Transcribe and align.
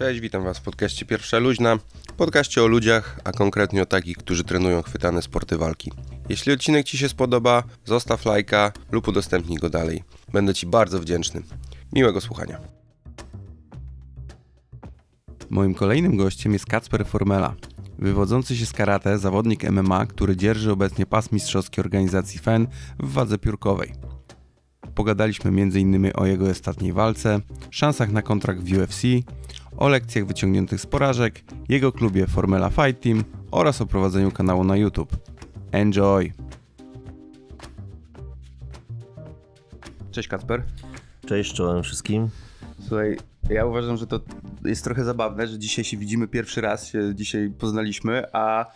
Cześć, 0.00 0.20
witam 0.20 0.44
Was 0.44 0.58
w 0.58 0.62
podcaście 0.62 1.06
Pierwsza 1.06 1.38
Luźna, 1.38 1.78
podcaście 2.16 2.62
o 2.62 2.66
ludziach, 2.66 3.20
a 3.24 3.32
konkretnie 3.32 3.82
o 3.82 3.86
takich, 3.86 4.16
którzy 4.16 4.44
trenują 4.44 4.82
chwytane 4.82 5.22
sporty 5.22 5.56
walki. 5.56 5.92
Jeśli 6.28 6.52
odcinek 6.52 6.86
Ci 6.86 6.98
się 6.98 7.08
spodoba, 7.08 7.62
zostaw 7.84 8.24
lajka 8.24 8.72
lub 8.92 9.08
udostępnij 9.08 9.58
go 9.58 9.70
dalej. 9.70 10.02
Będę 10.32 10.54
Ci 10.54 10.66
bardzo 10.66 11.00
wdzięczny. 11.00 11.42
Miłego 11.92 12.20
słuchania. 12.20 12.60
Moim 15.50 15.74
kolejnym 15.74 16.16
gościem 16.16 16.52
jest 16.52 16.66
Kacper 16.66 17.06
Formela, 17.06 17.54
wywodzący 17.98 18.56
się 18.56 18.66
z 18.66 18.72
karate 18.72 19.18
zawodnik 19.18 19.70
MMA, 19.70 20.06
który 20.06 20.36
dzierży 20.36 20.72
obecnie 20.72 21.06
pas 21.06 21.32
mistrzowski 21.32 21.80
organizacji 21.80 22.38
FEN 22.38 22.66
w 22.98 23.12
wadze 23.12 23.38
piórkowej. 23.38 23.92
Pogadaliśmy 24.94 25.50
m.in. 25.50 26.10
o 26.14 26.26
jego 26.26 26.50
ostatniej 26.50 26.92
walce, 26.92 27.40
szansach 27.70 28.12
na 28.12 28.22
kontrakt 28.22 28.60
w 28.60 28.78
UFC, 28.78 29.02
o 29.80 29.88
lekcjach 29.88 30.26
wyciągniętych 30.26 30.80
z 30.80 30.86
porażek, 30.86 31.44
jego 31.68 31.92
klubie 31.92 32.26
Formula 32.26 32.70
Fight 32.70 33.02
Team 33.02 33.24
oraz 33.50 33.80
o 33.80 33.86
prowadzeniu 33.86 34.30
kanału 34.30 34.64
na 34.64 34.76
YouTube. 34.76 35.16
Enjoy! 35.72 36.32
Cześć 40.10 40.28
Kacper. 40.28 40.62
Cześć, 41.26 41.54
czołem 41.54 41.82
wszystkim. 41.82 42.28
Słuchaj, 42.80 43.18
ja 43.50 43.66
uważam, 43.66 43.96
że 43.96 44.06
to 44.06 44.20
jest 44.64 44.84
trochę 44.84 45.04
zabawne, 45.04 45.46
że 45.46 45.58
dzisiaj 45.58 45.84
się 45.84 45.96
widzimy 45.96 46.28
pierwszy 46.28 46.60
raz, 46.60 46.88
się 46.88 47.14
dzisiaj 47.14 47.50
poznaliśmy, 47.58 48.32
a 48.32 48.66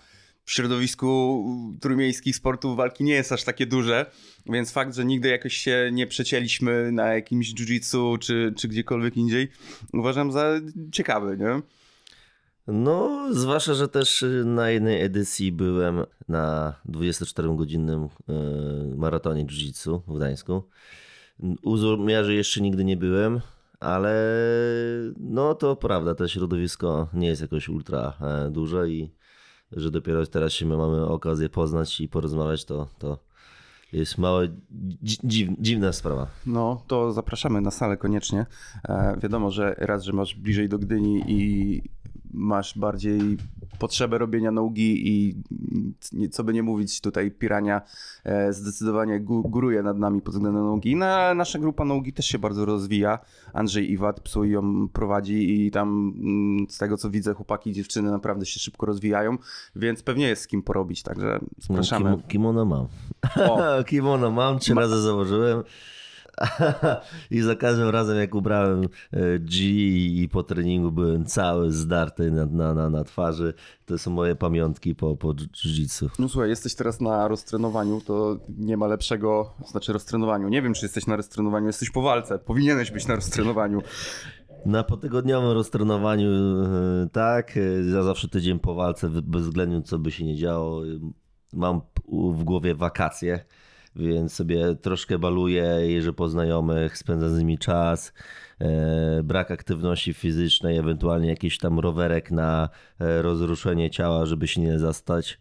w 0.44 0.52
środowisku 0.52 1.44
trójmiejskich 1.80 2.36
sportów 2.36 2.76
walki 2.76 3.04
nie 3.04 3.14
jest 3.14 3.32
aż 3.32 3.44
takie 3.44 3.66
duże, 3.66 4.06
więc 4.46 4.72
fakt, 4.72 4.94
że 4.94 5.04
nigdy 5.04 5.28
jakoś 5.28 5.54
się 5.54 5.90
nie 5.92 6.06
przecięliśmy 6.06 6.92
na 6.92 7.14
jakimś 7.14 7.54
jiu-jitsu 7.54 8.18
czy, 8.18 8.54
czy 8.56 8.68
gdziekolwiek 8.68 9.16
indziej, 9.16 9.48
uważam 9.92 10.32
za 10.32 10.60
ciekawy, 10.92 11.36
nie? 11.36 11.62
No, 12.66 13.28
zwłaszcza, 13.30 13.74
że 13.74 13.88
też 13.88 14.24
na 14.44 14.70
jednej 14.70 15.02
edycji 15.02 15.52
byłem 15.52 16.04
na 16.28 16.74
24-godzinnym 16.88 18.08
e, 18.28 18.32
maratonie 18.96 19.46
jiu-jitsu 19.46 20.00
w 20.06 20.16
Gdańsku. 20.16 20.62
U 21.62 21.76
Złomiarzy 21.76 22.34
jeszcze 22.34 22.60
nigdy 22.60 22.84
nie 22.84 22.96
byłem, 22.96 23.40
ale 23.80 24.14
no 25.18 25.54
to 25.54 25.76
prawda, 25.76 26.14
to 26.14 26.28
środowisko 26.28 27.08
nie 27.14 27.28
jest 27.28 27.42
jakoś 27.42 27.68
ultra 27.68 28.12
e, 28.20 28.50
duże 28.50 28.88
i 28.88 29.10
że 29.72 29.90
dopiero 29.90 30.26
teraz 30.26 30.52
się 30.52 30.66
mamy 30.66 31.06
okazję 31.06 31.48
poznać 31.48 32.00
i 32.00 32.08
porozmawiać, 32.08 32.64
to, 32.64 32.88
to 32.98 33.18
jest 33.92 34.18
mała, 34.18 34.40
dziw, 35.02 35.50
dziwna 35.58 35.92
sprawa. 35.92 36.26
No, 36.46 36.82
to 36.86 37.12
zapraszamy 37.12 37.60
na 37.60 37.70
salę 37.70 37.96
koniecznie. 37.96 38.46
E, 38.88 39.16
wiadomo, 39.22 39.50
że 39.50 39.74
raz, 39.78 40.04
że 40.04 40.12
masz 40.12 40.34
bliżej 40.34 40.68
do 40.68 40.78
Gdyni 40.78 41.24
i 41.26 41.82
masz 42.34 42.78
bardziej 42.78 43.38
potrzebę 43.78 44.18
robienia 44.18 44.50
nogi 44.50 45.08
i 45.08 45.42
co 46.30 46.44
by 46.44 46.52
nie 46.52 46.62
mówić, 46.62 47.00
tutaj 47.00 47.30
Pirania 47.30 47.82
e, 48.24 48.52
zdecydowanie 48.52 49.20
góruje 49.20 49.82
nad 49.82 49.98
nami 49.98 50.20
pod 50.20 50.34
względem 50.34 50.64
nogi. 50.64 50.96
Na, 50.96 51.34
nasza 51.34 51.58
grupa 51.58 51.84
nogi 51.84 52.12
też 52.12 52.26
się 52.26 52.38
bardzo 52.38 52.64
rozwija. 52.64 53.18
Andrzej 53.52 53.92
Iwat 53.92 54.20
psu 54.20 54.44
ją 54.44 54.88
prowadzi 54.88 55.66
i 55.66 55.70
tam 55.70 56.14
mm, 56.16 56.66
z 56.70 56.78
tego 56.78 56.96
co 56.96 57.10
widzę 57.10 57.34
chłopaki 57.34 57.70
i 57.70 57.72
dziewczyny 57.72 58.10
naprawdę 58.10 58.46
się 58.46 58.60
szybko 58.60 58.86
rozwijają, 58.86 59.38
więc 59.76 60.02
pewnie 60.02 60.28
jest 60.28 60.42
z 60.42 60.46
kim 60.46 60.62
porobić, 60.62 61.02
także 61.02 61.40
zapraszamy. 61.58 62.10
No, 62.10 62.18
kimono 62.28 62.64
mam. 62.64 62.86
O. 63.36 63.58
kimono 63.90 64.30
mam, 64.30 64.58
trzy 64.58 64.74
Ma... 64.74 64.80
razy 64.80 65.02
założyłem. 65.02 65.62
I 67.30 67.40
za 67.40 67.56
każdym 67.56 67.88
razem, 67.88 68.18
jak 68.18 68.34
ubrałem 68.34 68.84
e, 68.84 69.38
G 69.38 69.64
i 70.22 70.28
po 70.28 70.42
treningu 70.42 70.92
byłem 70.92 71.24
cały 71.24 71.72
zdarty 71.72 72.30
na, 72.30 72.46
na, 72.46 72.74
na, 72.74 72.90
na 72.90 73.04
twarzy. 73.04 73.54
To 73.86 73.98
są 73.98 74.10
moje 74.10 74.36
pamiątki 74.36 74.94
po, 74.94 75.16
po 75.16 75.28
jiu-jitsu. 75.28 76.08
No 76.18 76.28
słuchaj, 76.28 76.50
jesteś 76.50 76.74
teraz 76.74 77.00
na 77.00 77.28
roztrenowaniu, 77.28 78.00
to 78.00 78.38
nie 78.58 78.76
ma 78.76 78.86
lepszego, 78.86 79.54
znaczy 79.66 79.92
roztrenowaniu. 79.92 80.48
Nie 80.48 80.62
wiem, 80.62 80.74
czy 80.74 80.84
jesteś 80.84 81.06
na 81.06 81.16
roztrenowaniu, 81.16 81.66
jesteś 81.66 81.90
po 81.90 82.02
walce. 82.02 82.38
Powinieneś 82.38 82.90
być 82.90 83.06
na 83.06 83.14
roztrenowaniu. 83.14 83.82
Na 84.66 84.84
potygodniowym 84.84 85.50
roztrenowaniu 85.50 86.30
e, 86.30 87.08
tak, 87.12 87.56
e, 87.56 87.60
ja 87.94 88.02
zawsze 88.02 88.28
tydzień 88.28 88.58
po 88.58 88.74
walce, 88.74 89.08
bezwzględnie 89.08 89.82
co 89.82 89.98
by 89.98 90.10
się 90.10 90.24
nie 90.24 90.36
działo, 90.36 90.82
mam 91.52 91.80
w 92.12 92.44
głowie 92.44 92.74
wakacje 92.74 93.44
więc 93.96 94.32
sobie 94.32 94.74
troszkę 94.74 95.18
baluję, 95.18 95.62
jeżdżę 95.62 96.12
po 96.12 96.28
znajomych, 96.28 96.98
spędzam 96.98 97.30
z 97.30 97.38
nimi 97.38 97.58
czas. 97.58 98.12
E, 98.60 99.22
brak 99.22 99.50
aktywności 99.50 100.14
fizycznej, 100.14 100.78
ewentualnie 100.78 101.28
jakiś 101.28 101.58
tam 101.58 101.78
rowerek 101.78 102.30
na 102.30 102.68
e, 103.00 103.22
rozruszenie 103.22 103.90
ciała, 103.90 104.26
żeby 104.26 104.48
się 104.48 104.60
nie 104.60 104.78
zastać. 104.78 105.38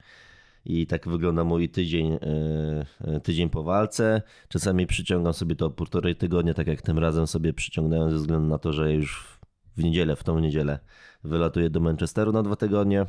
I 0.65 0.87
tak 0.87 1.07
wygląda 1.07 1.43
mój 1.43 1.69
tydzień, 1.69 2.13
e, 2.13 3.19
tydzień 3.19 3.49
po 3.49 3.63
walce. 3.63 4.21
Czasami 4.47 4.87
przyciągam 4.87 5.33
sobie 5.33 5.55
to 5.55 5.69
półtorej 5.69 6.15
tygodnia, 6.15 6.53
tak 6.53 6.67
jak 6.67 6.81
tym 6.81 6.99
razem 6.99 7.27
sobie 7.27 7.53
przyciągnąłem 7.53 8.11
ze 8.11 8.17
względu 8.17 8.47
na 8.47 8.57
to, 8.57 8.73
że 8.73 8.93
już 8.93 9.39
w 9.77 9.83
niedzielę, 9.83 10.15
w 10.15 10.23
tą 10.23 10.39
niedzielę 10.39 10.79
wylatuję 11.23 11.69
do 11.69 11.79
Manchesteru 11.79 12.31
na 12.31 12.43
dwa 12.43 12.55
tygodnie. 12.55 13.05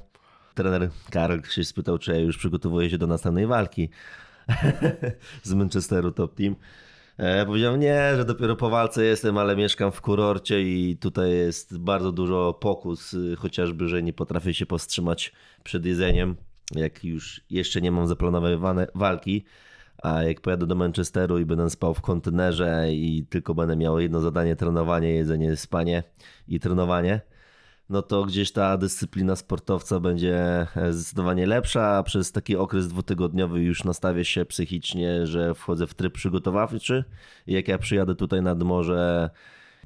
Trener 0.55 0.91
Karl 1.11 1.41
się 1.50 1.65
spytał, 1.65 1.99
czy 1.99 2.12
ja 2.12 2.19
już 2.19 2.38
przygotowuję 2.38 2.91
się 2.91 2.99
do 2.99 3.06
następnej 3.06 3.47
walki. 3.47 3.91
z 5.43 5.55
Manchesteru 5.55 6.12
Top 6.12 6.34
Team. 6.34 6.56
E, 7.16 7.47
powiedziałem, 7.47 7.81
nie, 7.81 8.16
że 8.16 8.25
dopiero 8.25 8.56
po 8.56 8.71
walce 8.71 9.05
jestem, 9.05 9.38
ale 9.38 9.56
mieszkam 9.56 9.93
w 9.93 10.00
kurorcie 10.00 10.62
i 10.62 10.97
tutaj 10.97 11.31
jest 11.31 11.78
bardzo 11.78 12.12
dużo 12.12 12.53
pokus, 12.53 13.15
y, 13.15 13.37
chociażby, 13.37 13.88
że 13.88 14.03
nie 14.03 14.12
potrafię 14.12 14.55
się 14.55 14.66
powstrzymać 14.66 15.32
przed 15.65 15.87
jedzeniem, 15.87 16.37
jak 16.75 17.05
już 17.05 17.41
jeszcze 17.50 17.81
nie 17.81 17.93
mam 17.93 18.06
zaplanowane 18.06 18.87
walki. 18.94 19.44
A 20.03 20.22
jak 20.22 20.41
pojadę 20.41 20.66
do 20.66 20.75
Manchesteru 20.75 21.38
i 21.38 21.44
będę 21.44 21.71
spał 21.71 21.94
w 21.94 22.00
kontenerze 22.00 22.87
i 22.93 23.26
tylko 23.31 23.55
będę 23.55 23.76
miał 23.76 24.00
jedno 24.00 24.21
zadanie, 24.21 24.56
trenowanie, 24.56 25.15
jedzenie, 25.15 25.56
spanie 25.56 26.03
i 26.49 26.61
trenowanie, 26.61 27.21
no 27.94 28.03
to 28.03 28.25
gdzieś 28.25 28.53
ta 28.53 28.77
dyscyplina 28.77 29.37
sportowca 29.37 30.00
będzie 30.00 30.66
e, 30.77 30.93
zdecydowanie 30.93 31.47
lepsza, 31.47 32.03
przez 32.03 32.32
taki 32.32 32.56
okres 32.56 32.88
dwutygodniowy 32.88 33.60
już 33.60 33.84
nastawię 33.84 34.25
się 34.25 34.44
psychicznie, 34.44 35.27
że 35.27 35.55
wchodzę 35.55 35.87
w 35.87 35.94
tryb 35.94 36.15
przygotowawczy. 36.15 37.05
Jak 37.47 37.69
ja 37.69 37.78
przyjadę 37.78 38.15
tutaj 38.15 38.43
nad 38.43 38.62
morze, 38.62 39.31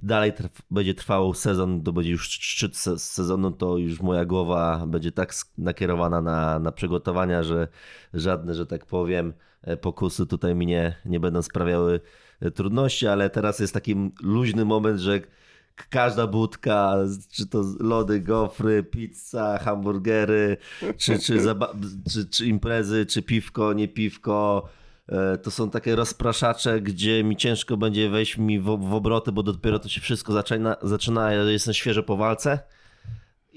dalej 0.02 0.32
trw 0.32 0.62
będzie 0.70 0.94
trwał 0.94 1.34
sezon, 1.34 1.82
to 1.82 1.92
będzie 1.92 2.10
już 2.10 2.28
szczyt 2.30 2.76
se 2.76 2.98
sezonu, 2.98 3.50
to 3.50 3.78
już 3.78 4.00
moja 4.00 4.25
głowa 4.25 4.86
będzie 4.86 5.12
tak 5.12 5.34
nakierowana 5.58 6.22
na, 6.22 6.58
na 6.58 6.72
przygotowania, 6.72 7.42
że 7.42 7.69
żadne, 8.14 8.54
że 8.54 8.66
tak 8.66 8.86
powiem, 8.86 9.32
e, 9.62 9.76
pokusy 9.76 10.26
tutaj 10.26 10.54
mi 10.54 10.66
nie, 10.66 10.94
nie 11.04 11.20
będą 11.20 11.42
sprawiały 11.42 12.00
e, 12.40 12.50
trudności, 12.50 13.06
ale 13.06 13.30
teraz 13.30 13.58
jest 13.58 13.75
taki 13.75 14.12
luźny 14.22 14.64
moment, 14.64 15.00
że 15.00 15.20
każda 15.91 16.27
budka, 16.27 16.94
czy 17.31 17.47
to 17.47 17.65
lody, 17.81 18.21
gofry, 18.21 18.83
pizza, 18.83 19.59
hamburgery, 19.59 20.56
czy, 20.97 21.19
czy, 21.19 21.39
czy, 22.12 22.27
czy 22.27 22.47
imprezy, 22.47 23.06
czy 23.06 23.22
piwko, 23.22 23.72
nie 23.72 23.88
piwko. 23.88 24.69
E, 25.09 25.38
to 25.38 25.50
są 25.50 25.71
takie 25.71 25.97
rozpraszacze, 25.97 26.81
gdzie 26.81 27.25
mi 27.25 27.37
ciężko 27.37 27.77
będzie 27.77 28.11
wejść 28.11 28.38
mi 28.38 28.61
w, 28.61 28.65
w 28.65 28.94
obroty, 28.94 29.33
bo 29.33 29.43
dopiero 29.43 29.78
to 29.78 29.88
się 29.88 30.00
wszystko 30.00 30.33
zaczyna, 30.33 30.77
zaczyna 30.83 31.33
ja 31.33 31.43
jestem 31.43 31.75
świeżo 31.75 32.03
po 32.03 32.17
walce 32.17 32.59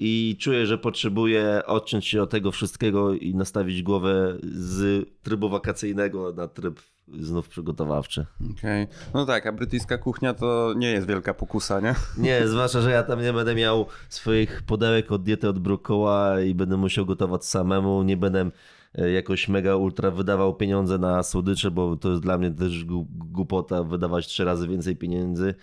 i 0.04 0.36
czuję, 0.38 0.66
że 0.66 0.78
potrzebuję 0.78 1.62
odciąć 1.66 2.06
się 2.06 2.22
od 2.22 2.30
tego 2.30 2.52
wszystkiego 2.52 3.14
i 3.14 3.34
nastawić 3.34 3.82
głowę 3.82 4.38
z 4.42 5.06
trybu 5.22 5.48
wakacyjnego 5.48 6.32
na 6.32 6.48
tryb 6.48 6.80
znów 7.20 7.48
przygotowawczy. 7.48 8.26
Okej. 8.58 8.82
Okay. 8.82 8.96
No 9.14 9.26
tak, 9.26 9.46
a 9.46 9.52
brytyjska 9.52 9.98
kuchnia 9.98 10.34
to 10.34 10.74
nie 10.76 10.90
jest 10.90 11.06
wielka 11.06 11.34
pokusa, 11.34 11.80
nie? 11.80 11.94
Nie, 12.24 12.48
zwłaszcza, 12.48 12.80
że 12.80 12.90
ja 12.90 13.02
tam 13.02 13.22
nie 13.22 13.32
będę 13.32 13.54
miał 13.54 13.86
swoich 14.08 14.62
podełek 14.62 15.12
od 15.12 15.22
diety 15.22 15.48
od 15.48 15.58
brukoła 15.58 16.40
i 16.40 16.54
będę 16.54 16.76
musiał 16.76 17.06
gotować 17.06 17.44
samemu, 17.44 18.02
nie 18.02 18.16
będę 18.16 18.50
e, 18.94 19.10
jakoś 19.10 19.48
mega 19.48 19.76
ultra 19.76 20.10
wydawał 20.10 20.54
pieniądze 20.54 20.98
na 20.98 21.22
słodycze, 21.22 21.70
bo 21.70 21.96
to 21.96 22.10
jest 22.10 22.22
dla 22.22 22.38
mnie 22.38 22.50
też 22.50 22.84
głupota 23.08 23.84
wydawać 23.84 24.26
trzy 24.26 24.44
razy 24.44 24.68
więcej 24.68 24.96
pieniędzy, 24.96 25.54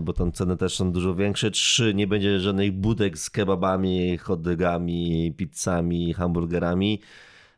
bo 0.00 0.12
tam 0.12 0.32
ceny 0.32 0.56
też 0.56 0.76
są 0.76 0.92
dużo 0.92 1.14
większe. 1.14 1.50
Trzy, 1.50 1.94
nie 1.94 2.06
będzie 2.06 2.40
żadnych 2.40 2.72
budek 2.72 3.18
z 3.18 3.30
kebabami, 3.30 4.18
hotdogami, 4.18 5.34
pizzami, 5.36 6.14
hamburgerami. 6.14 7.00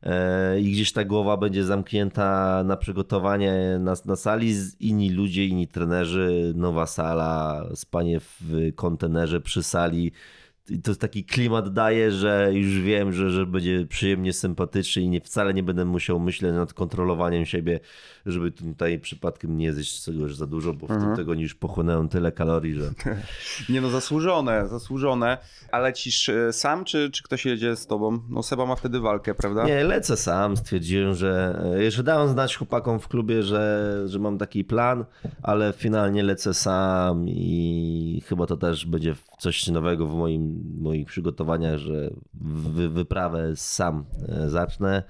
E, 0.03 0.61
i 0.61 0.73
gdzieś 0.73 0.93
ta 0.93 1.05
głowa 1.05 1.37
będzie 1.37 1.65
zamknięta 1.65 2.63
na 2.65 2.77
przygotowanie 2.77 3.79
na, 3.81 3.95
na 4.05 4.17
sali, 4.17 4.55
inni 4.81 5.11
ludzie, 5.11 5.47
inni 5.47 5.69
trenerzy, 5.69 6.53
nowa 6.57 6.87
sala, 6.87 7.65
spanie 7.75 8.21
w 8.21 8.73
kontenerze 8.75 9.41
przy 9.41 9.63
sali, 9.63 10.13
to 10.83 10.95
taki 10.95 11.25
klimat 11.25 11.73
daje, 11.73 12.11
że 12.11 12.51
już 12.53 12.81
wiem, 12.81 13.13
że, 13.13 13.31
że 13.31 13.47
będzie 13.47 13.87
przyjemnie 13.87 14.33
sympatycznie 14.33 15.03
i 15.03 15.09
nie, 15.09 15.21
wcale 15.21 15.55
nie 15.55 15.63
będę 15.63 15.85
musiał 15.85 16.21
myśleć 16.21 16.55
nad 16.55 16.75
kontrolowaniem 16.75 17.47
siebie, 17.47 17.81
żeby 18.27 18.53
tutaj 18.53 18.99
przypadkiem 18.99 19.57
nie 19.57 19.73
zjeść 19.73 20.05
czegoś 20.05 20.35
za 20.35 20.47
dużo, 20.47 20.75
bo 20.75 20.87
mhm. 20.87 21.01
w 21.01 21.05
tym 21.05 21.17
tego 21.17 21.35
już 21.35 21.55
pochłonąłem 21.55 22.09
tyle 22.09 22.33
kalorii, 22.33 22.75
że... 22.75 22.91
nie 23.73 23.81
no, 23.81 23.91
zasłużone, 23.91 24.69
zasłużone. 24.69 25.39
A 25.73 25.79
lecisz 25.79 26.29
e, 26.29 26.53
sam, 26.53 26.85
czy, 26.85 27.11
czy 27.11 27.23
ktoś 27.23 27.47
jedzie 27.47 27.77
z 27.77 27.87
tobą? 27.87 28.21
No 28.29 28.43
Seba 28.43 28.67
ma 28.67 28.77
wtedy 28.77 29.01
walkę, 29.01 29.35
prawda? 29.35 29.65
Nie, 29.65 29.85
lecę 29.85 30.17
sam. 30.17 30.57
Stwierdziłem, 30.57 31.15
że... 31.15 31.63
E, 31.77 31.83
jeszcze 31.83 32.03
dałem 32.03 32.29
znać 32.29 32.57
chłopakom 32.57 33.01
w 33.01 33.09
klubie, 33.09 33.43
że, 33.43 34.03
że 34.07 34.19
mam 34.19 34.39
taki 34.39 34.65
plan, 34.65 35.05
ale 35.43 35.73
finalnie 35.73 36.23
lecę 36.23 36.55
sam 36.55 37.29
i 37.29 38.23
chyba 38.27 38.47
to 38.47 38.57
też 38.57 38.87
będzie 38.87 39.15
coś 39.39 39.67
nowego 39.69 40.07
w 40.07 40.15
moim, 40.15 40.63
moich 40.81 41.07
przygotowaniach, 41.07 41.79
że 41.79 42.11
wy, 42.35 42.89
wyprawę 42.89 43.57
sam 43.57 44.05
e, 44.29 44.49
zacznę. 44.49 45.03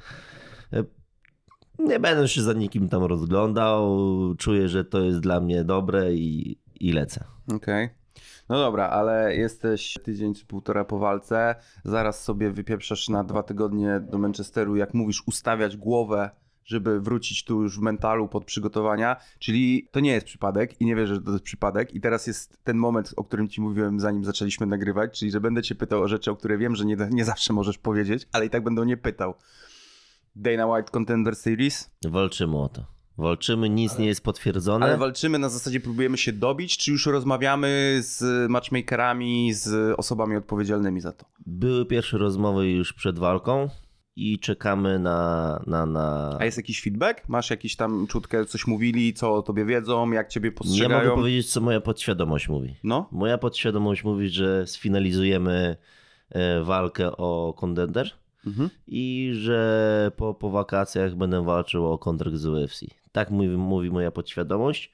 Nie 1.81 2.01
będę 2.01 2.29
się 2.29 2.43
za 2.43 2.53
nikim 2.53 2.89
tam 2.89 3.05
rozglądał. 3.05 3.99
Czuję, 4.39 4.69
że 4.69 4.85
to 4.85 5.01
jest 5.01 5.21
dla 5.21 5.41
mnie 5.41 5.65
dobre 5.65 6.15
i, 6.15 6.59
i 6.81 6.93
lecę. 6.93 7.25
Okej. 7.47 7.85
Okay. 7.85 8.01
No 8.49 8.59
dobra, 8.59 8.89
ale 8.89 9.37
jesteś 9.37 9.99
tydzień 10.05 10.35
czy 10.35 10.47
półtora 10.47 10.85
po 10.85 10.99
walce, 10.99 11.55
zaraz 11.85 12.25
sobie 12.25 12.51
wypieprzasz 12.51 13.09
na 13.09 13.25
dwa 13.25 13.43
tygodnie 13.43 14.01
do 14.01 14.19
Manchesteru, 14.19 14.77
jak 14.77 14.95
mówisz, 14.95 15.23
ustawiać 15.27 15.77
głowę 15.77 16.31
żeby 16.71 17.01
wrócić 17.01 17.45
tu 17.45 17.63
już 17.63 17.79
w 17.79 17.83
mentalu 17.83 18.29
pod 18.29 18.45
przygotowania, 18.45 19.17
czyli 19.39 19.89
to 19.91 20.01
nie 20.01 20.13
jest 20.13 20.27
przypadek 20.27 20.81
i 20.81 20.85
nie 20.85 20.97
wierzę, 20.97 21.15
że 21.15 21.21
to 21.21 21.33
jest 21.33 21.45
przypadek 21.45 21.95
i 21.95 22.01
teraz 22.01 22.27
jest 22.27 22.65
ten 22.65 22.77
moment, 22.77 23.15
o 23.17 23.25
którym 23.25 23.49
ci 23.49 23.61
mówiłem 23.61 24.01
zanim 24.01 24.25
zaczęliśmy 24.25 24.67
nagrywać, 24.67 25.19
czyli 25.19 25.31
że 25.31 25.41
będę 25.41 25.63
cię 25.63 25.75
pytał 25.75 26.03
o 26.03 26.09
rzeczy, 26.09 26.31
o 26.31 26.37
które 26.37 26.59
wiem, 26.59 26.77
że 26.77 26.85
nie, 26.85 26.97
nie 27.11 27.25
zawsze 27.25 27.53
możesz 27.53 27.79
powiedzieć, 27.79 28.29
ale 28.33 28.47
i 28.47 28.51
tak 28.51 28.65
będę 28.65 28.87
nie 28.87 28.97
pytał. 28.97 29.35
Dana 30.37 30.67
White 30.67 30.91
Contender 30.91 31.37
Series? 31.37 31.91
Walczymy 32.05 32.59
o 32.59 32.69
to. 32.69 33.01
Walczymy, 33.19 33.71
nic 33.71 33.93
ale, 33.93 34.01
nie 34.01 34.07
jest 34.07 34.25
potwierdzone. 34.25 34.87
Ale 34.87 34.97
walczymy 34.97 35.39
na 35.39 35.49
zasadzie, 35.49 35.81
próbujemy 35.81 36.19
się 36.19 36.33
dobić, 36.33 36.79
czy 36.79 36.91
już 36.91 37.07
rozmawiamy 37.07 37.99
z 38.03 38.51
matchmakerami, 38.51 39.55
z 39.55 39.95
osobami 39.99 40.37
odpowiedzialnymi 40.37 41.01
za 41.01 41.13
to? 41.13 41.27
Były 41.47 41.87
pierwsze 41.87 42.19
rozmowy 42.19 42.71
już 42.71 42.93
przed 42.93 43.19
walką 43.19 43.69
i 44.17 44.39
czekamy 44.39 44.99
na, 44.99 45.61
na, 45.67 45.87
na... 45.87 46.37
A 46.41 46.45
jest 46.45 46.57
jakiś 46.57 46.83
feedback? 46.83 47.29
Masz 47.29 47.51
jakiś 47.51 47.77
tam 47.77 48.07
czutkę, 48.07 48.45
coś 48.45 48.67
mówili, 48.67 49.15
co 49.15 49.35
o 49.35 49.43
tobie 49.43 49.65
wiedzą, 49.65 50.11
jak 50.11 50.29
ciebie 50.29 50.53
postrzegają? 50.53 50.99
Ja 50.99 51.05
mogę 51.05 51.17
powiedzieć, 51.17 51.53
co 51.53 51.61
moja 51.61 51.81
podświadomość 51.81 52.49
mówi. 52.49 52.77
No? 52.85 53.09
Moja 53.13 53.39
podświadomość 53.39 54.05
mówi, 54.05 54.29
że 54.29 54.67
sfinalizujemy 54.67 55.77
e, 56.31 56.63
walkę 56.63 57.17
o 57.17 57.55
kontender 57.59 58.20
mhm. 58.47 58.71
i 58.87 59.31
że 59.35 60.13
po, 60.17 60.35
po 60.35 60.51
wakacjach 60.51 61.15
będę 61.15 61.45
walczył 61.45 61.93
o 61.93 61.99
kontrakt 61.99 62.37
z 62.37 62.47
UFC. 62.47 62.81
Tak 63.13 63.31
mówi, 63.31 63.49
mówi 63.49 63.91
moja 63.91 64.11
podświadomość. 64.11 64.93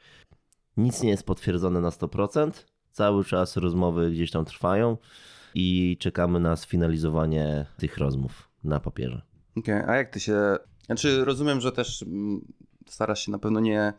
Nic 0.76 1.02
nie 1.02 1.10
jest 1.10 1.26
potwierdzone 1.26 1.80
na 1.80 1.90
100%. 1.90 2.50
Cały 2.92 3.24
czas 3.24 3.56
rozmowy 3.56 4.10
gdzieś 4.10 4.30
tam 4.30 4.44
trwają 4.44 4.96
i 5.54 5.96
czekamy 6.00 6.40
na 6.40 6.56
sfinalizowanie 6.56 7.66
tych 7.78 7.98
rozmów 7.98 8.48
na 8.64 8.80
papierze. 8.80 9.22
Okej, 9.56 9.74
okay. 9.74 9.90
a 9.90 9.96
jak 9.96 10.10
ty 10.10 10.20
się. 10.20 10.56
Znaczy, 10.86 11.24
rozumiem, 11.24 11.60
że 11.60 11.72
też 11.72 12.02
mm, 12.02 12.52
starasz 12.86 13.26
się 13.26 13.32
na 13.32 13.38
pewno 13.38 13.60
nie 13.60 13.92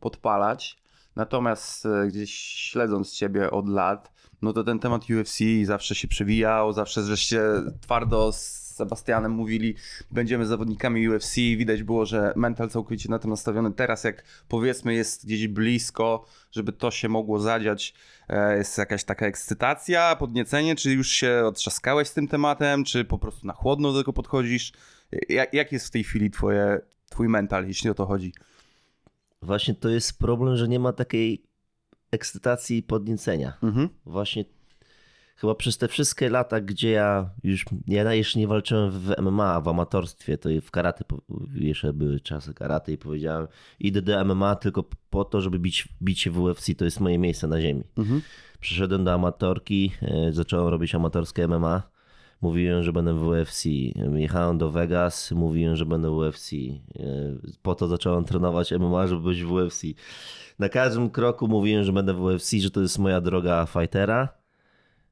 podpalać, 0.00 0.82
natomiast 1.16 1.86
e, 1.86 2.06
gdzieś 2.08 2.34
śledząc 2.34 3.12
ciebie 3.12 3.50
od 3.50 3.68
lat, 3.68 4.12
no 4.42 4.52
to 4.52 4.64
ten 4.64 4.78
temat 4.78 5.02
UFC 5.10 5.38
zawsze 5.64 5.94
się 5.94 6.08
przewijał, 6.08 6.72
zawsze 6.72 7.02
żeście 7.02 7.42
twardo 7.80 8.32
z 8.74 8.76
Sebastianem 8.76 9.32
mówili, 9.32 9.74
będziemy 10.10 10.46
zawodnikami 10.46 11.08
UFC, 11.08 11.34
widać 11.34 11.82
było, 11.82 12.06
że 12.06 12.32
mental 12.36 12.68
całkowicie 12.68 13.08
na 13.08 13.18
tym 13.18 13.30
nastawiony. 13.30 13.72
Teraz 13.72 14.04
jak 14.04 14.24
powiedzmy 14.48 14.94
jest 14.94 15.26
gdzieś 15.26 15.48
blisko, 15.48 16.26
żeby 16.52 16.72
to 16.72 16.90
się 16.90 17.08
mogło 17.08 17.40
zadziać, 17.40 17.94
e, 18.28 18.56
jest 18.56 18.78
jakaś 18.78 19.04
taka 19.04 19.26
ekscytacja, 19.26 20.16
podniecenie, 20.16 20.76
czy 20.76 20.92
już 20.92 21.08
się 21.08 21.42
otrzaskałeś 21.46 22.08
z 22.08 22.14
tym 22.14 22.28
tematem, 22.28 22.84
czy 22.84 23.04
po 23.04 23.18
prostu 23.18 23.46
na 23.46 23.52
chłodno 23.52 23.92
do 23.92 23.98
tego 23.98 24.12
podchodzisz? 24.12 24.72
Jak, 25.28 25.54
jak 25.54 25.72
jest 25.72 25.86
w 25.86 25.90
tej 25.90 26.04
chwili 26.04 26.30
twoje, 26.30 26.80
twój 27.10 27.28
mental, 27.28 27.66
jeśli 27.68 27.90
o 27.90 27.94
to 27.94 28.06
chodzi? 28.06 28.32
Właśnie 29.42 29.74
to 29.74 29.88
jest 29.88 30.18
problem, 30.18 30.56
że 30.56 30.68
nie 30.68 30.80
ma 30.80 30.92
takiej 30.92 31.44
ekscytacji 32.10 32.78
i 32.78 32.82
podniecenia. 32.82 33.58
Mhm. 33.62 33.88
Właśnie 34.06 34.44
chyba 35.36 35.54
przez 35.54 35.78
te 35.78 35.88
wszystkie 35.88 36.30
lata, 36.30 36.60
gdzie 36.60 36.90
ja 36.90 37.30
już, 37.44 37.64
ja 37.86 38.14
jeszcze 38.14 38.38
nie 38.38 38.48
walczyłem 38.48 38.90
w 38.90 39.14
MMA, 39.22 39.60
w 39.60 39.68
amatorstwie, 39.68 40.38
to 40.38 40.48
w 40.62 40.70
karate, 40.70 41.04
jeszcze 41.54 41.92
były 41.92 42.20
czasy 42.20 42.54
karate 42.54 42.92
i 42.92 42.98
powiedziałem, 42.98 43.46
idę 43.80 44.02
do 44.02 44.24
MMA 44.24 44.56
tylko 44.56 44.84
po 45.10 45.24
to, 45.24 45.40
żeby 45.40 45.58
bić, 45.58 45.88
bić 46.02 46.20
się 46.20 46.30
w 46.30 46.40
UFC, 46.40 46.66
to 46.78 46.84
jest 46.84 47.00
moje 47.00 47.18
miejsce 47.18 47.46
na 47.46 47.60
ziemi. 47.60 47.84
Mhm. 47.96 48.20
Przyszedłem 48.60 49.04
do 49.04 49.12
amatorki, 49.12 49.92
e, 50.02 50.32
zacząłem 50.32 50.68
robić 50.68 50.94
amatorskie 50.94 51.48
MMA, 51.48 51.82
mówiłem, 52.42 52.82
że 52.82 52.92
będę 52.92 53.14
w 53.14 53.26
UFC. 53.26 53.64
Jechałem 54.14 54.58
do 54.58 54.70
Vegas, 54.70 55.32
mówiłem, 55.32 55.76
że 55.76 55.86
będę 55.86 56.10
w 56.10 56.16
UFC. 56.16 56.52
E, 56.52 56.76
po 57.62 57.74
to 57.74 57.88
zacząłem 57.88 58.24
trenować 58.24 58.72
MMA, 58.72 59.06
żeby 59.06 59.22
być 59.22 59.42
w 59.42 59.52
UFC. 59.52 59.82
Na 60.58 60.68
każdym 60.68 61.10
kroku 61.10 61.48
mówiłem, 61.48 61.84
że 61.84 61.92
będę 61.92 62.14
w 62.14 62.22
UFC, 62.22 62.52
że 62.52 62.70
to 62.70 62.80
jest 62.80 62.98
moja 62.98 63.20
droga 63.20 63.66
fightera 63.66 64.43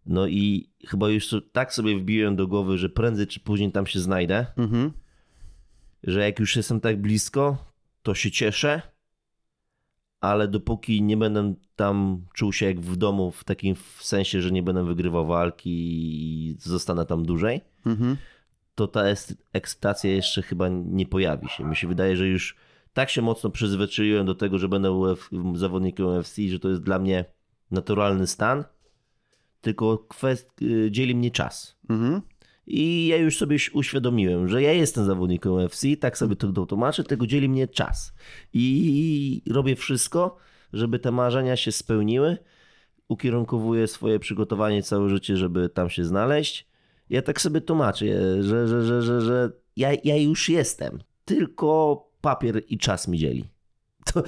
no 0.07 0.27
i 0.27 0.71
chyba 0.87 1.09
już 1.09 1.35
tak 1.53 1.75
sobie 1.75 1.99
wbiłem 1.99 2.37
do 2.37 2.47
głowy, 2.47 2.79
że 2.79 2.89
prędzej 2.89 3.27
czy 3.27 3.41
później 3.41 3.73
tam 3.73 3.87
się 3.87 4.01
znajdę, 4.01 4.47
mhm. 4.57 4.93
że 6.03 6.21
jak 6.21 6.39
już 6.39 6.57
jestem 6.57 6.81
tak 6.81 7.01
blisko, 7.01 7.73
to 8.03 8.15
się 8.15 8.31
cieszę, 8.31 8.83
ale 10.21 10.49
dopóki 10.49 11.03
nie 11.03 11.17
będę 11.17 11.55
tam 11.77 12.27
czuł 12.35 12.53
się 12.53 12.67
jak 12.67 12.81
w 12.81 12.97
domu, 12.97 13.31
w 13.31 13.45
takim 13.45 13.77
sensie, 14.01 14.43
że 14.43 14.51
nie 14.51 14.63
będę 14.63 14.85
wygrywał 14.85 15.27
walki 15.27 15.71
i 15.71 16.57
zostanę 16.59 17.07
tam 17.07 17.27
dłużej, 17.27 17.61
mhm. 17.87 18.17
to 18.75 18.89
ta 18.89 19.03
ekscytacja 19.53 20.11
jeszcze 20.11 20.43
chyba 20.43 20.69
nie 20.69 21.07
pojawi 21.07 21.49
się. 21.49 21.65
Mi 21.65 21.77
się 21.77 21.89
wydaje, 21.89 22.17
że 22.17 22.27
już 22.27 22.57
tak 22.93 23.11
się 23.11 23.23
mocno 23.23 23.51
przyzwyczaiłem 23.51 24.27
do 24.27 24.35
tego, 24.35 24.59
że 24.59 24.69
będę 24.69 24.93
Uf 24.93 25.31
zawodnikiem 25.55 26.07
UFC, 26.07 26.37
że 26.49 26.59
to 26.59 26.69
jest 26.69 26.83
dla 26.83 26.99
mnie 26.99 27.25
naturalny 27.71 28.27
stan, 28.27 28.65
tylko 29.63 29.99
kwest... 29.99 30.63
Y, 30.63 30.91
dzieli 30.91 31.15
mnie 31.15 31.31
czas. 31.31 31.77
Mhm. 31.91 32.21
I 32.67 33.07
ja 33.07 33.17
już 33.17 33.39
sobie 33.39 33.57
uświadomiłem, 33.73 34.49
że 34.49 34.63
ja 34.63 34.73
jestem 34.73 35.05
zawodnikiem 35.05 35.53
UFC, 35.53 35.83
tak 36.01 36.19
sobie 36.19 36.37
to 36.37 36.67
tłumaczę, 36.67 37.05
tylko 37.05 37.27
dzieli 37.27 37.49
mnie 37.49 37.69
czas. 37.69 38.15
I 38.53 39.43
robię 39.51 39.77
wszystko, 39.77 40.37
żeby 40.73 40.99
te 40.99 41.11
marzenia 41.11 41.57
się 41.57 41.73
spełniły. 41.73 42.37
Ukierunkowuję 43.09 43.87
swoje 43.87 44.19
przygotowanie 44.19 44.83
całe 44.83 45.09
życie, 45.09 45.37
żeby 45.37 45.69
tam 45.69 45.91
się 45.91 46.05
znaleźć. 46.05 46.69
Ja 47.11 47.23
tak 47.23 47.41
sobie 47.41 47.61
tłumaczę, 47.61 48.07
że, 48.43 48.69
że, 48.69 48.83
że, 48.83 49.03
że, 49.03 49.21
że 49.21 49.53
ja, 49.77 49.89
ja 50.05 50.17
już 50.17 50.49
jestem. 50.49 50.99
Tylko 51.25 52.03
papier 52.21 52.63
i 52.69 52.79
czas 52.79 53.09
mi 53.09 53.19
dzieli 53.19 53.52
to 54.05 54.23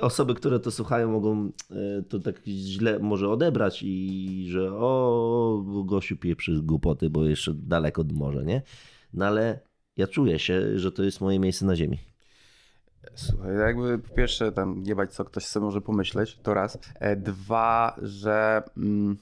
osoby, 0.00 0.34
które 0.34 0.60
to 0.60 0.70
słuchają, 0.70 1.10
mogą 1.10 1.52
e, 1.70 2.02
to 2.02 2.18
tak 2.18 2.44
źle 2.46 2.98
może 2.98 3.28
odebrać 3.28 3.82
i 3.82 4.46
że 4.48 4.72
o, 4.72 5.64
gościu 5.84 6.16
pieprzy 6.16 6.60
głupoty, 6.62 7.10
bo 7.10 7.24
jeszcze 7.24 7.54
daleko 7.54 8.02
od 8.02 8.12
morza, 8.12 8.42
nie? 8.42 8.62
No 9.14 9.26
ale 9.26 9.60
ja 9.96 10.06
czuję 10.06 10.38
się, 10.38 10.78
że 10.78 10.92
to 10.92 11.02
jest 11.02 11.20
moje 11.20 11.38
miejsce 11.38 11.66
na 11.66 11.76
ziemi. 11.76 11.98
Słuchaj, 13.14 13.56
jakby 13.56 13.98
po 13.98 14.14
pierwsze 14.14 14.52
tam 14.52 14.82
nie 14.82 15.06
co 15.06 15.24
ktoś 15.24 15.46
sobie 15.46 15.66
może 15.66 15.80
pomyśleć, 15.80 16.38
to 16.42 16.54
raz. 16.54 16.78
E, 16.94 17.16
dwa, 17.16 17.96
że 18.02 18.62
mm, 18.76 19.16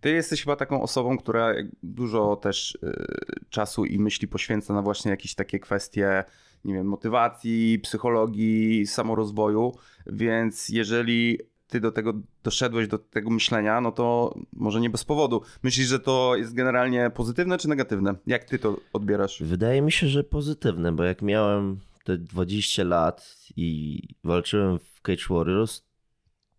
ty 0.00 0.10
jesteś 0.10 0.42
chyba 0.42 0.56
taką 0.56 0.82
osobą, 0.82 1.18
która 1.18 1.54
dużo 1.82 2.36
też 2.36 2.74
y, 2.74 3.50
czasu 3.50 3.84
i 3.84 3.98
myśli 3.98 4.28
poświęca 4.28 4.74
na 4.74 4.82
właśnie 4.82 5.10
jakieś 5.10 5.34
takie 5.34 5.58
kwestie 5.58 6.24
nie 6.64 6.74
wiem, 6.74 6.86
motywacji, 6.86 7.78
psychologii, 7.78 8.86
samorozwoju, 8.86 9.72
więc 10.06 10.68
jeżeli 10.68 11.38
ty 11.66 11.80
do 11.80 11.92
tego 11.92 12.12
doszedłeś, 12.42 12.88
do 12.88 12.98
tego 12.98 13.30
myślenia, 13.30 13.80
no 13.80 13.92
to 13.92 14.34
może 14.52 14.80
nie 14.80 14.90
bez 14.90 15.04
powodu. 15.04 15.42
Myślisz, 15.62 15.86
że 15.86 16.00
to 16.00 16.36
jest 16.36 16.54
generalnie 16.54 17.10
pozytywne 17.14 17.58
czy 17.58 17.68
negatywne? 17.68 18.14
Jak 18.26 18.44
ty 18.44 18.58
to 18.58 18.76
odbierasz? 18.92 19.42
Wydaje 19.42 19.82
mi 19.82 19.92
się, 19.92 20.06
że 20.06 20.24
pozytywne, 20.24 20.92
bo 20.92 21.04
jak 21.04 21.22
miałem 21.22 21.80
te 22.04 22.18
20 22.18 22.84
lat 22.84 23.36
i 23.56 24.02
walczyłem 24.24 24.78
w 24.78 25.00
Cage 25.02 25.24
Warriors, 25.30 25.82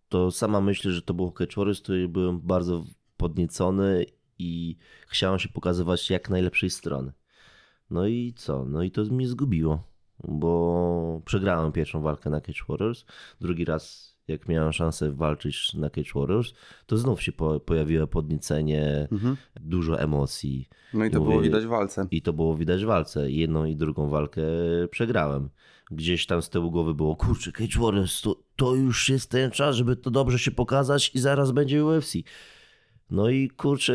to 0.09 0.31
sama 0.31 0.61
myślę, 0.61 0.91
że 0.91 1.01
to 1.01 1.13
było 1.13 1.31
Cage 1.31 1.53
Warriors, 1.57 1.81
to 1.81 1.93
byłem 2.09 2.39
bardzo 2.41 2.85
podniecony 3.17 4.05
i 4.39 4.75
chciałem 5.07 5.39
się 5.39 5.49
pokazywać 5.49 6.09
jak 6.09 6.29
najlepszej 6.29 6.69
strony. 6.69 7.11
No 7.89 8.07
i 8.07 8.33
co? 8.35 8.65
No 8.65 8.83
i 8.83 8.91
to 8.91 9.03
mnie 9.03 9.27
zgubiło 9.27 9.94
bo 10.23 11.21
przegrałem 11.25 11.71
pierwszą 11.71 12.01
walkę 12.01 12.29
na 12.29 12.41
Cage 12.41 12.59
Warriors, 12.69 13.05
drugi 13.41 13.65
raz 13.65 14.15
jak 14.27 14.47
miałem 14.47 14.73
szansę 14.73 15.11
walczyć 15.11 15.73
na 15.73 15.89
Cage 15.89 16.09
Warriors, 16.15 16.53
to 16.85 16.97
znów 16.97 17.23
się 17.23 17.31
po, 17.31 17.59
pojawiło 17.59 18.07
podniecenie, 18.07 19.07
Mhm. 19.11 19.37
dużo 19.61 19.99
emocji. 19.99 20.69
No 20.93 21.05
i 21.05 21.11
to 21.11 21.19
Mówię- 21.19 21.29
było 21.31 21.41
widać 21.41 21.63
w 21.65 21.67
walce. 21.67 22.07
I 22.11 22.21
to 22.21 22.33
było 22.33 22.57
widać 22.57 22.83
w 22.83 22.87
walce. 22.87 23.31
Jedną 23.31 23.65
i 23.65 23.75
drugą 23.75 24.09
walkę 24.09 24.41
przegrałem. 24.91 25.49
Gdzieś 25.91 26.25
tam 26.25 26.41
z 26.41 26.49
tyłu 26.49 26.71
głowy 26.71 26.93
było, 26.93 27.15
kurczę, 27.15 27.51
Cage 27.51 27.79
Warriors, 27.79 28.21
to, 28.21 28.35
to 28.55 28.75
już 28.75 29.09
jest 29.09 29.31
ten 29.31 29.51
czas, 29.51 29.75
żeby 29.75 29.95
to 29.95 30.11
dobrze 30.11 30.39
się 30.39 30.51
pokazać 30.51 31.11
i 31.15 31.19
zaraz 31.19 31.51
będzie 31.51 31.85
UFC. 31.85 32.13
No 33.11 33.29
i 33.29 33.49
kurczę, 33.49 33.93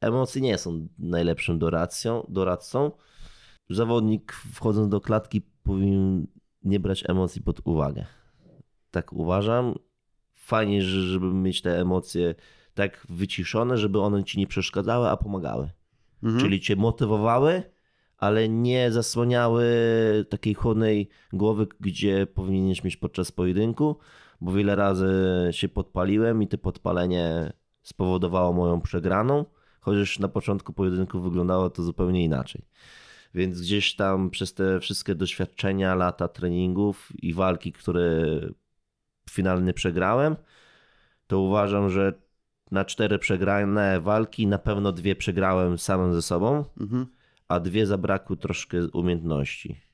emocje 0.00 0.42
nie 0.42 0.58
są 0.58 0.88
najlepszym 0.98 1.58
doradcą. 1.58 2.26
doradcą. 2.28 2.90
Zawodnik 3.70 4.32
wchodząc 4.32 4.88
do 4.88 5.00
klatki 5.00 5.42
powinien 5.62 6.26
nie 6.64 6.80
brać 6.80 7.04
emocji 7.10 7.42
pod 7.42 7.60
uwagę. 7.64 8.06
Tak 8.90 9.12
uważam. 9.12 9.74
Fajnie, 10.34 10.82
że- 10.82 11.02
żeby 11.02 11.26
mieć 11.34 11.62
te 11.62 11.80
emocje 11.80 12.34
tak 12.74 13.06
wyciszone, 13.08 13.78
żeby 13.78 14.00
one 14.00 14.24
ci 14.24 14.38
nie 14.38 14.46
przeszkadzały, 14.46 15.08
a 15.08 15.16
pomagały 15.16 15.70
Mhm. 16.22 16.40
czyli 16.40 16.60
cię 16.60 16.76
motywowały, 16.76 17.62
ale 18.18 18.48
nie 18.48 18.92
zasłaniały 18.92 19.64
takiej 20.28 20.54
chłodnej 20.54 21.08
głowy, 21.32 21.66
gdzie 21.80 22.26
powinieneś 22.26 22.84
mieć 22.84 22.96
podczas 22.96 23.32
pojedynku, 23.32 23.96
bo 24.40 24.52
wiele 24.52 24.76
razy 24.76 25.08
się 25.50 25.68
podpaliłem 25.68 26.42
i 26.42 26.48
to 26.48 26.58
podpalenie 26.58 27.52
spowodowało 27.82 28.52
moją 28.52 28.80
przegraną, 28.80 29.44
chociaż 29.80 30.18
na 30.18 30.28
początku 30.28 30.72
pojedynku 30.72 31.20
wyglądało 31.20 31.70
to 31.70 31.82
zupełnie 31.82 32.24
inaczej. 32.24 32.62
Więc 33.34 33.60
gdzieś 33.60 33.96
tam 33.96 34.30
przez 34.30 34.54
te 34.54 34.80
wszystkie 34.80 35.14
doświadczenia, 35.14 35.94
lata 35.94 36.28
treningów 36.28 37.12
i 37.22 37.34
walki, 37.34 37.72
które 37.72 38.26
finalnie 39.30 39.74
przegrałem, 39.74 40.36
to 41.26 41.40
uważam, 41.40 41.90
że 41.90 42.12
na 42.70 42.84
cztery 42.84 43.18
przegrane 43.18 44.00
walki 44.00 44.46
na 44.46 44.58
pewno 44.58 44.92
dwie 44.92 45.16
przegrałem 45.16 45.78
samym 45.78 46.14
ze 46.14 46.22
sobą, 46.22 46.64
Mhm. 46.80 47.06
a 47.48 47.60
dwie 47.60 47.86
zabrakły 47.86 48.36
troszkę 48.36 48.88
umiejętności. 48.92 49.89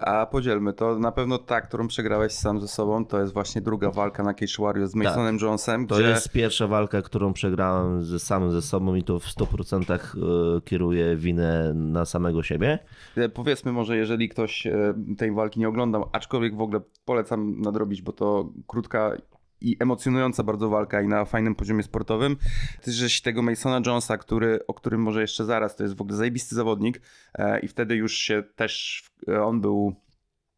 A 0.00 0.26
podzielmy 0.26 0.72
to. 0.72 0.98
Na 0.98 1.12
pewno 1.12 1.38
ta, 1.38 1.60
którą 1.60 1.88
przegrałeś 1.88 2.32
sam 2.32 2.60
ze 2.60 2.68
sobą, 2.68 3.04
to 3.04 3.20
jest 3.20 3.32
właśnie 3.32 3.60
druga 3.60 3.90
walka 3.90 4.22
na 4.22 4.34
Cage 4.34 4.86
z 4.86 4.94
Masonem 4.94 5.38
Jonesem, 5.42 5.86
To 5.86 5.94
gdzie... 5.94 6.04
jest 6.04 6.32
pierwsza 6.32 6.66
walka, 6.66 7.02
którą 7.02 7.32
przegrałem 7.32 8.02
ze 8.02 8.18
samym 8.18 8.52
ze 8.52 8.62
sobą 8.62 8.94
i 8.94 9.02
to 9.02 9.18
w 9.18 9.26
100% 9.26 9.92
e, 9.92 10.60
kieruję 10.60 11.16
winę 11.16 11.72
na 11.74 12.04
samego 12.04 12.42
siebie. 12.42 12.78
E, 13.16 13.28
Powiedzmy 13.28 13.72
może, 13.72 13.96
jeżeli 13.96 14.28
ktoś 14.28 14.66
e, 14.66 14.94
tej 15.18 15.32
walki 15.32 15.60
nie 15.60 15.68
oglądał, 15.68 16.08
aczkolwiek 16.12 16.56
w 16.56 16.60
ogóle 16.60 16.80
polecam 17.04 17.60
nadrobić, 17.60 18.02
bo 18.02 18.12
to 18.12 18.48
krótka 18.66 19.12
i 19.60 19.76
emocjonująca 19.80 20.42
bardzo 20.42 20.68
walka 20.68 21.02
i 21.02 21.08
na 21.08 21.24
fajnym 21.24 21.54
poziomie 21.54 21.82
sportowym. 21.82 22.36
Ty 22.82 22.92
żeś 22.92 23.22
tego 23.22 23.42
Masona 23.42 23.80
Jonesa, 23.86 24.18
który, 24.18 24.66
o 24.66 24.74
którym 24.74 25.02
może 25.02 25.20
jeszcze 25.20 25.44
zaraz, 25.44 25.76
to 25.76 25.82
jest 25.82 25.96
w 25.96 26.00
ogóle 26.00 26.16
zajebisty 26.16 26.54
zawodnik 26.54 27.00
e, 27.34 27.60
i 27.60 27.68
wtedy 27.68 27.94
już 27.96 28.16
się 28.16 28.42
też, 28.56 29.04
e, 29.28 29.42
on 29.44 29.60
był, 29.60 29.94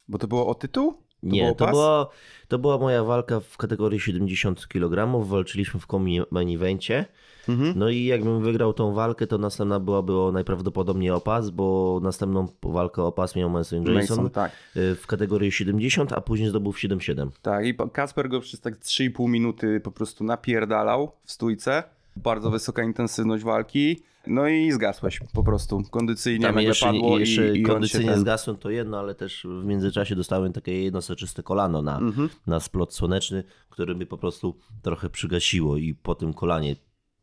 bo 0.09 0.19
to 0.19 0.29
było 0.29 0.47
o 0.47 0.55
tytuł? 0.55 1.10
Nie, 1.23 1.55
to, 1.55 1.67
było, 1.67 2.11
to 2.49 2.59
była 2.59 2.79
moja 2.79 3.05
walka 3.05 3.41
w 3.41 3.57
kategorii 3.57 4.01
70 4.01 4.69
kg. 4.69 5.25
Walczyliśmy 5.27 5.81
w 5.81 5.87
main 6.31 6.55
evencie. 6.55 7.05
Mhm. 7.49 7.73
No 7.77 7.89
i 7.89 8.05
jakbym 8.05 8.43
wygrał 8.43 8.73
tą 8.73 8.95
walkę, 8.95 9.27
to 9.27 9.39
następna 9.39 9.81
byłaby 9.81 10.19
o 10.19 10.33
najprawdopodobniej 10.33 11.11
o 11.11 11.21
pas, 11.21 11.51
bo 11.51 12.01
następną 12.03 12.49
walkę 12.63 13.03
o 13.03 13.13
pas 13.13 13.37
miał 13.37 13.51
Mason 13.51 13.79
Jason 13.79 13.95
Mason, 13.95 14.31
tak. 14.31 14.53
y, 14.77 14.95
w 14.95 15.07
kategorii 15.07 15.53
70, 15.53 16.13
a 16.13 16.21
później 16.21 16.49
zdobył 16.49 16.73
w 16.73 16.79
7-7. 16.79 17.29
Tak, 17.43 17.67
i 17.67 17.75
Kasper 17.93 18.29
go 18.29 18.41
przez 18.41 18.61
tak 18.61 18.79
3,5 18.79 19.29
minuty 19.29 19.81
po 19.81 19.91
prostu 19.91 20.25
napierdalał 20.25 21.13
w 21.25 21.33
stójce. 21.33 21.83
Bardzo 22.17 22.51
wysoka 22.51 22.83
intensywność 22.83 23.45
walki. 23.45 24.03
No 24.27 24.49
i 24.49 24.73
zgasłeś 24.73 25.21
po 25.35 25.45
prostu. 25.45 25.83
Kondycyjnie 25.91 26.47
Tam 26.47 26.59
jeszcze, 26.61 26.87
padło 26.87 27.17
i 27.19 27.21
jeszcze 27.21 27.57
i, 27.57 27.61
i 27.61 27.63
kondycyjnie 27.63 28.11
ten... 28.11 28.21
zgasłem 28.21 28.57
to 28.57 28.71
jedno, 28.71 28.99
ale 28.99 29.15
też 29.15 29.47
w 29.63 29.65
międzyczasie 29.65 30.17
dostałem 30.17 30.53
takie 30.53 30.83
jedno 30.83 31.03
soczyste 31.03 31.43
kolano 31.43 31.83
na, 31.83 31.99
Mhm. 31.99 32.29
na 32.47 32.61
splot 32.61 32.95
słoneczny, 32.95 33.45
które 33.71 33.95
mi 33.95 34.07
po 34.07 34.19
prostu 34.19 34.57
trochę 34.83 35.11
przygasiło 35.11 35.77
i 35.77 35.95
po 35.95 36.15
tym 36.15 36.35
kolanie 36.35 36.77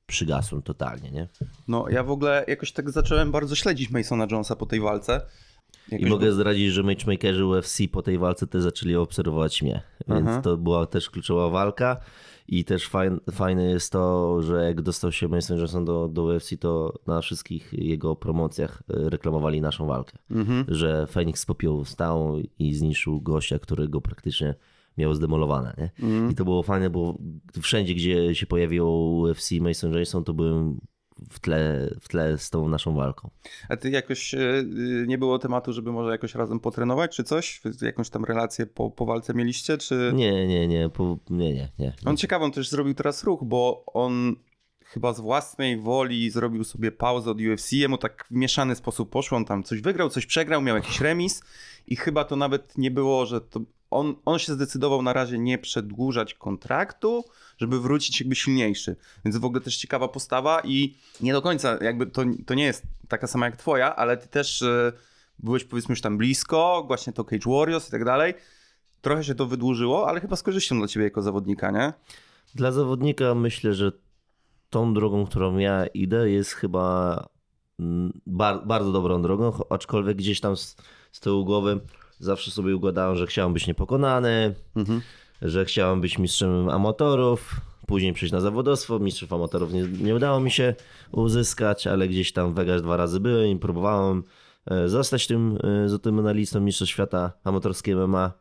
przygasłem 0.06 0.62
totalnie, 0.62 1.12
nie? 1.12 1.27
No 1.67 1.89
ja 1.89 2.03
w 2.03 2.12
ogóle 2.12 2.46
jakoś 2.48 2.72
tak 2.72 2.89
zacząłem 2.89 3.32
bardzo 3.32 3.56
śledzić 3.56 3.89
Masona 3.89 4.27
Jonesa 4.32 4.56
po 4.56 4.65
tej 4.65 4.79
walce. 4.79 5.22
I 5.89 5.94
Jakoś 5.94 6.10
mogę 6.10 6.32
zdradzić, 6.32 6.72
że 6.72 6.84
matchmakerzy 6.84 7.46
UFC 7.46 7.77
po 7.91 8.01
tej 8.01 8.17
walce 8.17 8.48
też 8.48 8.63
zaczęli 8.63 8.96
obserwować 8.96 9.62
mnie, 9.62 9.82
więc 10.08 10.27
Aha. 10.27 10.41
to 10.41 10.58
była 10.58 10.86
też 10.86 11.10
kluczowa 11.10 11.50
walka 11.50 11.98
i 12.48 12.66
też 12.66 12.88
fajn, 12.88 13.20
fajne 13.32 13.63
jest 13.63 13.92
to, 13.92 14.42
że 14.42 14.63
jak 14.63 14.82
dostał 14.82 15.12
się 15.12 15.27
Mason 15.27 15.58
Johnson 15.58 15.86
do, 15.86 16.08
do 16.08 16.24
UFC, 16.24 16.50
to 16.60 16.94
na 17.08 17.22
wszystkich 17.22 17.74
jego 17.74 18.16
promocjach 18.16 18.84
e, 18.89 19.10
reklamowali 19.10 19.62
naszą 19.62 19.88
walkę. 19.88 20.18
Mhm. 20.32 20.66
Że 20.68 21.08
Feniks 21.08 21.42
z 21.42 21.46
popiołu 21.46 21.86
stał 21.86 22.38
i 22.60 22.74
zniszczył 22.74 23.22
gościa, 23.22 23.60
który 23.60 23.88
go 23.88 24.01
praktycznie 24.01 24.56
miał 24.98 25.13
zdemolowane. 25.13 25.74
Nie? 25.77 26.08
Mhm. 26.08 26.32
I 26.32 26.36
to 26.36 26.44
było 26.44 26.63
fajne, 26.63 26.89
bo 26.89 27.18
wszędzie, 27.62 27.96
gdzie 27.96 28.36
się 28.36 28.46
pojawiło 28.46 29.20
UFC 29.20 29.51
Mason 29.51 29.94
Jason, 29.94 30.24
to 30.24 30.34
byłem 30.34 30.80
w 31.29 31.39
tle, 31.39 31.89
w 32.01 32.07
tle 32.07 32.38
z 32.38 32.50
tą 32.50 32.69
naszą 32.69 32.95
walką. 32.95 33.29
A 33.69 33.77
ty 33.77 33.89
jakoś 33.89 34.33
e, 34.33 34.39
e, 34.39 34.63
nie 35.07 35.17
było 35.17 35.39
tematu, 35.39 35.74
żeby 35.74 35.91
może 35.91 36.12
jakoś 36.12 36.36
razem 36.36 36.59
potrenować, 36.59 37.15
czy 37.15 37.24
coś? 37.24 37.62
Jakąś 37.81 38.09
tam 38.09 38.25
relację 38.25 38.65
po, 38.65 38.91
po 38.91 39.05
walce 39.05 39.33
mieliście, 39.33 39.77
czy... 39.77 40.12
Nie, 40.15 40.47
nie, 40.47 40.67
nie, 40.67 40.89
po, 40.89 41.17
nie, 41.29 41.53
nie, 41.53 41.69
nie. 41.79 41.93
On 42.05 42.17
ciekawą 42.17 42.51
też 42.51 42.69
zrobił 42.69 42.93
teraz 42.93 43.24
ruch, 43.24 43.43
bo 43.43 43.83
on 43.86 44.36
chyba 44.86 45.13
z 45.13 45.19
własnej 45.19 45.77
woli 45.77 46.29
zrobił 46.29 46.63
sobie 46.63 46.91
pauzę 46.91 47.31
od 47.31 47.41
UFC, 47.41 47.71
jemu 47.71 47.97
tak 47.97 48.25
w 48.31 48.36
mieszany 48.36 48.75
sposób 48.75 49.09
poszło, 49.09 49.38
on 49.38 49.45
tam 49.45 49.63
coś 49.63 49.81
wygrał, 49.81 50.09
coś 50.09 50.25
przegrał, 50.25 50.62
miał 50.62 50.75
jakiś 50.75 51.01
remis 51.01 51.41
i 51.88 51.95
chyba 51.95 52.24
to 52.24 52.36
nawet 52.36 52.77
nie 52.77 52.91
było, 52.91 53.25
że 53.25 53.41
to 53.41 53.59
on, 53.91 54.15
on 54.25 54.39
się 54.39 54.53
zdecydował 54.53 55.01
na 55.01 55.13
razie 55.13 55.38
nie 55.38 55.58
przedłużać 55.58 56.34
kontraktu, 56.34 57.24
żeby 57.58 57.79
wrócić 57.79 58.20
jakby 58.20 58.36
silniejszy. 58.36 58.96
Więc 59.25 59.38
w 59.38 59.46
ogóle 59.46 59.62
też 59.62 59.77
ciekawa 59.77 60.08
postawa 60.08 60.62
i 60.63 60.96
nie 61.22 61.34
do 61.34 61.41
końca 61.41 61.77
jakby 61.82 62.06
to, 62.06 62.22
to 62.46 62.53
nie 62.53 62.63
jest 62.63 62.84
taka 63.08 63.27
sama 63.27 63.46
jak 63.46 63.58
twoja, 63.58 63.96
ale 63.96 64.17
ty 64.17 64.27
też 64.27 64.62
e, 64.62 64.94
byłeś 65.39 65.63
powiedzmy 65.63 65.94
już 65.94 66.01
tam 66.01 66.17
blisko, 66.17 66.84
właśnie 66.88 67.13
to 67.13 67.24
Cage 67.24 67.50
Warriors 67.51 67.88
i 67.88 67.91
tak 67.91 68.06
dalej. 68.06 68.34
Trochę 69.01 69.24
się 69.24 69.36
to 69.36 69.46
wydłużyło, 69.46 70.10
ale 70.10 70.22
chyba 70.22 70.36
z 70.36 70.44
korzyścią 70.44 70.77
dla 70.77 70.88
ciebie 70.88 71.03
jako 71.03 71.22
zawodnika, 71.22 71.72
nie? 71.72 71.94
Dla 72.56 72.72
zawodnika 72.72 73.36
myślę, 73.36 73.74
że 73.74 73.91
tą 74.70 74.94
drogą, 74.94 75.25
którą 75.25 75.58
ja 75.58 75.86
idę, 75.86 76.29
jest 76.29 76.51
chyba 76.51 77.25
mm, 77.79 78.20
bar, 78.25 78.67
bardzo 78.67 78.91
dobrą 78.91 79.22
drogą, 79.22 79.51
aczkolwiek 79.70 80.17
gdzieś 80.17 80.39
tam 80.39 80.58
z, 80.58 80.75
z 81.12 81.20
tyłu 81.20 81.46
głowy 81.46 81.79
zawsze 82.19 82.51
sobie 82.51 82.75
układałem, 82.75 83.15
że 83.15 83.27
chciałem 83.27 83.53
być 83.53 83.67
niepokonany, 83.67 84.55
Mhm. 84.75 85.01
że 85.41 85.65
chciałem 85.65 86.01
być 86.01 86.17
mistrzem 86.17 86.69
amatorów, 86.69 87.62
później 87.88 88.13
przejść 88.13 88.33
na 88.33 88.39
zawodowstwo. 88.41 89.00
Mistrzów 89.00 89.33
amatorów 89.33 89.74
nie, 89.74 89.81
nie 89.83 90.15
udało 90.15 90.39
mi 90.39 90.51
się 90.51 90.75
uzyskać, 91.12 91.88
ale 91.88 92.07
gdzieś 92.07 92.31
tam 92.31 92.51
w 92.51 92.55
Vegas 92.55 92.81
dwa 92.81 92.97
razy 92.97 93.19
byłem 93.19 93.47
i 93.47 93.55
próbowałem 93.59 94.24
e, 94.65 94.89
zostać 94.89 95.27
tym, 95.27 95.57
e, 95.95 96.00
tym 96.00 96.19
analistą 96.19 96.59
mistrzostw 96.59 96.93
świata 96.93 97.31
amatorskiego 97.43 98.07
MMA. 98.07 98.31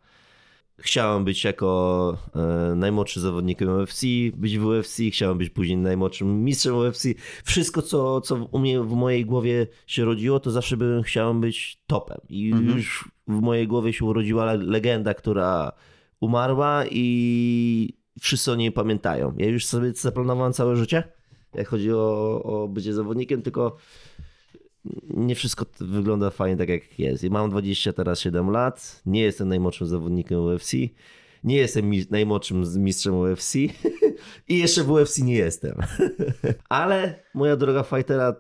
Chciałem 0.79 1.25
być 1.25 1.45
jako 1.45 2.19
e, 2.35 2.75
najmłodszy 2.75 3.21
zawodnikiem 3.21 3.69
UFC, 3.69 4.03
być 4.35 4.59
w 4.59 4.67
UFC, 4.67 4.97
chciałem 5.13 5.39
być 5.39 5.51
później 5.51 5.77
najmłodszym 5.77 6.45
mistrzem 6.45 6.77
UFC. 6.77 7.05
Wszystko, 7.45 7.83
co, 7.83 8.21
co 8.21 8.35
u 8.35 8.59
mnie 8.59 8.81
w 8.81 8.93
mojej 8.93 9.25
głowie 9.27 9.67
się 9.87 10.05
rodziło, 10.05 10.41
to 10.41 10.51
zawsze 10.51 10.77
bym 10.77 11.03
chciałem 11.03 11.41
być 11.41 11.83
topem. 11.87 12.19
I 12.29 12.51
Mhm. 12.53 12.77
już 12.77 13.11
w 13.29 13.41
mojej 13.41 13.67
głowie 13.69 13.93
się 13.93 14.05
urodziła 14.05 14.45
le- 14.45 14.57
legenda, 14.65 15.15
która 15.15 15.73
umarła 16.21 16.85
i 16.91 17.95
wszyscy 18.21 18.53
o 18.53 18.55
niej 18.55 18.73
pamiętają. 18.73 19.35
Ja 19.39 19.47
już 19.47 19.67
sobie 19.67 19.93
zaplanowałem 19.93 20.53
całe 20.53 20.77
życie, 20.77 21.03
jak 21.55 21.69
chodzi 21.69 21.93
o, 21.93 22.43
o 22.43 22.69
bycie 22.69 22.95
zawodnikiem, 22.95 23.43
tylko 23.43 23.77
nie 25.09 25.35
wszystko 25.35 25.67
wygląda 25.81 26.31
fajnie 26.31 26.57
tak 26.57 26.69
jak 26.69 26.99
jest. 26.99 27.25
I 27.25 27.31
mam 27.31 27.51
20 27.51 27.93
teraz 27.93 28.21
7 28.21 28.51
lat, 28.51 29.03
nie 29.07 29.21
jestem 29.21 29.49
najmłodszym 29.49 29.87
zawodnikiem 29.87 30.41
UFC, 30.41 30.73
nie 31.45 31.57
jestem 31.57 31.91
mi- 31.91 32.07
najmłodszym 32.11 32.65
mistrzem 32.77 33.15
UFC 33.15 33.55
i 34.49 34.59
jeszcze 34.59 34.85
w 34.85 34.91
UFC 34.91 35.19
nie 35.19 35.35
jestem. 35.35 35.75
Ale 36.69 37.23
moja 37.35 37.57
droga 37.57 37.83
fightera 37.83 38.35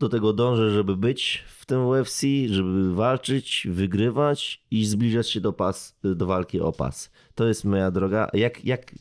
do 0.00 0.08
tego 0.08 0.32
dążę, 0.32 0.70
żeby 0.70 0.96
być 0.96 1.44
w 1.46 1.66
tym 1.66 1.86
UFC, 1.86 2.22
żeby 2.46 2.94
walczyć, 2.94 3.66
wygrywać 3.70 4.64
i 4.70 4.84
zbliżać 4.84 5.30
się 5.30 5.40
do, 5.40 5.52
pas, 5.52 5.98
do 6.02 6.26
walki 6.26 6.60
o 6.60 6.72
pas. 6.72 7.10
To 7.34 7.48
jest 7.48 7.64
moja 7.64 7.90
droga. 7.90 8.28
Jak, 8.32 8.64
jak 8.64 8.94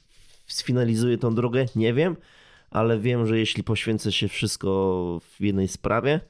sfinalizuję 0.47 1.17
tą 1.17 1.35
drogę, 1.35 1.65
nie 1.75 1.93
wiem, 1.93 2.15
ale 2.69 2.99
wiem, 2.99 3.27
że 3.27 3.39
jeśli 3.39 3.63
poświęcę 3.63 4.11
się 4.11 4.27
wszystko 4.27 5.19
w 5.37 5.41
jednej 5.41 5.67
sprawie, 5.67 6.21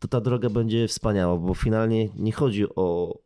to 0.00 0.08
ta 0.08 0.20
droga 0.20 0.50
będzie 0.50 0.88
wspaniała, 0.88 1.36
bo 1.36 1.54
finalnie 1.54 2.08
nie 2.16 2.32
chodzi 2.32 2.74
o, 2.76 3.18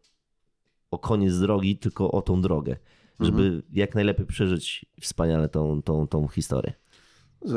o 0.91 0.99
koniec 0.99 1.39
drogi, 1.39 1.77
tylko 1.77 2.11
o 2.13 2.23
tą 2.23 2.43
drogę. 2.43 2.77
żeby 3.21 3.43
Mhm. 3.43 3.63
jak 3.73 3.95
najlepiej 3.95 4.27
przeżyć 4.27 4.87
wspaniale 5.01 5.49
tą, 5.49 5.83
tą, 5.83 6.09
tą 6.09 6.29
historię. 6.29 6.73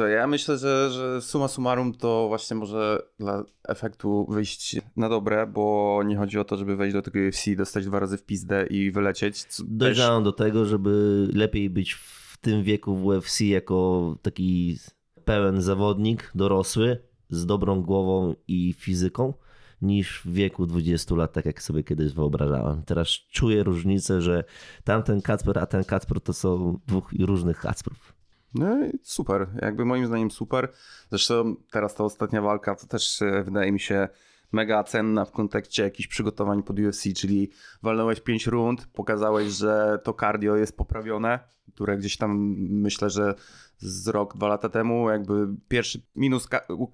Ja 0.10 0.28
myślę, 0.28 0.58
że, 0.58 0.90
że 0.92 1.22
summa 1.22 1.48
summarum 1.48 1.94
to 1.94 2.28
właśnie 2.28 2.56
może 2.58 3.02
dla 3.20 3.44
efektu 3.68 4.26
wyjść 4.30 4.76
na 4.96 5.10
dobre, 5.10 5.48
bo 5.48 6.02
nie 6.06 6.18
chodzi 6.18 6.40
o 6.40 6.44
to, 6.44 6.58
żeby 6.58 6.76
wejść 6.76 6.94
do 6.94 7.02
tego 7.02 7.20
UFC, 7.20 7.56
dostać 7.58 7.86
dwa 7.86 8.00
razy 8.00 8.18
w 8.18 8.24
pizdę 8.24 8.68
i 8.68 8.92
wylecieć. 8.92 9.44
co 9.44 9.64
Też, 9.64 9.72
Dojrzałem 9.72 10.24
do 10.24 10.32
tego, 10.32 10.66
żeby 10.66 11.28
lepiej 11.34 11.70
być 11.70 11.94
w 11.94 12.38
tym 12.42 12.64
wieku 12.64 12.96
w 12.96 13.06
UFC 13.06 13.42
jako 13.42 14.16
taki 14.22 14.78
pełen 15.26 15.62
zawodnik, 15.62 16.32
dorosły, 16.36 16.98
z 17.30 17.46
dobrą 17.46 17.82
głową 17.82 18.36
i 18.48 18.74
fizyką, 18.74 19.34
niż 19.82 20.22
w 20.26 20.32
wieku 20.32 20.66
20 20.66 21.16
lat, 21.16 21.34
tak 21.34 21.46
jak 21.46 21.62
sobie 21.62 21.84
kiedyś 21.84 22.14
wyobrażałem. 22.14 22.84
Teraz 22.84 23.08
czuję 23.10 23.64
różnicę, 23.64 24.22
że 24.22 24.44
tamten 24.84 25.22
Kacper, 25.22 25.60
a 25.60 25.66
ten 25.66 25.84
Kacper 25.84 26.22
to 26.22 26.34
są 26.34 26.80
dwóch 26.88 27.12
różnych 27.20 27.60
Kacprów. 27.60 28.14
no 28.54 28.86
i 28.86 28.92
super, 29.04 29.48
jakby 29.62 29.86
moim 29.86 30.06
zdaniem 30.08 30.32
super. 30.32 30.72
Zresztą 31.10 31.56
teraz 31.72 31.96
ta 31.96 32.04
ostatnia 32.04 32.42
walka 32.42 32.76
to 32.76 32.88
też 32.88 33.22
e, 33.22 33.44
wydaje 33.44 33.72
mi 33.72 33.80
się 33.80 34.08
mega 34.52 34.84
cenna 34.84 35.26
w 35.26 35.32
kontekście 35.32 35.84
jakichś 35.84 36.08
przygotowań 36.08 36.64
pod 36.64 36.80
UFC, 36.80 37.04
czyli 37.16 37.52
walnąłeś 37.84 38.20
5 38.20 38.48
rund, 38.48 38.88
pokazałeś, 38.94 39.48
że 39.48 40.00
to 40.04 40.14
cardio 40.14 40.56
jest 40.56 40.78
poprawione, 40.78 41.40
które 41.74 41.98
gdzieś 41.98 42.18
tam 42.18 42.56
myślę, 42.70 43.10
że 43.10 43.36
z 43.80 44.08
rok, 44.08 44.38
dwa 44.38 44.48
lata 44.48 44.70
temu 44.70 45.10
jakby 45.10 45.48
pierwszy 45.68 46.02
minus 46.16 46.48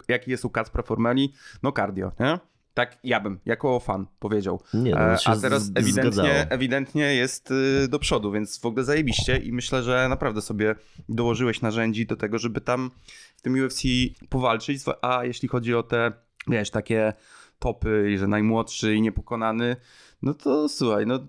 jaki 0.07 0.31
jest 0.31 0.45
u 0.45 0.49
Kacpra 0.49 0.83
Formeli, 0.83 1.33
no 1.63 1.71
cardio, 1.71 2.11
nie? 2.19 2.39
Tak 2.73 2.97
ja 3.03 3.19
bym, 3.19 3.39
jako 3.45 3.79
fan 3.79 4.05
powiedział. 4.19 4.61
Nie, 4.73 4.91
no, 4.91 4.97
E, 4.99 5.17
A 5.25 5.35
teraz 5.35 5.71
ewidentnie, 5.75 5.93
zgadzało. 6.11 6.29
ewidentnie 6.49 7.15
jest 7.15 7.51
y, 7.51 7.87
do 7.87 7.99
przodu, 7.99 8.31
więc 8.31 8.59
w 8.59 8.65
ogóle 8.65 8.83
zajebiście 8.83 9.37
i 9.37 9.51
myślę, 9.53 9.83
że 9.83 10.07
naprawdę 10.09 10.41
sobie 10.41 10.75
dołożyłeś 11.09 11.61
narzędzi 11.61 12.05
do 12.05 12.15
tego, 12.15 12.37
żeby 12.39 12.61
tam 12.61 12.91
w 13.37 13.41
tym 13.41 13.53
UFC 13.65 13.83
powalczyć, 14.29 14.81
a 15.01 15.25
jeśli 15.25 15.47
chodzi 15.49 15.75
o 15.75 15.83
te, 15.83 16.11
wiesz, 16.47 16.69
takie 16.71 17.13
topy 17.59 18.11
i 18.13 18.17
że 18.17 18.27
najmłodszy 18.27 18.95
i 18.95 19.01
niepokonany, 19.01 19.75
no 20.21 20.33
to 20.33 20.69
słuchaj, 20.69 21.05
no 21.07 21.19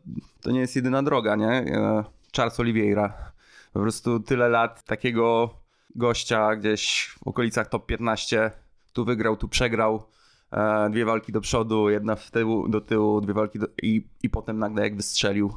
to 0.42 0.50
nie 0.50 0.60
jest 0.60 0.76
jedyna 0.76 1.02
droga, 1.02 1.36
nie? 1.36 1.48
E, 1.50 2.04
Charles 2.36 2.60
Oliveira. 2.60 3.32
Po 3.74 3.80
prostu 3.80 4.20
tyle 4.20 4.48
lat 4.48 4.84
takiego 4.84 5.50
gościa 5.94 6.56
gdzieś 6.56 7.14
w 7.18 7.28
okolicach 7.28 7.68
top 7.68 7.86
15, 7.86 8.50
tu 8.92 9.04
wygrał, 9.04 9.36
tu 9.36 9.48
przegrał, 9.48 10.02
e, 10.52 10.90
dwie 10.90 11.04
walki 11.04 11.32
do 11.32 11.40
przodu, 11.40 11.90
jedna 11.90 12.16
w 12.16 12.30
tyłu, 12.30 12.68
do 12.68 12.80
tyłu, 12.80 13.20
dwie 13.20 13.34
walki 13.34 13.58
do, 13.58 13.66
i, 13.82 14.08
i 14.22 14.30
potem 14.30 14.58
nagle 14.58 14.82
jak 14.82 14.96
wystrzelił, 14.96 15.52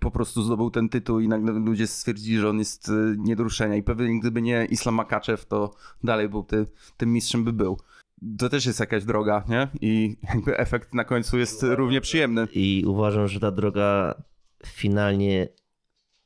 po 0.00 0.10
prostu 0.10 0.42
zdobył 0.42 0.70
ten 0.70 0.88
tytuł 0.88 1.20
i 1.20 1.28
nagle 1.28 1.52
ludzie 1.52 1.86
stwierdzili, 1.86 2.38
że 2.38 2.48
on 2.48 2.58
jest 2.58 2.88
y, 2.88 3.16
nie 3.18 3.36
do 3.36 3.42
ruszenia 3.42 3.76
i 3.76 3.82
pewnie 3.82 4.20
gdyby 4.20 4.42
nie 4.42 4.64
Islam 4.64 4.94
Makaczew, 4.94 5.46
to 5.46 5.74
dalej 6.04 6.28
był 6.28 6.42
ty, 6.42 6.66
tym 6.96 7.12
mistrzem 7.12 7.44
by 7.44 7.52
był. 7.52 7.78
To 8.38 8.48
też 8.48 8.66
jest 8.66 8.80
jakaś 8.80 9.04
droga, 9.04 9.44
nie? 9.48 9.68
I 9.80 10.16
jakby 10.34 10.58
efekt 10.58 10.94
na 10.94 11.04
końcu 11.04 11.38
jest 11.38 11.62
równie 11.62 12.00
przyjemny. 12.00 12.48
I 12.52 12.84
uważam, 12.86 13.28
że 13.28 13.40
ta 13.40 13.50
droga 13.50 14.14
finalnie 14.66 15.48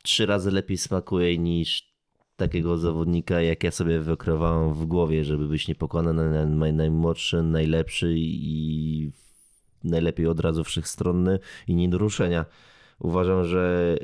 trzy 0.02 0.26
razy 0.26 0.50
lepiej 0.50 0.78
smakuje 0.78 1.38
niż 1.38 1.92
takiego 2.36 2.78
zawodnika, 2.78 3.40
jak 3.40 3.64
ja 3.64 3.70
sobie 3.70 4.00
wykreowałem 4.00 4.74
w 4.74 4.86
głowie, 4.86 5.24
żeby 5.24 5.48
być 5.48 5.68
niepokonany, 5.68 6.22
naj- 6.46 6.74
najmłodszy, 6.74 7.42
najlepszy 7.42 8.14
i 8.16 9.12
najlepiej 9.84 10.26
od 10.26 10.40
razu 10.40 10.64
wszechstronny 10.64 11.38
i 11.66 11.74
nie 11.74 11.88
do 11.88 11.98
ruszenia. 11.98 12.44
Uważam, 12.98 13.44
że 13.44 13.96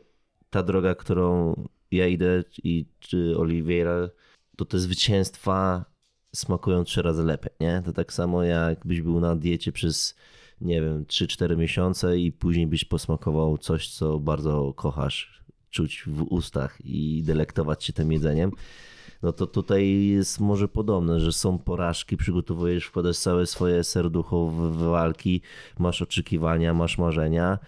ta 0.50 0.62
droga, 0.62 0.94
którą 0.94 1.54
ja 1.90 2.06
idę 2.06 2.44
i 2.62 2.86
czy 2.98 3.38
Oliveira, 3.38 4.08
to 4.56 4.64
te 4.64 4.78
zwycięstwa 4.78 5.84
smakują 6.34 6.84
trzy 6.84 7.02
razy 7.02 7.24
lepiej, 7.24 7.52
nie? 7.60 7.82
To 7.84 7.92
tak 7.92 8.12
samo 8.12 8.42
jakbyś 8.42 9.02
był 9.02 9.20
na 9.20 9.36
diecie 9.36 9.72
przez 9.72 10.16
nie 10.60 10.82
wiem, 10.82 11.04
3-4 11.04 11.56
miesiące 11.56 12.18
i 12.18 12.32
później 12.32 12.66
byś 12.66 12.84
posmakował 12.84 13.58
coś, 13.58 13.90
co 13.90 14.18
bardzo 14.18 14.72
kochasz, 14.76 15.38
czuć 15.70 16.04
w 16.06 16.22
ustach 16.22 16.78
i 16.84 17.22
delektować 17.22 17.85
się 17.85 17.92
tym 17.92 18.12
jedzeniem. 18.12 18.50
No 19.22 19.33
to 19.33 19.46
tutaj 19.46 20.07
jest 20.07 20.40
może 20.40 20.68
podobne, 20.68 21.20
że 21.20 21.33
są 21.33 21.59
porażki, 21.59 22.16
przygotowujesz, 22.16 22.85
wkładasz 22.85 23.18
całe 23.18 23.46
swoje 23.46 23.85
serducho 23.85 24.46
w 24.46 24.76
walki, 24.76 25.40
masz 25.78 26.02
oczekiwania, 26.02 26.74
masz 26.74 26.98
marzenia, 26.98 27.59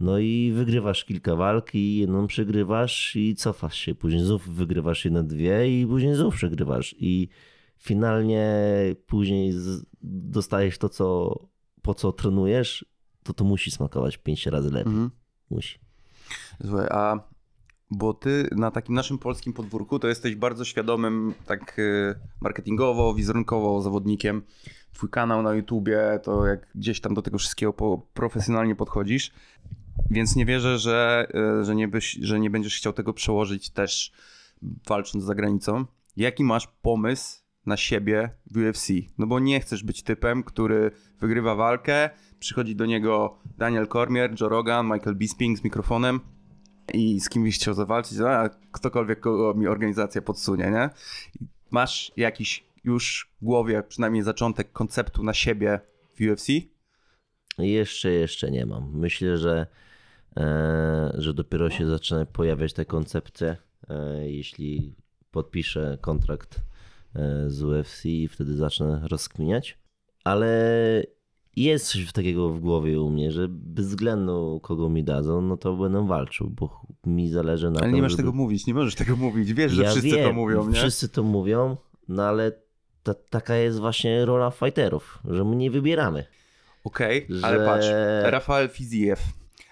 no 0.00 0.18
i 0.18 0.52
wygrywasz 0.54 1.04
kilka 1.04 1.36
walk 1.36 1.74
i 1.74 1.96
jedną 1.96 2.26
przegrywasz 2.26 3.16
i 3.16 3.36
cofasz 3.36 3.76
się. 3.76 3.94
Później 3.94 4.24
znów 4.24 4.48
wygrywasz 4.48 5.04
jedno, 5.04 5.22
dwie 5.22 5.80
i 5.80 5.86
później 5.86 6.14
znów 6.14 6.34
przegrywasz. 6.34 6.94
I 6.98 7.28
finalnie 7.78 8.46
później 9.06 9.54
dostajesz 10.02 10.78
to, 10.78 10.88
co, 10.88 11.38
po 11.82 11.94
co 11.94 12.12
trenujesz, 12.12 12.84
to 13.22 13.32
to 13.32 13.44
musi 13.44 13.70
smakować 13.70 14.16
pięć 14.16 14.46
razy 14.46 14.70
lepiej. 14.70 14.92
Mhm. 14.92 15.10
Musi. 15.50 15.78
Słuchaj, 16.64 16.86
a 16.90 17.35
bo 17.90 18.14
ty 18.14 18.48
na 18.56 18.70
takim 18.70 18.94
naszym 18.94 19.18
polskim 19.18 19.52
podwórku 19.52 19.98
to 19.98 20.08
jesteś 20.08 20.34
bardzo 20.34 20.64
świadomym 20.64 21.34
tak 21.46 21.78
y, 21.78 22.14
marketingowo, 22.40 23.14
wizerunkowo 23.14 23.82
zawodnikiem. 23.82 24.42
Twój 24.92 25.10
kanał 25.10 25.42
na 25.42 25.54
YouTubie, 25.54 26.20
to 26.22 26.46
jak 26.46 26.66
gdzieś 26.74 27.00
tam 27.00 27.14
do 27.14 27.22
tego 27.22 27.38
wszystkiego 27.38 27.72
profesjonalnie 28.14 28.76
podchodzisz. 28.76 29.32
Więc 30.10 30.36
nie 30.36 30.46
wierzę, 30.46 30.78
że, 30.78 31.26
y, 31.60 31.64
że, 31.64 31.74
nie 31.74 31.88
byś, 31.88 32.18
że 32.22 32.40
nie 32.40 32.50
będziesz 32.50 32.76
chciał 32.76 32.92
tego 32.92 33.12
przełożyć 33.12 33.70
też 33.70 34.12
walcząc 34.88 35.24
za 35.24 35.34
granicą. 35.34 35.84
Jaki 36.16 36.44
masz 36.44 36.66
pomysł 36.82 37.42
na 37.66 37.76
siebie 37.76 38.30
w 38.50 38.56
UFC? 38.56 38.88
No 39.18 39.26
bo 39.26 39.40
nie 39.40 39.60
chcesz 39.60 39.84
być 39.84 40.02
typem, 40.02 40.42
który 40.42 40.90
wygrywa 41.20 41.54
walkę, 41.54 42.10
przychodzi 42.38 42.76
do 42.76 42.86
niego 42.86 43.38
Daniel 43.58 43.88
Cormier, 43.88 44.34
Joe 44.40 44.48
Rogan, 44.48 44.86
Michael 44.86 45.16
Bisping 45.16 45.58
z 45.58 45.64
mikrofonem 45.64 46.20
i 46.96 47.20
z 47.20 47.28
kimś 47.28 47.54
chciał 47.54 47.74
zawalczyć, 47.74 48.18
a 48.20 48.50
ktokolwiek 48.72 49.20
kogo 49.20 49.54
mi 49.54 49.66
organizacja 49.66 50.22
podsunie, 50.22 50.70
nie? 50.70 50.90
Masz 51.70 52.12
jakiś 52.16 52.64
już 52.84 53.30
w 53.42 53.44
głowie 53.44 53.82
przynajmniej 53.82 54.22
zaczątek 54.22 54.72
konceptu 54.72 55.22
na 55.22 55.34
siebie 55.34 55.80
w 56.14 56.20
UFC? 56.20 56.48
Jeszcze, 57.58 58.10
jeszcze 58.10 58.50
nie 58.50 58.66
mam. 58.66 58.90
Myślę, 58.98 59.38
że, 59.38 59.66
e, 60.36 61.12
że 61.18 61.34
dopiero 61.34 61.70
się 61.70 61.86
zaczyna 61.86 62.26
pojawiać 62.26 62.72
te 62.72 62.84
koncepcje, 62.84 63.56
e, 63.88 64.30
jeśli 64.30 64.94
podpiszę 65.30 65.98
kontrakt 66.00 66.60
e, 67.14 67.50
z 67.50 67.62
UFC 67.62 68.04
i 68.04 68.28
wtedy 68.28 68.56
zacznę 68.56 69.00
rozkminiać. 69.10 69.78
Ale 70.24 71.02
jest 71.56 71.86
coś 71.86 72.12
takiego 72.12 72.50
w 72.50 72.60
głowie 72.60 73.00
u 73.00 73.10
mnie, 73.10 73.32
że 73.32 73.46
bez 73.48 73.86
względu 73.86 74.60
kogo 74.62 74.88
mi 74.88 75.04
dadzą, 75.04 75.40
no 75.42 75.56
to 75.56 75.76
będę 75.76 76.06
walczył, 76.06 76.50
bo 76.50 76.80
mi 77.06 77.30
zależy 77.30 77.70
na 77.70 77.80
Ale 77.80 77.86
tym, 77.88 77.94
nie 77.96 78.02
masz 78.02 78.10
żeby... 78.12 78.22
tego 78.22 78.32
mówić, 78.32 78.66
nie 78.66 78.74
możesz 78.74 78.94
tego 78.94 79.16
mówić. 79.16 79.52
Wiesz, 79.52 79.72
że 79.72 79.90
wszyscy 79.90 80.16
to 80.22 80.32
mówią, 80.32 80.68
nie? 80.68 80.74
Wszyscy 80.74 81.08
to 81.08 81.22
mówią, 81.22 81.76
no 82.08 82.22
ale 82.22 82.52
ta, 83.02 83.14
taka 83.14 83.56
jest 83.56 83.78
właśnie 83.78 84.24
rola 84.24 84.50
fighterów, 84.50 85.18
że 85.24 85.44
my 85.44 85.56
nie 85.56 85.70
wybieramy. 85.70 86.24
Okej, 86.84 87.26
ale 87.42 87.58
że- 87.58 87.66
patrz, 87.66 87.86
Rafael 88.32 88.68
Fiziev. 88.68 89.22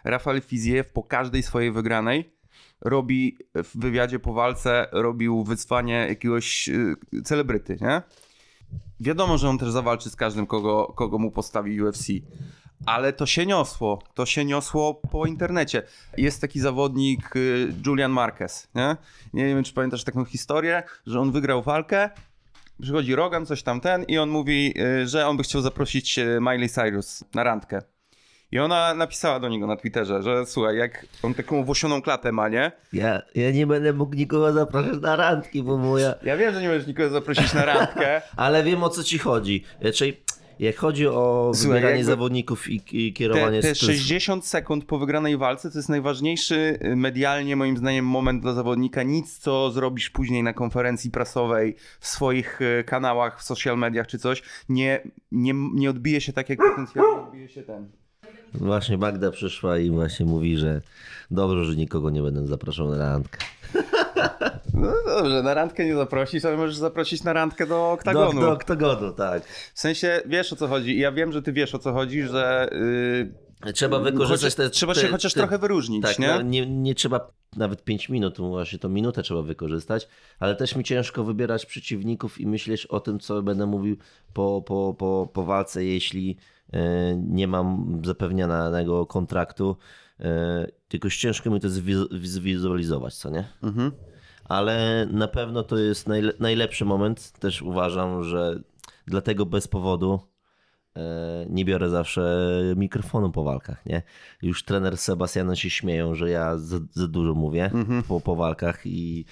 Rafael 0.04 0.40
Fiziev 0.40 0.84
po 0.92 1.02
każdej 1.02 1.42
swojej 1.42 1.72
wygranej 1.72 2.34
robi 2.80 3.38
w 3.54 3.78
wywiadzie 3.78 4.18
po 4.18 4.32
walce, 4.32 4.86
robił 4.92 5.44
wyzwanie 5.44 6.06
jakiegoś 6.08 6.68
y, 6.68 6.96
celebryty, 7.24 7.76
nie? 7.80 8.02
Wiadomo, 9.00 9.38
że 9.38 9.48
on 9.48 9.58
też 9.58 9.70
zawalczy 9.70 10.10
z 10.10 10.16
każdym, 10.16 10.46
kogo, 10.46 10.92
kogo 10.96 11.18
mu 11.18 11.30
postawi 11.30 11.82
UFC. 11.82 12.06
Ale 12.86 13.12
to 13.12 13.26
się 13.26 13.46
niosło, 13.46 14.02
to 14.14 14.26
się 14.26 14.44
niosło 14.44 14.94
po 14.94 15.26
internecie. 15.26 15.82
Jest 16.16 16.40
taki 16.40 16.60
zawodnik 16.60 17.36
y, 17.36 17.74
Julian 17.86 18.12
Marquez, 18.12 18.68
nie? 18.74 18.96
Nie 19.32 19.46
wiem, 19.46 19.64
czy 19.64 19.72
pamiętasz 19.72 20.04
taką 20.04 20.24
historię, 20.24 20.82
że 21.06 21.20
on 21.20 21.32
wygrał 21.32 21.62
walkę, 21.62 22.10
przychodzi 22.82 23.14
Rogan, 23.14 23.46
coś 23.46 23.62
tam 23.62 23.80
ten 23.80 24.04
i 24.04 24.18
on 24.18 24.30
mówi, 24.30 24.74
y, 25.02 25.08
że 25.08 25.26
on 25.26 25.36
by 25.36 25.42
chciał 25.42 25.60
zaprosić 25.60 26.18
y, 26.18 26.38
Miley 26.40 26.68
Cyrus 26.68 27.24
na 27.34 27.44
randkę. 27.44 27.82
I 28.54 28.58
ona 28.58 28.94
napisała 28.94 29.40
do 29.40 29.48
niego 29.48 29.66
na 29.66 29.76
Twitterze, 29.76 30.22
że 30.22 30.46
słuchaj, 30.46 30.76
jak 30.76 31.06
on 31.22 31.34
taką 31.34 31.64
włosioną 31.64 32.02
klatę 32.02 32.32
ma, 32.32 32.48
nie? 32.48 32.72
Ja, 32.92 33.22
ja 33.34 33.50
nie 33.50 33.66
będę 33.66 33.92
mógł 33.92 34.14
nikogo 34.16 34.52
zapraszać 34.52 35.00
na 35.00 35.16
randki, 35.16 35.62
bo 35.62 35.76
moja... 35.78 36.14
Ja 36.22 36.36
wiem, 36.36 36.54
że 36.54 36.62
nie 36.62 36.68
możesz 36.68 36.86
nikogo 36.86 37.10
zaprosić 37.10 37.54
na 37.54 37.64
randkę, 37.64 38.22
Ale 38.36 38.64
wiem 38.64 38.82
o 38.82 38.88
co 38.88 39.04
ci 39.04 39.18
chodzi. 39.18 39.64
Czyli 39.94 40.16
jak 40.58 40.76
chodzi 40.76 41.06
o 41.06 41.52
Słuchaj, 41.54 41.80
wybieranie 41.80 42.04
zawodników 42.04 42.70
i, 42.70 42.82
i 42.92 43.12
te, 43.12 43.18
kierowanie... 43.18 43.62
te 43.62 43.74
z- 43.74 43.78
60 43.78 44.46
sekund 44.46 44.84
po 44.84 44.98
wygranej 44.98 45.36
walce 45.36 45.70
to 45.70 45.78
jest 45.78 45.88
najważniejszy 45.88 46.78
y, 46.84 46.96
medialnie, 46.96 47.56
moim 47.56 47.76
zdaniem, 47.76 48.06
moment 48.06 48.42
dla 48.42 48.52
zawodnika. 48.52 49.02
Nic, 49.02 49.38
co 49.38 49.70
zrobisz 49.70 50.10
później 50.10 50.42
na 50.42 50.52
konferencji 50.52 51.10
prasowej, 51.10 51.76
w 52.00 52.06
swoich 52.06 52.60
y, 52.60 52.84
kanałach, 52.86 53.40
w 53.40 53.42
social 53.42 53.78
mediach 53.78 54.06
czy 54.06 54.18
coś, 54.18 54.42
nie, 54.68 55.00
nie, 55.32 55.54
nie 55.74 55.90
odbije 55.90 56.20
się 56.20 56.32
tak, 56.32 56.48
jak 56.48 56.58
potencjalnie 56.58 57.22
odbije 57.22 57.48
się 57.48 57.62
ten. 57.62 58.03
Właśnie 58.54 58.98
Magda 58.98 59.30
przyszła 59.30 59.78
i 59.78 59.90
właśnie 59.90 60.26
mówi, 60.26 60.56
że 60.56 60.80
dobrze, 61.30 61.64
że 61.64 61.76
nikogo 61.76 62.10
nie 62.10 62.22
będę 62.22 62.46
zapraszał 62.46 62.90
na 62.90 62.98
randkę. 62.98 63.38
No 64.74 64.92
dobrze, 65.06 65.42
na 65.42 65.54
randkę 65.54 65.84
nie 65.84 65.94
zaprosisz, 65.94 66.44
ale 66.44 66.56
możesz 66.56 66.76
zaprosić 66.76 67.24
na 67.24 67.32
randkę 67.32 67.66
do 67.66 67.92
oktagonu. 67.92 68.40
Do, 68.40 68.46
do 68.46 68.52
oktagonu, 68.52 69.12
tak. 69.12 69.46
W 69.74 69.80
sensie 69.80 70.22
wiesz 70.26 70.52
o 70.52 70.56
co 70.56 70.68
chodzi. 70.68 70.98
Ja 70.98 71.12
wiem, 71.12 71.32
że 71.32 71.42
ty 71.42 71.52
wiesz 71.52 71.74
o 71.74 71.78
co 71.78 71.92
chodzi, 71.92 72.22
że. 72.22 72.68
Yy, 73.64 73.72
Trzeba 73.72 74.00
wykorzystać 74.00 74.52
chociaż, 74.52 74.54
te, 74.54 74.70
Trzeba 74.70 74.94
te, 74.94 75.00
się 75.00 75.08
chociaż 75.08 75.34
te, 75.34 75.40
trochę 75.40 75.58
wyróżnić, 75.58 76.02
tak, 76.02 76.18
nie? 76.18 76.28
No, 76.28 76.42
nie? 76.42 76.66
Nie 76.66 76.94
trzeba 76.94 77.30
nawet 77.56 77.84
5 77.84 78.08
minut, 78.08 78.38
właśnie 78.38 78.78
to 78.78 78.88
minutę 78.88 79.22
trzeba 79.22 79.42
wykorzystać, 79.42 80.08
ale 80.38 80.56
też 80.56 80.76
mi 80.76 80.84
ciężko 80.84 81.24
wybierać 81.24 81.66
przeciwników 81.66 82.40
i 82.40 82.46
myśleć 82.46 82.86
o 82.86 83.00
tym, 83.00 83.20
co 83.20 83.42
będę 83.42 83.66
mówił 83.66 83.96
po, 84.32 84.62
po, 84.66 84.94
po, 84.98 85.28
po 85.32 85.44
walce, 85.44 85.84
jeśli 85.84 86.36
nie 87.16 87.48
mam 87.48 88.00
zapewnionego 88.04 89.06
kontraktu. 89.06 89.76
E, 90.20 90.66
tylko 90.88 91.10
ciężko 91.10 91.50
mi 91.50 91.60
to 91.60 91.68
zwizualizować, 92.10 93.14
co 93.14 93.30
nie? 93.30 93.44
Mhm. 93.62 93.92
Ale 94.44 95.06
na 95.10 95.28
pewno 95.28 95.62
to 95.62 95.78
jest 95.78 96.08
najle 96.08 96.32
najlepszy 96.40 96.84
moment. 96.84 97.32
Też 97.32 97.62
uważam, 97.62 98.24
że 98.24 98.60
dlatego 99.06 99.46
bez 99.46 99.68
powodu 99.68 100.20
e, 100.96 101.00
nie 101.50 101.64
biorę 101.64 101.90
zawsze 101.90 102.50
mikrofonu 102.76 103.30
po 103.30 103.44
walkach, 103.44 103.86
nie? 103.86 104.02
Już 104.42 104.64
trener 104.64 104.96
z 104.96 105.00
Sebastianem 105.00 105.56
się 105.56 105.70
śmieją, 105.70 106.14
że 106.14 106.30
ja 106.30 106.58
za, 106.58 106.78
za 106.92 107.08
dużo 107.08 107.34
mówię 107.34 107.64
Mhm. 107.64 108.02
po, 108.02 108.20
po 108.20 108.36
walkach 108.36 108.86
i, 108.86 109.24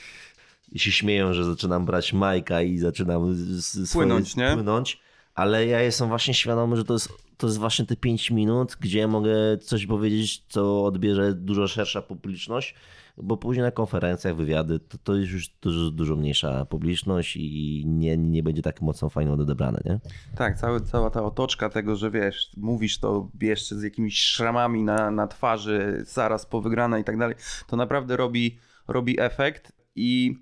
się 0.76 0.92
śmieją, 0.92 1.32
że 1.32 1.44
zaczynam 1.44 1.86
brać 1.86 2.12
majka 2.12 2.62
i 2.62 2.78
zaczynam 2.78 3.34
z- 3.34 3.88
swoje- 3.90 4.06
Płynąć, 4.06 4.36
nie? 4.36 4.50
płynąć. 4.54 5.00
Ale 5.34 5.66
ja 5.66 5.80
jestem 5.80 6.08
właśnie 6.08 6.34
świadomy, 6.34 6.76
że 6.76 6.84
to 6.84 6.92
jest, 6.92 7.08
to 7.36 7.46
jest 7.46 7.58
właśnie 7.58 7.86
te 7.86 7.96
5 7.96 8.30
minut, 8.30 8.76
gdzie 8.80 9.08
mogę 9.08 9.58
coś 9.58 9.86
powiedzieć, 9.86 10.44
co 10.48 10.84
odbierze 10.84 11.34
dużo 11.34 11.68
szersza 11.68 12.02
publiczność, 12.02 12.74
bo 13.16 13.36
później 13.36 13.64
na 13.64 13.70
konferencjach, 13.70 14.36
wywiady, 14.36 14.78
to, 14.78 14.98
to 14.98 15.14
jest 15.16 15.32
już 15.32 15.48
dużo, 15.48 15.90
dużo 15.90 16.16
mniejsza 16.16 16.66
publiczność 16.66 17.36
i 17.36 17.82
nie, 17.86 18.16
nie 18.16 18.42
będzie 18.42 18.62
tak 18.62 18.80
mocno 18.80 19.10
fajnie 19.10 19.32
odebrane, 19.32 19.80
nie? 19.84 20.00
Tak, 20.36 20.58
cały, 20.58 20.80
cała 20.80 21.10
ta 21.10 21.24
otoczka 21.24 21.68
tego, 21.68 21.96
że 21.96 22.10
wiesz, 22.10 22.50
mówisz 22.56 22.98
to 22.98 23.30
jeszcze 23.40 23.76
z 23.76 23.82
jakimiś 23.82 24.18
szramami 24.18 24.82
na, 24.82 25.10
na 25.10 25.26
twarzy, 25.26 26.04
zaraz 26.06 26.46
po 26.46 26.60
wygranej 26.60 27.02
i 27.02 27.04
tak 27.04 27.18
dalej, 27.18 27.36
to 27.66 27.76
naprawdę 27.76 28.16
robi, 28.16 28.58
robi 28.88 29.20
efekt 29.20 29.72
i 29.96 30.36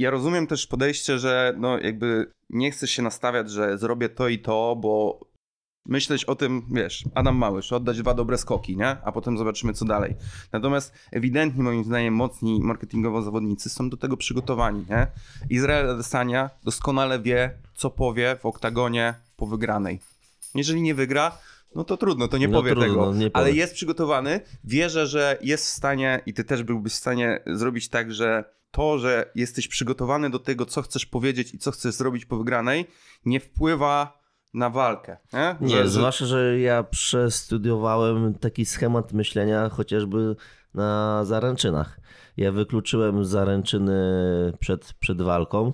ja 0.00 0.10
rozumiem 0.10 0.46
też 0.46 0.66
podejście, 0.66 1.18
że 1.18 1.54
no 1.58 1.78
jakby 1.78 2.32
nie 2.50 2.70
chcesz 2.70 2.90
się 2.90 3.02
nastawiać, 3.02 3.50
że 3.50 3.78
zrobię 3.78 4.08
to 4.08 4.28
i 4.28 4.38
to, 4.38 4.76
bo 4.76 5.20
myśleć 5.86 6.24
o 6.24 6.34
tym, 6.34 6.62
wiesz, 6.72 7.04
Adam 7.14 7.36
Małysz, 7.36 7.72
oddać 7.72 7.98
dwa 7.98 8.14
dobre 8.14 8.38
skoki, 8.38 8.76
nie? 8.76 8.86
A 8.88 9.12
potem 9.12 9.38
zobaczymy, 9.38 9.72
co 9.72 9.84
dalej. 9.84 10.16
Natomiast 10.52 10.92
ewidentnie, 11.12 11.62
moim 11.62 11.84
zdaniem, 11.84 12.14
mocni 12.14 12.60
marketingowo 12.60 13.22
zawodnicy 13.22 13.70
są 13.70 13.90
do 13.90 13.96
tego 13.96 14.16
przygotowani, 14.16 14.84
nie? 14.90 15.06
Izrael 15.50 15.90
Adesanya 15.90 16.50
doskonale 16.64 17.20
wie, 17.20 17.54
co 17.74 17.90
powie 17.90 18.36
w 18.40 18.46
oktagonie 18.46 19.14
po 19.36 19.46
wygranej. 19.46 20.00
Jeżeli 20.54 20.82
nie 20.82 20.94
wygra, 20.94 21.38
no 21.74 21.84
to 21.84 21.96
trudno, 21.96 22.28
to 22.28 22.38
nie 22.38 22.48
No 22.48 22.58
powie 22.58 22.70
trudno, 22.70 22.88
tego. 22.88 23.14
nie. 23.14 23.30
Ale 23.32 23.52
jest 23.52 23.74
przygotowany, 23.74 24.40
wierzę, 24.64 25.06
że 25.06 25.38
jest 25.42 25.64
w 25.64 25.68
stanie 25.68 26.20
i 26.26 26.34
ty 26.34 26.44
też 26.44 26.62
byłbyś 26.62 26.92
w 26.92 26.96
stanie 26.96 27.40
zrobić 27.46 27.88
tak, 27.88 28.12
że 28.12 28.44
to, 28.70 28.98
że 28.98 29.30
jesteś 29.34 29.68
przygotowany 29.68 30.30
do 30.30 30.38
tego, 30.38 30.66
co 30.66 30.82
chcesz 30.82 31.06
powiedzieć 31.06 31.54
i 31.54 31.58
co 31.58 31.70
chcesz 31.70 31.94
zrobić 31.94 32.24
po 32.24 32.36
wygranej, 32.36 32.86
nie 33.24 33.40
wpływa 33.40 34.20
na 34.54 34.70
walkę. 34.70 35.16
Nie, 35.32 35.56
Nie, 35.60 35.68
Że- 35.68 35.82
że- 35.82 35.88
zwłaszcza, 35.88 36.26
że 36.26 36.60
ja 36.60 36.82
przestudiowałem 36.82 38.34
taki 38.34 38.66
schemat 38.66 39.12
myślenia 39.12 39.68
chociażby 39.68 40.36
na 40.74 41.20
zaręczynach. 41.24 42.00
Ja 42.36 42.52
wykluczyłem 42.52 43.24
zaręczyny 43.24 43.92
przed, 44.60 44.92
przed 44.92 45.22
walką 45.22 45.72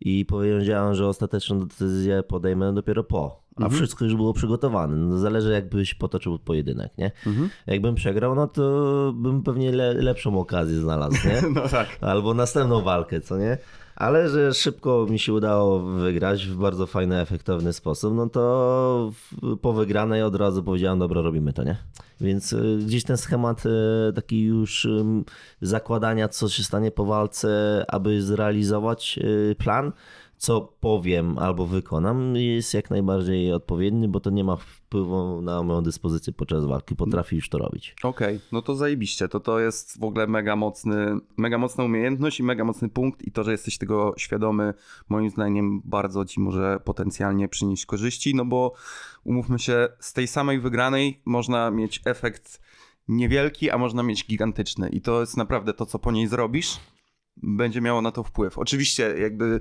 i 0.00 0.26
powiedziałem, 0.26 0.94
że 0.94 1.06
ostateczną 1.08 1.60
decyzję 1.60 2.22
podejmę 2.22 2.74
dopiero 2.74 3.04
po. 3.04 3.43
A 3.56 3.62
Mhm. 3.62 3.72
wszystko 3.78 4.04
już 4.04 4.14
było 4.16 4.32
przygotowane. 4.32 4.96
No, 4.96 5.18
zależy 5.18 5.52
jakbyś 5.52 5.94
potoczył 5.94 6.38
pojedynek, 6.38 6.98
nie? 6.98 7.10
Mhm. 7.26 7.50
Jakbym 7.66 7.94
przegrał, 7.94 8.34
no 8.34 8.46
to 8.46 9.12
bym 9.16 9.42
pewnie 9.42 9.72
le, 9.72 9.94
lepszą 9.94 10.38
okazję 10.38 10.76
znalazł, 10.80 11.16
nie? 11.28 11.42
No 11.54 11.68
tak. 11.68 11.88
Albo 12.00 12.34
następną 12.34 12.82
walkę, 12.82 13.20
co 13.20 13.38
nie? 13.38 13.58
Ale 13.96 14.28
że 14.28 14.54
szybko 14.54 15.06
mi 15.10 15.18
się 15.18 15.32
udało 15.32 15.80
wygrać 15.80 16.46
w 16.46 16.56
bardzo 16.56 16.86
fajny, 16.86 17.20
efektowny 17.20 17.72
sposób, 17.72 18.14
no 18.14 18.28
to 18.28 19.12
po 19.62 19.72
wygranej 19.72 20.22
od 20.22 20.34
razu 20.36 20.62
powiedziałem, 20.62 20.98
dobra, 20.98 21.22
robimy 21.22 21.52
to, 21.52 21.64
nie? 21.64 21.76
Więc 22.20 22.52
y, 22.52 22.78
gdzieś 22.86 23.04
ten 23.04 23.16
schemat 23.16 23.66
y, 23.66 23.70
taki 24.14 24.42
już 24.42 24.88
zakładania, 25.60 26.28
co 26.28 26.48
się 26.48 26.62
stanie 26.64 26.90
po 26.90 27.04
walce, 27.04 27.84
aby 27.88 28.22
zrealizować 28.22 29.18
y, 29.22 29.56
plan, 29.58 29.92
co 30.44 30.60
powiem 30.80 31.38
albo 31.38 31.66
wykonam, 31.66 32.36
jest 32.36 32.74
jak 32.74 32.90
najbardziej 32.90 33.52
odpowiedni, 33.52 34.08
bo 34.08 34.20
to 34.20 34.30
nie 34.30 34.44
ma 34.44 34.56
wpływu 34.56 35.42
na 35.42 35.62
moją 35.62 35.82
dyspozycję 35.82 36.32
podczas 36.32 36.64
walki. 36.64 36.96
Potrafi 36.96 37.36
już 37.36 37.48
to 37.48 37.58
robić. 37.58 37.96
Okej, 38.02 38.40
no 38.52 38.62
to 38.62 38.76
zajebiście. 38.76 39.28
To 39.28 39.40
to 39.40 39.60
jest 39.60 40.00
w 40.00 40.04
ogóle 40.04 40.26
mega 40.26 40.56
mocny, 40.56 41.16
mega 41.36 41.58
mocna 41.58 41.84
umiejętność 41.84 42.40
i 42.40 42.42
mega 42.42 42.64
mocny 42.64 42.88
punkt 42.88 43.22
i 43.22 43.32
to, 43.32 43.44
że 43.44 43.52
jesteś 43.52 43.78
tego 43.78 44.14
świadomy, 44.16 44.74
moim 45.08 45.30
zdaniem 45.30 45.82
bardzo 45.84 46.24
ci 46.24 46.40
może 46.40 46.80
potencjalnie 46.84 47.48
przynieść 47.48 47.86
korzyści, 47.86 48.34
no 48.34 48.44
bo 48.44 48.72
umówmy 49.24 49.58
się, 49.58 49.88
z 50.00 50.12
tej 50.12 50.26
samej 50.26 50.60
wygranej 50.60 51.22
można 51.24 51.70
mieć 51.70 52.00
efekt 52.04 52.60
niewielki, 53.08 53.70
a 53.70 53.78
można 53.78 54.02
mieć 54.02 54.26
gigantyczny 54.26 54.88
i 54.88 55.00
to 55.00 55.20
jest 55.20 55.36
naprawdę 55.36 55.74
to, 55.74 55.86
co 55.86 55.98
po 55.98 56.12
niej 56.12 56.28
zrobisz, 56.28 56.80
będzie 57.36 57.80
miało 57.80 58.02
na 58.02 58.10
to 58.10 58.22
wpływ. 58.22 58.58
Oczywiście 58.58 59.14
jakby 59.18 59.60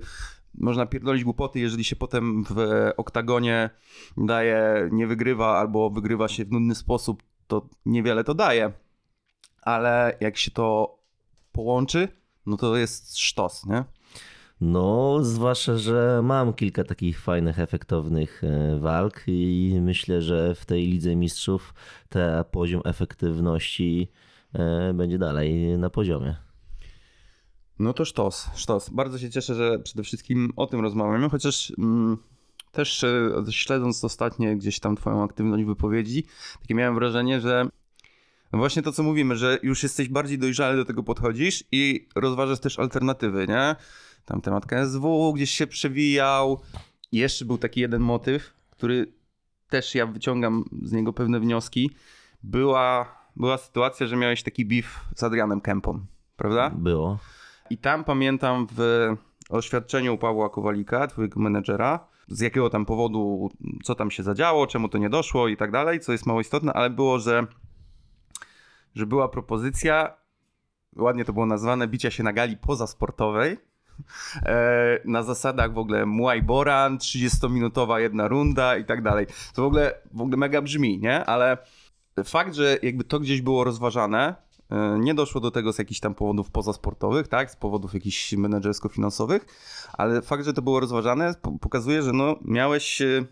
można 0.58 0.86
pierdolić 0.86 1.24
głupoty, 1.24 1.60
jeżeli 1.60 1.84
się 1.84 1.96
potem 1.96 2.44
w 2.50 2.56
oktagonie 2.98 3.70
daje, 4.18 4.90
nie 4.92 5.08
wygrywa 5.08 5.58
albo 5.58 5.90
wygrywa 5.90 6.28
się 6.28 6.46
w 6.46 6.52
nudny 6.52 6.76
sposób, 6.76 7.24
to 7.48 7.70
niewiele 7.86 8.24
to 8.24 8.34
daje. 8.34 8.72
Ale 9.62 10.18
jak 10.20 10.38
się 10.38 10.52
to 10.52 10.98
połączy, 11.52 12.08
no 12.46 12.58
to 12.58 12.78
jest 12.78 13.18
sztos, 13.18 13.66
nie? 13.66 13.84
No, 14.62 15.24
zwłaszcza, 15.24 15.78
że 15.78 16.22
mam 16.24 16.54
kilka 16.54 16.84
takich 16.84 17.20
fajnych, 17.20 17.60
efektownych 17.60 18.44
e, 18.44 18.80
walk 18.80 19.24
i 19.28 19.78
myślę, 19.82 20.22
że 20.22 20.56
w 20.56 20.66
tej 20.66 20.88
Lidze 20.88 21.16
Mistrzów 21.16 21.74
ten 22.10 22.44
poziom 22.52 22.82
efektywności 22.86 24.12
e, 24.54 24.94
będzie 24.94 25.18
dalej 25.18 25.78
na 25.78 25.90
poziomie. 25.90 26.36
No 27.80 27.94
to 27.94 28.06
sztos, 28.06 28.50
sztos. 28.56 28.90
Bardzo 28.90 29.20
się 29.20 29.30
cieszę, 29.30 29.56
że 29.56 29.80
przede 29.80 30.04
wszystkim 30.04 30.54
o 30.56 30.68
tym 30.68 30.80
rozmawiamy, 30.80 31.30
chociaż 31.30 31.74
mm, 31.78 32.18
też 32.72 33.04
e, 33.04 33.32
śledząc 33.50 34.04
ostatnie 34.04 34.58
gdzieś 34.58 34.80
tam 34.80 34.96
twoją 34.96 35.24
aktywność 35.24 35.64
wypowiedzi, 35.64 36.24
takie 36.62 36.76
miałem 36.76 36.96
wrażenie, 36.96 37.42
że 37.42 37.68
właśnie 38.54 38.82
to, 38.82 38.92
co 38.92 39.04
mówimy, 39.04 39.36
że 39.36 39.60
już 39.64 39.84
jesteś 39.84 40.10
bardziej 40.10 40.40
dojrzały 40.40 40.76
do 40.76 40.86
tego 40.86 41.04
podchodzisz 41.04 41.64
i 41.72 42.08
rozważasz 42.16 42.60
też 42.60 42.80
alternatywy, 42.80 43.48
nie? 43.48 43.76
Tam 44.26 44.42
temat 44.42 44.66
KSW 44.66 45.34
gdzieś 45.34 45.50
się 45.50 45.68
przewijał. 45.68 46.62
Jeszcze 47.12 47.46
był 47.46 47.58
taki 47.58 47.82
jeden 47.82 48.02
motyw, 48.02 48.54
który 48.70 49.14
też 49.70 49.96
ja 49.96 50.06
wyciągam 50.06 50.66
z 50.82 50.92
niego 50.92 51.14
pewne 51.14 51.40
wnioski. 51.40 51.92
Była, 52.44 53.16
była 53.36 53.58
sytuacja, 53.58 54.08
że 54.08 54.16
miałeś 54.16 54.44
taki 54.44 54.66
beef 54.66 55.00
z 55.16 55.24
Adrianem 55.24 55.62
Kempą, 55.62 56.06
prawda? 56.36 56.70
Było. 56.70 57.20
I 57.74 57.78
tam 57.78 58.04
pamiętam 58.04 58.68
w 58.78 59.10
oświadczeniu 59.50 60.18
Pawła 60.18 60.50
Kowalika, 60.50 61.08
twojego 61.08 61.40
menedżera, 61.40 62.08
z 62.28 62.40
jakiego 62.40 62.70
tam 62.70 62.86
powodu, 62.86 63.50
co 63.84 63.96
tam 63.96 64.12
się 64.12 64.24
zadziało, 64.24 64.68
czemu 64.68 64.90
to 64.90 64.98
nie 64.98 65.10
doszło 65.10 65.48
i 65.48 65.58
tak 65.58 65.72
dalej, 65.72 66.00
co 66.00 66.12
jest 66.12 66.26
mało 66.26 66.42
istotne, 66.42 66.74
ale 66.74 66.90
było, 66.90 67.20
że, 67.20 67.48
że 68.96 69.06
była 69.06 69.30
propozycja, 69.30 70.18
ładnie 70.96 71.26
to 71.26 71.34
było 71.34 71.46
nazwane, 71.46 71.88
bicia 71.88 72.12
się 72.12 72.24
na 72.24 72.34
gali 72.34 72.58
pozasportowej, 72.58 73.58
e, 74.46 75.00
na 75.06 75.24
zasadach 75.24 75.74
w 75.74 75.78
ogóle 75.78 76.06
Muay 76.06 76.42
Boran, 76.42 76.98
30-minutowa 76.98 77.98
jedna 77.98 78.28
runda 78.28 78.78
i 78.78 78.86
tak 78.86 79.02
dalej. 79.02 79.26
To 79.54 79.62
w 79.62 79.66
ogóle, 79.66 79.94
w 80.12 80.22
ogóle 80.22 80.38
mega 80.38 80.62
brzmi, 80.62 81.00
nie? 81.00 81.26
Ale 81.26 81.58
fakt, 82.24 82.54
że 82.54 82.78
jakby 82.82 83.04
to 83.04 83.20
gdzieś 83.20 83.42
było 83.42 83.64
rozważane, 83.64 84.43
nie 85.00 85.14
doszło 85.14 85.42
do 85.42 85.52
tego 85.52 85.74
z 85.74 85.78
jakichś 85.78 86.00
tam 86.00 86.16
powodów 86.16 86.52
pozasportowych, 86.52 87.28
tak? 87.28 87.52
Z 87.52 87.56
powodów 87.56 87.94
jakichś 87.94 88.34
menedżersko-finansowych, 88.34 89.46
ale 89.94 90.22
fakt, 90.22 90.46
że 90.46 90.54
to 90.54 90.62
było 90.62 90.80
rozważane, 90.80 91.36
po- 91.42 91.52
pokazuje, 91.52 92.02
że 92.02 92.14
no, 92.14 92.36
miałeś 92.46 93.02
e, 93.02 93.26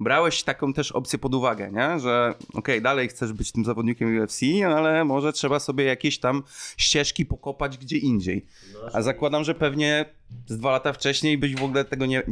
brałeś 0.00 0.42
taką 0.42 0.72
też 0.72 0.92
opcję 0.92 1.18
pod 1.18 1.34
uwagę, 1.34 1.70
nie? 1.72 2.00
że 2.00 2.34
okej, 2.38 2.58
okay, 2.58 2.80
dalej 2.80 3.08
chcesz 3.08 3.32
być 3.32 3.52
tym 3.52 3.64
zawodnikiem 3.64 4.18
UFC, 4.18 4.40
ale 4.66 5.04
może 5.04 5.32
trzeba 5.32 5.58
sobie 5.58 5.84
jakieś 5.84 6.18
tam 6.18 6.42
ścieżki 6.76 7.26
pokopać 7.26 7.78
gdzie 7.78 7.96
indziej. 7.98 8.46
A 8.92 9.02
zakładam, 9.02 9.44
że 9.44 9.54
pewnie 9.54 10.04
z 10.46 10.58
dwa 10.58 10.70
lata 10.70 10.92
wcześniej 10.92 11.38
byś 11.38 11.56
w 11.56 11.64
ogóle 11.64 11.84
tego 11.84 12.06
nie, 12.06 12.22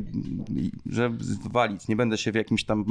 że 0.91 1.13
walić, 1.51 1.89
nie 1.89 1.97
będę 1.97 2.19
się 2.19 2.33
w 2.33 2.35
jakimś 2.35 2.65
tam, 2.65 2.85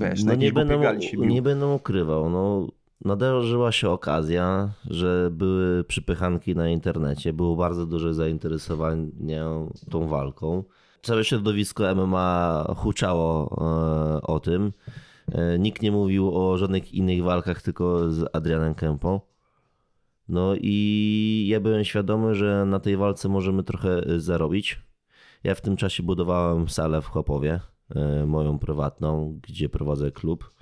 wiesz, 0.00 0.24
no 0.24 0.34
nie 0.34 0.52
będę, 0.52 0.78
nie 1.14 1.42
będę 1.42 1.66
ukrywał, 1.66 2.30
no 2.30 2.66
nadarzyła 3.04 3.72
się 3.72 3.90
okazja, 3.90 4.70
że 4.90 5.30
były 5.32 5.84
przypychanki 5.84 6.54
na 6.54 6.68
internecie, 6.68 7.32
było 7.32 7.56
bardzo 7.56 7.86
duże 7.86 8.14
zainteresowanie 8.14 9.44
tą 9.90 10.08
walką. 10.08 10.64
Całe 11.02 11.24
środowisko 11.24 11.94
MMA 11.94 12.64
huczało 12.76 13.56
e, 13.60 14.22
o 14.22 14.40
tym. 14.40 14.72
E, 15.32 15.58
nikt 15.58 15.82
nie 15.82 15.92
mówił 15.92 16.36
o 16.36 16.58
żadnych 16.58 16.94
innych 16.94 17.22
walkach, 17.22 17.62
tylko 17.62 18.10
z 18.10 18.36
Adrianem 18.36 18.74
Kempą. 18.74 19.20
No 20.28 20.54
i 20.60 21.46
ja 21.48 21.60
byłem 21.60 21.84
świadomy, 21.84 22.34
że 22.34 22.64
na 22.66 22.80
tej 22.80 22.96
walce 22.96 23.28
możemy 23.28 23.62
trochę 23.62 24.02
zarobić. 24.20 24.82
Ja 25.44 25.54
w 25.54 25.60
tym 25.60 25.76
czasie 25.76 26.02
budowałem 26.02 26.68
salę 26.68 27.02
w 27.02 27.06
Chłopowie, 27.06 27.60
e, 27.94 28.26
moją 28.26 28.58
prywatną, 28.58 29.40
gdzie 29.42 29.68
prowadzę 29.68 30.10
klub. 30.10 30.57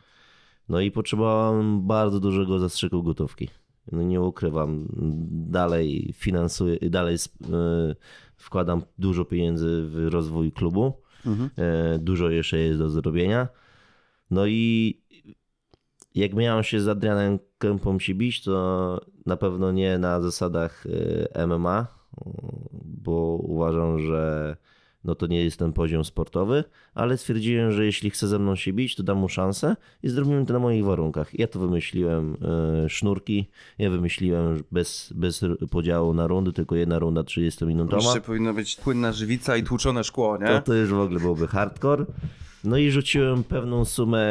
No 0.69 0.81
i 0.81 0.91
potrzebowałem 0.91 1.87
bardzo 1.87 2.21
dużego 2.21 2.59
zastrzyku 2.59 3.03
gotówki. 3.03 3.49
No 3.93 4.03
nie 4.03 4.21
ukrywam, 4.21 4.89
dalej 5.31 6.13
finansuję, 6.15 6.79
dalej 6.91 7.17
wkładam 8.37 8.83
dużo 8.99 9.25
pieniędzy 9.25 9.83
w 9.87 10.09
rozwój 10.11 10.53
klubu. 10.53 10.93
Mhm. 11.27 11.51
E, 11.57 11.99
dużo 11.99 12.31
jeszcze 12.31 12.59
jest 12.59 12.79
do 12.79 12.91
zrobienia. 12.91 13.49
No 14.31 14.47
i 14.47 14.95
jak 16.15 16.35
miałem 16.35 16.65
się 16.65 16.81
z 16.81 16.89
Adrianem 16.89 17.39
Kępą 17.59 17.99
się 17.99 18.15
bić, 18.15 18.43
to 18.43 19.01
na 19.27 19.37
pewno 19.37 19.73
nie 19.73 19.99
na 19.99 20.21
zasadach 20.21 20.85
e, 21.35 21.47
MMA, 21.47 21.87
bo 22.85 23.39
uważam, 23.43 24.01
że 24.01 24.57
no 25.07 25.15
to 25.15 25.27
nie 25.27 25.45
jest 25.45 25.59
ten 25.59 25.73
poziom 25.73 26.05
sportowy, 26.05 26.65
ale 26.95 27.19
stwierdziłem, 27.19 27.73
że 27.73 27.85
jeśli 27.85 28.11
chce 28.11 28.29
ze 28.29 28.39
mną 28.39 28.57
się 28.57 28.73
bić, 28.73 28.97
to 28.97 29.03
dam 29.03 29.19
mu 29.19 29.29
szansę 29.29 29.77
i 30.03 30.09
zrobimy 30.09 30.47
to 30.47 30.53
na 30.53 30.59
moich 30.59 30.85
warunkach. 30.85 31.39
Ja 31.39 31.47
to 31.47 31.59
wymyśliłem 31.59 32.37
e, 32.85 32.89
sznurki, 32.89 33.49
ja 33.79 33.91
wymyśliłem 33.91 34.63
bez, 34.73 35.13
bez 35.17 35.45
podziału 35.71 36.15
na 36.15 36.27
rundy, 36.27 36.53
tylko 36.53 36.77
jedna 36.77 36.99
runda 36.99 37.21
30-minutowa. 37.21 38.05
Jeszcze 38.05 38.21
powinna 38.21 38.53
być 38.53 38.77
płynna 38.77 39.13
żywica 39.13 39.57
i 39.57 39.63
tłuczone 39.63 40.05
szkło, 40.05 40.39
nie? 40.39 40.47
To, 40.47 40.61
to 40.61 40.75
już 40.75 40.91
w 40.91 40.99
ogóle 40.99 41.21
byłoby 41.21 41.47
hardcore. 41.49 42.07
No 42.65 42.77
i 42.77 42.91
rzuciłem 42.91 43.45
pewną 43.45 43.85
sumę 43.85 44.27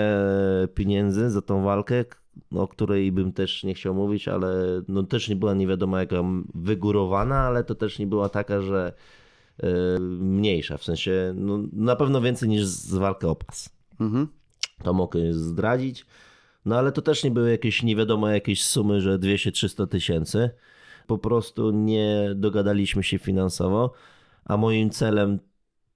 pieniędzy 0.73 1.29
za 1.29 1.41
tą 1.41 1.63
walkę, 1.63 2.05
o 2.51 2.67
której 2.67 3.11
bym 3.11 3.33
też 3.33 3.63
nie 3.63 3.73
chciał 3.73 3.93
mówić, 3.93 4.27
ale 4.27 4.81
no 4.88 5.03
też 5.03 5.29
nie 5.29 5.35
była 5.35 5.53
nie 5.53 5.67
wiadomo 5.67 5.97
jaka 5.97 6.15
wygórowana, 6.55 7.35
ale 7.35 7.63
to 7.63 7.75
też 7.75 7.99
nie 7.99 8.07
była 8.07 8.29
taka, 8.29 8.61
że 8.61 8.93
mniejsza, 10.09 10.77
w 10.77 10.83
sensie 10.83 11.33
no, 11.35 11.59
na 11.73 11.95
pewno 11.95 12.21
więcej 12.21 12.49
niż 12.49 12.65
z 12.65 12.95
walkę 12.95 13.29
o 13.29 13.35
pas. 13.35 13.69
Mhm. 13.99 14.27
To 14.83 14.93
mogę 14.93 15.33
zdradzić. 15.33 16.05
No 16.65 16.77
ale 16.77 16.91
to 16.91 17.01
też 17.01 17.23
nie 17.23 17.31
były 17.31 17.51
jakieś 17.51 17.83
nie 17.83 17.95
wiadomo 17.95 18.29
jakieś 18.29 18.63
sumy, 18.63 19.01
że 19.01 19.19
200-300 19.19 19.87
tysięcy. 19.87 20.49
Po 21.07 21.17
prostu 21.17 21.71
nie 21.71 22.29
dogadaliśmy 22.35 23.03
się 23.03 23.17
finansowo, 23.17 23.93
a 24.45 24.57
moim 24.57 24.89
celem 24.89 25.39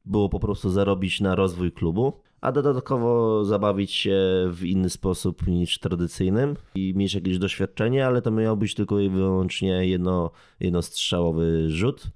było 0.06 0.30
po 0.30 0.40
prostu 0.40 0.70
zarobić 0.70 1.22
na 1.22 1.36
rozwój 1.36 1.72
klubu, 1.72 2.14
a 2.42 2.52
dodatkowo 2.52 3.46
zabawić 3.46 3.92
się 3.94 4.18
w 4.52 4.64
inny 4.64 4.90
sposób 4.90 5.48
niż 5.48 5.80
tradycyjnym 5.80 6.56
i 6.76 6.94
mieć 6.96 7.14
jakieś 7.14 7.38
doświadczenie, 7.38 8.06
ale 8.06 8.22
to 8.22 8.32
miał 8.32 8.58
być 8.58 8.76
tylko 8.76 9.00
i 9.00 9.10
wyłącznie 9.10 9.88
jedno, 9.88 10.32
jednostrzałowy 10.60 11.70
rzut 11.70 12.12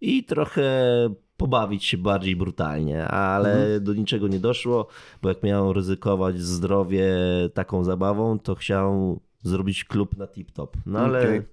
i 0.00 0.24
trochę 0.24 0.70
pobawić 1.36 1.84
się 1.84 1.98
bardziej 1.98 2.36
brutalnie, 2.36 3.08
ale 3.08 3.52
mhm. 3.52 3.84
do 3.84 3.94
niczego 3.94 4.28
nie 4.28 4.38
doszło, 4.38 4.86
bo 5.22 5.28
jak 5.28 5.42
miałem 5.42 5.70
ryzykować 5.70 6.40
zdrowie 6.40 7.16
taką 7.54 7.84
zabawą, 7.84 8.38
to 8.38 8.54
chciałem 8.54 9.20
zrobić 9.42 9.84
klub 9.84 10.16
na 10.16 10.26
tip-top. 10.26 10.68
No 10.86 10.98
ale 10.98 11.22
okay. 11.22 11.44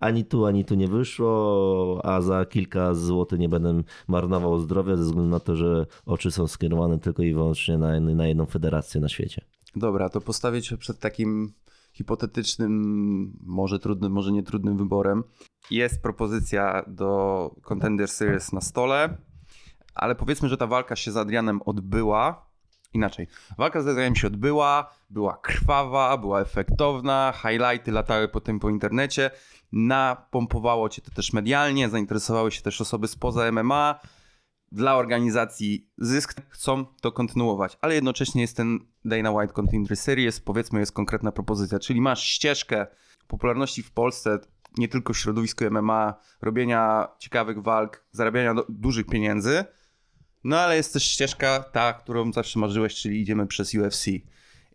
ani 0.00 0.24
tu, 0.24 0.46
ani 0.46 0.64
tu 0.64 0.74
nie 0.74 0.88
wyszło, 0.88 2.00
a 2.04 2.20
za 2.20 2.44
kilka 2.44 2.94
złotych 2.94 3.38
nie 3.38 3.48
będę 3.48 3.82
marnował 4.08 4.58
zdrowia 4.58 4.96
ze 4.96 5.02
względu 5.02 5.30
na 5.30 5.40
to, 5.40 5.56
że 5.56 5.86
oczy 6.06 6.30
są 6.30 6.46
skierowane 6.46 6.98
tylko 6.98 7.22
i 7.22 7.34
wyłącznie 7.34 7.78
na, 7.78 8.00
na 8.00 8.26
jedną 8.26 8.46
federację 8.46 9.00
na 9.00 9.08
świecie. 9.08 9.44
Dobra, 9.76 10.08
to 10.08 10.20
postawię 10.20 10.62
cię 10.62 10.76
przed 10.76 10.98
takim 10.98 11.52
hipotetycznym, 11.92 13.32
może 13.40 13.78
trudnym, 13.78 14.12
może 14.12 14.32
nie 14.32 14.42
trudnym 14.42 14.76
wyborem. 14.76 15.24
Jest 15.70 16.02
propozycja 16.02 16.84
do 16.86 17.50
Contender 17.62 18.08
Series 18.08 18.52
na 18.52 18.60
stole, 18.60 19.16
ale 19.94 20.14
powiedzmy, 20.14 20.48
że 20.48 20.56
ta 20.56 20.66
walka 20.66 20.96
się 20.96 21.12
z 21.12 21.16
Adrianem 21.16 21.62
odbyła. 21.62 22.50
Inaczej. 22.92 23.26
Walka 23.58 23.82
z 23.82 23.88
Adrianem 23.88 24.16
się 24.16 24.26
odbyła, 24.26 24.94
była 25.10 25.36
krwawa, 25.36 26.18
była 26.18 26.40
efektowna, 26.40 27.32
highlighty 27.42 27.92
latały 27.92 28.28
potem 28.28 28.60
po 28.60 28.70
internecie, 28.70 29.30
napompowało 29.72 30.88
cię 30.88 31.02
to 31.02 31.10
też 31.10 31.32
medialnie, 31.32 31.88
zainteresowały 31.88 32.52
się 32.52 32.62
też 32.62 32.80
osoby 32.80 33.08
spoza 33.08 33.52
MMA 33.52 34.00
dla 34.72 34.96
organizacji 34.96 35.90
zysk, 35.98 36.40
chcą 36.48 36.86
to 37.00 37.12
kontynuować, 37.12 37.78
ale 37.80 37.94
jednocześnie 37.94 38.40
jest 38.42 38.56
ten 38.56 38.78
Dana 39.04 39.30
White 39.30 39.52
Contender 39.52 39.96
Series, 39.96 40.40
powiedzmy 40.40 40.80
jest 40.80 40.92
konkretna 40.92 41.32
propozycja, 41.32 41.78
czyli 41.78 42.00
masz 42.00 42.24
ścieżkę 42.24 42.86
popularności 43.26 43.82
w 43.82 43.92
Polsce, 43.92 44.38
nie 44.78 44.88
tylko 44.88 45.12
w 45.12 45.18
środowisku 45.18 45.64
MMA, 45.70 46.14
robienia 46.42 47.08
ciekawych 47.18 47.62
walk, 47.62 48.04
zarabiania 48.12 48.54
do, 48.54 48.66
dużych 48.68 49.06
pieniędzy, 49.06 49.64
no 50.44 50.58
ale 50.58 50.76
jest 50.76 50.92
też 50.92 51.04
ścieżka 51.04 51.60
ta, 51.72 51.92
którą 51.92 52.32
zawsze 52.32 52.58
marzyłeś, 52.58 52.94
czyli 52.94 53.20
idziemy 53.20 53.46
przez 53.46 53.74
UFC. 53.74 54.06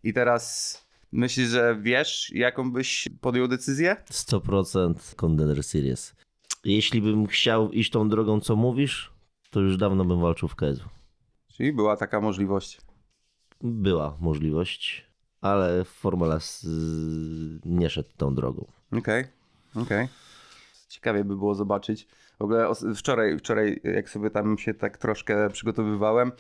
I 0.03 0.13
teraz 0.13 0.75
myślisz, 1.12 1.49
że 1.49 1.77
wiesz, 1.81 2.31
jaką 2.35 2.71
byś 2.71 3.09
podjął 3.21 3.47
decyzję? 3.47 3.95
100% 4.12 5.15
Contender 5.15 5.63
Series. 5.63 6.15
Jeśli 6.63 7.01
bym 7.01 7.27
chciał 7.27 7.71
iść 7.71 7.91
tą 7.91 8.09
drogą, 8.09 8.39
co 8.39 8.55
mówisz, 8.55 9.13
to 9.49 9.59
już 9.59 9.77
dawno 9.77 10.05
bym 10.05 10.21
walczył 10.21 10.47
w 10.47 10.55
KSW. 10.55 10.89
Czyli 11.47 11.73
była 11.73 11.97
taka 11.97 12.21
możliwość? 12.21 12.81
Była 13.62 14.17
możliwość, 14.19 15.05
ale 15.41 15.83
Formula 15.85 16.39
nie 17.65 17.89
szedł 17.89 18.09
tą 18.17 18.35
drogą. 18.35 18.67
Okej, 18.91 18.99
okay. 18.99 19.38
Okej. 19.75 19.84
Okay. 19.84 20.08
Ciekawie 20.89 21.23
by 21.23 21.36
było 21.36 21.55
zobaczyć. 21.55 22.08
W 22.39 22.41
ogóle 22.41 22.71
wczoraj, 22.95 23.38
wczoraj, 23.38 23.82
jak 23.84 24.10
sobie 24.10 24.29
tam 24.29 24.58
się 24.58 24.73
tak 24.73 24.97
troszkę 24.97 25.49
przygotowywałem 25.49 26.32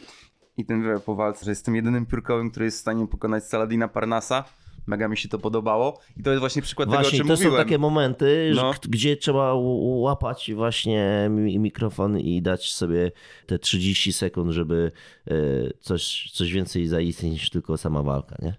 i 0.57 0.65
ten 0.65 0.83
wywiad 0.83 1.03
po 1.03 1.15
walce, 1.15 1.45
że 1.45 1.51
jestem 1.51 1.75
jedynym 1.75 2.05
piórkowym, 2.05 2.51
który 2.51 2.65
jest 2.65 2.77
w 2.77 2.81
stanie 2.81 3.07
pokonać 3.07 3.43
Saladina 3.43 3.87
Parnasa, 3.87 4.43
Mega 4.87 5.07
mi 5.07 5.17
się 5.17 5.29
to 5.29 5.39
podobało 5.39 5.99
i 6.17 6.23
to 6.23 6.29
jest 6.29 6.39
właśnie 6.39 6.61
przykład 6.61 6.89
właśnie, 6.89 7.03
tego, 7.03 7.15
o 7.15 7.17
czym 7.17 7.27
to 7.27 7.33
mówiłem. 7.33 7.53
są 7.53 7.57
takie 7.57 7.77
momenty, 7.77 8.51
no. 8.55 8.73
gdzie 8.89 9.17
trzeba 9.17 9.53
łapać 9.79 10.51
właśnie 10.55 11.29
mikrofon 11.59 12.19
i 12.19 12.41
dać 12.41 12.73
sobie 12.73 13.11
te 13.45 13.59
30 13.59 14.13
sekund, 14.13 14.51
żeby 14.51 14.91
e, 15.27 15.33
coś, 15.79 16.31
coś 16.33 16.51
więcej 16.51 16.87
zaistnieć 16.87 17.33
niż 17.33 17.49
tylko 17.49 17.77
sama 17.77 18.03
walka, 18.03 18.35
nie? 18.41 18.53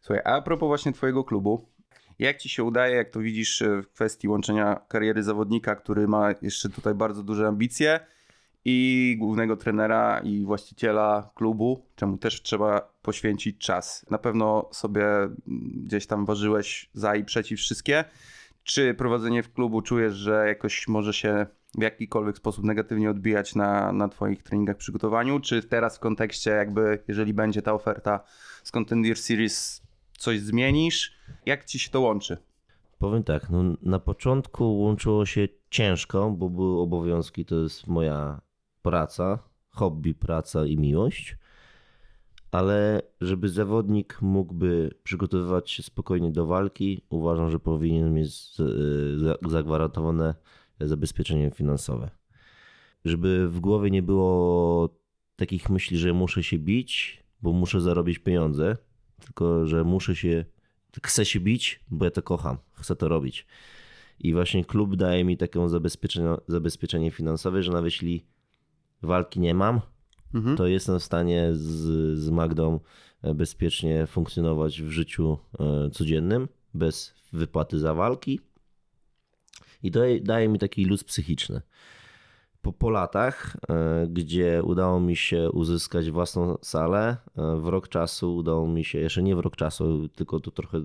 Słuchaj, 0.00 0.22
a 0.24 0.42
propos 0.42 0.66
właśnie 0.66 0.92
twojego 0.92 1.24
klubu, 1.24 1.68
jak 2.18 2.38
ci 2.38 2.48
się 2.48 2.64
udaje, 2.64 2.96
jak 2.96 3.10
to 3.10 3.20
widzisz 3.20 3.62
e, 3.62 3.82
w 3.82 3.88
kwestii 3.88 4.28
łączenia 4.28 4.80
kariery 4.88 5.22
zawodnika, 5.22 5.76
który 5.76 6.08
ma 6.08 6.28
jeszcze 6.42 6.68
tutaj 6.68 6.94
bardzo 6.94 7.22
duże 7.22 7.46
ambicje 7.46 8.00
i 8.64 9.16
głównego 9.18 9.56
trenera 9.56 10.20
i 10.24 10.44
właściciela 10.44 11.30
klubu, 11.34 11.86
czemu 11.96 12.18
też 12.18 12.42
trzeba 12.42 12.80
poświęcić 13.02 13.58
czas. 13.58 14.06
Na 14.10 14.18
pewno 14.18 14.68
sobie 14.72 15.06
gdzieś 15.74 16.06
tam 16.06 16.24
ważyłeś 16.24 16.90
za 16.94 17.14
i 17.16 17.24
przeciw 17.24 17.60
wszystkie. 17.60 18.04
Czy 18.64 18.94
prowadzenie 18.94 19.42
w 19.42 19.52
klubu 19.52 19.82
czujesz, 19.82 20.14
że 20.14 20.44
jakoś 20.48 20.88
może 20.88 21.12
się 21.12 21.46
w 21.78 21.82
jakikolwiek 21.82 22.36
sposób 22.36 22.64
negatywnie 22.64 23.10
odbijać 23.10 23.54
na, 23.54 23.92
na 23.92 24.08
Twoich 24.08 24.42
treningach, 24.42 24.76
przygotowaniu? 24.76 25.40
Czy 25.40 25.62
teraz 25.62 25.96
w 25.96 26.00
kontekście, 26.00 26.50
jakby, 26.50 26.98
jeżeli 27.08 27.34
będzie 27.34 27.62
ta 27.62 27.72
oferta 27.72 28.20
z 28.62 28.70
Contender 28.70 29.18
Series, 29.18 29.82
coś 30.24 30.40
zmienisz? 30.40 31.12
Jak 31.46 31.64
ci 31.64 31.78
się 31.78 31.90
to 31.90 32.00
łączy? 32.00 32.36
Powiem 32.98 33.24
tak, 33.24 33.50
no 33.50 33.62
na 33.82 33.98
początku 33.98 34.78
łączyło 34.78 35.26
się 35.26 35.48
ciężko, 35.70 36.30
bo 36.30 36.50
były 36.50 36.80
obowiązki, 36.80 37.44
to 37.44 37.54
jest 37.56 37.86
moja 37.86 38.40
praca, 38.82 39.38
hobby, 39.70 40.14
praca 40.14 40.66
i 40.66 40.76
miłość, 40.76 41.36
ale 42.50 43.02
żeby 43.20 43.48
zawodnik 43.48 44.22
mógłby 44.22 44.90
przygotowywać 45.02 45.70
się 45.70 45.82
spokojnie 45.82 46.30
do 46.30 46.46
walki, 46.46 47.02
uważam, 47.10 47.50
że 47.50 47.58
powinien 47.58 48.14
mieć 48.14 48.56
zagwarantowane 49.48 50.34
zabezpieczenie 50.80 51.50
finansowe. 51.50 52.10
Żeby 53.04 53.48
w 53.48 53.60
głowie 53.60 53.90
nie 53.90 54.02
było 54.02 54.88
takich 55.36 55.70
myśli, 55.70 55.98
że 55.98 56.12
muszę 56.12 56.42
się 56.42 56.58
bić, 56.58 57.24
bo 57.42 57.52
muszę 57.52 57.80
zarobić 57.80 58.18
pieniądze, 58.18 58.76
tylko 59.24 59.66
że 59.66 59.84
muszę 59.84 60.16
się, 60.16 60.44
chcę 61.02 61.24
się 61.24 61.40
bić, 61.40 61.80
bo 61.90 62.04
ja 62.04 62.10
to 62.10 62.22
kocham, 62.22 62.58
chcę 62.72 62.96
to 62.96 63.08
robić. 63.08 63.46
I 64.20 64.32
właśnie 64.32 64.64
klub 64.64 64.96
daje 64.96 65.24
mi 65.24 65.36
takie 65.36 65.68
zabezpieczenie, 65.68 66.34
zabezpieczenie 66.48 67.10
finansowe, 67.10 67.62
że 67.62 67.72
nawet 67.72 67.84
jeśli 67.84 68.24
walki 69.02 69.40
nie 69.40 69.54
mam, 69.54 69.80
mhm. 70.34 70.56
to 70.56 70.66
jestem 70.66 70.98
w 70.98 71.04
stanie 71.04 71.48
z, 71.52 72.18
z 72.18 72.30
Magdą 72.30 72.80
e, 73.22 73.34
bezpiecznie 73.34 74.06
funkcjonować 74.06 74.82
w 74.82 74.90
życiu 74.90 75.38
e, 75.60 75.90
codziennym, 75.90 76.48
bez 76.74 77.14
wypłaty 77.32 77.78
za 77.78 77.94
walki. 77.94 78.40
I 79.82 79.90
to 79.90 80.00
daje 80.22 80.48
mi 80.48 80.58
taki 80.58 80.84
luz 80.84 81.04
psychiczny. 81.04 81.60
Po, 82.64 82.72
po 82.72 82.90
latach, 82.90 83.56
e, 83.68 84.06
gdzie 84.10 84.62
udało 84.62 85.00
mi 85.00 85.16
się 85.16 85.50
uzyskać 85.50 86.10
własną 86.10 86.56
salę, 86.62 87.16
w 87.36 87.66
rok 87.68 87.88
czasu 87.88 88.36
udało 88.36 88.68
mi 88.68 88.84
się, 88.84 88.98
jeszcze 88.98 89.22
nie 89.22 89.36
w 89.36 89.38
rok 89.38 89.56
czasu, 89.56 90.08
tylko 90.08 90.40
to 90.40 90.50
trochę 90.50 90.80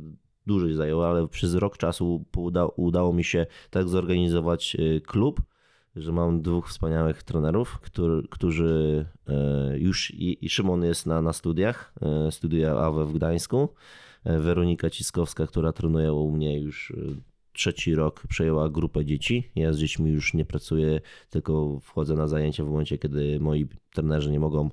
dłużej 0.47 0.73
zajęło, 0.73 1.07
ale 1.09 1.27
przez 1.27 1.55
rok 1.55 1.77
czasu 1.77 2.25
uda, 2.37 2.65
udało 2.65 3.13
mi 3.13 3.23
się 3.23 3.45
tak 3.69 3.89
zorganizować 3.89 4.77
klub, 5.05 5.41
że 5.95 6.11
mam 6.11 6.41
dwóch 6.41 6.69
wspaniałych 6.69 7.23
trenerów, 7.23 7.79
który, 7.79 8.27
którzy 8.29 9.05
e, 9.27 9.77
już 9.77 10.11
i, 10.11 10.45
i, 10.45 10.49
Szymon 10.49 10.83
jest 10.83 11.05
na, 11.05 11.21
na 11.21 11.33
studiach, 11.33 11.93
e, 12.01 12.31
studia 12.31 12.77
AWE 12.77 13.05
w 13.05 13.13
Gdańsku. 13.13 13.69
E, 14.23 14.39
Weronika 14.39 14.89
Ciskowska, 14.89 15.47
która 15.47 15.71
trenuje 15.71 16.13
u 16.13 16.31
mnie 16.31 16.59
już 16.59 16.93
trzeci 17.59 17.95
rok, 17.95 18.23
przejęła 18.27 18.69
grupę 18.69 19.05
dzieci. 19.05 19.51
Ja 19.55 19.73
z 19.73 19.77
dziećmi 19.77 20.11
już 20.11 20.33
nie 20.33 20.45
pracuję, 20.45 21.01
tylko 21.29 21.79
wchodzę 21.79 22.15
na 22.15 22.27
zajęcia 22.27 22.63
w 22.63 22.67
momencie, 22.67 22.97
kiedy 22.97 23.39
moi 23.39 23.67
trenerzy 23.93 24.31
nie 24.31 24.39
mogą 24.39 24.69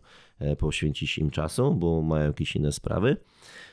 poświęcić 0.59 1.19
im 1.19 1.31
czasu, 1.31 1.75
bo 1.75 2.03
mają 2.03 2.27
jakieś 2.27 2.57
inne 2.57 2.73
sprawy. 2.73 3.17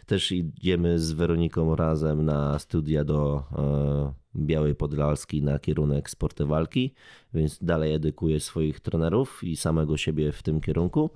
Też 0.05 0.31
idziemy 0.31 0.99
z 0.99 1.11
Weroniką 1.11 1.75
razem 1.75 2.25
na 2.25 2.59
studia 2.59 3.03
do 3.03 3.43
Białej 4.35 4.75
Podlalskiej 4.75 5.41
na 5.41 5.59
kierunek 5.59 6.09
sporty 6.09 6.45
walki, 6.45 6.93
więc 7.33 7.63
dalej 7.63 7.93
edukuję 7.93 8.39
swoich 8.39 8.79
trenerów 8.79 9.43
i 9.43 9.55
samego 9.55 9.97
siebie 9.97 10.31
w 10.31 10.43
tym 10.43 10.61
kierunku. 10.61 11.09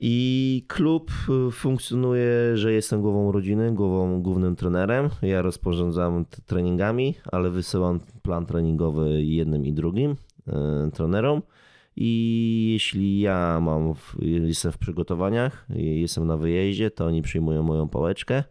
I 0.00 0.64
klub 0.68 1.10
y, 1.48 1.50
funkcjonuje, 1.50 2.56
że 2.56 2.72
jestem 2.72 3.02
głową 3.02 3.32
rodziny, 3.32 3.74
głową, 3.74 4.22
głównym 4.22 4.56
trenerem. 4.56 5.08
Ja 5.22 5.42
rozporządzam 5.42 6.24
treningami, 6.46 7.14
ale 7.32 7.50
wysyłam 7.50 8.00
plan 8.22 8.46
treningowy 8.46 9.24
jednym 9.24 9.66
i 9.66 9.72
drugim 9.72 10.10
y, 10.10 10.90
trenerom. 10.92 11.42
I 11.96 12.70
jeśli 12.72 13.20
ja 13.20 13.60
mam, 13.60 13.94
jestem 14.22 14.72
w 14.72 14.78
przygotowaniach, 14.78 15.66
jestem 15.76 16.26
na 16.26 16.36
wyjeździe, 16.36 16.90
to 16.90 17.06
oni 17.06 17.22
przyjmują 17.22 17.62
moją 17.62 17.88
pałeczkę 17.88 18.44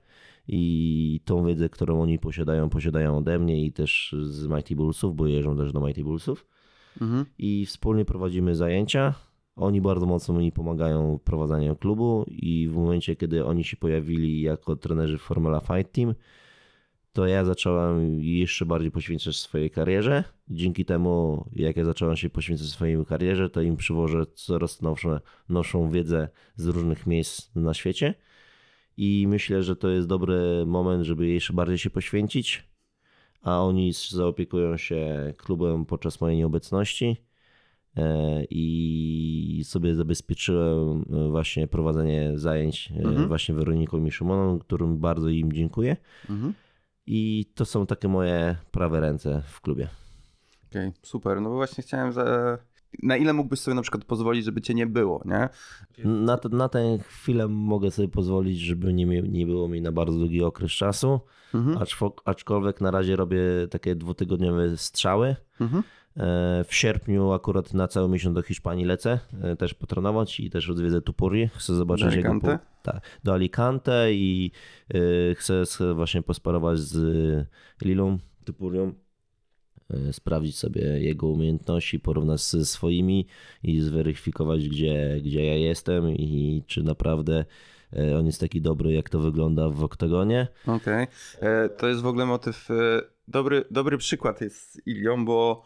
i 0.48 1.22
tą 1.26 1.46
wiedzę, 1.46 1.70
którą 1.70 2.02
oni 2.02 2.20
posiadają, 2.20 2.70
posiadają 2.70 3.18
ode 3.18 3.40
mnie 3.40 3.66
i 3.66 3.72
też 3.72 4.16
z 4.22 4.48
Mighty 4.48 4.76
Bullsów, 4.76 5.16
bo 5.16 5.28
jeżdżą 5.28 5.58
też 5.58 5.74
do 5.74 5.82
Mighty 5.82 6.04
Bullsów. 6.04 6.46
Mhm. 7.02 7.26
I 7.38 7.66
wspólnie 7.66 8.06
prowadzimy 8.06 8.56
zajęcia. 8.56 9.14
Oni 9.56 9.82
bardzo 9.82 10.06
mocno 10.06 10.34
mi 10.34 10.52
pomagają 10.52 11.18
w 11.18 11.22
prowadzeniu 11.22 11.76
klubu 11.76 12.26
i 12.28 12.68
w 12.68 12.76
momencie, 12.76 13.16
kiedy 13.16 13.46
oni 13.46 13.64
się 13.64 13.78
pojawili 13.78 14.42
jako 14.42 14.76
trenerzy 14.76 15.18
Formula 15.18 15.60
Fight 15.60 15.92
Team, 15.92 16.16
to 17.14 17.28
ja 17.28 17.46
zacząłem 17.46 18.24
jeszcze 18.24 18.66
bardziej 18.66 18.92
poświęcać 18.92 19.36
swojej 19.36 19.72
karierze. 19.72 20.24
Dzięki 20.50 20.86
temu, 20.86 21.46
jak 21.52 21.78
ja 21.78 21.86
zacząłem 21.86 22.16
się 22.16 22.30
poświęcać 22.30 22.68
swojej 22.68 23.06
karierze, 23.06 23.50
to 23.50 23.62
im 23.62 23.78
przywożę 23.78 24.26
coraz 24.34 24.82
nowszą, 24.82 25.20
nowszą 25.50 25.92
wiedzę 25.92 26.30
z 26.56 26.68
różnych 26.68 27.08
miejsc 27.08 27.56
na 27.56 27.74
świecie. 27.74 28.14
I 28.98 29.26
myślę, 29.28 29.64
że 29.64 29.76
to 29.76 29.90
jest 29.90 30.08
dobry 30.08 30.66
moment, 30.66 31.06
żeby 31.06 31.28
jeszcze 31.28 31.54
bardziej 31.54 31.78
się 31.78 31.90
poświęcić, 31.90 32.68
a 33.42 33.64
oni 33.64 33.92
zaopiekują 34.10 34.78
się 34.78 35.34
klubem 35.38 35.86
podczas 35.86 36.22
mojej 36.22 36.38
nieobecności 36.38 37.18
i 38.50 39.62
sobie 39.66 39.96
zabezpieczyłem 39.96 41.06
e, 41.14 41.30
właśnie 41.30 41.68
prowadzenie 41.68 42.32
zajęć 42.36 42.92
e, 42.92 43.04
mhm. 43.04 43.28
właśnie 43.28 43.56
Weroniką 43.56 44.06
i 44.06 44.12
Szymoną, 44.12 44.60
którym 44.60 44.98
bardzo 44.98 45.30
im 45.30 45.54
dziękuję. 45.54 45.98
Mhm. 46.30 46.54
I 47.06 47.46
to 47.56 47.66
są 47.66 47.86
takie 47.86 48.08
moje 48.08 48.56
prawe 48.72 49.00
ręce 49.00 49.44
w 49.48 49.62
klubie. 49.62 49.88
Okej, 50.70 50.88
okay, 50.88 51.00
super. 51.04 51.42
No 51.42 51.50
bo 51.50 51.56
właśnie 51.56 51.84
chciałem 51.84 52.14
za, 52.14 52.58
na 53.04 53.18
ile 53.18 53.34
mógłbyś 53.34 53.60
sobie 53.60 53.76
na 53.76 53.82
przykład 53.82 54.06
pozwolić, 54.06 54.46
żeby 54.46 54.62
cię 54.62 54.74
nie 54.74 54.88
było, 54.88 55.24
nie? 55.26 55.50
Na, 56.06 56.38
te, 56.38 56.50
na 56.50 56.70
tę 56.70 56.98
chwilę 57.08 57.48
mogę 57.48 57.92
sobie 57.92 58.08
pozwolić, 58.08 58.60
żeby 58.60 58.94
nie, 58.94 59.06
nie 59.22 59.46
było 59.46 59.68
mi 59.68 59.82
na 59.82 59.92
bardzo 59.92 60.18
długi 60.18 60.44
okres 60.44 60.72
czasu, 60.72 61.20
mhm. 61.54 61.78
aczkolwiek 62.26 62.82
na 62.82 62.92
razie 62.92 63.16
robię 63.16 63.42
takie 63.70 63.96
dwutygodniowe 63.96 64.78
strzały. 64.78 65.36
Mhm. 65.62 65.84
E, 66.18 66.64
w 66.64 66.76
sierpniu 66.76 67.32
akurat 67.32 67.74
na 67.74 67.88
cały 67.88 68.10
miesiąc 68.10 68.36
do 68.36 68.42
Hiszpanii 68.42 68.86
lecę, 68.86 69.20
e, 69.42 69.56
też 69.56 69.74
potrenować 69.74 70.40
i 70.40 70.50
też 70.50 70.70
odwiedzę 70.70 71.02
Tupuri. 71.02 71.50
Chcę 71.56 71.76
zobaczyć 71.76 72.06
do 72.06 72.12
Alicante? 72.12 72.48
jego... 72.48 72.60
Tak, 72.84 73.02
do 73.24 73.34
Alicante 73.34 74.14
i 74.14 74.52
e, 74.94 75.36
chcę 75.36 75.64
właśnie 75.96 76.22
posparować 76.22 76.80
z 76.80 77.48
Lilą 77.82 78.18
Tupurią 78.46 78.94
sprawdzić 80.12 80.58
sobie 80.58 80.82
jego 80.82 81.28
umiejętności, 81.28 82.00
porównać 82.00 82.42
ze 82.42 82.66
swoimi 82.66 83.28
i 83.64 83.82
zweryfikować, 83.82 84.70
gdzie, 84.70 85.22
gdzie 85.24 85.46
ja 85.46 85.56
jestem 85.56 86.10
i 86.10 86.64
czy 86.68 86.84
naprawdę 86.84 87.46
on 88.20 88.26
jest 88.26 88.40
taki 88.40 88.62
dobry, 88.62 88.94
jak 88.94 89.10
to 89.10 89.20
wygląda 89.20 89.70
w 89.70 89.84
oktagonie. 89.84 90.48
Okej. 90.68 91.08
Okay. 91.38 91.70
To 91.78 91.88
jest 91.88 92.02
w 92.02 92.06
ogóle 92.06 92.26
motyw. 92.26 92.70
Dobry, 93.28 93.66
dobry 93.72 93.98
przykład 93.98 94.42
jest 94.42 94.88
Ilią, 94.88 95.26
bo 95.26 95.66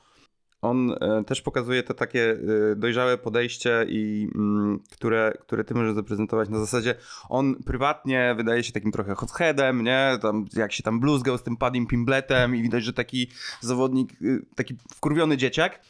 on 0.62 0.91
e, 0.91 1.24
też 1.24 1.41
pokazuje 1.41 1.84
to 1.84 1.93
takie 1.93 2.32
e, 2.32 2.76
dojrzałe 2.76 3.17
podejście, 3.17 3.86
i, 3.89 4.30
mm, 4.36 4.80
które, 4.91 5.34
które 5.41 5.63
ty 5.63 5.74
możesz 5.74 5.96
zaprezentować 5.96 6.50
na 6.50 6.60
zasadzie, 6.60 6.96
on 7.30 7.56
prywatnie 7.63 8.34
wydaje 8.38 8.63
się 8.63 8.74
takim 8.74 8.91
trochę 8.91 9.15
hotheadem, 9.15 9.84
nie? 9.84 10.17
Tam, 10.22 10.46
jak 10.54 10.74
się 10.74 10.84
tam 10.84 11.00
bluzgał 11.00 11.38
z 11.38 11.43
tym 11.43 11.58
Padim 11.58 11.88
Pimbletem 11.88 12.56
i 12.56 12.62
widać, 12.62 12.84
że 12.84 12.93
taki 12.93 13.32
zawodnik, 13.62 14.22
y, 14.22 14.46
taki 14.56 14.76
wkurwiony 14.96 15.38
dzieciak, 15.38 15.82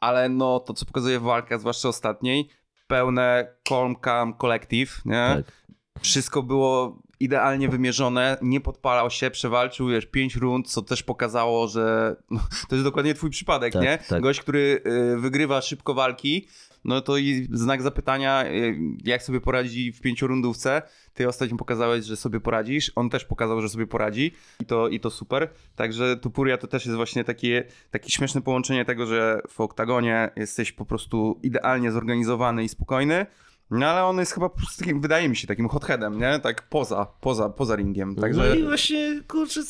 ale 0.00 0.28
no 0.28 0.60
to, 0.60 0.74
co 0.74 0.86
pokazuje 0.86 1.20
walka, 1.20 1.58
zwłaszcza 1.58 1.88
ostatniej, 1.88 2.48
pełne 2.86 3.54
calm, 3.68 3.96
calm 3.96 4.34
collective, 4.34 5.00
nie? 5.04 5.34
Tak. 5.36 5.62
Wszystko 6.00 6.42
było 6.42 7.02
idealnie 7.22 7.68
wymierzone, 7.68 8.38
nie 8.42 8.60
podpalał 8.60 9.10
się, 9.10 9.30
przewalczył 9.30 9.88
wiesz, 9.88 10.06
pięć 10.06 10.36
rund, 10.36 10.70
co 10.70 10.82
też 10.82 11.02
pokazało, 11.02 11.68
że 11.68 12.16
no, 12.30 12.40
to 12.68 12.74
jest 12.74 12.84
dokładnie 12.84 13.14
twój 13.14 13.30
przypadek, 13.30 13.72
tak, 13.72 13.82
nie? 13.82 13.98
Tak. 14.08 14.22
Gość, 14.22 14.40
który 14.40 14.82
y, 15.14 15.20
wygrywa 15.20 15.60
szybko 15.60 15.94
walki, 15.94 16.46
no 16.84 17.00
to 17.00 17.16
i 17.16 17.48
znak 17.52 17.82
zapytania, 17.82 18.46
y, 18.46 18.78
jak 19.04 19.22
sobie 19.22 19.40
poradzi 19.40 19.92
w 19.92 20.00
pięciorundówce. 20.00 20.82
Ty 21.14 21.28
ostatnio 21.28 21.56
pokazałeś, 21.56 22.04
że 22.04 22.16
sobie 22.16 22.40
poradzisz, 22.40 22.92
on 22.94 23.10
też 23.10 23.24
pokazał, 23.24 23.62
że 23.62 23.68
sobie 23.68 23.86
poradzi 23.86 24.32
i 24.60 24.64
to, 24.64 24.88
i 24.88 25.00
to 25.00 25.10
super. 25.10 25.48
Także 25.76 26.16
Tupuria 26.16 26.58
to 26.58 26.66
też 26.66 26.86
jest 26.86 26.96
właśnie 26.96 27.24
takie, 27.24 27.64
takie 27.90 28.10
śmieszne 28.10 28.42
połączenie 28.42 28.84
tego, 28.84 29.06
że 29.06 29.40
w 29.48 29.60
oktagonie 29.60 30.30
jesteś 30.36 30.72
po 30.72 30.84
prostu 30.84 31.40
idealnie 31.42 31.92
zorganizowany 31.92 32.64
i 32.64 32.68
spokojny, 32.68 33.26
no 33.72 33.86
ale 33.86 34.04
on 34.04 34.18
jest 34.18 34.32
chyba 34.32 34.50
takim, 34.78 35.00
wydaje 35.00 35.28
mi 35.28 35.36
się, 35.36 35.46
takim 35.46 35.68
hotheadem, 35.68 36.18
nie? 36.18 36.38
Tak 36.38 36.68
poza, 36.68 37.06
poza, 37.20 37.48
poza 37.48 37.76
ringiem. 37.76 38.16
Także... 38.16 38.48
No 38.48 38.54
i 38.54 38.62
właśnie, 38.62 39.22
kurczę, 39.28 39.60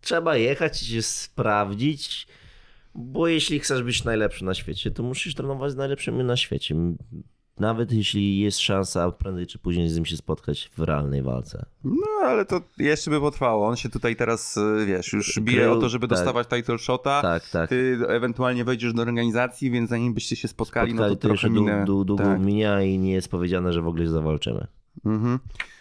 trzeba 0.00 0.36
jechać 0.36 0.82
i 0.82 0.86
się 0.86 1.02
sprawdzić, 1.02 2.26
bo 2.94 3.28
jeśli 3.28 3.60
chcesz 3.60 3.82
być 3.82 4.04
najlepszy 4.04 4.44
na 4.44 4.54
świecie, 4.54 4.90
to 4.90 5.02
musisz 5.02 5.34
trenować 5.34 5.72
z 5.72 5.76
najlepszymi 5.76 6.24
na 6.24 6.36
świecie 6.36 6.74
nawet 7.58 7.92
jeśli 7.92 8.38
jest 8.38 8.58
szansa 8.58 9.10
prędzej 9.10 9.46
czy 9.46 9.58
później 9.58 9.88
z 9.88 9.96
nim 9.96 10.06
się 10.06 10.16
spotkać 10.16 10.70
w 10.76 10.82
realnej 10.82 11.22
walce. 11.22 11.66
No, 11.84 12.06
ale 12.24 12.44
to 12.44 12.60
jeszcze 12.78 13.10
by 13.10 13.20
potrwało. 13.20 13.66
On 13.66 13.76
się 13.76 13.88
tutaj 13.88 14.16
teraz, 14.16 14.56
y, 14.56 14.86
wiesz, 14.86 15.12
już 15.12 15.40
bije 15.40 15.72
o 15.72 15.76
to, 15.76 15.88
żeby 15.88 16.08
tak. 16.08 16.18
dostawać 16.18 16.48
title 16.48 16.78
shota. 16.78 17.22
Tak, 17.22 17.48
tak. 17.48 17.68
Ty 17.68 17.98
ewentualnie 18.08 18.64
wejdziesz 18.64 18.92
do 18.92 19.02
organizacji, 19.02 19.70
więc 19.70 19.90
zanim 19.90 20.14
byście 20.14 20.36
się 20.36 20.48
spotkali, 20.48 20.90
spotkali 20.90 21.10
no 21.10 21.16
to, 21.16 21.22
to 21.22 21.28
trochę 21.28 21.50
minę. 21.50 21.84
Długo 21.86 22.16
tak. 22.16 22.40
minia 22.40 22.82
i 22.82 22.98
nie 22.98 23.12
jest 23.12 23.28
powiedziane, 23.28 23.72
że 23.72 23.82
w 23.82 23.88
ogóle 23.88 24.06
zawalczymy. 24.06 24.66
Mhm. 25.04 25.38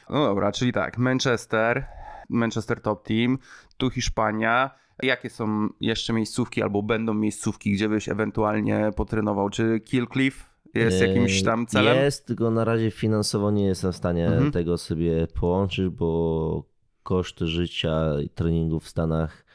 No 0.10 0.26
dobra, 0.26 0.52
czyli 0.52 0.74
tak, 0.74 0.98
Manchester, 0.98 1.86
Manchester 2.30 2.82
Top 2.82 3.08
Team, 3.08 3.38
tu 3.78 3.90
Hiszpania. 3.90 4.72
Jakie 5.04 5.30
są 5.30 5.70
jeszcze 5.82 6.14
miejscówki 6.14 6.64
albo 6.64 6.84
będą 6.84 7.14
miejscówki, 7.14 7.72
gdzie 7.72 7.90
byś 7.90 8.10
ewentualnie 8.10 8.92
potrenował? 8.96 9.50
Czy 9.50 9.80
Killcliff 9.80 10.53
jest 10.74 11.02
jakimś 11.02 11.44
tam 11.44 11.68
celem? 11.68 11.98
Jest, 11.98 12.28
tylko 12.28 12.52
na 12.52 12.64
razie 12.64 12.92
finansowo 12.92 13.52
nie 13.52 13.66
jestem 13.66 13.92
w 13.92 13.96
stanie 13.96 14.28
mhm. 14.28 14.52
tego 14.52 14.78
sobie 14.78 15.28
połączyć, 15.28 15.90
bo 15.90 16.64
koszty 17.04 17.48
życia 17.48 18.22
i 18.22 18.30
treningu 18.30 18.80
w 18.80 18.90
Stanach 18.90 19.46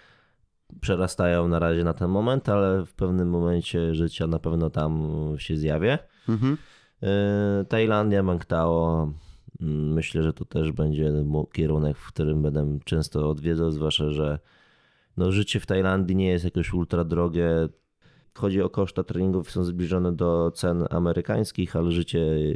przerastają 0.81 1.49
na 1.49 1.59
razie 1.59 1.85
na 1.85 1.95
ten 1.95 2.11
moment, 2.11 2.49
ale 2.49 2.87
w 2.87 2.95
pewnym 2.95 3.31
momencie 3.31 3.95
życia 3.95 4.27
na 4.27 4.39
pewno 4.39 4.71
tam 4.71 5.13
się 5.39 5.57
zjawię. 5.57 5.99
Mhm. 6.29 6.57
Tajlandia, 7.69 8.23
Mangtao, 8.23 9.13
Mm, 9.61 9.93
myślę, 9.93 10.23
że 10.23 10.33
to 10.33 10.45
też 10.45 10.73
będzie 10.73 11.13
kierunek, 11.53 11.97
w 11.97 12.09
którym 12.09 12.43
będę 12.43 12.79
często 12.85 13.31
odwiedzał, 13.31 13.71
zwłaszcza, 13.71 14.11
że 14.11 14.39
no, 15.17 15.33
życie 15.33 15.61
w 15.61 15.67
Tajlandii 15.67 16.17
nie 16.17 16.29
jest 16.29 16.45
jakoś 16.45 16.73
ultra 16.73 17.05
drogie. 17.05 17.69
Chodzi 18.39 18.63
o 18.63 18.71
koszta 18.71 19.05
treningów, 19.05 19.51
są 19.51 19.65
zbliżone 19.65 20.13
do 20.13 20.51
cen 20.55 20.85
amerykańskich, 20.91 21.77
ale 21.77 21.93
życie 21.93 22.53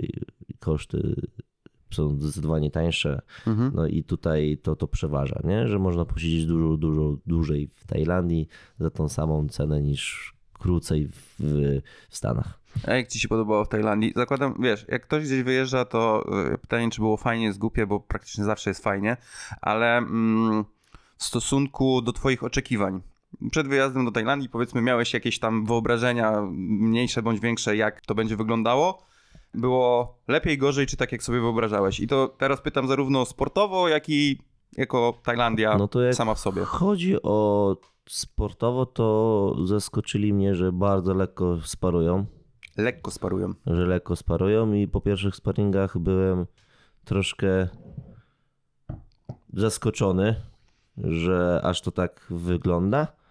i 0.49 0.59
koszty 0.59 1.15
są 1.91 2.19
zdecydowanie 2.19 2.71
tańsze. 2.71 3.23
Mhm. 3.47 3.73
No 3.75 3.87
i 3.87 4.05
tutaj 4.05 4.59
to, 4.63 4.77
to 4.77 4.89
przeważa, 4.89 5.41
nie? 5.45 5.69
że 5.69 5.79
można 5.79 6.05
posiedzieć 6.05 6.47
dużo, 6.47 6.77
dużo 6.77 7.17
dłużej 7.27 7.71
w 7.75 7.87
Tajlandii 7.87 8.49
za 8.79 8.91
tą 8.91 9.09
samą 9.09 9.49
cenę 9.49 9.83
niż 9.83 10.35
krócej 10.53 11.09
w, 11.09 11.37
w 12.11 12.17
Stanach. 12.17 12.59
A 12.87 12.95
jak 12.95 13.09
ci 13.09 13.21
się 13.21 13.29
podobało 13.29 13.65
w 13.65 13.69
Tajlandii? 13.69 14.13
Zakładam, 14.17 14.55
wiesz, 14.61 14.87
jak 14.89 15.03
ktoś 15.03 15.25
gdzieś 15.25 15.43
wyjeżdża, 15.43 15.85
to 15.85 16.25
e, 16.53 16.59
pytanie, 16.59 16.91
czy 16.91 17.01
było 17.01 17.17
fajnie, 17.17 17.45
jest 17.45 17.59
głupie, 17.59 17.87
bo 17.87 18.01
praktycznie 18.01 18.45
zawsze 18.45 18.71
jest 18.71 18.83
fajnie, 18.83 19.17
ale 19.61 19.99
mm, 19.99 20.65
w 21.17 21.25
stosunku 21.25 22.03
do 22.03 22.13
twoich 22.13 22.45
oczekiwań, 22.45 23.01
przed 23.51 23.69
wyjazdem 23.69 24.05
do 24.05 24.11
Tajlandii, 24.11 24.49
powiedzmy, 24.49 24.83
miałeś 24.83 25.15
jakieś 25.15 25.39
tam 25.39 25.67
wyobrażenia, 25.67 26.43
mniejsze 26.53 27.23
bądź 27.23 27.41
większe, 27.41 27.77
jak 27.77 28.01
to 28.01 28.15
będzie 28.15 28.37
wyglądało? 28.37 29.07
Było 29.55 30.19
lepiej, 30.29 30.59
gorzej, 30.59 30.87
czy 30.87 30.97
tak 30.97 31.13
jak 31.13 31.23
sobie 31.23 31.41
wyobrażałeś? 31.41 32.01
I 32.01 32.07
to 32.07 32.29
teraz 32.29 32.61
pytam 32.61 32.89
zarówno 32.89 33.25
sportowo, 33.25 33.89
jak 33.89 34.09
i 34.09 34.39
jako 34.77 35.21
Tajlandia 35.23 35.79
no 35.79 35.89
sama 36.13 36.35
w 36.35 36.39
sobie. 36.39 36.65
Chodzi 36.65 37.23
o 37.23 37.77
sportowo, 38.09 38.87
to 38.87 39.57
zaskoczyli 39.65 40.33
mnie, 40.33 40.55
że 40.55 40.73
bardzo 40.73 41.15
lekko 41.15 41.59
sparują. 41.65 42.27
Lekko 42.77 43.11
sparują. 43.11 43.55
Że 43.67 43.87
lekko 43.87 44.17
sparują 44.17 44.73
i 44.73 44.89
po 44.89 45.01
pierwszych 45.01 45.37
sparingach 45.37 45.99
byłem 45.99 46.47
troszkę 47.05 47.69
zaskoczony, 49.53 50.35
że 50.97 51.61
aż 51.65 51.81
to 51.81 51.91
tak 51.91 52.27
wygląda. 52.31 53.22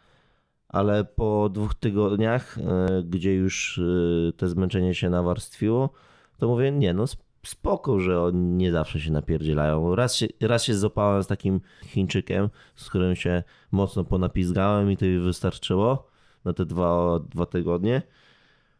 Ale 0.72 1.06
po 1.06 1.50
dwóch 1.50 1.76
tygodniach, 1.76 2.58
e, 2.58 3.04
gdzie 3.04 3.34
już 3.36 3.80
e, 3.80 4.32
te 4.34 4.48
zmęczenie 4.48 4.96
się 4.96 5.10
nawarstwiło, 5.10 5.90
to 6.38 6.48
mówię, 6.48 6.72
nie 6.72 6.94
no 6.94 7.06
spoko, 7.46 8.00
że 8.00 8.22
oni 8.22 8.40
nie 8.40 8.72
zawsze 8.72 9.00
się 9.00 9.12
napierdzielają. 9.12 9.96
Raz 9.96 10.16
się, 10.16 10.28
raz 10.42 10.64
się 10.64 10.76
zopałem 10.76 11.24
z 11.24 11.28
takim 11.28 11.62
Chińczykiem, 11.86 12.50
z 12.76 12.90
którym 12.90 13.16
się 13.16 13.44
mocno 13.72 14.04
ponapizgałem 14.04 14.92
i 14.92 14.98
to 14.98 15.06
mi 15.06 15.20
wystarczyło 15.20 16.08
na 16.46 16.54
te 16.54 16.66
dwa, 16.66 17.20
dwa 17.20 17.46
tygodnie. 17.46 18.02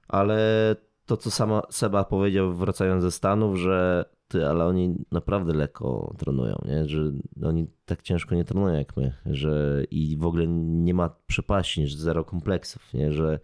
Ale 0.08 0.76
to, 1.06 1.18
co 1.18 1.32
sama 1.32 1.62
Seba 1.70 2.04
powiedział 2.04 2.54
wracając 2.54 3.04
ze 3.04 3.12
Stanów, 3.12 3.58
że 3.58 4.06
ty, 4.32 4.48
ale 4.48 4.66
oni 4.66 4.96
naprawdę 5.12 5.54
lekko 5.54 6.16
trenują, 6.18 6.62
nie? 6.66 6.88
że 6.88 7.12
oni 7.44 7.68
tak 7.86 8.02
ciężko 8.02 8.36
nie 8.36 8.44
trenują 8.44 8.76
jak 8.76 8.98
my, 8.98 9.14
że 9.26 9.84
i 9.92 10.18
w 10.18 10.26
ogóle 10.26 10.48
nie 10.48 10.94
ma 10.94 11.10
przepaści, 11.28 11.88
zero 11.88 12.24
kompleksów, 12.24 12.94
nie? 12.94 13.14
że 13.14 13.40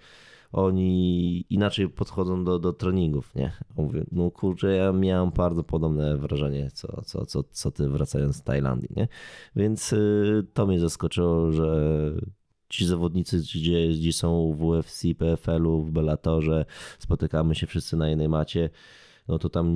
oni 0.52 1.46
inaczej 1.50 1.90
podchodzą 1.90 2.44
do, 2.44 2.60
do 2.60 2.74
treningów, 2.74 3.36
nie? 3.36 3.52
Mówię, 3.78 4.06
no 4.12 4.32
kurczę, 4.32 4.76
ja 4.76 4.92
miałem 4.92 5.32
bardzo 5.32 5.64
podobne 5.64 6.18
wrażenie, 6.18 6.72
co, 6.72 7.02
co, 7.06 7.26
co, 7.26 7.44
co 7.44 7.72
ty 7.72 7.90
wracając 7.90 8.36
z 8.36 8.44
Tajlandii, 8.44 8.90
nie? 8.96 9.08
Więc 9.56 9.94
y, 9.94 10.46
to 10.54 10.66
mnie 10.66 10.80
zaskoczyło, 10.80 11.52
że 11.52 12.12
ci 12.70 12.86
zawodnicy, 12.86 13.38
gdzie, 13.38 13.88
gdzie 13.88 14.14
są 14.14 14.54
w 14.54 14.64
UFC, 14.64 15.04
PFL-u, 15.18 15.84
w 15.84 15.92
Bellatorze, 15.92 16.66
spotykamy 17.00 17.56
się 17.56 17.68
wszyscy 17.68 17.98
na 17.98 18.10
jednej 18.10 18.30
macie, 18.30 18.70
no 19.28 19.40
to 19.40 19.50
tam 19.50 19.70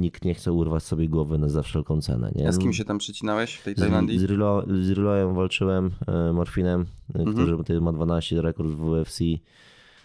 nikt 0.00 0.24
nie 0.24 0.34
chce 0.34 0.52
urwać 0.52 0.82
sobie 0.82 1.08
głowy 1.08 1.38
na 1.38 1.48
za 1.48 1.62
wszelką 1.62 2.00
cenę. 2.00 2.32
Nie? 2.34 2.48
A 2.48 2.52
z 2.52 2.58
kim 2.58 2.72
się 2.72 2.84
tam 2.84 2.98
przecinałeś 2.98 3.54
w 3.54 3.64
tej 3.64 3.74
Tajlandii? 3.74 4.18
Z, 4.18 4.22
z, 4.22 4.90
Rilo, 4.90 5.32
walczyłem, 5.34 5.90
e, 6.06 6.32
Morfinem, 6.32 6.86
e, 7.14 7.18
mhm. 7.18 7.62
który 7.64 7.80
ma 7.80 7.92
12 7.92 8.42
rekord 8.42 8.68
w 8.68 8.84
UFC. 8.84 9.20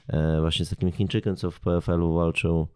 E, 0.08 0.42
właśnie 0.42 0.66
z 0.66 0.70
takim 0.70 0.92
Chińczykiem, 0.92 1.36
co 1.36 1.52
w 1.52 1.60
PFL-u 1.60 2.14
walczył. 2.14 2.68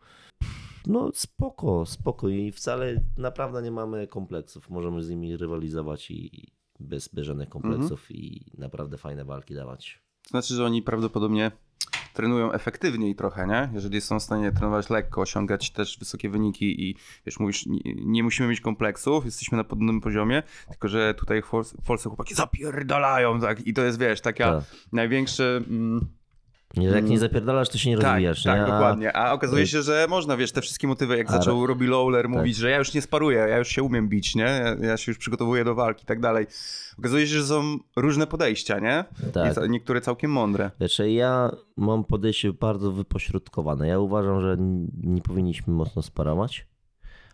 No 0.88 1.12
spoko, 1.14 1.86
spoko 1.86 2.30
i 2.30 2.52
wcale 2.52 3.02
naprawdę 3.18 3.62
nie 3.62 3.72
mamy 3.72 4.08
kompleksów. 4.08 4.70
Możemy 4.70 5.04
z 5.04 5.10
nimi 5.10 5.38
rywalizować 5.38 6.12
i 6.12 6.48
bez, 6.80 7.08
bez 7.08 7.26
żadnych 7.26 7.50
kompleksów 7.50 8.02
mhm. 8.02 8.20
i 8.20 8.46
naprawdę 8.58 8.98
fajne 8.98 9.26
walki 9.26 9.56
dawać. 9.56 10.02
To 10.24 10.30
znaczy, 10.30 10.56
że 10.56 10.66
oni 10.66 10.82
prawdopodobnie 10.82 11.52
trenują 12.14 12.52
efektywniej 12.52 13.16
trochę, 13.16 13.48
nie? 13.48 13.70
Jeżeli 13.74 14.02
są 14.02 14.20
w 14.20 14.24
stanie 14.24 14.52
trenować 14.52 14.90
lekko, 14.90 15.22
osiągać 15.22 15.72
też 15.72 16.00
wysokie 16.00 16.30
wyniki 16.30 16.90
i 16.90 16.96
wiesz, 17.26 17.40
mówisz, 17.40 17.66
nie, 17.66 17.80
nie 17.96 18.24
musimy 18.24 18.50
mieć 18.50 18.62
kompleksów, 18.62 19.26
jesteśmy 19.26 19.58
na 19.58 19.64
podobnym 19.64 20.02
poziomie, 20.02 20.44
tylko 20.70 20.88
że 20.88 21.14
tutaj 21.14 21.42
w 21.42 21.84
Polsce 21.86 22.10
chłopaki 22.10 22.36
zapierdalają, 22.36 23.40
tak? 23.40 23.68
I 23.68 23.74
to 23.74 23.84
jest, 23.84 24.00
wiesz, 24.00 24.22
taka 24.22 24.52
tak. 24.52 24.64
największy... 24.92 25.64
Mm, 25.70 26.08
nie, 26.78 26.88
jak 26.88 27.04
nie 27.04 27.08
mm. 27.08 27.20
zapierdalasz, 27.20 27.70
to 27.70 27.78
się 27.78 27.90
nie 27.90 27.98
tak, 27.98 28.06
rozwijasz. 28.06 28.44
Tak, 28.44 28.60
nie? 28.60 28.66
dokładnie. 28.66 29.16
A 29.16 29.34
okazuje 29.34 29.68
się, 29.68 29.82
że 29.82 30.06
można, 30.10 30.38
wiesz, 30.38 30.52
te 30.52 30.62
wszystkie 30.62 30.88
motywy, 30.88 31.18
jak 31.18 31.30
a... 31.30 31.32
zaczął 31.32 31.68
Robbie 31.68 31.88
Lawler 31.88 32.26
tak. 32.26 32.32
mówić, 32.32 32.56
że 32.58 32.70
ja 32.70 32.78
już 32.78 32.94
nie 32.94 33.02
sparuję, 33.02 33.38
ja 33.38 33.58
już 33.58 33.68
się 33.68 33.84
umiem 33.84 34.10
bić, 34.10 34.36
nie? 34.36 34.44
Ja, 34.44 34.88
ja, 34.88 34.98
się 34.98 35.12
już 35.12 35.18
przygotowuję 35.18 35.64
do 35.64 35.76
walki 35.76 36.04
i 36.04 36.06
tak 36.06 36.20
dalej. 36.20 36.48
Okazuje 37.00 37.28
się, 37.28 37.34
że 37.34 37.46
są 37.46 37.78
różne 37.96 38.28
podejścia, 38.28 38.80
nie? 38.80 39.06
Tak. 39.34 39.70
Niektóre 39.70 40.02
całkiem 40.02 40.32
mądre. 40.32 40.72
Wiesz, 40.80 41.02
ja 41.08 41.52
mam 41.78 42.04
podejście 42.04 42.54
bardzo 42.54 42.92
wypośrodkowane. 42.92 43.88
Ja 43.88 44.00
uważam, 44.00 44.42
że 44.42 44.58
nie 45.04 45.22
powinniśmy 45.22 45.74
mocno 45.74 46.02
sparować, 46.02 46.68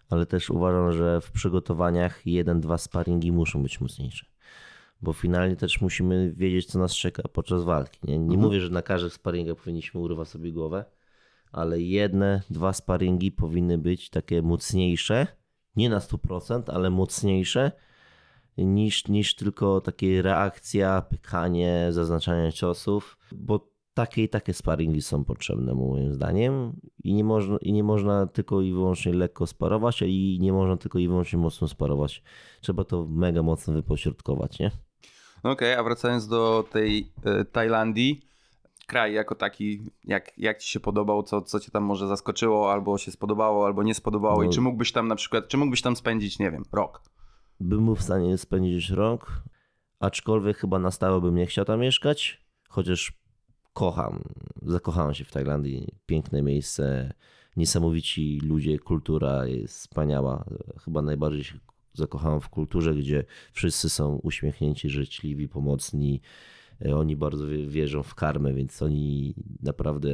ale 0.10 0.26
też 0.26 0.50
uważam, 0.50 0.92
że 0.92 1.22
w 1.22 1.32
przygotowaniach 1.32 2.28
jeden, 2.28 2.62
dwa 2.62 2.78
sparingi 2.78 3.32
muszą 3.32 3.64
być 3.64 3.82
mocniejsze 3.82 4.33
bo 5.04 5.14
finalnie 5.14 5.56
też 5.56 5.82
musimy 5.82 6.34
wiedzieć, 6.34 6.66
co 6.66 6.80
nas 6.80 6.96
czeka 6.96 7.24
podczas 7.34 7.64
walki. 7.64 8.00
Nie, 8.04 8.18
nie 8.18 8.24
mhm. 8.24 8.42
mówię, 8.42 8.60
że 8.60 8.70
na 8.70 8.82
każdych 8.82 9.14
sparingach 9.14 9.58
powinniśmy 9.58 10.02
urwać 10.02 10.28
sobie 10.28 10.52
głowę, 10.52 10.86
ale 11.52 11.82
jedne, 11.82 12.42
dwa 12.50 12.74
sparingi 12.74 13.32
powinny 13.32 13.78
być 13.78 14.10
takie 14.10 14.42
mocniejsze, 14.42 15.28
nie 15.76 15.90
na 15.90 16.00
100%, 16.00 16.64
ale 16.68 16.90
mocniejsze 16.90 17.72
niż, 18.58 19.08
niż 19.08 19.36
tylko 19.36 19.82
takie 19.82 20.22
reakcja, 20.22 21.02
pykanie, 21.02 21.88
zaznaczanie 21.92 22.54
ciosów, 22.54 23.18
bo 23.32 23.74
takie 23.94 24.24
i 24.24 24.30
takie 24.30 24.54
sparingi 24.54 25.02
są 25.02 25.24
potrzebne 25.24 25.74
moim 25.74 26.14
zdaniem 26.14 26.80
i 27.04 27.14
nie 27.14 27.24
można, 27.24 27.58
i 27.58 27.74
nie 27.74 27.84
można 27.84 28.28
tylko 28.28 28.62
i 28.62 28.74
wyłącznie 28.74 29.14
lekko 29.14 29.48
sparować, 29.48 30.02
i 30.02 30.38
nie 30.42 30.54
można 30.54 30.78
tylko 30.78 31.00
i 31.00 31.08
wyłącznie 31.08 31.40
mocno 31.40 31.68
sparować. 31.68 32.24
Trzeba 32.62 32.84
to 32.84 33.06
mega 33.08 33.44
mocno 33.44 33.74
wypośrodkować, 33.74 34.60
nie? 34.60 34.72
Okej, 35.44 35.54
okay, 35.54 35.80
a 35.80 35.84
wracając 35.84 36.28
do 36.28 36.66
tej 36.72 37.12
y, 37.42 37.46
Tajlandii, 37.46 38.22
kraj 38.88 39.14
jako 39.14 39.36
taki, 39.36 39.92
jak, 40.04 40.32
jak 40.38 40.60
ci 40.60 40.70
się 40.70 40.80
podobał, 40.80 41.24
co, 41.24 41.42
co 41.42 41.60
cię 41.60 41.72
tam 41.72 41.84
może 41.84 42.08
zaskoczyło, 42.08 42.72
albo 42.72 42.98
się 42.98 43.12
spodobało, 43.12 43.66
albo 43.66 43.84
nie 43.84 43.94
spodobało 43.94 44.44
no, 44.44 44.50
i 44.50 44.54
czy 44.54 44.62
mógłbyś 44.62 44.92
tam 44.92 45.08
na 45.08 45.16
przykład, 45.16 45.48
czy 45.48 45.58
mógłbyś 45.58 45.82
tam 45.82 45.96
spędzić, 45.96 46.40
nie 46.40 46.52
wiem, 46.52 46.64
rok? 46.72 47.02
Bym 47.60 47.86
był 47.86 47.96
w 47.96 48.02
stanie 48.02 48.38
spędzić 48.38 48.90
rok, 48.90 49.44
aczkolwiek 50.00 50.58
chyba 50.58 50.80
na 50.80 50.92
stałe 50.92 51.22
bym 51.22 51.36
nie 51.36 51.46
chciał 51.46 51.66
tam 51.66 51.80
mieszkać, 51.80 52.42
chociaż 52.70 53.14
kocham, 53.74 54.24
zakochałem 54.62 55.14
się 55.14 55.26
w 55.26 55.32
Tajlandii, 55.32 55.88
piękne 56.06 56.42
miejsce, 56.42 57.14
niesamowici 57.58 58.42
ludzie, 58.44 58.80
kultura 58.80 59.46
jest 59.46 59.78
wspaniała, 59.78 60.46
chyba 60.86 61.02
najbardziej 61.02 61.44
się 61.44 61.60
zakochałem 61.94 62.42
w 62.42 62.50
kulturze, 62.50 62.96
gdzie 62.96 63.26
wszyscy 63.52 63.90
są 63.90 64.16
uśmiechnięci, 64.16 64.90
życzliwi, 64.90 65.50
pomocni. 65.50 66.22
E, 66.86 66.96
oni 66.96 67.16
bardzo 67.16 67.46
wierzą 67.68 68.04
w 68.04 68.16
karmę, 68.16 68.54
więc 68.54 68.82
oni 68.82 69.36
naprawdę 69.64 70.10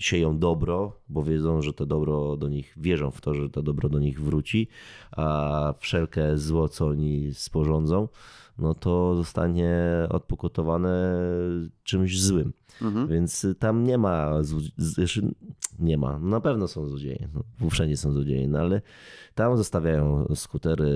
sieją 0.00 0.38
dobro, 0.38 1.00
bo 1.08 1.24
wiedzą, 1.24 1.62
że 1.62 1.72
to 1.72 1.86
dobro 1.86 2.36
do 2.36 2.48
nich, 2.48 2.74
wierzą 2.76 3.10
w 3.10 3.20
to, 3.20 3.34
że 3.34 3.50
to 3.50 3.62
dobro 3.62 3.88
do 3.88 3.98
nich 3.98 4.20
wróci, 4.20 4.68
a 5.12 5.74
wszelkie 5.78 6.38
zło, 6.38 6.68
co 6.68 6.86
oni 6.86 7.34
sporządzą, 7.34 8.08
no 8.60 8.74
to 8.74 9.16
zostanie 9.16 9.76
odpokutowane 10.08 11.20
czymś 11.82 12.22
złym. 12.22 12.52
Mhm. 12.82 13.08
Więc 13.08 13.46
tam 13.58 13.84
nie 13.84 13.98
ma, 13.98 14.32
nie 15.78 15.98
ma, 15.98 16.18
na 16.18 16.40
pewno 16.40 16.68
są 16.68 16.88
złodzieje, 16.88 17.28
no, 17.34 17.70
wszędzie 17.70 17.96
są 17.96 18.12
złodzieje, 18.12 18.48
no 18.48 18.58
ale 18.58 18.82
tam 19.34 19.56
zostawiają 19.56 20.26
skutery 20.34 20.92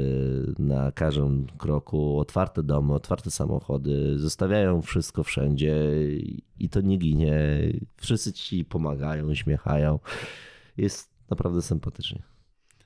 na 0.58 0.92
każdym 0.92 1.46
kroku, 1.58 2.18
otwarte 2.18 2.62
domy, 2.62 2.94
otwarte 2.94 3.30
samochody, 3.30 4.18
zostawiają 4.18 4.82
wszystko 4.82 5.22
wszędzie 5.22 5.76
i 6.58 6.68
to 6.68 6.80
nie 6.80 6.96
ginie. 6.96 7.38
Wszyscy 7.96 8.32
ci 8.32 8.64
pomagają, 8.64 9.30
uśmiechają. 9.30 9.98
Jest 10.76 11.10
naprawdę 11.30 11.62
sympatycznie. 11.62 12.22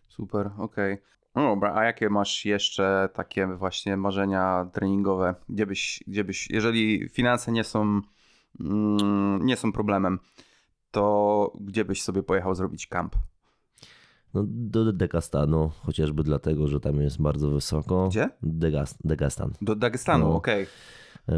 Super, 0.08 0.50
okej. 0.58 0.92
Okay. 0.92 1.17
No 1.38 1.44
dobra, 1.44 1.74
a 1.74 1.84
jakie 1.84 2.10
masz 2.10 2.44
jeszcze 2.44 3.08
takie 3.14 3.46
właśnie 3.46 3.96
marzenia 3.96 4.70
treningowe? 4.72 5.34
Gdzie 5.48 5.66
byś, 5.66 6.04
gdzie 6.06 6.24
byś 6.24 6.50
jeżeli 6.50 7.08
finanse 7.08 7.52
nie 7.52 7.64
są, 7.64 8.00
mm, 8.60 9.46
nie 9.46 9.56
są 9.56 9.72
problemem, 9.72 10.18
to 10.90 11.52
gdzie 11.60 11.84
byś 11.84 12.02
sobie 12.02 12.22
pojechał 12.22 12.54
zrobić 12.54 12.86
kamp? 12.86 13.16
No, 14.34 14.44
do 14.46 14.92
Degastanu, 14.92 15.70
chociażby 15.82 16.22
dlatego, 16.22 16.68
że 16.68 16.80
tam 16.80 17.00
jest 17.00 17.22
bardzo 17.22 17.50
wysoko. 17.50 18.08
Gdzie? 18.08 18.30
Degas, 18.42 18.98
Degastan. 19.04 19.52
Do 19.62 19.76
Dagestanu, 19.76 20.28
No. 20.28 20.36
okej. 20.36 20.62
E, 20.62 20.66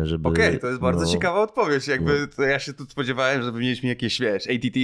Żeby, 0.02 0.28
Okej, 0.28 0.60
to 0.60 0.66
jest 0.66 0.80
bardzo 0.80 1.04
no, 1.04 1.10
ciekawa 1.10 1.42
odpowiedź. 1.42 1.88
Jakby 1.88 2.28
to 2.28 2.42
ja 2.42 2.58
się 2.58 2.72
tu 2.72 2.84
spodziewałem, 2.84 3.42
że 3.42 3.52
mieliśmy 3.52 3.88
jakieś, 3.88 4.20
wiesz, 4.20 4.46
ATT, 4.46 4.76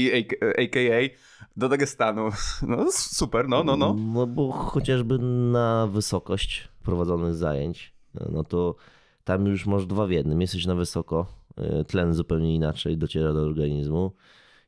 AKA 0.59 1.15
do 1.57 1.69
Dagestanu. 1.69 2.31
No 2.69 2.93
super, 2.93 3.49
no, 3.49 3.65
no, 3.65 3.77
no. 3.77 3.95
No 3.95 4.27
bo 4.27 4.53
chociażby 4.53 5.19
na 5.53 5.87
wysokość 5.87 6.69
prowadzonych 6.83 7.35
zajęć, 7.35 7.95
no 8.33 8.45
to 8.45 8.77
tam 9.25 9.47
już 9.47 9.67
masz 9.67 9.87
dwa 9.87 10.07
w 10.07 10.11
jednym. 10.11 10.41
Jesteś 10.41 10.67
na 10.67 10.75
wysoko, 10.75 11.27
e, 11.57 11.85
tlen 11.85 12.15
zupełnie 12.15 12.55
inaczej 12.55 12.99
dociera 12.99 13.33
do 13.33 13.41
organizmu 13.41 14.13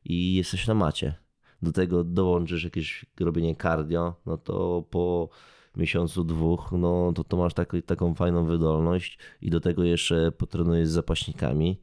i 0.05 0.35
jesteś 0.35 0.67
na 0.67 0.73
macie. 0.73 1.13
Do 1.61 1.71
tego 1.71 2.03
dołączysz 2.03 2.63
jakieś 2.63 3.05
robienie 3.19 3.55
cardio, 3.55 4.15
no 4.25 4.37
to 4.37 4.83
po 4.89 5.29
miesiącu, 5.77 6.23
dwóch, 6.23 6.71
no 6.71 7.13
to, 7.15 7.23
to 7.23 7.37
masz 7.37 7.53
tak, 7.53 7.73
taką 7.85 8.13
fajną 8.13 8.45
wydolność 8.45 9.19
i 9.41 9.49
do 9.49 9.59
tego 9.59 9.83
jeszcze 9.83 10.31
potrenujesz 10.31 10.87
z 10.87 10.91
zapaśnikami 10.91 11.81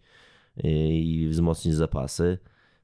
e, 0.65 0.93
i 0.93 1.29
wzmocnisz 1.29 1.75
zapasy 1.75 2.39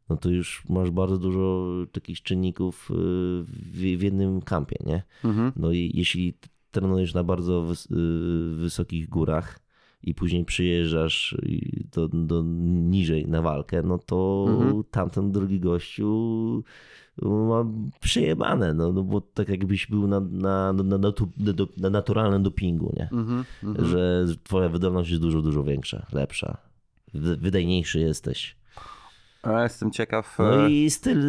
no 0.09 0.17
to 0.17 0.31
już 0.31 0.65
masz 0.69 0.91
bardzo 0.91 1.19
dużo 1.19 1.69
takich 1.93 2.23
czynników 2.23 2.91
y, 2.91 2.95
w, 2.95 3.71
w 3.73 4.03
jednym 4.03 4.43
kampie, 4.43 4.77
nie? 4.87 5.03
Mhm. 5.25 5.53
No 5.57 5.73
i 5.73 5.91
jeśli 5.95 6.35
trenujesz 6.71 7.15
na 7.15 7.25
bardzo 7.25 7.63
wys, 7.63 7.87
y, 7.87 8.57
wysokich 8.57 9.09
górach 9.09 9.59
i 10.03 10.15
później 10.15 10.45
przyjeżdżasz 10.45 11.37
do, 11.93 12.09
do 12.09 12.43
niżej 12.67 13.29
na 13.29 13.43
walkę, 13.43 13.83
no 13.83 13.99
to 13.99 14.47
Mhm. 14.49 14.85
tamten 14.91 15.33
drugi 15.33 15.61
gościu 15.61 16.65
ma 17.23 17.65
przejebane, 18.01 18.75
no, 18.75 18.93
no 18.93 19.03
bo 19.03 19.21
tak 19.21 19.49
jakbyś 19.49 19.87
był 19.87 20.07
na, 20.07 20.21
na, 20.21 20.73
na, 20.73 20.83
na, 20.83 20.99
na, 20.99 21.13
na 21.77 21.91
naturalnym 21.91 22.43
dopingu, 22.43 22.93
nie? 22.97 23.09
Mhm. 23.13 23.45
Mhm. 23.63 23.89
Że 23.89 24.25
twoja 24.43 24.69
wydolność 24.69 25.11
jest 25.11 25.23
dużo, 25.23 25.43
dużo 25.43 25.65
większa, 25.65 26.07
lepsza. 26.13 26.57
Wy- 27.15 27.37
Wydajniejszy 27.37 28.01
jesteś. 28.01 28.57
A 29.43 29.63
jestem 29.63 29.91
ciekaw. 29.91 30.39
No 30.39 30.67
e, 30.67 30.71
i 30.71 30.91
styl 30.91 31.21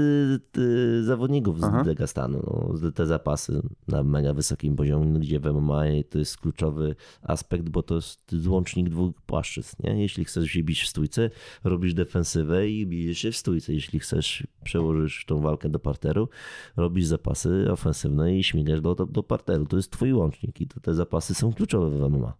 y, 0.57 1.03
zawodników 1.03 1.59
z 1.59 1.63
Aha. 1.63 1.83
No, 2.29 2.91
te 2.95 3.05
zapasy 3.05 3.61
na 3.87 4.03
mega 4.03 4.33
wysokim 4.33 4.75
poziomie, 4.75 5.19
gdzie 5.19 5.39
w 5.39 5.53
MMA 5.53 5.83
to 6.09 6.19
jest 6.19 6.37
kluczowy 6.37 6.95
aspekt, 7.21 7.69
bo 7.69 7.83
to 7.83 7.95
jest 7.95 8.35
łącznik 8.47 8.89
dwóch 8.89 9.21
płaszczyzn. 9.25 9.75
Nie? 9.83 10.01
Jeśli 10.01 10.25
chcesz 10.25 10.49
się 10.49 10.63
bić 10.63 10.81
w 10.81 10.87
stójce, 10.87 11.29
robisz 11.63 11.93
defensywę 11.93 12.69
i 12.69 12.87
bijesz 12.87 13.17
się 13.17 13.31
w 13.31 13.37
stójce. 13.37 13.73
Jeśli 13.73 13.99
chcesz 13.99 14.47
przełożyć 14.63 15.25
tą 15.27 15.41
walkę 15.41 15.69
do 15.69 15.79
parteru, 15.79 16.29
robisz 16.77 17.05
zapasy 17.05 17.67
ofensywne 17.71 18.35
i 18.37 18.43
śmigasz 18.43 18.81
do, 18.81 18.95
do, 18.95 19.05
do 19.05 19.23
parteru. 19.23 19.65
To 19.65 19.77
jest 19.77 19.91
twój 19.91 20.13
łącznik 20.13 20.61
i 20.61 20.67
to, 20.67 20.79
te 20.79 20.93
zapasy 20.93 21.33
są 21.33 21.53
kluczowe 21.53 21.89
w 21.89 22.09
MMA. 22.09 22.33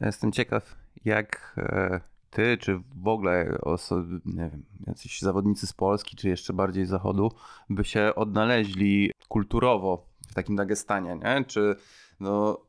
Jestem 0.00 0.32
ciekaw, 0.32 0.76
jak 1.04 1.54
e, 1.56 2.00
ty, 2.30 2.58
czy 2.58 2.80
w 2.96 3.08
ogóle 3.08 3.58
osoby, 3.60 4.20
nie 4.24 4.50
wiem, 4.50 4.64
jacyś 4.86 5.20
zawodnicy 5.20 5.66
z 5.66 5.72
Polski, 5.72 6.16
czy 6.16 6.28
jeszcze 6.28 6.52
bardziej 6.52 6.86
z 6.86 6.88
Zachodu, 6.88 7.32
by 7.70 7.84
się 7.84 8.12
odnaleźli 8.16 9.10
kulturowo 9.28 10.06
w 10.30 10.34
takim 10.34 10.56
Dagestanie, 10.56 11.18
nie? 11.24 11.44
Czy 11.44 11.76
no 12.20 12.60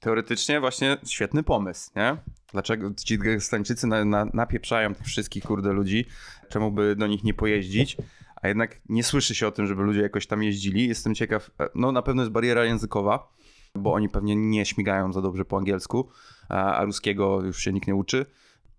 teoretycznie 0.00 0.60
właśnie 0.60 0.96
świetny 1.04 1.42
pomysł, 1.42 1.90
nie? 1.96 2.16
Dlaczego 2.52 2.94
ci 3.04 3.18
Dagestańczycy 3.18 3.86
na, 3.86 4.04
na, 4.04 4.24
napieprzają 4.32 4.94
tych 4.94 5.06
wszystkich 5.06 5.44
kurde 5.44 5.72
ludzi, 5.72 6.04
czemu 6.48 6.72
by 6.72 6.96
do 6.96 7.06
nich 7.06 7.24
nie 7.24 7.34
pojeździć? 7.34 7.96
A 8.42 8.48
jednak 8.48 8.80
nie 8.88 9.04
słyszy 9.04 9.34
się 9.34 9.46
o 9.46 9.50
tym, 9.50 9.66
żeby 9.66 9.82
ludzie 9.82 10.00
jakoś 10.00 10.26
tam 10.26 10.42
jeździli. 10.42 10.88
Jestem 10.88 11.14
ciekaw, 11.14 11.50
e, 11.60 11.68
no 11.74 11.92
na 11.92 12.02
pewno 12.02 12.22
jest 12.22 12.32
bariera 12.32 12.64
językowa, 12.64 13.32
bo 13.74 13.92
oni 13.92 14.08
pewnie 14.08 14.36
nie 14.36 14.66
śmigają 14.66 15.12
za 15.12 15.22
dobrze 15.22 15.44
po 15.44 15.58
angielsku, 15.58 16.08
a, 16.48 16.74
a 16.74 16.84
ruskiego 16.84 17.42
już 17.42 17.58
się 17.58 17.72
nikt 17.72 17.86
nie 17.86 17.94
uczy. 17.94 18.26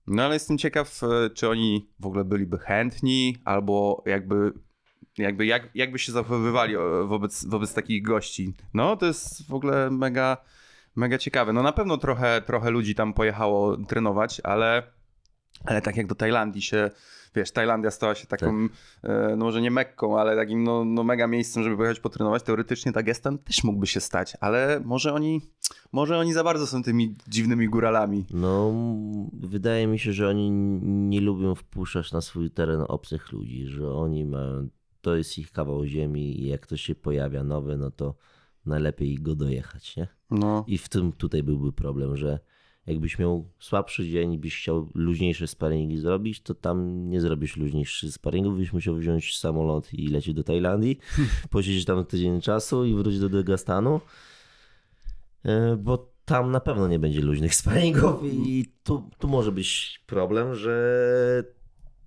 No 0.07 0.23
ale 0.23 0.33
jestem 0.33 0.57
ciekaw, 0.57 1.01
e, 1.03 1.29
czy 1.29 1.49
oni 1.49 1.89
w 1.99 2.05
ogóle 2.05 2.25
byliby 2.25 2.57
chętni, 2.57 3.37
albo 3.45 4.03
jakby, 4.05 4.53
jakby 5.17 5.45
jak, 5.45 5.69
jakby 5.75 5.99
się 5.99 6.11
zachowywali 6.11 6.75
e, 6.75 6.79
wobec, 7.07 7.45
wobec 7.45 7.73
takich 7.73 8.03
gości. 8.03 8.53
No 8.73 8.97
to 8.97 9.05
jest 9.05 9.47
w 9.47 9.53
ogóle 9.53 9.91
mega, 9.91 10.37
mega 10.95 11.17
ciekawe. 11.17 11.53
No 11.53 11.63
na 11.63 11.71
pewno 11.71 11.97
trochę, 11.97 12.41
trochę 12.41 12.69
ludzi 12.69 12.95
tam 12.95 13.13
pojechało 13.13 13.77
trenować, 13.77 14.41
ale, 14.43 14.83
ale 15.65 15.81
tak 15.81 15.97
jak 15.97 16.07
do 16.07 16.15
Tajlandii 16.15 16.61
się, 16.61 16.91
wiesz, 17.35 17.51
Tajlandia 17.51 17.91
stała 17.91 18.15
się 18.15 18.27
taką, 18.27 18.67
e, 19.03 19.35
no 19.37 19.45
może 19.45 19.61
nie 19.61 19.71
Mekką, 19.71 20.19
ale 20.19 20.35
takim 20.35 20.63
no, 20.63 20.85
no 20.85 21.03
mega 21.03 21.27
miejscem, 21.27 21.63
żeby 21.63 21.77
pojechać 21.77 21.99
potrenować. 21.99 22.43
Teoretycznie 22.43 22.91
Dagestan 22.91 23.37
też 23.37 23.63
mógłby 23.63 23.87
się 23.87 23.99
stać, 23.99 24.37
ale 24.39 24.81
może 24.85 25.13
oni, 25.13 25.41
może 25.91 26.17
oni 26.17 26.33
za 26.33 26.43
bardzo 26.43 26.67
są 26.67 26.83
tymi 26.83 27.15
dziwnymi 27.27 27.69
góralami. 27.69 28.25
No, 28.33 28.73
wydaje 29.33 29.87
mi 29.87 29.99
się, 29.99 30.13
że 30.13 30.29
oni 30.29 30.51
nie 30.81 31.21
lubią 31.21 31.55
wpuszczać 31.55 32.11
na 32.11 32.21
swój 32.21 32.51
teren 32.51 32.83
obcych 32.87 33.31
ludzi, 33.31 33.65
że 33.67 33.91
oni 33.91 34.25
mają, 34.25 34.67
to 35.01 35.15
jest 35.15 35.37
ich 35.37 35.51
kawał 35.51 35.85
ziemi 35.85 36.41
i 36.41 36.47
jak 36.47 36.61
ktoś 36.61 36.81
się 36.81 36.95
pojawia 36.95 37.43
nowy, 37.43 37.77
no 37.77 37.91
to 37.91 38.15
najlepiej 38.65 39.15
go 39.15 39.35
dojechać, 39.35 39.95
nie? 39.95 40.07
No, 40.31 40.63
I 40.67 40.77
w 40.77 40.89
tym 40.89 41.11
tutaj 41.11 41.43
byłby 41.43 41.73
problem, 41.73 42.17
że 42.17 42.39
jakbyś 42.87 43.19
miał 43.19 43.49
słabszy 43.59 44.09
dzień 44.09 44.33
i 44.33 44.37
byś 44.37 44.57
chciał 44.57 44.89
luźniejsze 44.93 45.47
sparingi 45.47 45.97
zrobić, 45.97 46.41
to 46.41 46.53
tam 46.55 47.09
nie 47.09 47.21
zrobisz 47.21 47.57
luźniejszych 47.57 48.11
sparingów, 48.11 48.57
byś 48.57 48.73
musiał 48.73 48.95
wziąć 48.95 49.37
samolot 49.37 49.93
i 49.93 50.07
lecieć 50.07 50.33
do 50.33 50.43
Tajlandii, 50.43 50.99
posiedzieć 51.49 51.85
tam 51.85 52.05
tydzień 52.05 52.41
czasu 52.41 52.85
i 52.85 52.95
wrócić 52.95 53.19
do 53.19 53.29
Dagestanu, 53.29 54.01
E, 55.45 55.75
bo 55.75 56.11
tam 56.25 56.51
na 56.51 56.59
pewno 56.59 56.87
nie 56.87 56.99
będzie 56.99 57.21
luźnych 57.21 57.55
sparingów 57.61 58.19
i 58.23 58.65
tu, 58.83 59.09
tu 59.17 59.27
może 59.27 59.51
być 59.51 60.01
problem, 60.05 60.55
że 60.55 61.43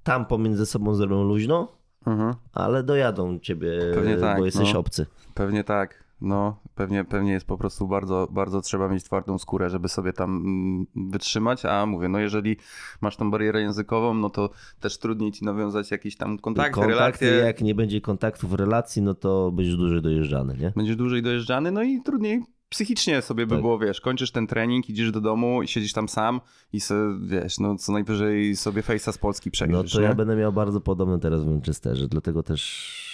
tam 0.03 0.26
pomiędzy 0.26 0.66
sobą 0.66 0.95
zrobią 0.95 1.22
luźno, 1.22 1.68
mhm. 2.07 2.35
ale 2.53 2.83
dojadą 2.83 3.39
ciebie, 3.39 3.81
Pewnie 3.95 4.16
tak, 4.16 4.39
bo 4.39 4.45
jesteś 4.45 4.72
no. 4.72 4.79
obcy. 4.79 5.07
pewnie 5.35 5.64
tak. 5.64 6.07
No, 6.20 6.60
pewnie, 6.74 7.04
pewnie 7.04 7.32
jest 7.32 7.46
po 7.46 7.58
prostu 7.58 7.88
bardzo, 7.88 8.28
bardzo 8.30 8.60
trzeba 8.60 8.88
mieć 8.88 9.04
twardą 9.04 9.38
skórę, 9.38 9.70
żeby 9.70 9.88
sobie 9.88 10.12
tam 10.12 10.30
mm, 10.36 10.86
wytrzymać, 11.10 11.64
a 11.64 11.86
mówię, 11.86 12.08
no 12.08 12.18
jeżeli 12.18 12.56
masz 13.00 13.16
tą 13.16 13.30
barierę 13.30 13.60
językową, 13.60 14.14
no 14.14 14.30
to 14.30 14.50
też 14.80 14.98
trudniej 14.98 15.32
ci 15.32 15.44
nawiązać 15.44 15.90
jakieś 15.90 16.16
tam 16.16 16.38
kontakty, 16.38 16.72
Kontakty, 16.72 16.94
relacje. 17.26 17.28
jak 17.46 17.60
nie 17.60 17.74
będzie 17.74 18.00
kontaktów, 18.00 18.52
relacji, 18.52 19.02
no 19.02 19.14
to 19.14 19.50
będziesz 19.52 19.76
dłużej 19.76 20.02
dojeżdżany, 20.02 20.56
nie? 20.60 20.72
Będziesz 20.76 20.96
dłużej 20.96 21.22
dojeżdżany, 21.22 21.70
no 21.72 21.82
i 21.82 22.02
trudniej 22.02 22.42
psychicznie 22.68 23.22
sobie 23.22 23.46
by 23.46 23.54
Tak. 23.54 23.62
było, 23.62 23.78
wiesz, 23.78 24.00
kończysz 24.00 24.30
ten 24.30 24.46
trening, 24.46 24.90
idziesz 24.90 25.12
do 25.12 25.20
domu 25.20 25.62
i 25.62 25.68
siedzisz 25.68 25.92
tam 25.92 26.08
sam 26.08 26.40
i 26.72 26.80
se, 26.80 27.18
wiesz, 27.22 27.58
no 27.58 27.76
co 27.76 27.92
najwyżej 27.92 28.56
sobie 28.56 28.82
fejsa 28.82 29.12
z 29.12 29.18
Polski 29.18 29.48
No 29.48 29.52
przejrzysz, 29.52 29.92
to 29.92 30.00
nie? 30.00 30.06
ja 30.06 30.14
będę 30.14 30.36
miał 30.36 30.52
bardzo 30.52 30.80
podobny 30.80 31.18
teraz 31.18 31.44
w 31.44 31.46
Manchesterze, 31.46 32.08
dlatego 32.08 32.42
też 32.42 33.07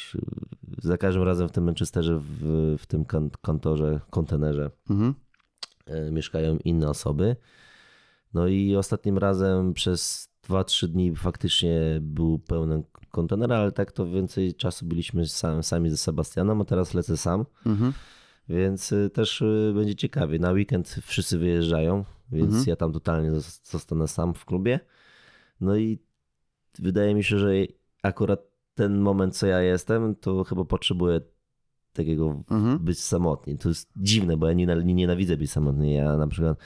za 0.83 0.99
każdym 0.99 1.23
razem 1.23 1.49
w 1.49 1.53
tym 1.53 1.65
Manchesterze, 1.65 2.19
w, 2.19 2.77
w 2.79 2.87
tym 2.87 3.05
kan- 3.05 3.31
kantorze, 3.43 4.01
kontenerze 4.11 4.71
Mhm. 4.91 5.15
e, 5.87 6.11
mieszkają 6.11 6.57
inne 6.65 6.89
osoby. 6.89 7.37
No 8.35 8.47
i 8.47 8.77
ostatnim 8.77 9.19
razem 9.19 9.75
przez 9.75 10.29
2-3 10.49 10.87
dni 10.89 11.17
faktycznie 11.17 11.81
był 12.01 12.39
pełny 12.39 12.83
kontener, 13.11 13.53
ale 13.53 13.73
tak 13.73 13.93
to 13.93 14.07
więcej 14.07 14.55
czasu 14.55 14.87
byliśmy 14.87 15.27
sam, 15.27 15.63
sami 15.63 15.91
ze 15.91 15.97
Sebastianem, 15.97 16.61
a 16.61 16.65
teraz 16.65 16.95
lecę 16.95 17.17
sam. 17.17 17.45
Mhm. 17.67 17.93
Więc 18.49 18.93
y, 18.93 19.11
też 19.11 19.41
y, 19.43 19.73
będzie 19.75 19.95
ciekawie. 19.95 20.39
Na 20.39 20.53
weekend 20.53 20.89
wszyscy 21.03 21.39
wyjeżdżają, 21.39 22.05
więc 22.33 22.47
Mhm. 22.49 22.65
ja 22.67 22.77
tam 22.77 22.93
totalnie 22.93 23.31
zos- 23.31 23.71
zostanę 23.71 24.09
sam 24.09 24.35
w 24.35 24.45
klubie. 24.45 24.81
No 25.61 25.77
i 25.77 25.99
wydaje 26.79 27.15
mi 27.15 27.25
się, 27.25 27.39
że 27.39 27.49
akurat 28.03 28.41
ten 28.75 29.01
moment, 29.01 29.37
co 29.37 29.47
ja 29.47 29.61
jestem, 29.61 30.15
to 30.15 30.45
chyba 30.45 30.65
potrzebuję 30.65 31.21
takiego 31.93 32.43
Mhm. 32.51 32.79
być 32.79 32.99
samotny. 33.01 33.59
To 33.59 33.69
jest 33.69 33.91
dziwne, 33.97 34.37
bo 34.37 34.47
ja 34.47 34.53
nie, 34.53 34.67
nie 34.67 34.95
nienawidzę 34.95 35.37
być 35.37 35.51
samotny. 35.51 35.93
Ja 35.93 36.17
na 36.17 36.27
przykład 36.27 36.59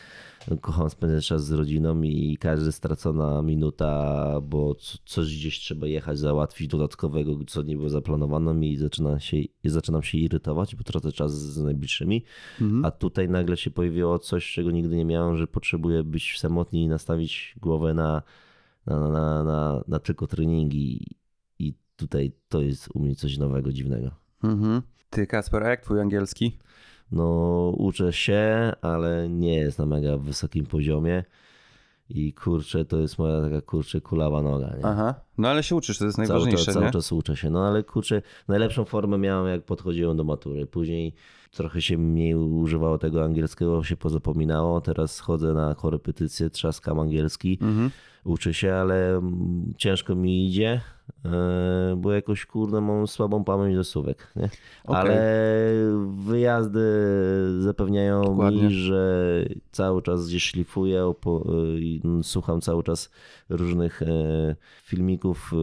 kocham 0.61 0.91
spędzać 0.91 1.27
czas 1.27 1.45
z 1.45 1.53
rodziną 1.53 2.03
i 2.03 2.37
każda 2.41 2.73
stracona 2.73 3.43
minuta, 3.43 4.41
bo 4.43 4.75
co- 4.75 4.99
coś 5.05 5.37
gdzieś 5.37 5.59
trzeba 5.59 5.87
jechać, 5.87 6.19
załatwić 6.19 6.69
dodatkowego, 6.69 7.33
co 7.47 7.63
nie 7.63 7.77
było 7.77 7.89
zaplanowane 7.89 8.67
i 8.67 8.77
zaczyna 8.77 9.21
się, 9.21 9.37
i 9.37 9.51
zaczynam 9.65 10.03
się 10.03 10.19
irytować, 10.19 10.77
bo 10.77 10.85
tracę 10.85 11.13
czas 11.13 11.33
z 11.33 11.59
najbliższymi. 11.63 12.25
Mhm. 12.61 12.85
A 12.85 12.91
tutaj 12.91 13.29
nagle 13.29 13.57
się 13.57 13.71
pojawiło 13.71 14.19
coś, 14.19 14.53
czego 14.53 14.71
nigdy 14.71 14.97
nie 14.97 15.05
miałem, 15.05 15.37
że 15.37 15.47
potrzebuję 15.47 16.05
być 16.05 16.39
samotny 16.39 16.79
i 16.79 16.89
nastawić 16.89 17.57
głowę 17.61 17.95
na, 17.95 18.23
na, 18.87 19.09
na, 19.09 19.45
na, 19.45 19.85
na 19.89 19.99
tylko 19.99 20.27
treningi. 20.27 21.07
Tutaj 21.99 22.33
to 22.49 22.61
jest 22.61 22.89
u 22.95 23.01
mnie 23.01 23.15
coś 23.15 23.39
nowego, 23.39 23.73
dziwnego. 23.73 24.11
Mhm. 24.45 24.83
Ty, 25.11 25.27
Kasper, 25.27 25.63
a 25.63 25.69
jak 25.69 25.81
twój 25.81 26.01
angielski? 26.01 26.59
No, 27.13 27.73
uczę 27.79 28.13
się, 28.13 28.73
ale 28.83 29.29
nie 29.29 29.55
jest 29.57 29.79
na 29.79 29.87
mega 29.87 30.17
wysokim 30.17 30.67
poziomie. 30.67 31.25
I 32.11 32.33
kurczę, 32.33 32.85
to 32.85 32.99
jest 32.99 33.19
moja 33.19 33.43
taka 33.43 33.61
kurczę 33.61 34.01
kulawa 34.01 34.43
noga. 34.43 34.77
Nie? 34.77 34.87
Aha. 34.87 35.15
No 35.39 35.49
ale 35.49 35.63
się 35.63 35.77
uczysz, 35.77 35.99
to 35.99 36.05
jest 36.05 36.17
Cały, 36.17 36.29
najważniejsze, 36.29 36.65
czas, 36.65 36.75
nie? 36.75 36.81
cały 36.81 36.93
czas 36.93 37.13
uczę 37.13 37.37
się. 37.37 37.51
No 37.51 37.67
ale 37.67 37.83
kurczę, 37.83 38.23
najlepszą 38.49 38.85
formę 38.85 39.19
miałem 39.19 39.47
jak 39.47 39.65
podchodziłem 39.65 40.17
do 40.17 40.25
matury. 40.25 40.67
Później 40.67 41.15
trochę 41.51 41.83
się 41.83 41.99
mniej 41.99 42.35
używało 42.35 42.99
tego 42.99 43.25
angielskiego, 43.25 43.85
się 43.85 43.97
pozapominało. 43.97 44.81
Teraz 44.81 45.21
chodzę 45.21 45.55
na 45.55 45.75
korepetycje, 45.75 46.51
trzaskam 46.51 47.01
angielski, 47.01 47.59
Mhm. 47.63 47.91
uczę 48.25 48.55
się, 48.55 48.75
ale 48.75 49.17
mm, 49.17 49.75
ciężko 49.77 50.15
mi 50.15 50.47
idzie, 50.49 50.81
e, 51.25 51.97
bo 51.97 52.13
jakoś 52.13 52.47
kurde 52.47 52.81
mam 52.81 53.07
słabą 53.07 53.45
pamięć 53.45 53.77
do 53.77 53.85
słówek. 53.85 54.33
Nie? 54.37 54.45
Okej. 54.85 55.01
Ale 55.01 55.23
wyjazdy 56.17 56.81
zapewniają 57.61 58.23
Dokładnie. 58.23 58.63
mi, 58.63 58.75
że 58.75 59.45
cały 59.73 60.03
czas 60.03 60.29
gdzieś 60.29 60.43
szlifuję, 60.45 61.01
opo- 61.03 61.45
i 61.79 62.03
słucham 62.23 62.61
cały 62.61 62.83
czas 62.83 63.11
różnych 63.49 64.03
e, 64.03 64.57
filmików 64.83 65.53
e, 65.53 65.57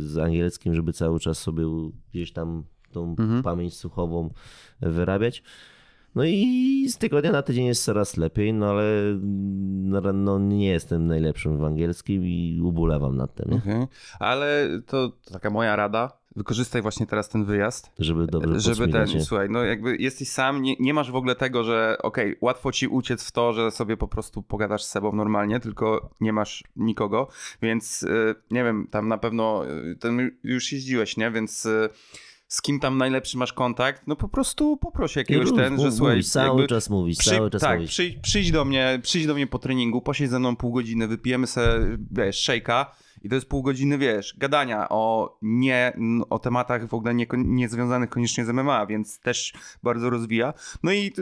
z 0.00 0.18
angielskim, 0.18 0.74
żeby 0.74 0.92
cały 0.92 1.20
czas 1.20 1.38
sobie 1.38 1.64
gdzieś 2.12 2.32
tam 2.32 2.64
tą 2.96 3.16
Mhm. 3.18 3.42
pamięć 3.42 3.74
słuchową 3.76 4.30
wyrabiać. 4.80 5.42
No 6.14 6.24
i 6.24 6.86
z 6.88 6.98
tygodnia 6.98 7.32
na 7.32 7.42
tydzień 7.42 7.66
jest 7.66 7.84
coraz 7.84 8.16
lepiej, 8.16 8.52
no 8.54 8.70
ale 8.70 8.84
no, 9.22 10.12
no, 10.12 10.38
nie 10.38 10.66
jestem 10.68 11.06
najlepszym 11.06 11.58
w 11.58 11.64
angielskim 11.64 12.26
i 12.26 12.60
ubolewam 12.64 13.16
nad 13.16 13.34
tym, 13.34 13.50
nie? 13.50 13.56
Okej. 13.56 13.86
Ale 14.20 14.68
to 14.86 15.12
taka 15.32 15.50
moja 15.50 15.76
rada. 15.76 16.12
Wykorzystaj 16.36 16.82
właśnie 16.82 17.06
teraz 17.06 17.28
ten 17.28 17.44
wyjazd. 17.44 17.90
żeby 17.98 18.26
dobrze 18.26 18.60
żeby 18.60 18.92
ten, 18.92 19.06
się. 19.06 19.20
słuchaj, 19.20 19.50
no 19.50 19.64
jakby 19.64 19.96
jesteś 19.96 20.28
sam, 20.28 20.62
nie, 20.62 20.74
nie 20.80 20.94
masz 20.94 21.10
w 21.10 21.16
ogóle 21.16 21.34
tego, 21.34 21.64
że 21.64 21.96
okej, 22.02 22.36
łatwo 22.40 22.72
ci 22.72 22.88
uciec 22.88 23.24
w 23.24 23.32
to, 23.32 23.52
że 23.52 23.70
sobie 23.70 23.96
po 23.96 24.08
prostu 24.08 24.42
pogadasz 24.42 24.84
z 24.84 24.90
sobą 24.90 25.12
normalnie, 25.12 25.60
tylko 25.60 26.10
nie 26.20 26.32
masz 26.32 26.64
nikogo, 26.76 27.28
więc 27.62 28.02
y, 28.02 28.34
nie 28.50 28.64
wiem, 28.64 28.88
tam 28.90 29.08
na 29.08 29.18
pewno 29.18 29.64
y, 29.70 29.96
ten 30.00 30.30
już 30.44 30.72
jeździłeś, 30.72 31.16
nie, 31.16 31.30
więc 31.30 31.66
y, 31.66 31.88
z 32.48 32.62
kim 32.62 32.80
tam 32.80 32.98
najlepszy 32.98 33.38
masz 33.38 33.52
kontakt, 33.52 34.02
no 34.06 34.16
po 34.16 34.28
prostu 34.28 34.76
poproś 34.76 35.16
jakiegoś 35.16 35.48
Mów, 35.50 35.58
ten, 35.58 35.74
mów, 35.74 35.84
że 35.84 35.92
słuchaj, 35.92 36.22
cały 36.22 36.66
czas 36.66 36.90
mówić, 36.90 37.18
przy- 37.18 37.30
cały 37.30 37.50
czas 37.50 37.60
tak, 37.62 37.74
mówić. 37.76 37.90
przyjdź, 37.90 38.18
przyjdź 38.22 38.50
do 38.50 38.64
mnie, 38.64 39.00
przyjdź 39.02 39.26
do 39.26 39.34
mnie 39.34 39.46
po 39.46 39.58
treningu, 39.58 40.02
posiedź 40.02 40.30
ze 40.30 40.38
mną 40.38 40.56
pół 40.56 40.72
godziny, 40.72 41.08
wypijemy 41.08 41.46
sobie, 41.46 41.68
wiesz, 42.10 42.36
szejka 42.36 42.94
i 43.22 43.28
to 43.28 43.34
jest 43.34 43.48
pół 43.48 43.62
godziny, 43.62 43.98
wiesz, 43.98 44.34
gadania 44.38 44.88
o 44.88 45.36
nie, 45.42 45.96
o 46.30 46.38
tematach 46.38 46.88
w 46.88 46.94
ogóle 46.94 47.14
nie, 47.14 47.26
nie 47.36 47.68
związanych 47.68 48.10
koniecznie 48.10 48.44
z 48.44 48.48
MMA, 48.48 48.86
więc 48.86 49.20
też 49.20 49.52
bardzo 49.82 50.10
rozwija. 50.10 50.54
No 50.82 50.92
i 50.92 51.12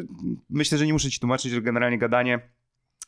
myślę, 0.50 0.78
że 0.78 0.86
nie 0.86 0.92
muszę 0.92 1.10
ci 1.10 1.20
tłumaczyć, 1.20 1.52
że 1.52 1.62
generalnie 1.62 1.98
gadanie 1.98 2.40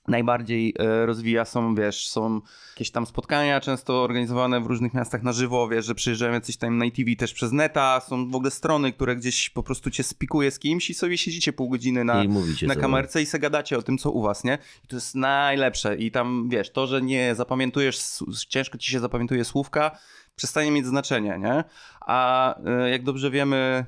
najbardziej 0.09 0.75
e, 0.79 1.07
rozwija 1.07 1.45
są, 1.45 1.75
wiesz, 1.75 2.09
są 2.09 2.41
jakieś 2.75 2.91
tam 2.91 3.07
spotkania 3.07 3.61
często 3.61 4.03
organizowane 4.03 4.61
w 4.61 4.67
różnych 4.67 4.95
miastach 4.95 5.23
na 5.23 5.33
żywo, 5.33 5.69
wiesz, 5.69 5.87
że 5.87 5.95
przyjeżdżają 5.95 6.33
jacyś 6.33 6.57
tam 6.57 6.79
na 6.79 6.91
TV 6.91 7.17
też 7.19 7.33
przez 7.33 7.53
neta, 7.53 8.01
są 8.01 8.31
w 8.31 8.35
ogóle 8.35 8.51
strony, 8.51 8.93
które 8.93 9.17
gdzieś 9.17 9.51
po 9.51 9.63
prostu 9.63 9.91
cię 9.91 10.03
spikuje 10.03 10.51
z 10.51 10.59
kimś 10.59 10.91
i 10.91 10.95
sobie 10.95 11.19
siedzicie 11.19 11.53
pół 11.53 11.69
godziny 11.69 12.05
na, 12.05 12.25
na 12.25 12.41
sobie. 12.53 12.77
kamerce 12.77 13.23
i 13.23 13.27
se 13.27 13.39
gadacie 13.39 13.79
o 13.79 13.83
tym, 13.83 13.99
co 13.99 14.11
u 14.11 14.23
was, 14.23 14.45
nie? 14.45 14.59
I 14.85 14.87
to 14.87 14.97
jest 14.97 15.15
najlepsze 15.15 15.97
i 15.97 16.11
tam, 16.11 16.49
wiesz, 16.49 16.73
to, 16.73 16.87
że 16.87 17.03
nie 17.03 17.35
zapamiętujesz, 17.35 18.01
ciężko 18.49 18.79
ci 18.79 18.93
się 18.93 19.01
zapamiętuje 19.01 19.45
słówka, 19.45 19.99
przestanie 20.37 20.71
mieć 20.71 20.87
znaczenie, 20.87 21.39
nie? 21.39 21.65
A 22.01 22.55
e, 22.65 22.91
jak 22.91 23.03
dobrze 23.03 23.31
wiemy, 23.31 23.87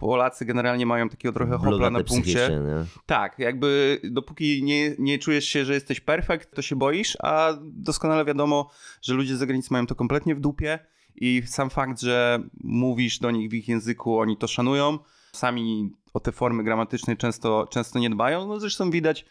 Polacy 0.00 0.44
generalnie 0.44 0.86
mają 0.86 1.08
takiego 1.08 1.32
trochę 1.32 1.58
hopla 1.58 1.90
na 1.90 2.04
punkcie. 2.04 2.50
nie? 2.50 2.84
Tak, 3.06 3.38
jakby 3.38 4.00
dopóki 4.04 4.62
nie, 4.62 4.94
nie 4.98 5.18
czujesz 5.18 5.44
się, 5.44 5.64
że 5.64 5.74
jesteś 5.74 6.00
perfekt, 6.00 6.54
to 6.54 6.62
się 6.62 6.76
boisz, 6.76 7.16
a 7.22 7.52
doskonale 7.62 8.24
wiadomo, 8.24 8.70
że 9.02 9.14
ludzie 9.14 9.36
z 9.36 9.38
zagranicy 9.38 9.68
mają 9.72 9.86
to 9.86 9.94
kompletnie 9.94 10.34
w 10.34 10.40
dupie 10.40 10.78
i 11.16 11.42
sam 11.46 11.70
fakt, 11.70 12.00
że 12.00 12.42
mówisz 12.64 13.18
do 13.18 13.30
nich 13.30 13.50
w 13.50 13.54
ich 13.54 13.68
języku, 13.68 14.18
oni 14.18 14.36
to 14.36 14.46
szanują, 14.46 14.98
sami 15.32 15.90
o 16.14 16.20
te 16.20 16.32
formy 16.32 16.64
gramatyczne 16.64 17.16
często, 17.16 17.66
często 17.70 17.98
nie 17.98 18.10
dbają, 18.10 18.46
no 18.48 18.60
zresztą 18.60 18.90
widać, 18.90 19.26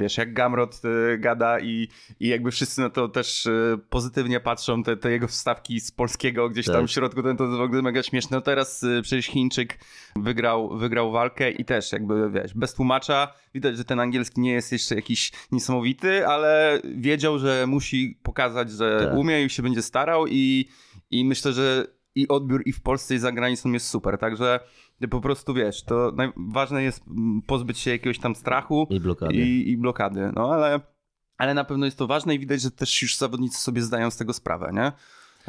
wiesz, 0.00 0.18
jak 0.18 0.32
Gamrot 0.34 0.80
y, 0.84 1.18
gada 1.18 1.60
i, 1.60 1.88
i 2.20 2.28
jakby 2.28 2.50
wszyscy 2.50 2.80
na 2.80 2.90
to 2.90 3.08
też 3.08 3.46
y, 3.46 3.78
pozytywnie 3.90 4.40
patrzą, 4.40 4.82
te, 4.82 4.96
te 4.96 5.10
jego 5.10 5.28
wstawki 5.28 5.80
z 5.80 5.90
polskiego 5.92 6.48
gdzieś 6.48 6.66
tam 6.66 6.74
Tak. 6.74 6.84
w 6.86 6.90
środku, 6.90 7.22
to, 7.22 7.34
to 7.34 7.44
jest 7.44 7.56
w 7.56 7.60
ogóle 7.60 7.82
mega 7.82 8.02
śmieszne. 8.02 8.36
No 8.36 8.40
teraz 8.40 8.82
y, 8.82 9.00
przecież 9.02 9.26
Chińczyk 9.26 9.78
wygrał, 10.16 10.78
wygrał 10.78 11.12
walkę 11.12 11.50
i 11.50 11.64
też 11.64 11.92
jakby, 11.92 12.30
wiesz, 12.30 12.54
bez 12.54 12.74
tłumacza, 12.74 13.32
widać, 13.54 13.76
że 13.76 13.84
ten 13.84 14.00
angielski 14.00 14.40
nie 14.40 14.52
jest 14.52 14.72
jeszcze 14.72 14.94
jakiś 14.94 15.32
niesamowity, 15.52 16.26
ale 16.26 16.80
wiedział, 16.96 17.38
że 17.38 17.66
musi 17.66 18.18
pokazać, 18.22 18.70
że 18.70 19.06
Tak. 19.08 19.18
umie 19.18 19.44
i 19.44 19.50
się 19.50 19.62
będzie 19.62 19.82
starał 19.82 20.26
i, 20.26 20.68
i 21.10 21.24
myślę, 21.24 21.52
że 21.52 21.86
i 22.14 22.28
odbiór 22.28 22.62
i 22.66 22.72
w 22.72 22.80
Polsce 22.82 23.14
i 23.14 23.18
za 23.18 23.32
granicą 23.32 23.72
jest 23.72 23.88
super, 23.88 24.18
także 24.18 24.60
po 25.10 25.20
prostu 25.20 25.54
wiesz, 25.54 25.82
to 25.82 26.12
ważne 26.36 26.82
jest 26.82 27.04
pozbyć 27.46 27.78
się 27.78 27.90
jakiegoś 27.90 28.18
tam 28.18 28.34
strachu 28.34 28.86
I 28.90 29.00
blokady. 29.00 29.34
i, 29.34 29.70
i 29.70 29.76
blokady, 29.76 30.32
no 30.36 30.52
ale, 30.52 30.80
ale 31.38 31.54
na 31.54 31.64
pewno 31.64 31.84
jest 31.84 31.98
to 31.98 32.06
ważne 32.06 32.34
i 32.34 32.38
widać, 32.38 32.60
że 32.62 32.70
też 32.70 33.02
już 33.02 33.16
zawodnicy 33.16 33.58
sobie 33.62 33.82
zdają 33.82 34.10
z 34.10 34.16
tego 34.16 34.32
sprawę, 34.32 34.70
nie? 34.74 34.92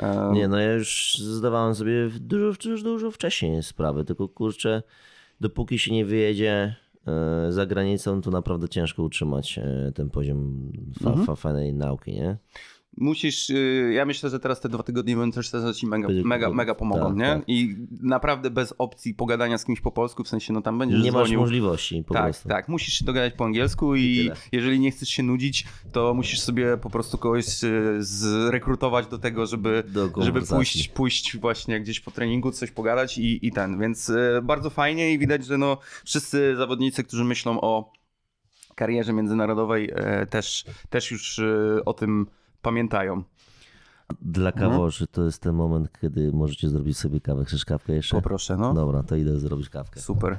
E, 0.08 0.32
Nie, 0.34 0.48
no 0.48 0.60
ja 0.60 0.74
już 0.74 1.18
zdawałem 1.18 1.76
sobie 1.76 2.10
dużo, 2.20 2.70
już 2.70 2.84
dużo 2.84 3.12
wcześniej 3.12 3.64
sprawę, 3.64 4.06
tylko 4.06 4.28
kurczę, 4.30 4.84
dopóki 5.42 5.80
się 5.80 5.92
nie 5.94 6.06
wyjedzie 6.06 6.76
e, 7.08 7.52
za 7.52 7.66
granicą, 7.66 8.22
to 8.22 8.32
naprawdę 8.32 8.70
ciężko 8.70 9.04
utrzymać 9.04 9.58
e, 9.58 9.92
ten 9.96 10.10
poziom 10.10 10.72
fa, 11.04 11.10
Mhm. 11.10 11.26
fa, 11.26 11.36
fajnej 11.36 11.74
nauki, 11.74 12.14
nie? 12.14 12.38
Musisz, 12.98 13.50
y, 13.50 13.92
ja 13.94 14.06
myślę, 14.06 14.30
że 14.30 14.40
teraz 14.40 14.62
te 14.62 14.70
dwa 14.70 14.84
tygodnie 14.84 15.16
mentorstwa 15.18 15.74
ci 15.74 15.88
mega, 15.88 16.08
mega, 16.24 16.50
mega 16.50 16.76
pomogą, 16.76 17.08
tak, 17.08 17.16
nie? 17.16 17.26
tak. 17.26 17.44
I 17.48 17.76
naprawdę 18.02 18.50
bez 18.50 18.74
opcji 18.78 19.14
pogadania 19.14 19.58
z 19.58 19.66
kimś 19.66 19.82
po 19.82 19.92
polsku, 19.92 20.24
w 20.24 20.28
sensie, 20.28 20.54
no 20.54 20.62
tam 20.62 20.80
będziesz 20.80 21.04
Nie 21.04 21.12
masz 21.12 21.22
dzwonił. 21.22 21.40
możliwości 21.40 22.04
po 22.08 22.14
tak, 22.14 22.24
prostu. 22.24 22.50
tak, 22.50 22.68
musisz 22.68 22.94
się 22.94 23.06
dogadać 23.06 23.34
po 23.34 23.46
angielsku 23.46 23.96
I 23.96 24.02
i, 24.02 24.32
jeżeli 24.52 24.80
nie 24.80 24.92
chcesz 24.92 25.10
się 25.10 25.24
nudzić, 25.24 25.66
to 25.92 26.14
musisz 26.14 26.40
sobie 26.40 26.78
po 26.78 26.90
prostu 26.90 27.18
kogoś 27.18 27.64
y, 27.64 27.98
zrekrutować 28.00 29.08
do 29.08 29.18
tego, 29.18 29.46
żeby, 29.46 29.84
Do 29.88 30.10
żeby 30.18 30.42
pójść, 30.42 30.88
pójść 30.88 31.38
właśnie 31.38 31.80
gdzieś 31.80 32.00
po 32.00 32.12
treningu, 32.12 32.52
coś 32.52 32.72
pogadać 32.72 33.18
i, 33.18 33.48
i 33.48 33.52
ten, 33.52 33.80
więc 33.80 34.10
y, 34.10 34.40
bardzo 34.44 34.70
fajnie 34.70 35.14
i 35.14 35.20
widać, 35.20 35.46
że 35.46 35.58
no 35.58 35.78
wszyscy 36.06 36.56
zawodnicy, 36.56 37.04
którzy 37.04 37.24
myślą 37.24 37.62
o 37.62 37.94
karierze 38.76 39.14
międzynarodowej 39.14 39.92
e, 39.96 40.26
też, 40.26 40.66
też 40.90 41.12
już 41.12 41.42
o 41.86 41.94
tym 41.94 42.28
pamiętają. 42.66 43.24
Dla 44.22 44.50
Mhm. 44.52 44.72
kawoszy 44.72 45.08
to 45.08 45.24
jest 45.26 45.42
ten 45.42 45.56
moment, 45.56 45.90
kiedy 46.02 46.32
możecie 46.32 46.70
zrobić 46.70 46.98
sobie 46.98 47.22
kawę. 47.22 47.46
Chcesz 47.46 47.66
kawkę 47.66 47.94
jeszcze? 47.94 48.16
Poproszę, 48.16 48.58
no. 48.58 48.74
Dobra, 48.74 49.04
to 49.04 49.16
idę 49.16 49.40
zrobić 49.40 49.70
kawkę. 49.70 50.00
Super. 50.02 50.38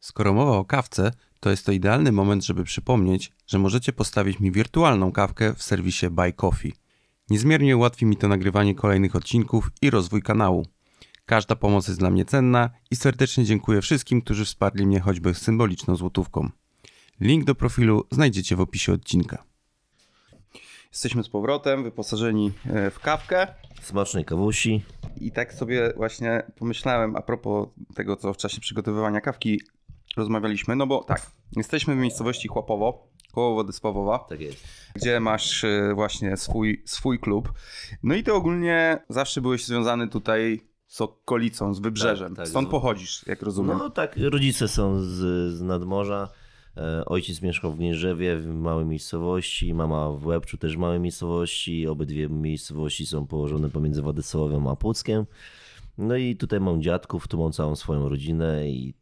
Skoro 0.00 0.32
mowa 0.34 0.56
o 0.58 0.64
kawce, 0.64 1.12
to 1.40 1.50
jest 1.50 1.66
to 1.66 1.72
idealny 1.72 2.12
moment, 2.12 2.44
żeby 2.44 2.64
przypomnieć, 2.64 3.32
że 3.46 3.58
możecie 3.58 3.92
postawić 3.92 4.40
mi 4.40 4.52
wirtualną 4.52 5.12
kawkę 5.12 5.54
w 5.54 5.62
serwisie 5.62 6.10
Buy 6.10 6.32
Coffee. 6.32 6.72
Niezmiernie 7.30 7.76
ułatwi 7.76 8.06
mi 8.06 8.16
to 8.16 8.28
nagrywanie 8.28 8.74
kolejnych 8.74 9.16
odcinków 9.16 9.70
i 9.82 9.90
rozwój 9.90 10.22
kanału. 10.22 10.66
Każda 11.24 11.56
pomoc 11.56 11.88
jest 11.88 12.00
dla 12.00 12.10
mnie 12.10 12.24
cenna 12.24 12.70
i 12.90 12.96
serdecznie 12.96 13.44
dziękuję 13.44 13.80
wszystkim, 13.82 14.22
którzy 14.22 14.44
wsparli 14.44 14.86
mnie 14.86 15.00
choćby 15.00 15.34
symboliczną 15.34 15.96
złotówką. 15.96 16.50
Link 17.20 17.44
do 17.44 17.54
profilu 17.54 18.04
znajdziecie 18.10 18.56
w 18.56 18.60
opisie 18.60 18.92
odcinka. 18.92 19.44
Jesteśmy 20.92 21.24
z 21.24 21.28
powrotem, 21.28 21.82
wyposażeni 21.82 22.52
e, 22.66 22.90
w 22.90 23.00
kawkę. 23.00 23.46
Smacznej 23.82 24.24
kawusi. 24.24 24.84
I 25.20 25.32
tak 25.32 25.54
sobie 25.54 25.92
właśnie 25.96 26.42
pomyślałem 26.58 27.16
a 27.16 27.22
propos 27.22 27.68
tego, 27.94 28.16
co 28.16 28.32
w 28.32 28.36
czasie 28.36 28.60
przygotowywania 28.60 29.20
kawki 29.20 29.60
rozmawialiśmy. 30.16 30.76
No 30.76 30.86
bo 30.86 31.04
tak, 31.04 31.30
jesteśmy 31.56 31.94
w 31.94 31.98
miejscowości 31.98 32.48
Chłapowo, 32.48 33.08
koło 33.32 33.54
Władysławowa, 33.54 34.18
Tak 34.18 34.40
jest. 34.40 34.64
gdzie 34.94 35.20
masz 35.20 35.64
e, 35.64 35.92
właśnie 35.94 36.36
swój, 36.36 36.82
swój 36.86 37.18
klub. 37.18 37.52
No 38.02 38.14
i 38.14 38.22
ty 38.22 38.32
ogólnie 38.32 38.98
zawsze 39.08 39.40
byłeś 39.40 39.66
związany 39.66 40.08
tutaj 40.08 40.60
z 40.86 41.00
okolicą, 41.00 41.74
z 41.74 41.80
wybrzeżem. 41.80 42.28
Tak, 42.28 42.36
tak, 42.36 42.48
Stąd 42.48 42.68
pochodzisz, 42.68 43.24
jak 43.26 43.42
rozumiem. 43.42 43.78
No 43.78 43.90
tak, 43.90 44.16
rodzice 44.16 44.68
są 44.68 45.00
z, 45.00 45.08
z 45.54 45.62
nadmorza. 45.62 46.28
E, 46.76 47.04
Ojciec 47.04 47.42
mieszkał 47.42 47.72
w 47.72 47.76
Gnieżewie, 47.78 48.36
w 48.36 48.46
małej 48.46 48.86
miejscowości, 48.86 49.74
mama 49.74 50.10
w 50.10 50.26
Łebczu 50.26 50.58
też 50.58 50.76
w 50.76 50.78
małej 50.78 51.00
miejscowości. 51.00 51.86
Obydwie 51.86 52.28
miejscowości 52.28 53.06
są 53.06 53.26
położone 53.26 53.70
pomiędzy 53.70 54.02
Władysławem 54.02 54.66
a 54.66 54.76
Puckiem. 54.76 55.24
No 55.98 56.16
i 56.16 56.36
tutaj 56.36 56.60
mam 56.60 56.82
dziadków, 56.82 57.28
tu 57.28 57.38
mam 57.38 57.52
całą 57.52 57.76
swoją 57.76 58.08
rodzinę 58.08 58.68
i 58.68 58.94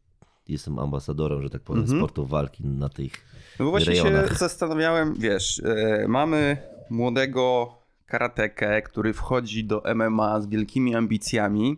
jestem 0.49 0.79
ambasadorem, 0.79 1.43
że 1.43 1.51
tak 1.51 1.63
powiem, 1.63 1.83
Mhm. 1.83 1.99
sportu 2.01 2.27
walki 2.27 2.65
na 2.67 2.89
tych 2.89 3.13
No 3.59 3.65
bo 3.65 3.71
właśnie 3.71 3.97
się 3.97 4.03
rejonach. 4.03 4.39
zastanawiałem, 4.39 5.15
wiesz, 5.19 5.63
e, 5.65 6.05
mamy 6.09 6.57
młodego 6.91 7.73
karatekę, 8.07 8.83
który 8.83 9.13
wchodzi 9.13 9.65
do 9.65 9.83
MMA 9.95 10.41
z 10.41 10.47
wielkimi 10.47 10.95
ambicjami. 10.95 11.77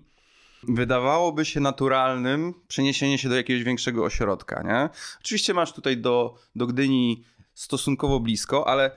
Wydawałoby 0.68 1.44
się 1.44 1.60
naturalnym 1.60 2.54
przeniesienie 2.68 3.18
się 3.18 3.28
do 3.28 3.36
jakiegoś 3.36 3.64
większego 3.64 4.04
ośrodka, 4.04 4.62
nie? 4.62 4.88
Oczywiście 5.20 5.54
masz 5.54 5.72
tutaj 5.72 5.98
do, 5.98 6.34
do 6.56 6.66
Gdyni 6.66 7.24
stosunkowo 7.54 8.20
blisko, 8.20 8.68
ale 8.68 8.96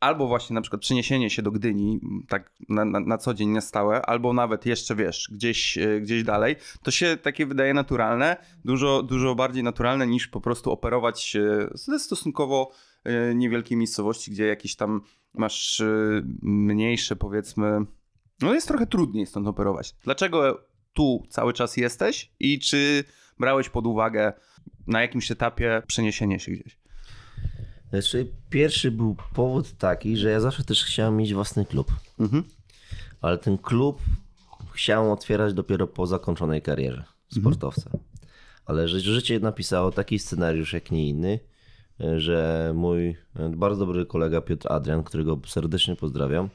albo 0.00 0.26
właśnie 0.26 0.54
na 0.54 0.60
przykład 0.60 0.82
przeniesienie 0.82 1.30
się 1.30 1.42
do 1.42 1.50
Gdyni, 1.50 2.00
tak 2.28 2.52
na, 2.68 2.84
na, 2.84 3.00
na, 3.00 3.18
co 3.18 3.34
dzień, 3.34 3.48
na 3.48 3.60
stałe, 3.60 4.02
albo 4.02 4.32
nawet 4.32 4.66
jeszcze, 4.66 4.94
wiesz, 4.94 5.28
gdzieś, 5.32 5.78
e, 5.78 6.00
gdzieś 6.00 6.22
dalej, 6.22 6.56
to 6.82 6.90
się 6.90 7.16
takie 7.16 7.46
wydaje 7.46 7.74
naturalne, 7.74 8.36
dużo, 8.64 9.02
dużo 9.02 9.34
bardziej 9.34 9.62
naturalne 9.62 10.06
niż 10.06 10.28
po 10.28 10.40
prostu 10.40 10.72
operować 10.72 11.36
ze 11.74 11.98
stosunkowo 11.98 12.70
e, 13.04 13.34
niewielkiej 13.34 13.78
miejscowości, 13.78 14.30
gdzie 14.30 14.46
jakieś 14.46 14.76
tam 14.76 15.00
masz 15.34 15.80
e, 15.80 16.22
mniejsze, 16.42 17.16
powiedzmy, 17.16 17.80
no 18.40 18.54
jest 18.54 18.68
trochę 18.68 18.86
trudniej 18.86 19.26
stąd 19.26 19.46
operować. 19.46 19.94
Dlaczego 20.04 20.67
tu 20.98 21.22
cały 21.28 21.52
czas 21.52 21.76
jesteś 21.76 22.30
i 22.40 22.58
czy 22.58 23.04
brałeś 23.38 23.68
pod 23.68 23.86
uwagę 23.86 24.32
na 24.86 25.02
jakimś 25.02 25.30
etapie 25.30 25.82
przeniesienie 25.86 26.40
się 26.40 26.52
gdzieś? 26.52 26.78
Znaczy, 27.90 28.32
pierwszy 28.50 28.90
był 28.90 29.16
powód 29.34 29.72
taki, 29.72 30.16
że 30.16 30.30
ja 30.30 30.40
zawsze 30.40 30.64
też 30.64 30.84
chciałem 30.84 31.16
mieć 31.16 31.34
własny 31.34 31.64
klub. 31.64 31.92
Mhm. 32.18 32.44
Ale 33.20 33.38
ten 33.38 33.58
klub 33.58 34.00
chciałem 34.72 35.10
otwierać 35.10 35.54
dopiero 35.54 35.86
po 35.86 36.06
zakończonej 36.06 36.62
karierze 36.62 37.04
sportowca. 37.28 37.84
Mhm. 37.84 38.02
Ale 38.64 38.88
życie 38.88 39.40
napisało 39.40 39.92
taki 39.92 40.18
scenariusz, 40.18 40.72
jak 40.72 40.90
nie 40.90 41.08
inny, 41.08 41.38
że 42.16 42.72
mój 42.74 43.16
bardzo 43.50 43.86
dobry 43.86 44.06
kolega 44.06 44.40
Piotr 44.40 44.72
Adrian, 44.72 45.04
którego 45.04 45.40
serdecznie 45.46 45.96
pozdrawiam, 45.96 46.48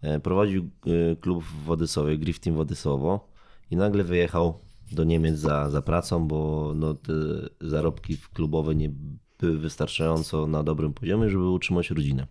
e, 0.00 0.20
prowadził 0.20 0.62
e, 0.62 1.16
klub 1.16 1.44
w 1.44 1.64
Wodysowie, 1.64 2.18
Griff 2.18 2.40
Team 2.40 2.56
Wodysowo 2.56 3.37
i 3.70 3.76
nagle 3.76 4.04
wyjechał 4.04 4.58
do 4.92 5.04
Niemiec 5.04 5.38
za, 5.38 5.70
za 5.70 5.82
pracą, 5.82 6.28
bo 6.28 6.72
no, 6.76 6.94
te 6.94 7.12
zarobki 7.60 8.18
klubowe 8.34 8.74
nie 8.74 8.90
były 9.38 9.58
wystarczająco 9.58 10.46
na 10.46 10.62
dobrym 10.62 10.94
poziomie, 10.94 11.30
żeby 11.30 11.48
utrzymać 11.48 11.90
rodzinę. 11.90 12.26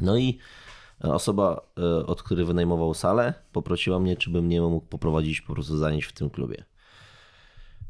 No 0.00 0.18
i 0.18 0.38
osoba, 1.00 1.60
e, 1.78 2.06
od 2.06 2.22
której 2.22 2.44
wynajmował 2.44 2.94
salę, 2.94 3.34
poprosiła 3.52 4.00
mnie, 4.00 4.16
czy 4.16 4.30
bym 4.30 4.48
nie 4.48 4.60
mógł 4.60 4.86
poprowadzić 4.86 5.40
po 5.40 5.52
prostu 5.54 5.76
zajęć 5.76 6.04
w 6.04 6.12
tym 6.12 6.30
klubie. 6.30 6.64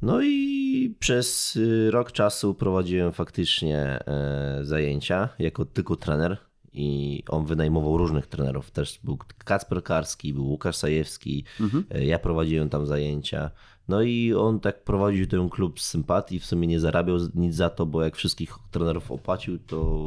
No 0.02 0.22
i 0.22 0.96
przez 0.98 1.56
y, 1.56 1.90
rok 1.90 2.12
czasu 2.12 2.54
prowadziłem 2.54 3.12
faktycznie 3.12 3.78
e, 3.78 4.58
zajęcia 4.62 5.28
jako 5.38 5.64
tylko 5.64 5.96
trener 5.96 6.49
i 6.72 7.22
on 7.28 7.46
wynajmował 7.46 7.96
różnych 7.96 8.26
trenerów. 8.26 8.70
Też 8.70 9.00
był 9.04 9.18
Kacper 9.44 9.82
Karski, 9.82 10.34
był 10.34 10.46
Łukasz 10.46 10.76
Sajewski, 10.76 11.44
mhm. 11.60 11.84
E, 11.90 12.04
ja 12.04 12.18
prowadziłem 12.18 12.68
tam 12.68 12.86
zajęcia. 12.86 13.50
No 13.88 14.02
i 14.02 14.34
on 14.34 14.60
tak 14.60 14.84
prowadził 14.84 15.26
ten 15.26 15.48
klub 15.48 15.80
z 15.80 15.86
sympatii, 15.86 16.40
w 16.40 16.46
sumie 16.46 16.66
nie 16.66 16.80
zarabiał 16.80 17.16
nic 17.34 17.54
za 17.54 17.70
to, 17.70 17.86
bo 17.86 18.02
jak 18.02 18.16
wszystkich 18.16 18.54
trenerów 18.70 19.10
opłacił, 19.10 19.58
to 19.58 20.06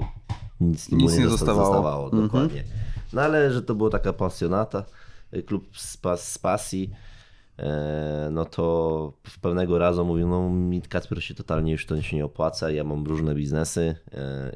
nic, 0.61 0.91
nic 0.91 1.01
mu 1.01 1.09
nie, 1.09 1.23
nie 1.23 1.29
zostawało. 1.29 1.65
zostawało 1.65 2.05
mhm. 2.05 2.23
Dokładnie. 2.23 2.63
No 3.13 3.21
ale 3.21 3.53
że 3.53 3.61
to 3.61 3.75
była 3.75 3.89
taka 3.89 4.13
pasjonata, 4.13 4.85
e, 5.31 5.41
klub 5.41 5.77
z, 5.77 5.97
pas, 5.97 6.31
z 6.31 6.37
pasji, 6.37 6.89
no 8.31 8.45
to 8.45 9.13
w 9.23 9.39
pewnego 9.39 9.77
razu 9.77 10.05
mówił, 10.05 10.27
no 10.27 10.49
mi 10.49 10.81
Kacper 10.81 11.23
się 11.23 11.35
totalnie 11.35 11.71
już 11.71 11.85
to 11.85 12.01
się 12.01 12.17
nie 12.17 12.25
opłaca, 12.25 12.71
ja 12.71 12.83
mam 12.83 13.05
różne 13.05 13.35
biznesy 13.35 13.95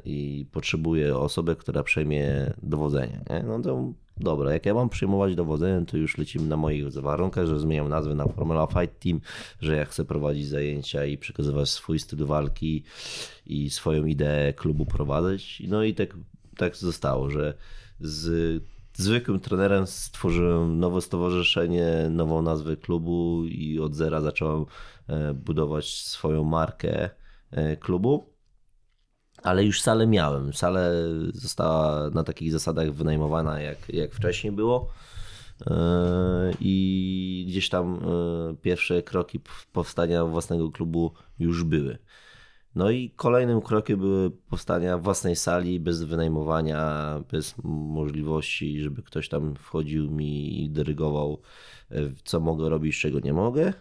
i 0.04 0.46
potrzebuję 0.52 1.16
osobę, 1.16 1.56
która 1.56 1.82
przejmie 1.82 2.52
dowodzenie. 2.62 3.20
Nie? 3.30 3.42
No 3.42 3.60
to 3.60 3.92
dobra, 4.16 4.52
jak 4.52 4.66
ja 4.66 4.74
mam 4.74 4.88
przyjmować 4.88 5.34
dowodzenie, 5.34 5.86
to 5.86 5.96
już 5.96 6.18
lecimy 6.18 6.48
na 6.48 6.56
moich 6.56 6.92
warunkach, 6.92 7.46
że 7.46 7.60
zmieniam 7.60 7.88
nazwę 7.88 8.14
na 8.14 8.26
Formula 8.26 8.66
Fight 8.66 9.00
Team, 9.00 9.20
że 9.60 9.76
ja 9.76 9.84
chcę 9.84 10.04
prowadzić 10.04 10.48
zajęcia 10.48 11.04
i 11.04 11.18
przekazywać 11.18 11.68
swój 11.68 11.98
styl 11.98 12.26
walki 12.26 12.82
i 13.46 13.70
swoją 13.70 14.04
ideę 14.04 14.52
klubu 14.52 14.86
prowadzić. 14.86 15.62
No 15.68 15.82
i 15.82 15.94
tak, 15.94 16.16
tak 16.56 16.76
zostało, 16.76 17.30
że 17.30 17.54
z 18.00 18.62
zwykłym 19.02 19.40
trenerem 19.40 19.86
stworzyłem 19.86 20.78
nowe 20.78 21.00
stowarzyszenie, 21.00 22.08
nową 22.10 22.42
nazwę 22.42 22.76
klubu 22.76 23.44
i 23.44 23.80
od 23.80 23.94
zera 23.94 24.20
zacząłem 24.20 24.64
e, 25.08 25.34
budować 25.34 25.86
swoją 25.94 26.44
markę 26.44 27.10
e, 27.50 27.76
klubu 27.76 28.38
ale 29.42 29.64
już 29.64 29.82
salę 29.82 30.06
miałem. 30.06 30.52
Salę 30.52 30.92
została 31.32 32.10
na 32.10 32.24
takich 32.24 32.52
zasadach 32.52 32.92
wynajmowana, 32.92 33.60
jak, 33.60 33.88
jak 33.88 34.14
wcześniej 34.14 34.52
było. 34.52 34.88
E, 35.66 35.74
I 36.60 37.44
gdzieś 37.48 37.68
tam 37.68 38.00
pierwsze 38.62 39.02
kroki 39.02 39.40
powstania 39.72 40.24
własnego 40.24 40.70
klubu 40.70 41.12
już 41.38 41.64
były. 41.64 41.98
No 42.74 42.90
i 42.90 43.10
kolejnym 43.10 43.60
krokiem 43.60 44.00
były 44.00 44.30
powstania 44.30 44.98
własnej 44.98 45.36
sali 45.36 45.80
bez 45.80 46.02
wynajmowania, 46.02 47.14
bez 47.30 47.54
możliwości, 47.64 48.80
żeby 48.80 49.02
ktoś 49.02 49.28
tam 49.28 49.54
wchodził 49.54 50.10
mi 50.10 50.64
i 50.64 50.70
dyrygował, 50.70 51.40
e, 51.90 51.96
co 52.24 52.40
mogę 52.40 52.68
robić, 52.68 53.00
czego 53.00 53.20
nie 53.20 53.32
mogę. 53.32 53.72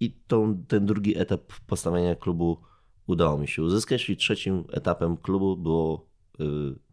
I 0.00 0.12
tą, 0.26 0.64
ten 0.68 0.86
drugi 0.86 1.18
etap 1.18 1.40
postawienia 1.66 2.14
klubu 2.14 2.58
udało 3.06 3.38
mi 3.38 3.48
się 3.48 3.62
uzyskać 3.62 4.10
i 4.10 4.16
trzecim 4.16 4.64
etapem 4.72 5.16
klubu 5.16 5.56
było 5.56 6.06
y, 6.40 6.44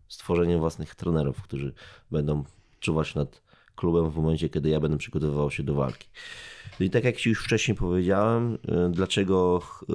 stworzenie 0.07 0.57
własnych 0.57 0.95
trenerów, 0.95 1.41
którzy 1.41 1.73
będą 2.11 2.43
czuwać 2.79 3.15
nad 3.15 3.41
klubem 3.75 4.11
w 4.11 4.15
momencie, 4.15 4.49
kiedy 4.49 4.69
ja 4.69 4.79
będę 4.79 4.97
przygotowywał 4.97 5.51
się 5.51 5.63
do 5.63 5.73
walki. 5.73 6.09
No 6.79 6.85
I 6.85 6.89
tak 6.89 7.03
jak 7.03 7.17
Ci 7.17 7.29
już 7.29 7.43
wcześniej 7.43 7.77
powiedziałem, 7.77 8.53
y, 8.53 8.57
dlaczego 8.89 9.61
y, 9.81 9.93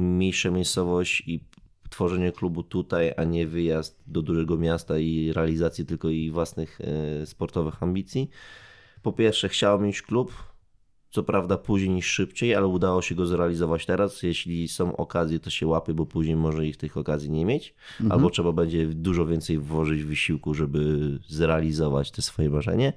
mniejsza 0.00 0.50
miejscowość 0.50 1.22
i 1.26 1.40
tworzenie 1.90 2.32
klubu 2.32 2.62
tutaj, 2.62 3.12
a 3.16 3.24
nie 3.24 3.46
wyjazd 3.46 4.02
do 4.06 4.22
dużego 4.22 4.56
miasta 4.56 4.98
i 4.98 5.32
realizacji 5.32 5.86
tylko 5.86 6.08
i 6.08 6.30
własnych 6.30 6.78
sportowych 7.24 7.82
ambicji. 7.82 8.30
Po 9.02 9.12
pierwsze, 9.12 9.48
chciałem 9.48 9.82
mieć 9.82 10.02
klub, 10.02 10.32
co 11.10 11.22
prawda 11.22 11.58
później 11.58 11.90
niż 11.90 12.06
szybciej, 12.06 12.54
ale 12.54 12.66
udało 12.66 13.02
się 13.02 13.14
go 13.14 13.26
zrealizować 13.26 13.86
teraz. 13.86 14.22
Jeśli 14.22 14.68
są 14.68 14.96
okazje, 14.96 15.40
to 15.40 15.50
się 15.50 15.66
łapy, 15.66 15.94
bo 15.94 16.06
później 16.06 16.36
może 16.36 16.66
ich 16.66 16.76
tych 16.76 16.96
okazji 16.96 17.30
nie 17.30 17.44
mieć, 17.44 17.74
mhm. 18.00 18.12
albo 18.12 18.30
trzeba 18.30 18.52
będzie 18.52 18.86
dużo 18.86 19.26
więcej 19.26 19.58
włożyć 19.58 20.02
wysiłku, 20.02 20.54
żeby 20.54 21.10
zrealizować 21.28 22.10
te 22.10 22.22
swoje 22.22 22.50
marzenie. 22.50 22.92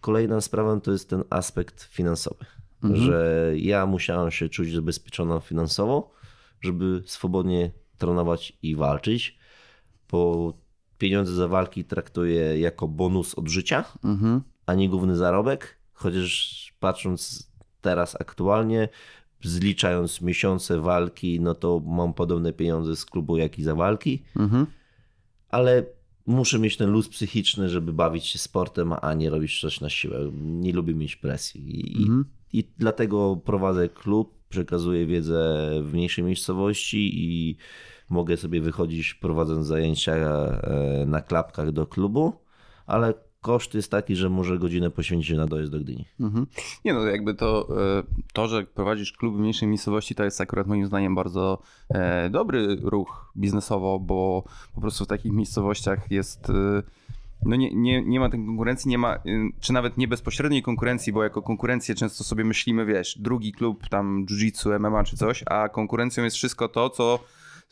Kolejna 0.00 0.40
sprawa 0.40 0.80
to 0.80 0.92
jest 0.92 1.10
ten 1.10 1.24
aspekt 1.30 1.82
finansowy, 1.82 2.44
mhm. 2.82 3.02
że 3.02 3.52
ja 3.56 3.86
musiałem 3.86 4.30
się 4.30 4.48
czuć 4.48 4.72
zabezpieczona 4.72 5.40
finansowo, 5.40 6.10
żeby 6.60 7.02
swobodnie 7.06 7.70
trenować 7.98 8.58
i 8.62 8.76
walczyć, 8.76 9.38
bo 10.10 10.52
pieniądze 10.98 11.34
za 11.34 11.48
walki 11.48 11.84
traktuję 11.84 12.60
jako 12.60 12.88
bonus 12.88 13.34
od 13.34 13.48
życia, 13.48 13.84
mhm. 14.04 14.42
a 14.66 14.74
nie 14.74 14.88
główny 14.88 15.16
zarobek, 15.16 15.78
chociaż 15.92 16.67
patrząc 16.80 17.52
teraz 17.80 18.20
aktualnie, 18.20 18.88
zliczając 19.42 20.20
miesiące 20.20 20.80
walki, 20.80 21.40
no 21.40 21.54
to 21.54 21.80
mam 21.86 22.14
podobne 22.14 22.52
pieniądze 22.52 22.96
z 22.96 23.04
klubu, 23.04 23.36
jak 23.36 23.58
i 23.58 23.62
za 23.62 23.74
walki. 23.74 24.22
Mhm. 24.36 24.66
Ale 25.48 25.86
muszę 26.26 26.58
mieć 26.58 26.76
ten 26.76 26.90
luz 26.90 27.08
psychiczny, 27.08 27.68
żeby 27.68 27.92
bawić 27.92 28.26
się 28.26 28.38
sportem, 28.38 28.94
a 29.02 29.14
nie 29.14 29.30
robić 29.30 29.60
coś 29.60 29.80
na 29.80 29.90
siłę. 29.90 30.30
Nie 30.34 30.72
lubię 30.72 30.94
mieć 30.94 31.16
presji. 31.16 31.92
I, 32.00 32.02
mhm. 32.02 32.24
i 32.52 32.64
dlatego 32.78 33.36
prowadzę 33.36 33.88
klub, 33.88 34.38
przekazuję 34.48 35.06
wiedzę 35.06 35.70
w 35.82 35.92
mniejszej 35.92 36.24
miejscowości 36.24 37.10
i 37.14 37.56
mogę 38.08 38.36
sobie 38.36 38.60
wychodzić 38.60 39.14
prowadząc 39.14 39.66
zajęcia 39.66 40.12
e, 40.12 41.04
na 41.06 41.20
klapkach 41.20 41.72
do 41.72 41.86
klubu, 41.86 42.32
ale 42.86 43.14
koszt 43.48 43.74
jest 43.74 43.90
taki, 43.90 44.16
że 44.16 44.30
może 44.30 44.58
godzinę 44.58 44.90
poświęcić 44.90 45.36
na 45.36 45.46
dojazd 45.46 45.72
do 45.72 45.80
Gdyni. 45.80 46.04
Mhm. 46.20 46.46
Nie 46.84 46.94
no, 46.94 47.06
jakby 47.06 47.34
to, 47.34 47.68
e, 47.98 48.02
to, 48.32 48.48
że 48.48 48.62
prowadzisz 48.62 49.12
klub 49.12 49.36
w 49.36 49.38
mniejszej 49.38 49.68
miejscowości, 49.68 50.14
to 50.14 50.24
jest 50.24 50.40
akurat 50.40 50.66
moim 50.66 50.86
zdaniem 50.86 51.14
bardzo 51.14 51.58
e, 51.88 52.30
dobry 52.30 52.76
ruch 52.82 53.32
biznesowo, 53.36 53.98
bo 53.98 54.44
po 54.74 54.80
prostu 54.80 55.04
w 55.04 55.08
takich 55.08 55.32
miejscowościach 55.32 56.10
jest 56.10 56.50
e, 56.50 56.82
no 57.42 57.56
nie, 57.56 57.74
nie, 57.74 58.02
nie 58.02 58.20
ma 58.20 58.28
tej 58.30 58.46
konkurencji, 58.46 58.88
nie 58.88 58.98
ma, 58.98 59.18
czy 59.60 59.72
nawet 59.72 59.98
nie 59.98 60.08
bezpośredniej 60.08 60.62
konkurencji, 60.62 61.12
bo 61.12 61.22
jako 61.22 61.42
konkurencję 61.42 61.94
często 61.94 62.24
sobie 62.24 62.44
myślimy, 62.44 62.86
wiesz, 62.86 63.18
drugi 63.18 63.52
klub 63.52 63.88
tam 63.88 64.26
jiu-jitsu, 64.26 64.80
MMA 64.80 65.04
czy 65.04 65.16
coś, 65.16 65.44
a 65.46 65.68
konkurencją 65.68 66.24
jest 66.24 66.36
wszystko 66.36 66.68
to, 66.68 66.90
co 66.90 67.18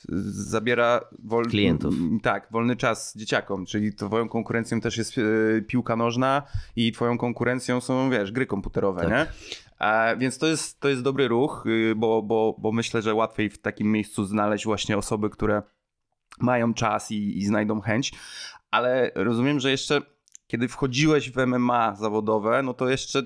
zabiera 0.08 1.00
wol... 1.18 1.44
klientów. 1.44 1.94
Tak, 2.22 2.48
wolny 2.50 2.76
czas 2.76 3.16
dzieciakom, 3.16 3.66
czyli 3.66 3.94
twoją 3.94 4.28
konkurencją 4.28 4.80
też 4.80 4.96
jest 4.96 5.18
e, 5.18 5.22
piłka 5.62 5.96
nożna 5.96 6.42
i 6.76 6.92
twoją 6.92 7.18
konkurencją 7.18 7.80
są, 7.80 8.10
wiesz, 8.10 8.32
gry 8.32 8.46
komputerowe, 8.46 9.00
tak. 9.00 9.10
nie? 9.10 9.26
A, 9.78 10.16
więc 10.16 10.38
to 10.38 10.46
jest, 10.46 10.80
to 10.80 10.88
jest 10.88 11.02
dobry 11.02 11.28
ruch, 11.28 11.64
y, 11.66 11.94
bo, 11.96 12.22
bo, 12.22 12.56
bo 12.58 12.72
myślę, 12.72 13.02
że 13.02 13.14
łatwiej 13.14 13.50
w 13.50 13.58
takim 13.58 13.92
miejscu 13.92 14.24
znaleźć 14.24 14.64
właśnie 14.64 14.98
osoby, 14.98 15.30
które 15.30 15.62
mają 16.40 16.74
czas 16.74 17.10
i, 17.10 17.38
i 17.38 17.44
znajdą 17.44 17.80
chęć, 17.80 18.12
ale 18.70 19.10
rozumiem, 19.14 19.60
że 19.60 19.70
jeszcze 19.70 20.02
kiedy 20.46 20.68
wchodziłeś 20.68 21.30
w 21.30 21.46
MMA 21.46 21.96
zawodowe, 21.96 22.62
no 22.62 22.74
to 22.74 22.88
jeszcze 22.88 23.22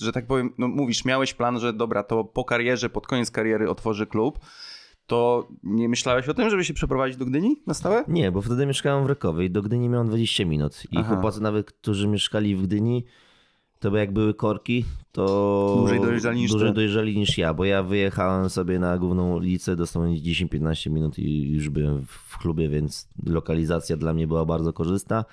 że 0.00 0.12
tak 0.12 0.26
powiem, 0.26 0.54
no 0.58 0.68
mówisz, 0.68 1.04
miałeś 1.04 1.34
plan, 1.34 1.60
że 1.60 1.72
dobra, 1.72 2.02
to 2.02 2.24
po 2.24 2.44
karierze, 2.44 2.90
pod 2.90 3.06
koniec 3.06 3.30
kariery 3.30 3.70
otworzy 3.70 4.06
klub. 4.06 4.38
To 5.06 5.48
nie 5.62 5.88
myślałeś 5.88 6.28
o 6.28 6.34
tym, 6.34 6.50
żeby 6.50 6.64
się 6.64 6.74
przeprowadzić 6.74 7.16
do 7.16 7.24
Gdyni 7.24 7.62
na 7.66 7.74
stałe? 7.74 8.04
Nie, 8.08 8.32
bo 8.32 8.42
wtedy 8.42 8.66
mieszkałem 8.66 9.04
w 9.04 9.06
Rekowej. 9.06 9.50
Do 9.50 9.62
Gdyni 9.62 9.88
miałem 9.88 10.08
20 10.08 10.44
minut. 10.44 10.82
I 10.90 10.96
Aha. 10.98 11.14
chłopacy 11.14 11.42
nawet, 11.42 11.72
którzy 11.72 12.08
mieszkali 12.08 12.56
w 12.56 12.62
Gdyni, 12.62 13.04
to 13.82 13.96
jak 13.96 14.12
były 14.12 14.34
korki, 14.34 14.84
to 15.12 15.74
Dłużej 15.78 16.00
dojeżdżali 16.00 16.40
niż 16.40 16.50
dłużej 16.50 16.72
dojeżdżali 16.72 17.18
niż 17.18 17.38
ja, 17.38 17.54
bo 17.54 17.64
ja 17.64 17.82
wyjechałem 17.82 18.50
sobie 18.50 18.78
na 18.78 18.98
główną 18.98 19.34
ulicę, 19.34 19.76
dosłownie 19.76 20.16
10-15 20.16 20.90
minut 20.90 21.18
i 21.18 21.52
już 21.52 21.68
byłem 21.68 22.02
w 22.06 22.38
klubie, 22.38 22.68
więc 22.68 23.08
lokalizacja 23.26 23.96
dla 23.96 24.12
mnie 24.12 24.26
była 24.26 24.44
bardzo 24.44 24.72
korzystna. 24.72 25.24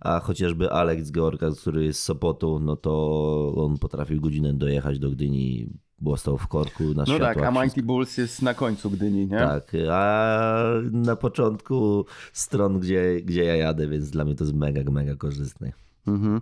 A 0.00 0.20
chociażby 0.20 0.70
Alex 0.70 1.10
Georga, 1.10 1.50
który 1.60 1.84
jest 1.84 2.00
z 2.00 2.04
Sopotu, 2.04 2.60
no 2.60 2.76
to 2.76 3.52
on 3.56 3.78
potrafił 3.78 4.20
godzinę 4.20 4.52
dojechać 4.54 4.98
do 4.98 5.10
Gdyni, 5.10 5.68
bo 5.98 6.16
stał 6.16 6.38
w 6.38 6.46
korku 6.46 6.82
na 6.84 6.92
No 6.94 7.06
światłach. 7.06 7.34
tak, 7.34 7.44
a 7.44 7.50
Mighty. 7.62 7.82
Bulls 7.82 8.16
jest 8.18 8.42
na 8.42 8.54
końcu 8.54 8.90
Gdyni, 8.90 9.26
nie? 9.26 9.38
Tak, 9.38 9.72
a 9.92 10.62
na 10.92 11.16
początku 11.16 12.06
stron, 12.32 12.80
gdzie, 12.80 13.20
gdzie 13.24 13.44
ja 13.44 13.56
jadę, 13.56 13.88
więc 13.88 14.10
dla 14.10 14.24
mnie 14.24 14.34
to 14.34 14.44
jest 14.44 14.56
mega, 14.56 14.90
mega 14.90 15.14
korzystne. 15.14 15.72
Mhm. 16.06 16.40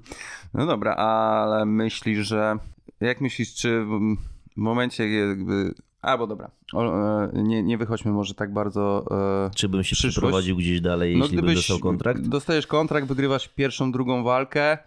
No 0.55 0.67
dobra, 0.67 0.95
ale 0.95 1.67
myślisz, 1.67 2.27
że. 2.27 2.57
Jak 3.01 3.21
myślisz, 3.21 3.55
czy 3.55 3.85
w 3.85 4.17
momencie 4.57 5.09
jakby. 5.09 5.75
A, 6.03 6.19
bo 6.19 6.27
dobra. 6.27 6.51
O, 6.73 7.03
e, 7.25 7.43
nie, 7.43 7.63
nie 7.63 7.79
wychodźmy 7.79 8.13
może 8.13 8.35
tak 8.35 8.53
bardzo. 8.53 9.05
e, 9.47 9.51
Czy 9.55 9.69
bym 9.69 9.85
się 9.85 9.97
Przyszłość? 9.97 10.15
przeprowadził 10.15 10.57
gdzieś 10.57 10.81
dalej, 10.81 11.17
No 11.17 11.25
jeśli 11.25 11.43
bym 11.43 11.55
dostał 11.55 11.79
kontrakt? 11.79 12.23
Dostajesz 12.29 12.67
kontrakt, 12.67 13.07
wygrywasz 13.07 13.49
pierwszą, 13.49 13.93
drugą 13.93 14.25
walkę. 14.25 14.79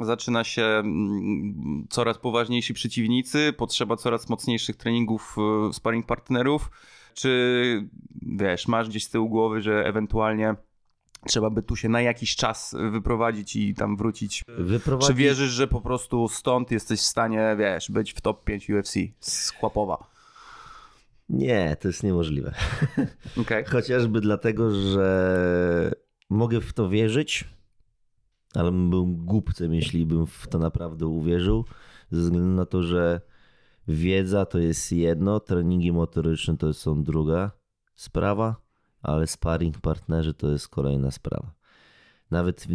Zaczyna 0.00 0.44
się 0.44 0.62
mm, 0.62 1.86
coraz 1.90 2.18
poważniejsi 2.18 2.74
przeciwnicy, 2.74 3.52
potrzeba 3.52 3.96
coraz 3.96 4.28
mocniejszych 4.28 4.76
treningów 4.76 5.36
e, 5.68 5.72
sparring 5.72 6.06
partnerów. 6.06 6.70
Czy 7.14 7.88
wiesz, 8.22 8.68
masz 8.68 8.88
gdzieś 8.88 9.04
z 9.04 9.10
tyłu 9.10 9.28
głowy, 9.28 9.62
że 9.62 9.86
ewentualnie 9.86 10.54
trzeba 11.26 11.50
by 11.50 11.62
tu 11.62 11.76
się 11.76 11.88
na 11.88 12.00
jakiś 12.00 12.36
czas 12.36 12.76
wyprowadzić 12.90 13.56
i 13.56 13.74
tam 13.74 13.96
wrócić 13.96 14.44
Wyprowadzić... 14.58 15.08
czy 15.08 15.14
wierzysz, 15.14 15.50
że 15.50 15.68
po 15.68 15.80
prostu 15.80 16.28
stąd 16.28 16.70
jesteś 16.70 17.00
w 17.00 17.02
stanie, 17.02 17.56
wiesz, 17.58 17.90
być 17.90 18.12
w 18.12 18.20
top 18.20 18.44
5 18.44 18.70
UFC 18.70 18.94
z 19.20 19.50
Chłapowa? 19.50 20.12
Nie, 21.28 21.76
to 21.80 21.88
jest 21.88 22.02
niemożliwe. 22.02 22.54
Okej. 23.42 23.64
Chociażby 23.64 24.20
dlatego, 24.20 24.70
że 24.70 25.92
mogę 26.30 26.60
w 26.60 26.72
to 26.72 26.88
wierzyć, 26.88 27.44
ale 28.54 28.72
bym 28.72 29.16
głupcem, 29.16 29.74
jeśli 29.74 30.06
bym 30.06 30.26
w 30.26 30.48
to 30.48 30.58
naprawdę 30.58 31.06
uwierzył, 31.06 31.64
ze 32.10 32.20
względu 32.20 32.56
na 32.56 32.66
to, 32.66 32.82
że 32.82 33.20
wiedza 33.88 34.46
to 34.46 34.58
jest 34.58 34.92
jedno, 34.92 35.40
treningi 35.40 35.92
motoryczne 35.92 36.56
to 36.56 36.74
są 36.74 37.02
druga 37.02 37.50
sprawa, 37.94 38.56
ale 39.02 39.26
sparring 39.26 39.80
partnerzy 39.80 40.34
to 40.34 40.50
jest 40.50 40.68
kolejna 40.68 41.10
sprawa. 41.10 41.54
Nawet 42.30 42.66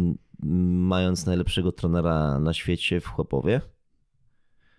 mając 0.42 1.26
najlepszego 1.26 1.72
trenera 1.72 2.38
na 2.38 2.54
świecie 2.54 3.00
w 3.00 3.06
Chłopowie, 3.06 3.60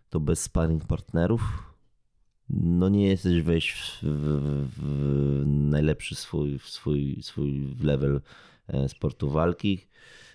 to 0.10 0.20
bez 0.20 0.42
sparring 0.42 0.86
partnerów 0.86 1.70
no 2.50 2.90
nie 2.90 3.08
jesteś 3.08 3.42
wejść 3.42 4.00
w, 4.02 4.06
w, 4.06 4.70
w 4.78 5.46
najlepszy 5.46 6.16
swój, 6.16 6.60
w 6.60 6.70
swój, 6.70 7.18
swój 7.22 7.76
level 7.82 8.22
e, 8.68 8.90
sportu 8.90 9.30
walki. 9.30 9.88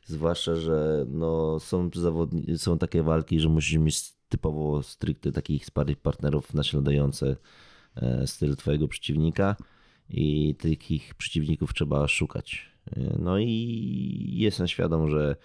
Zwłaszcza, 0.06 0.54
że 0.54 1.06
no, 1.08 1.60
są, 1.60 1.88
zawodni- 1.88 2.58
są 2.58 2.78
takie 2.78 3.02
walki, 3.02 3.40
że 3.40 3.48
musisz 3.48 3.78
mieć 3.78 4.12
typowo 4.28 4.82
stricte 4.82 5.32
takich 5.32 5.66
sparring 5.66 6.00
partnerów 6.00 6.54
naśladujące 6.54 7.36
e, 7.96 8.26
styl 8.26 8.56
twojego 8.56 8.88
przeciwnika 8.88 9.56
i 10.08 10.54
takich 10.54 11.14
przeciwników 11.14 11.74
trzeba 11.74 12.08
szukać. 12.08 12.70
E, 12.96 13.16
No 13.18 13.38
i 13.38 14.30
jestem 14.32 14.68
świadom, 14.68 15.10
że 15.10 15.36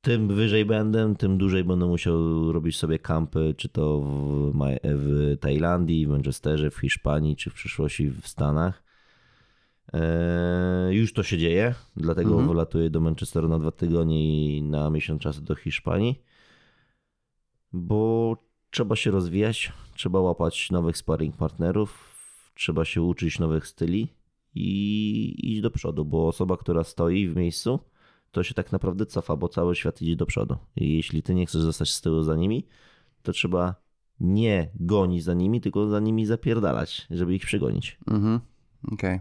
tym 0.00 0.28
wyżej 0.28 0.64
będę, 0.64 1.14
tym 1.18 1.38
dłużej 1.38 1.64
będę 1.64 1.86
musiał 1.86 2.52
robić 2.52 2.76
sobie 2.76 2.98
kampy, 2.98 3.54
czy 3.56 3.68
to 3.68 4.00
w, 4.00 4.52
w 4.84 5.36
Tajlandii, 5.40 6.06
w 6.06 6.10
Manchesterze, 6.10 6.70
w 6.70 6.76
Hiszpanii, 6.76 7.36
czy 7.36 7.50
w 7.50 7.54
przyszłości 7.54 8.10
w 8.10 8.28
Stanach. 8.28 8.85
Eee, 9.92 10.94
już 10.96 11.12
to 11.12 11.22
się 11.22 11.38
dzieje, 11.38 11.74
dlatego 11.96 12.40
Mhm. 12.40 12.90
do 12.90 13.00
Manchesteru 13.00 13.48
na 13.48 13.58
dwa 13.58 13.70
tygodnie 13.70 14.56
i 14.56 14.62
na 14.62 14.90
miesiąc 14.90 15.22
czasu 15.22 15.40
do 15.40 15.54
Hiszpanii, 15.54 16.22
bo 17.72 18.36
trzeba 18.70 18.96
się 18.96 19.10
rozwijać, 19.10 19.72
trzeba 19.94 20.20
łapać 20.20 20.70
nowych 20.70 20.96
sparring 20.96 21.36
partnerów, 21.36 22.16
trzeba 22.54 22.84
się 22.84 23.02
uczyć 23.02 23.38
nowych 23.38 23.66
styli 23.66 24.08
i 24.54 25.52
iść 25.52 25.60
do 25.60 25.70
przodu, 25.70 26.04
bo 26.04 26.28
osoba, 26.28 26.56
która 26.56 26.84
stoi 26.84 27.28
w 27.28 27.36
miejscu, 27.36 27.80
to 28.30 28.42
się 28.42 28.54
tak 28.54 28.72
naprawdę 28.72 29.06
cofa, 29.06 29.36
bo 29.36 29.48
cały 29.48 29.76
świat 29.76 30.02
idzie 30.02 30.16
do 30.16 30.26
przodu. 30.26 30.56
I 30.76 30.96
jeśli 30.96 31.22
ty 31.22 31.34
nie 31.34 31.46
chcesz 31.46 31.62
zostać 31.62 31.90
z 31.90 32.00
tyłu 32.00 32.22
za 32.22 32.36
nimi, 32.36 32.66
to 33.22 33.32
trzeba 33.32 33.74
nie 34.20 34.70
gonić 34.74 35.24
za 35.24 35.34
nimi, 35.34 35.60
tylko 35.60 35.88
za 35.88 36.00
nimi 36.00 36.26
zapierdalać, 36.26 37.06
żeby 37.10 37.34
ich 37.34 37.46
przegonić. 37.46 37.98
Mhm. 38.06 38.40
Okej. 38.92 39.20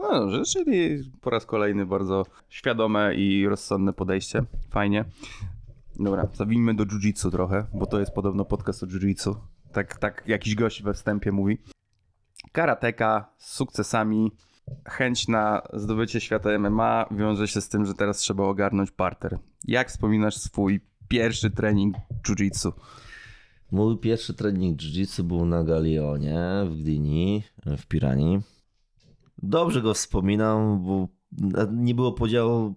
No 0.00 0.20
dobrze, 0.20 0.44
czyli 0.44 1.10
po 1.20 1.30
raz 1.30 1.46
kolejny 1.46 1.86
bardzo 1.86 2.26
świadome 2.48 3.14
i 3.14 3.48
rozsądne 3.48 3.92
podejście. 3.92 4.42
Fajnie. 4.70 5.04
Dobra, 6.00 6.28
zawinijmy 6.32 6.74
do 6.74 6.84
jiu-jitsu 6.84 7.30
trochę, 7.30 7.66
bo 7.74 7.86
to 7.86 8.00
jest 8.00 8.12
podobno 8.12 8.44
podcast 8.44 8.82
o 8.82 8.86
jiu-jitsu. 8.86 9.34
Tak, 9.72 9.98
tak 9.98 10.24
jakiś 10.26 10.54
gość 10.54 10.82
we 10.82 10.94
wstępie 10.94 11.32
mówi. 11.32 11.58
Karateka 12.52 13.32
z 13.38 13.54
sukcesami, 13.54 14.32
chęć 14.88 15.28
na 15.28 15.62
zdobycie 15.72 16.20
świata 16.20 16.58
MMA 16.58 17.06
wiąże 17.10 17.48
się 17.48 17.60
z 17.60 17.68
tym, 17.68 17.86
że 17.86 17.94
teraz 17.94 18.18
trzeba 18.18 18.44
ogarnąć 18.44 18.90
parter. 18.90 19.38
Jak 19.64 19.88
wspominasz 19.88 20.36
swój 20.36 20.80
pierwszy 21.08 21.50
trening 21.50 21.96
jiu-jitsu? 22.22 22.72
Mój 23.70 23.98
pierwszy 23.98 24.34
trening 24.34 24.78
jiu-jitsu 24.78 25.22
był 25.22 25.46
na 25.46 25.64
Galionie 25.64 26.40
w 26.66 26.80
Gdyni, 26.80 27.42
w 27.66 27.86
Piranii. 27.86 28.40
Dobrze 29.42 29.82
go 29.82 29.94
wspominam, 29.94 30.84
bo 30.84 31.08
nie 31.72 31.94
było 31.94 32.12
podziału 32.12 32.74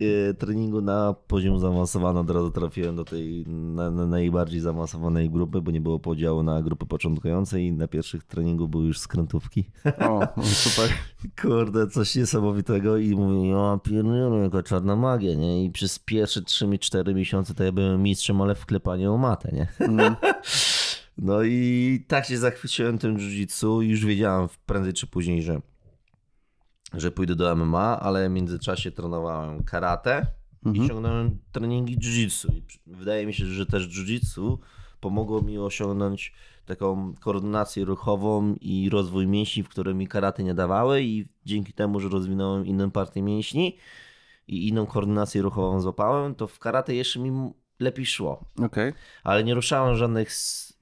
e, 0.00 0.34
treningu 0.34 0.80
na 0.80 1.14
poziom 1.26 1.58
zaawansowany. 1.58 2.20
Od 2.20 2.30
razu 2.30 2.50
trafiłem 2.50 2.96
do 2.96 3.04
tej 3.04 3.44
na, 3.46 3.90
na 3.90 4.06
najbardziej 4.06 4.60
zaawansowanej 4.60 5.30
grupy, 5.30 5.60
bo 5.60 5.70
nie 5.70 5.80
było 5.80 5.98
podziału 5.98 6.42
na 6.42 6.62
grupy 6.62 6.86
początkujące 6.86 7.60
i 7.60 7.72
na 7.72 7.88
pierwszych 7.88 8.24
treningu 8.24 8.68
były 8.68 8.86
już 8.86 8.98
skrętówki. 8.98 9.64
O, 10.00 10.20
no 10.36 10.42
super. 10.44 10.90
Kurde, 11.42 11.86
coś 11.86 12.16
niesamowitego 12.16 12.96
i 12.96 13.10
mówię, 13.10 13.48
ja 13.48 13.78
pierdolę, 13.82 14.42
jaka 14.42 14.62
czarna 14.62 14.96
magia, 14.96 15.34
nie? 15.34 15.64
I 15.64 15.70
przez 15.70 15.98
pierwsze 15.98 16.40
3-4 16.40 17.14
miesiące 17.14 17.54
to 17.54 17.64
ja 17.64 17.72
byłem 17.72 18.02
mistrzem, 18.02 18.40
ale 18.40 18.54
w 18.54 18.66
klepaniu 18.66 19.14
o 19.14 19.18
matę, 19.18 19.52
nie? 19.52 19.86
Mm. 19.88 20.16
No 21.18 21.42
i 21.42 22.04
tak 22.08 22.24
się 22.24 22.38
zachwyciłem 22.38 22.98
tym 22.98 23.16
jiu-jitsu 23.16 23.84
i 23.84 23.88
już 23.88 24.06
wiedziałem 24.06 24.48
prędzej 24.66 24.92
czy 24.92 25.06
później, 25.06 25.42
że, 25.42 25.60
że 26.94 27.10
pójdę 27.10 27.34
do 27.34 27.56
MMA, 27.56 28.00
ale 28.00 28.28
w 28.28 28.32
międzyczasie 28.32 28.90
trenowałem 28.90 29.64
karate 29.64 30.26
i 30.74 30.88
ciągnąłem 30.88 31.38
treningi 31.52 31.98
jiu-jitsu. 31.98 32.52
I 32.54 32.62
wydaje 32.86 33.26
mi 33.26 33.34
się, 33.34 33.44
że 33.44 33.66
też 33.66 33.88
jiu-jitsu 33.88 34.58
pomogło 35.00 35.42
mi 35.42 35.58
osiągnąć 35.58 36.34
taką 36.66 37.14
koordynację 37.20 37.84
ruchową 37.84 38.54
i 38.60 38.88
rozwój 38.90 39.26
mięśni, 39.26 39.62
w 39.62 39.68
które 39.68 39.94
mi 39.94 40.08
karate 40.08 40.42
nie 40.42 40.54
dawały 40.54 41.02
i 41.02 41.28
dzięki 41.44 41.72
temu, 41.72 42.00
że 42.00 42.08
rozwinąłem 42.08 42.66
inną 42.66 42.90
partię 42.90 43.22
mięśni 43.22 43.76
i 44.48 44.68
inną 44.68 44.86
koordynację 44.86 45.42
ruchową 45.42 45.80
złapałem, 45.80 46.34
to 46.34 46.46
w 46.46 46.58
karate 46.58 46.94
jeszcze 46.94 47.20
mi 47.20 47.52
lepiej 47.80 48.06
szło. 48.06 48.44
Okej. 48.64 48.92
Ale 49.24 49.44
nie 49.44 49.54
ruszałem 49.54 49.96
żadnych 49.96 50.32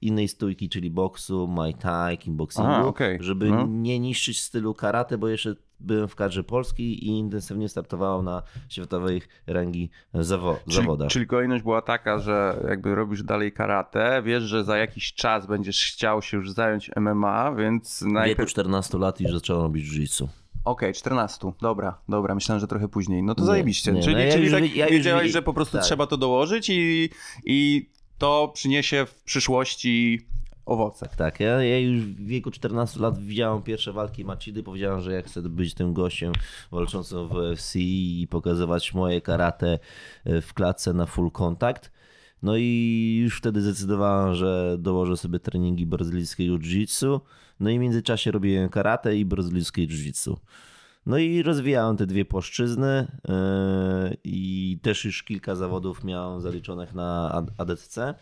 innej 0.01 0.27
stójki, 0.27 0.69
czyli 0.69 0.89
boksu, 0.91 1.47
muay 1.47 1.73
thai, 1.73 2.17
kickboxingu, 2.17 2.69
Aha, 2.69 2.85
okej. 2.85 3.17
żeby 3.21 3.49
No. 3.49 3.67
nie 3.67 3.99
niszczyć 3.99 4.41
stylu 4.41 4.73
karate, 4.73 5.17
bo 5.17 5.27
jeszcze 5.27 5.55
byłem 5.79 6.07
w 6.07 6.15
kadrze 6.15 6.43
polskiej 6.43 7.05
i 7.05 7.07
intensywnie 7.07 7.69
startowałem 7.69 8.25
na 8.25 8.41
światowej 8.69 9.21
rangi 9.47 9.89
zawo- 10.13 10.55
Czyli, 10.63 10.75
zawodach. 10.75 11.09
czyli 11.09 11.27
kolejność 11.27 11.63
była 11.63 11.81
taka, 11.81 12.19
że 12.19 12.63
jakby 12.69 12.95
robisz 12.95 13.23
dalej 13.23 13.51
karate, 13.51 14.21
wiesz, 14.25 14.43
że 14.43 14.63
za 14.63 14.77
jakiś 14.77 15.13
czas 15.13 15.45
będziesz 15.47 15.91
chciał 15.93 16.21
się 16.21 16.37
już 16.37 16.51
zająć 16.51 16.91
MMA, 16.95 17.51
więc 17.55 17.97
W 17.99 18.01
wieku 18.03 18.13
najpierw... 18.13 18.49
14 18.49 18.97
lat 18.97 19.21
już 19.21 19.31
zacząłem 19.31 19.63
robić 19.63 19.85
jiu-jitsu. 19.85 20.27
Okej, 20.65 20.93
14, 20.93 21.51
dobra, 21.61 21.97
dobra, 22.09 22.35
myślałem, 22.35 22.59
że 22.59 22.67
trochę 22.67 22.87
później. 22.87 23.23
No 23.23 23.35
to 23.35 23.41
Nie, 23.41 23.47
zajebiście, 23.47 23.91
nie, 23.93 24.01
czyli, 24.01 24.15
no 24.15 24.21
ja 24.21 24.31
czyli 24.31 24.43
już 24.43 24.53
tak 24.53 24.75
ja 24.75 24.87
wiedziałeś, 24.87 25.23
wi- 25.27 25.33
że 25.33 25.41
po 25.41 25.53
prostu 25.53 25.77
tak. 25.77 25.85
trzeba 25.85 26.07
to 26.07 26.17
dołożyć 26.17 26.69
i, 26.69 27.09
i 27.45 27.89
to 28.21 28.51
przyniesie 28.53 29.05
w 29.05 29.23
przyszłości 29.23 30.21
owoce. 30.65 31.09
Tak, 31.17 31.39
ja, 31.39 31.63
ja 31.63 31.79
już 31.79 32.01
w 32.01 32.25
wieku 32.25 32.51
14 32.51 32.99
lat 32.99 33.19
widziałem 33.23 33.61
pierwsze 33.61 33.93
walki 33.93 34.25
Machidy, 34.25 34.63
powiedziałem, 34.63 35.01
że 35.01 35.13
ja 35.13 35.21
chcę 35.21 35.41
być 35.41 35.73
tym 35.73 35.93
gościem 35.93 36.33
walczącym 36.71 37.27
w 37.27 37.31
UFC 37.31 37.75
i 37.75 38.27
pokazywać 38.29 38.93
moje 38.93 39.21
karate 39.21 39.79
e, 40.25 40.41
w 40.41 40.53
klatce 40.53 40.93
na 40.93 41.05
full 41.05 41.31
contact. 41.31 41.91
No 42.43 42.57
i 42.57 43.19
już 43.23 43.37
wtedy 43.37 43.61
zdecydowałem, 43.61 44.35
że 44.35 44.75
dołożę 44.79 45.17
sobie 45.17 45.39
treningi 45.39 45.85
brazylijskiego 45.85 46.57
jiu-jitsu. 46.57 47.19
No 47.59 47.69
i 47.69 47.77
w 47.77 47.81
międzyczasie 47.81 48.31
robiłem 48.31 48.69
karate 48.69 49.17
i 49.17 49.25
brazylijskie 49.25 49.87
jiu-jitsu. 49.87 50.35
No 51.05 51.17
i 51.17 51.43
rozwijałem 51.43 51.97
te 51.97 52.05
dwie 52.05 52.25
płaszczyzny 52.25 53.07
yy, 53.27 54.17
i 54.23 54.79
też 54.81 55.05
już 55.05 55.23
kilka 55.23 55.55
zawodów 55.55 56.03
miałem 56.03 56.41
zaliczonych 56.41 56.93
na 56.93 57.31
ADCC. 57.57 58.13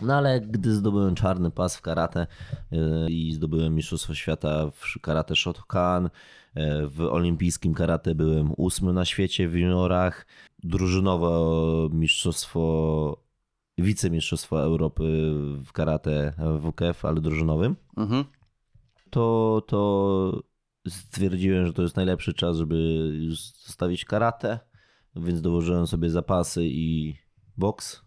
No 0.00 0.14
ale 0.14 0.40
gdy 0.40 0.74
zdobyłem 0.74 1.14
czarny 1.14 1.50
pas 1.50 1.76
w 1.76 1.82
karate 1.82 2.26
yy, 2.70 3.10
i 3.10 3.32
zdobyłem 3.34 3.74
Mistrzostwo 3.74 4.14
Świata 4.14 4.70
w 4.70 5.00
karate 5.00 5.36
Shotokan, 5.36 6.10
yy, 6.54 6.88
w 6.88 7.00
olimpijskim 7.00 7.74
karate 7.74 8.14
byłem 8.14 8.52
ósmy 8.56 8.92
na 8.92 9.04
świecie 9.04 9.48
w 9.48 9.54
juniorach, 9.54 10.26
drużynowe 10.62 11.28
mistrzostwo, 11.92 13.24
wicemistrzostwo 13.78 14.62
Europy 14.62 15.02
w 15.64 15.72
karate 15.72 16.32
WKF, 16.60 17.04
ale 17.04 17.20
drużynowym, 17.20 17.76
mhm. 17.96 18.24
to, 19.10 19.62
to 19.66 20.53
stwierdziłem, 20.88 21.66
że 21.66 21.72
to 21.72 21.82
jest 21.82 21.96
najlepszy 21.96 22.34
czas, 22.34 22.56
żeby 22.56 23.10
zostawić 23.64 24.04
karate, 24.04 24.58
więc 25.16 25.40
dołożyłem 25.40 25.86
sobie 25.86 26.10
zapasy 26.10 26.66
i 26.66 27.16
boks, 27.56 28.02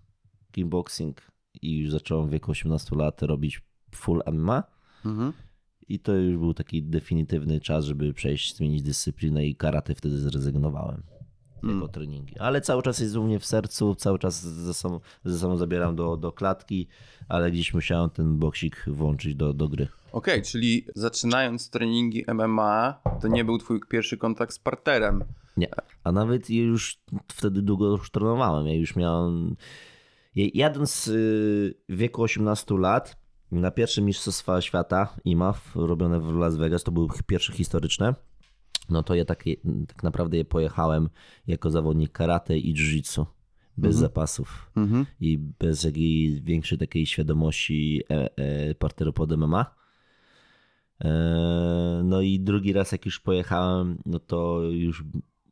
kickboxing 0.51 1.21
i 1.61 1.77
już 1.77 1.91
zacząłem 1.91 2.27
w 2.27 2.31
wieku 2.31 2.51
18 2.51 2.95
lat 2.95 3.21
robić 3.21 3.61
full 3.95 4.21
MMA. 4.31 4.63
Mhm. 5.05 5.33
I 5.87 5.99
to 5.99 6.15
już 6.15 6.37
był 6.37 6.53
taki 6.53 6.83
definitywny 6.83 7.59
czas, 7.59 7.85
żeby 7.85 8.13
przejść, 8.13 8.55
zmienić 8.55 8.83
dyscyplinę 8.83 9.45
i 9.45 9.55
karate 9.55 9.95
wtedy 9.95 10.17
zrezygnowałem 10.17 11.03
jako 11.63 11.87
treningi. 11.87 12.39
Ale 12.39 12.61
cały 12.61 12.83
czas 12.83 12.99
jest 12.99 13.15
u 13.15 13.23
mnie 13.23 13.39
w 13.39 13.45
sercu, 13.45 13.95
cały 13.95 14.19
czas 14.19 14.41
ze 14.41 14.73
sobą, 14.73 14.99
ze 15.25 15.39
sobą 15.39 15.57
zabieram 15.57 15.95
do, 15.95 16.17
do 16.17 16.31
klatki, 16.31 16.87
ale 17.29 17.51
gdzieś 17.51 17.73
musiałem 17.73 18.09
ten 18.09 18.37
boksik 18.37 18.85
włączyć 18.87 19.35
do, 19.35 19.53
do 19.53 19.69
gry. 19.69 19.87
Okej, 20.11 20.33
okay, 20.33 20.41
czyli 20.41 20.85
zaczynając 20.95 21.69
treningi 21.69 22.25
MMA, 22.33 23.01
to 23.21 23.27
nie 23.27 23.45
był 23.45 23.57
twój 23.57 23.79
pierwszy 23.89 24.17
kontakt 24.17 24.53
z 24.53 24.59
parterem. 24.59 25.23
Nie, 25.57 25.69
a 26.03 26.11
nawet 26.11 26.49
już 26.49 26.99
wtedy 27.27 27.61
długo 27.61 27.87
już 27.87 28.11
trenowałem. 28.11 28.67
Ja 28.67 28.75
już 28.75 28.95
miałem... 28.95 29.55
Jadąc 30.35 31.07
y, 31.07 31.73
w 31.89 31.97
wieku 31.97 32.23
18 32.23 32.77
lat 32.77 33.17
na 33.51 33.71
pierwsze 33.71 34.01
Mistrzostwa 34.01 34.61
Świata 34.61 35.15
IMAF 35.25 35.75
robione 35.75 36.19
w 36.19 36.35
Las 36.35 36.55
Vegas, 36.55 36.83
to 36.83 36.91
były 36.91 37.07
pierwsze 37.27 37.53
historyczne, 37.53 38.15
no 38.89 39.03
to 39.03 39.15
ja 39.15 39.25
tak, 39.25 39.43
tak 39.87 40.03
naprawdę 40.03 40.37
je 40.37 40.45
pojechałem 40.45 41.09
jako 41.47 41.71
zawodnik 41.71 42.11
karate 42.11 42.57
i 42.57 42.73
jiu-jitsu. 42.73 43.25
Bez 43.77 43.95
mhm. 43.95 44.01
zapasów 44.01 44.71
mhm. 44.75 45.05
i 45.19 45.37
bez 45.37 45.83
jakiejś 45.83 46.41
większej 46.41 46.77
takiej 46.77 47.05
świadomości 47.05 48.01
e, 48.09 48.29
e, 48.37 48.75
parteru 48.75 49.13
pod 49.13 49.37
MMA. 49.37 49.65
E, 51.05 52.01
no 52.03 52.21
i 52.21 52.39
drugi 52.39 52.73
raz 52.73 52.91
jak 52.91 53.05
już 53.05 53.19
pojechałem, 53.19 53.97
no 54.05 54.19
to 54.19 54.61
już 54.61 55.03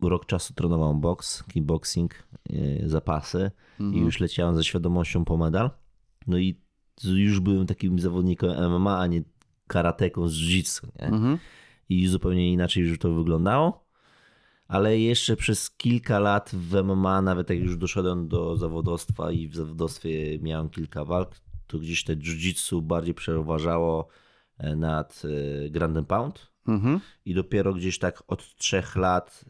rok 0.02 0.26
czasu 0.26 0.54
trenowałem 0.54 1.02
boks, 1.02 1.44
kickboxing, 1.44 2.14
e, 2.50 2.90
zapasy 2.90 3.52
mhm. 3.80 3.96
i 3.96 4.06
już 4.06 4.20
leciałem 4.20 4.56
ze 4.56 4.64
świadomością 4.64 5.26
po 5.26 5.38
medal. 5.38 5.70
No 6.28 6.38
i 6.38 6.56
już 7.04 7.40
byłem 7.40 7.68
takim 7.68 8.00
zawodnikiem 8.00 8.50
MMA, 8.72 9.00
a 9.00 9.08
nie 9.08 9.24
karateką 9.68 10.28
z 10.28 10.34
jiu-jitsu. 10.34 10.88
I 11.90 12.08
zupełnie 12.08 12.54
inaczej 12.54 12.84
już 12.84 13.00
to 13.00 13.14
wyglądało. 13.14 13.86
Ale 14.68 15.00
jeszcze 15.00 15.36
przez 15.36 15.72
kilka 15.72 16.20
lat 16.20 16.52
w 16.54 16.84
MMA, 16.84 17.22
nawet 17.22 17.50
jak 17.50 17.60
już 17.60 17.78
doszedłem 17.78 18.28
do 18.28 18.58
zawodowstwa 18.58 19.32
i 19.32 19.48
w 19.48 19.56
zawodowstwie 19.56 20.40
miałem 20.40 20.70
kilka 20.70 21.06
walk, 21.06 21.36
to 21.68 21.80
gdzieś 21.80 22.04
te 22.04 22.16
jiu-jitsu 22.16 22.82
bardziej 22.82 23.14
przeważało 23.14 24.08
e, 24.58 24.76
nad 24.76 25.22
e, 25.66 25.70
Grand 25.70 26.08
Pound. 26.08 26.52
Mhm. 26.68 27.00
I 27.26 27.34
dopiero 27.34 27.74
gdzieś 27.74 28.00
tak 28.00 28.24
od 28.28 28.56
trzech 28.56 28.96
lat 28.96 29.46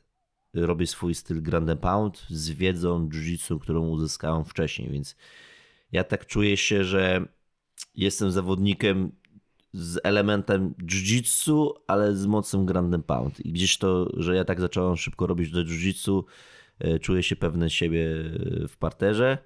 robię 0.53 0.87
swój 0.87 1.15
styl 1.15 1.41
Grand 1.41 1.79
Pound 1.79 2.25
z 2.29 2.49
wiedzą 2.49 3.09
jiu-jitsu, 3.09 3.59
którą 3.59 3.87
uzyskałem 3.87 4.45
wcześniej. 4.45 4.89
Więc 4.89 5.15
ja 5.91 6.03
tak 6.03 6.25
czuję 6.25 6.57
się, 6.57 6.83
że 6.83 7.25
jestem 7.95 8.31
zawodnikiem 8.31 9.11
z 9.75 9.99
elementem 10.03 10.73
jiu-jitsu, 10.83 11.73
ale 11.87 12.15
z 12.15 12.25
mocnym 12.25 12.65
grandem 12.65 13.03
pound. 13.03 13.45
I 13.45 13.51
gdzieś 13.51 13.77
to, 13.77 14.09
że 14.17 14.35
ja 14.35 14.45
tak 14.45 14.61
zacząłem 14.61 14.97
szybko 14.97 15.27
robić 15.27 15.51
do 15.51 15.63
jiu-jitsu, 15.63 16.23
e, 16.79 16.99
czuję 16.99 17.23
się 17.23 17.35
pewny 17.35 17.69
siebie 17.69 18.05
e, 18.63 18.67
w 18.67 18.77
parterze, 18.77 19.37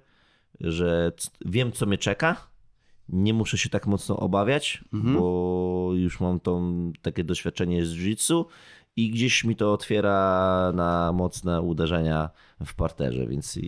że 0.60 1.12
wiem, 1.44 1.72
co 1.72 1.86
mnie 1.86 1.98
czeka. 1.98 2.50
Nie 3.08 3.34
muszę 3.34 3.58
się 3.58 3.68
tak 3.68 3.86
mocno 3.86 4.16
obawiać, 4.16 4.84
mhm. 4.92 5.16
bo 5.18 5.90
już 5.94 6.20
mam 6.20 6.40
tą, 6.40 6.92
takie 7.02 7.24
doświadczenie 7.24 7.86
z 7.86 7.94
jiu-jitsu 7.94 8.44
i 8.96 9.10
gdzieś 9.10 9.44
mi 9.44 9.56
to 9.56 9.72
otwiera 9.72 10.72
na 10.74 11.12
mocne 11.12 11.62
uderzenia 11.62 12.30
w 12.66 12.74
parterze, 12.74 13.26
więc 13.26 13.58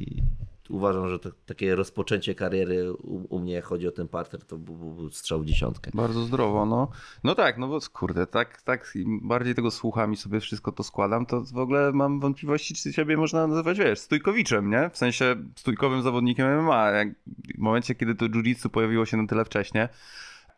uważam, 0.68 1.08
że 1.08 1.18
to, 1.18 1.30
takie 1.46 1.74
rozpoczęcie 1.74 2.34
kariery 2.34 2.92
u, 2.92 3.36
u, 3.36 3.38
mnie, 3.38 3.62
chodzi 3.62 3.88
o 3.88 3.92
ten 3.92 4.08
parter, 4.08 4.44
to 4.44 4.58
był, 4.58 4.76
był 4.76 5.10
strzał 5.10 5.44
dziesiątkę. 5.44 5.90
Bardzo 5.94 6.22
zdrowo, 6.22 6.66
no. 6.66 6.88
No 7.24 7.34
tak, 7.34 7.58
no 7.58 7.68
bo 7.68 7.78
kurde, 7.92 8.26
tak, 8.26 8.62
tak 8.62 8.94
bardziej 9.06 9.54
tego 9.54 9.70
słucham 9.70 10.12
i 10.12 10.16
sobie 10.16 10.40
wszystko 10.40 10.72
to 10.72 10.82
składam, 10.82 11.26
to 11.26 11.40
w 11.40 11.58
ogóle 11.58 11.92
mam 11.92 12.20
wątpliwości, 12.20 12.74
czy 12.74 12.92
siebie 12.92 13.16
można 13.16 13.46
nazywać, 13.46 13.78
wiesz, 13.78 13.98
stójkowiczem, 13.98 14.70
nie? 14.70 14.90
W 14.90 14.96
sensie 14.96 15.36
stójkowym 15.56 16.02
zawodnikiem 16.02 16.62
MMA. 16.62 16.90
Jak 16.90 17.08
w 17.54 17.58
momencie, 17.58 17.94
kiedy 17.94 18.14
to 18.14 18.24
jiu-jitsu 18.24 18.68
pojawiło 18.68 19.06
się 19.06 19.16
na 19.16 19.26
tyle 19.26 19.44
wcześnie, 19.44 19.88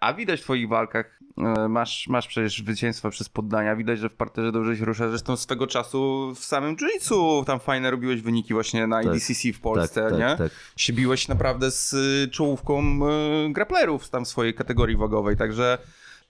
a 0.01 0.15
widać 0.15 0.41
w 0.41 0.43
twoich 0.43 0.69
walkach, 0.69 1.21
e, 1.39 1.69
masz, 1.69 2.09
masz 2.09 2.29
przecież 2.29 2.59
zwycięstwa 2.59 3.11
przez 3.11 3.29
poddania, 3.29 3.77
widać, 3.77 3.99
że 3.99 4.09
w 4.09 4.15
parterze 4.15 4.53
dobrze 4.53 4.77
się 4.77 4.85
rusza. 4.85 5.09
Zresztą 5.09 5.37
swego 5.37 5.67
czasu 5.67 6.33
w 6.35 6.45
samym 6.45 6.77
jiu 6.77 7.45
tam 7.47 7.61
fajne 7.61 7.91
robiłeś 7.91 8.21
wyniki 8.21 8.55
właśnie 8.55 8.87
na 8.87 9.03
tak, 9.03 9.15
IDCC 9.15 9.53
w 9.53 9.61
Polsce, 9.61 10.03
tak, 10.03 10.11
tak, 10.11 10.19
nie? 10.19 10.37
Tak, 10.37 10.53
Się 10.77 10.93
biłeś 10.93 11.29
naprawdę 11.29 11.71
z 11.71 11.93
y, 11.93 12.29
czołówką 12.31 12.83
y, 12.83 13.53
grapplerów 13.53 14.09
tam 14.09 14.25
w 14.25 14.29
swojej 14.29 14.55
kategorii 14.55 14.97
wagowej, 14.97 15.37
także 15.37 15.79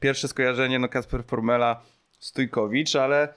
pierwsze 0.01 0.29
skojarzenie, 0.29 0.79
no 0.79 0.89
Kasper 0.89 1.25
Formela, 1.25 1.83
Stójkowicz, 2.19 2.97
ale 2.97 3.35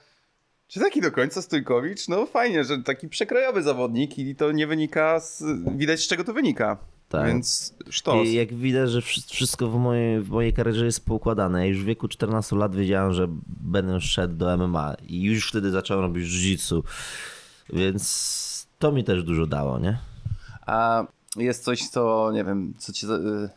czy 0.68 0.80
taki 0.80 1.00
do 1.00 1.12
końca 1.12 1.42
Stójkowicz? 1.42 2.08
No 2.08 2.26
fajnie, 2.26 2.64
że 2.64 2.78
taki 2.78 3.08
przekrojowy 3.08 3.62
zawodnik 3.62 4.18
i 4.18 4.36
to 4.36 4.52
nie 4.52 4.66
wynika 4.66 5.20
z... 5.20 5.44
Widać 5.76 6.00
z 6.00 6.08
czego 6.08 6.24
to 6.24 6.32
wynika. 6.32 6.76
Tak. 7.08 7.26
Więc 7.26 7.74
sztos. 7.90 8.26
I 8.28 8.32
jak 8.32 8.54
widać, 8.54 8.90
że 8.90 9.02
wszystko 9.02 9.68
w 9.68 9.78
mojej, 9.78 10.20
w 10.20 10.30
mojej 10.30 10.52
karierze 10.52 10.84
jest 10.84 11.06
poukładane. 11.06 11.58
Ja 11.60 11.66
już 11.66 11.82
w 11.82 11.84
wieku 11.84 12.08
14 12.08 12.56
lat 12.56 12.76
wiedziałem, 12.76 13.12
że 13.12 13.26
będę 13.46 14.00
szedł 14.00 14.34
do 14.34 14.56
MMA 14.56 14.94
i 15.06 15.22
już 15.22 15.48
wtedy 15.48 15.70
zacząłem 15.70 16.02
robić 16.02 16.28
jiu-jitsu. 16.28 16.82
Więc 17.72 18.66
to 18.78 18.92
mi 18.92 19.04
też 19.04 19.22
dużo 19.24 19.46
dało, 19.46 19.78
nie? 19.78 19.98
A 20.66 21.06
jest 21.36 21.64
coś, 21.64 21.88
co 21.88 22.30
nie 22.32 22.44
wiem, 22.44 22.74
co 22.78 22.92
cię 22.92 23.06
y, 23.06 23.48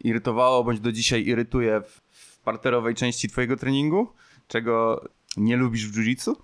irytowało 0.00 0.64
bądź 0.64 0.80
do 0.80 0.92
dzisiaj 0.92 1.26
irytuje 1.26 1.80
w, 1.80 2.00
w 2.10 2.38
parterowej 2.38 2.94
części 2.94 3.28
twojego 3.28 3.56
treningu? 3.56 4.08
Czego 4.48 5.04
nie 5.36 5.56
lubisz 5.56 5.86
w 5.86 5.96
jiu-jitsu? 5.96 6.34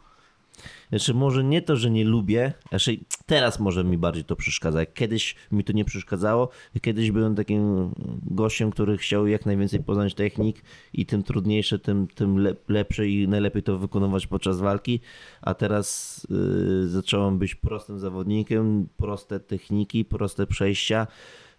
Znaczy 0.92 1.14
może 1.14 1.44
nie 1.44 1.62
to, 1.62 1.76
że 1.76 1.90
nie 1.90 2.04
lubię, 2.04 2.52
znaczy 2.68 2.96
teraz 3.26 3.60
może 3.60 3.84
mi 3.84 3.98
bardziej 3.98 4.24
to 4.24 4.36
przeszkadza. 4.36 4.86
Kiedyś 4.86 5.34
mi 5.52 5.64
to 5.64 5.72
nie 5.72 5.84
przeszkadzało. 5.84 6.48
Kiedyś 6.82 7.10
byłem 7.10 7.34
takim 7.34 7.90
gościem, 8.22 8.70
który 8.70 8.98
chciał 8.98 9.26
jak 9.26 9.46
najwięcej 9.46 9.82
poznać 9.82 10.14
technik 10.14 10.62
i 10.92 11.06
tym 11.06 11.22
trudniejsze, 11.22 11.78
tym, 11.78 12.06
tym 12.14 12.46
lepsze 12.68 13.08
i 13.08 13.28
najlepiej 13.28 13.62
to 13.62 13.78
wykonywać 13.78 14.26
podczas 14.26 14.60
walki. 14.60 15.00
A 15.42 15.54
teraz 15.54 16.20
yy, 16.30 16.88
zacząłem 16.88 17.38
być 17.38 17.54
prostym 17.54 17.98
zawodnikiem, 17.98 18.88
proste 18.96 19.40
techniki, 19.40 20.04
proste 20.04 20.46
przejścia 20.46 21.06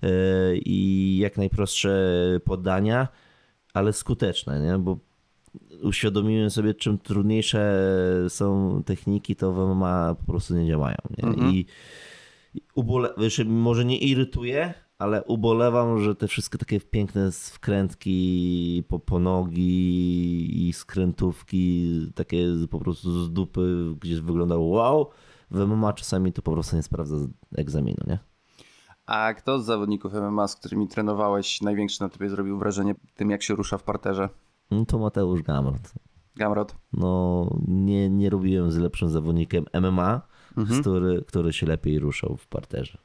yy, 0.01 0.09
i 0.65 1.17
jak 1.17 1.37
najprostsze 1.37 1.91
podania, 2.43 3.07
ale 3.73 3.93
skuteczne, 3.93 4.59
nie? 4.59 4.77
bo 4.77 4.97
uświadomiłem 5.83 6.49
sobie, 6.49 6.73
czym 6.73 6.97
trudniejsze 6.97 7.85
są 8.29 8.81
techniki, 8.85 9.35
to 9.35 9.53
w 9.53 9.75
MMA 9.75 10.15
po 10.15 10.31
prostu 10.31 10.55
nie 10.55 10.67
działają. 10.67 10.97
Nie? 11.17 11.23
Mhm. 11.23 11.53
I 11.53 11.65
ubole... 12.75 13.09
może 13.45 13.85
nie 13.85 13.97
irytuje, 13.97 14.73
ale 14.99 15.23
ubolewam, 15.23 15.99
że 15.99 16.15
te 16.15 16.27
wszystkie 16.27 16.57
takie 16.57 16.79
piękne 16.79 17.31
wkrętki 17.31 18.83
po, 18.87 18.99
po 18.99 19.19
nogi 19.19 20.67
i 20.67 20.73
skrętówki, 20.73 21.89
takie 22.15 22.47
po 22.71 22.79
prostu 22.79 23.23
z 23.23 23.33
dupy, 23.33 23.95
gdzieś 24.01 24.19
wyglądało 24.19 24.65
wow, 24.67 25.09
w 25.51 25.67
MMA 25.67 25.93
czasami 25.93 26.33
to 26.33 26.41
po 26.41 26.51
prostu 26.51 26.75
nie 26.75 26.83
sprawdza 26.83 27.15
egzaminu, 27.55 28.03
nie? 28.07 28.19
A 29.05 29.33
kto 29.33 29.59
z 29.59 29.65
zawodników 29.65 30.13
MMA, 30.13 30.47
z 30.47 30.55
którymi 30.55 30.87
trenowałeś, 30.87 31.61
największy 31.61 32.01
na 32.01 32.09
tobie 32.09 32.29
zrobił 32.29 32.57
wrażenie 32.57 32.95
tym, 33.15 33.29
jak 33.29 33.43
się 33.43 33.55
rusza 33.55 33.77
w 33.77 33.83
parterze? 33.83 34.29
No 34.71 34.85
to 34.85 34.99
Mateusz 34.99 35.41
Gamrot. 35.41 35.93
Gamrot. 36.35 36.75
No 36.93 37.49
nie, 37.67 38.09
nie 38.09 38.29
robiłem 38.29 38.71
z 38.71 38.77
lepszym 38.77 39.09
zawodnikiem 39.09 39.65
MMA, 39.81 40.21
mhm. 40.57 40.81
który, 40.81 41.23
który 41.27 41.53
się 41.53 41.65
lepiej 41.65 41.99
ruszał 41.99 42.37
w 42.37 42.47
parterze. 42.47 42.97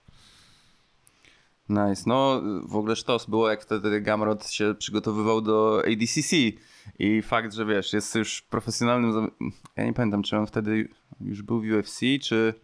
Nice. 1.68 2.02
No 2.06 2.42
w 2.68 2.76
ogóle 2.76 2.96
sztos 2.96 3.26
było 3.26 3.50
jak 3.50 3.62
wtedy 3.62 4.00
Gamrot 4.00 4.50
się 4.50 4.74
przygotowywał 4.78 5.40
do 5.40 5.82
ADCC 5.92 6.36
i 6.98 7.22
fakt, 7.22 7.54
że 7.54 7.66
wiesz, 7.66 7.92
jest 7.92 8.14
już 8.14 8.42
profesjonalnym... 8.42 9.30
Ja 9.76 9.84
nie 9.84 9.92
pamiętam, 9.92 10.22
czy 10.22 10.36
on 10.36 10.46
wtedy 10.46 10.88
już 11.20 11.42
był 11.42 11.60
w 11.60 11.64
UFC, 11.64 12.00
czy, 12.22 12.54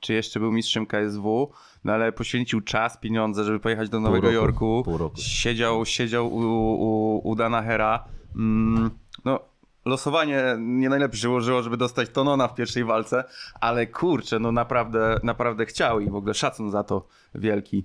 czy 0.00 0.12
jeszcze 0.12 0.40
był 0.40 0.52
mistrzem 0.52 0.86
KSW, 0.86 1.50
no 1.84 1.92
ale 1.92 2.12
poświęcił 2.12 2.60
czas, 2.60 2.98
pieniądze, 3.00 3.44
żeby 3.44 3.60
pojechać 3.60 3.88
do 3.88 4.00
Nowego 4.00 4.26
roku, 4.26 4.34
Jorku. 4.34 4.82
pół 4.84 4.98
roku. 4.98 5.16
Siedział, 5.20 5.86
siedział 5.86 6.34
u, 6.34 6.38
u, 6.38 7.20
u 7.28 7.34
Dana 7.34 7.62
Hera. 7.62 8.04
Mm, 8.36 8.90
no 9.24 9.40
losowanie 9.84 10.56
nie 10.58 10.88
najlepiej 10.88 11.20
się 11.20 11.30
ułożyło, 11.30 11.62
żeby 11.62 11.76
dostać 11.76 12.10
Tonona 12.10 12.48
w 12.48 12.54
pierwszej 12.54 12.84
walce, 12.84 13.24
ale 13.60 13.86
kurczę, 13.86 14.38
no 14.38 14.52
naprawdę, 14.52 15.20
naprawdę 15.22 15.66
chciał 15.66 16.00
i 16.00 16.10
w 16.10 16.14
ogóle 16.14 16.34
szacun 16.34 16.70
za 16.70 16.84
to 16.84 17.06
wielki. 17.34 17.84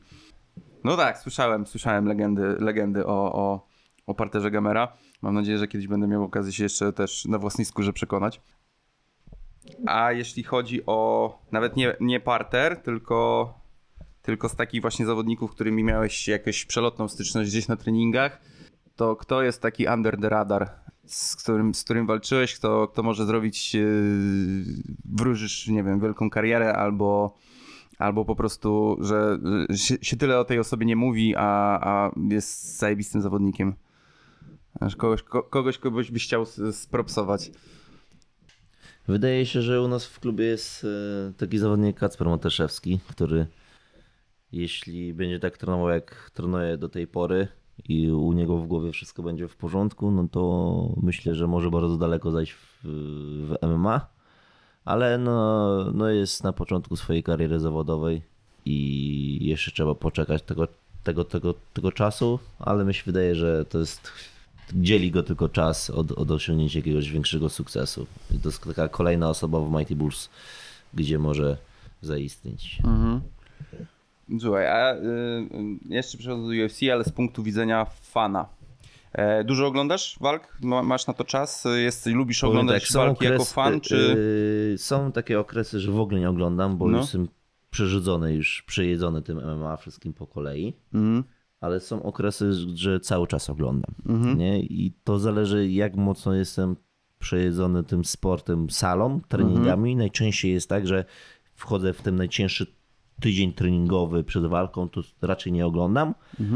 No 0.83 0.97
tak, 0.97 1.17
słyszałem, 1.17 1.65
słyszałem 1.65 2.05
legendy, 2.05 2.55
legendy 2.59 3.05
o, 3.05 3.33
o, 3.33 3.67
o 4.07 4.13
parterze 4.13 4.51
Gamera. 4.51 4.93
Mam 5.21 5.33
nadzieję, 5.33 5.57
że 5.57 5.67
kiedyś 5.67 5.87
będę 5.87 6.07
miał 6.07 6.23
okazję 6.23 6.53
się 6.53 6.63
jeszcze 6.63 6.93
też 6.93 7.25
na 7.25 7.37
własnej 7.37 7.65
skórze 7.65 7.93
przekonać. 7.93 8.41
A 9.87 10.11
jeśli 10.11 10.43
chodzi 10.43 10.85
o 10.85 11.39
nawet 11.51 11.75
nie, 11.75 11.95
nie 11.99 12.19
parter, 12.19 12.77
tylko, 12.77 13.53
tylko 14.21 14.49
z 14.49 14.55
takich 14.55 14.81
właśnie 14.81 15.05
zawodników, 15.05 15.51
którymi 15.51 15.83
miałeś 15.83 16.27
jakąś 16.27 16.65
przelotną 16.65 17.07
styczność 17.07 17.49
gdzieś 17.49 17.67
na 17.67 17.75
treningach, 17.75 18.41
to 18.95 19.15
kto 19.15 19.41
jest 19.41 19.61
taki 19.61 19.87
under 19.87 20.17
the 20.17 20.29
radar, 20.29 20.69
z 21.05 21.35
którym, 21.35 21.75
z 21.75 21.83
którym 21.83 22.07
walczyłeś, 22.07 22.55
kto, 22.55 22.87
kto 22.87 23.03
może 23.03 23.25
zrobić, 23.25 23.73
yy, 23.73 23.83
wróżysz, 25.05 25.67
nie 25.67 25.83
wiem, 25.83 25.99
wielką 25.99 26.29
karierę 26.29 26.73
albo, 26.73 27.37
albo 27.99 28.25
po 28.25 28.35
prostu, 28.35 28.97
że 29.01 29.39
że 29.69 29.77
się, 29.77 29.95
się 30.01 30.17
tyle 30.17 30.39
o 30.39 30.45
tej 30.45 30.59
osobie 30.59 30.85
nie 30.85 30.95
mówi, 30.95 31.33
a, 31.37 31.79
a 31.81 32.11
jest 32.29 32.77
zajebistym 32.77 33.21
zawodnikiem. 33.21 33.75
Kogoś, 34.97 35.23
ko, 35.23 35.43
kogoś, 35.43 35.77
kogoś 35.77 36.11
byś 36.11 36.23
chciał 36.23 36.45
spropsować. 36.71 37.51
Wydaje 39.07 39.45
się, 39.45 39.61
że 39.61 39.81
u 39.81 39.87
nas 39.87 40.05
w 40.05 40.19
klubie 40.19 40.45
jest 40.45 40.83
e, 41.29 41.33
taki 41.33 41.57
zawodnik 41.57 41.99
Kacper 41.99 42.27
Mateszewski, 42.27 42.99
który 43.09 43.47
jeśli 44.51 45.13
będzie 45.13 45.39
tak 45.39 45.57
trenował 45.57 45.89
jak 45.89 46.31
trenuje 46.33 46.77
do 46.77 46.89
tej 46.89 47.07
pory 47.07 47.47
i 47.89 48.11
u 48.11 48.33
niego 48.33 48.57
w 48.57 48.67
głowie 48.67 48.91
wszystko 48.91 49.23
będzie 49.23 49.47
w 49.47 49.55
porządku, 49.55 50.11
no 50.11 50.27
to 50.31 50.93
myślę, 51.03 51.35
że 51.35 51.47
może 51.47 51.71
bardzo 51.71 51.97
daleko 51.97 52.31
zajść 52.31 52.51
w, 52.51 52.83
w 52.83 53.55
MMA, 53.67 54.07
ale 54.85 55.17
no, 55.17 55.77
no 55.93 56.09
jest 56.09 56.43
na 56.43 56.53
początku 56.53 56.95
swojej 56.95 57.23
kariery 57.23 57.59
zawodowej 57.59 58.21
i 58.65 59.37
jeszcze 59.41 59.71
trzeba 59.71 59.95
poczekać 59.95 60.41
tego, 60.41 60.67
tego, 61.03 61.23
tego, 61.23 61.53
tego 61.73 61.91
czasu, 61.91 62.39
ale 62.59 62.85
mi 62.85 62.93
się 62.93 63.03
wydaje, 63.05 63.35
że 63.35 63.65
to 63.65 63.79
jest 63.79 64.11
dzieli 64.73 65.11
go 65.11 65.23
tylko 65.23 65.49
czas 65.49 65.89
od, 65.89 66.11
od 66.11 66.31
osiągnięcia 66.31 66.79
jakiegoś 66.79 67.11
większego 67.11 67.49
sukcesu. 67.49 68.07
I 68.31 68.39
to 68.39 68.49
jest 68.49 68.63
taka 68.63 68.87
kolejna 68.87 69.29
osoba 69.29 69.59
w 69.59 69.71
Mighty 69.71 69.95
Bulls, 69.95 70.29
gdzie 70.93 71.19
może 71.19 71.57
zaistnieć. 72.01 72.81
Słuchaj, 74.39 74.67
a 74.67 74.95
y, 74.95 74.99
jeszcze 75.89 76.17
przechodzę 76.17 76.41
do 76.43 76.65
UFC, 76.65 76.79
ale 76.93 77.03
z 77.03 77.09
punktu 77.11 77.43
widzenia 77.43 77.85
fana. 78.01 78.45
E, 79.13 79.43
dużo 79.43 79.67
oglądasz 79.67 80.17
walk? 80.21 80.57
Ma, 80.61 80.83
masz 80.83 81.07
na 81.07 81.13
to 81.13 81.23
czas? 81.23 81.67
Jest, 81.75 82.05
lubisz 82.05 82.43
oglądać 82.43 82.87
tak, 82.87 82.95
walki 82.97 83.25
jako 83.25 83.43
okres- 83.43 83.53
fan, 83.53 83.73
y, 83.73 83.81
czy... 83.81 84.15
y, 84.73 84.77
są 84.77 85.11
takie 85.11 85.39
okresy, 85.39 85.79
że 85.79 85.91
w 85.91 85.99
ogóle 85.99 86.19
nie 86.19 86.29
oglądam, 86.29 86.77
bo 86.77 86.87
No. 86.87 86.97
już 86.97 87.05
jestem 87.05 87.27
przerzucony, 87.69 88.33
już 88.33 88.63
przejedzony 88.67 89.21
tym 89.21 89.37
MMA 89.37 89.77
wszystkim 89.77 90.13
po 90.13 90.27
kolei. 90.27 90.73
Mhm. 90.93 91.23
Ale 91.61 91.79
są 91.79 92.03
okresy, 92.03 92.53
że 92.73 92.99
cały 92.99 93.27
czas 93.27 93.49
oglądam. 93.49 93.95
Mhm. 94.09 94.37
Nie? 94.37 94.59
I 94.59 94.93
to 95.03 95.19
zależy, 95.19 95.71
jak 95.71 95.95
mocno 95.95 96.33
jestem 96.33 96.75
przejedzony 97.19 97.83
tym 97.83 98.05
sportem, 98.05 98.69
salą, 98.69 99.21
treningami. 99.27 99.95
Najczęściej 99.95 100.51
jest 100.51 100.69
tak, 100.69 100.87
że 100.87 101.05
wchodzę 101.55 101.93
w 101.93 102.01
ten 102.01 102.15
najcięższy 102.15 102.65
tydzień 103.21 103.53
treningowy 103.53 104.23
przed 104.23 104.45
walką, 104.45 104.89
to 104.89 105.01
raczej 105.21 105.51
nie 105.53 105.65
oglądam, 105.65 106.13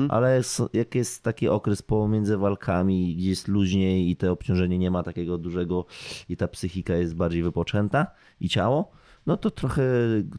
ale 0.09 0.37
s- 0.37 0.69
jak 0.73 0.95
jest 0.95 1.23
taki 1.23 1.47
okres 1.49 1.81
pomiędzy 1.81 2.37
walkami, 2.37 3.15
gdzie 3.15 3.29
jest 3.29 3.47
luźniej 3.47 4.09
i 4.09 4.15
to 4.15 4.31
obciążenie 4.31 4.77
nie 4.77 4.91
ma 4.91 5.03
takiego 5.03 5.37
dużego 5.37 5.85
i 6.29 6.37
ta 6.37 6.47
psychika 6.47 6.93
jest 6.95 7.15
bardziej 7.15 7.43
wypoczęta 7.43 8.07
i 8.39 8.49
ciało, 8.49 8.91
no 9.25 9.37
to 9.37 9.51
trochę, 9.51 9.83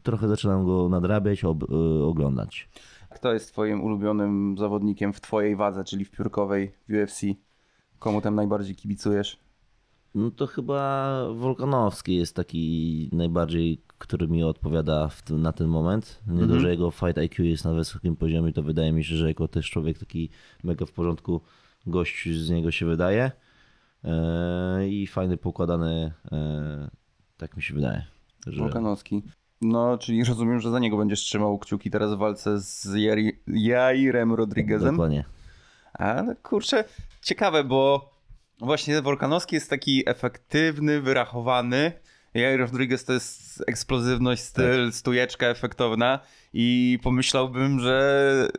trochę 0.03 0.27
zaczynam 0.27 0.65
go 0.65 0.89
nadrabiać, 0.89 1.43
ob, 1.43 1.63
y, 1.63 2.03
oglądać. 2.03 2.69
Kto 3.15 3.33
jest 3.33 3.51
twoim 3.51 3.83
ulubionym 3.83 4.55
zawodnikiem 4.57 5.13
w 5.13 5.21
twojej 5.21 5.55
wadze, 5.55 5.83
czyli 5.83 6.05
w 6.05 6.11
piórkowej 6.11 6.71
w 6.89 6.93
UFC? 6.93 7.21
Komu 7.99 8.21
tam 8.21 8.35
najbardziej 8.35 8.75
kibicujesz? 8.75 9.37
No 10.15 10.31
to 10.31 10.47
chyba 10.47 11.19
Wolkanowski 11.33 12.15
jest 12.15 12.35
taki 12.35 13.09
najbardziej, 13.13 13.81
który 13.97 14.27
mi 14.27 14.43
odpowiada 14.43 15.09
tym, 15.25 15.41
na 15.41 15.51
ten 15.51 15.67
moment. 15.67 16.21
Nie 16.27 16.45
dość, 16.45 16.61
że 16.61 16.69
jego 16.69 16.91
fight 16.91 17.17
IQ 17.17 17.45
jest 17.45 17.65
na 17.65 17.73
wysokim 17.73 18.15
poziomie, 18.15 18.53
to 18.53 18.63
wydaje 18.63 18.91
mi 18.91 19.03
się, 19.03 19.15
że 19.15 19.27
jako 19.27 19.47
też 19.47 19.69
człowiek 19.69 19.97
taki 19.97 20.29
mega 20.63 20.85
w 20.85 20.91
porządku 20.91 21.41
gość 21.87 22.29
z 22.29 22.49
niego 22.49 22.71
się 22.71 22.85
wydaje. 22.85 23.31
Eee, 24.03 25.01
I 25.01 25.07
fajny, 25.07 25.37
poukładany, 25.37 26.13
eee, 26.31 26.87
tak 27.37 27.57
mi 27.57 27.63
się 27.63 27.73
wydaje. 27.73 28.05
Że... 28.47 28.61
Wolkanowski. 28.61 29.23
No, 29.61 29.97
czyli 29.97 30.23
rozumiem, 30.23 30.59
że 30.59 30.71
za 30.71 30.79
niego 30.79 30.97
będziesz 30.97 31.19
trzymał 31.19 31.57
kciuki 31.57 31.91
teraz 31.91 32.13
w 32.13 32.17
walce 32.17 32.59
z 32.59 32.89
Jairem 33.47 34.33
Rodriguezem. 34.33 34.95
Dokładnie. 34.95 35.25
Ale 35.93 36.35
kurczę, 36.35 36.83
ciekawe, 37.21 37.63
bo 37.63 38.09
właśnie 38.59 39.01
Wolkanowski 39.01 39.55
jest 39.55 39.69
taki 39.69 40.09
efektywny, 40.09 41.01
wyrachowany. 41.01 41.91
Jair 42.33 42.59
Rodriguez 42.59 43.05
to 43.05 43.13
jest 43.13 43.63
eksplozywność, 43.67 44.41
styl, 44.41 44.91
stujeczka 44.91 45.47
efektowna 45.47 46.19
i 46.53 46.99
pomyślałbym, 47.03 47.79
że 47.79 48.49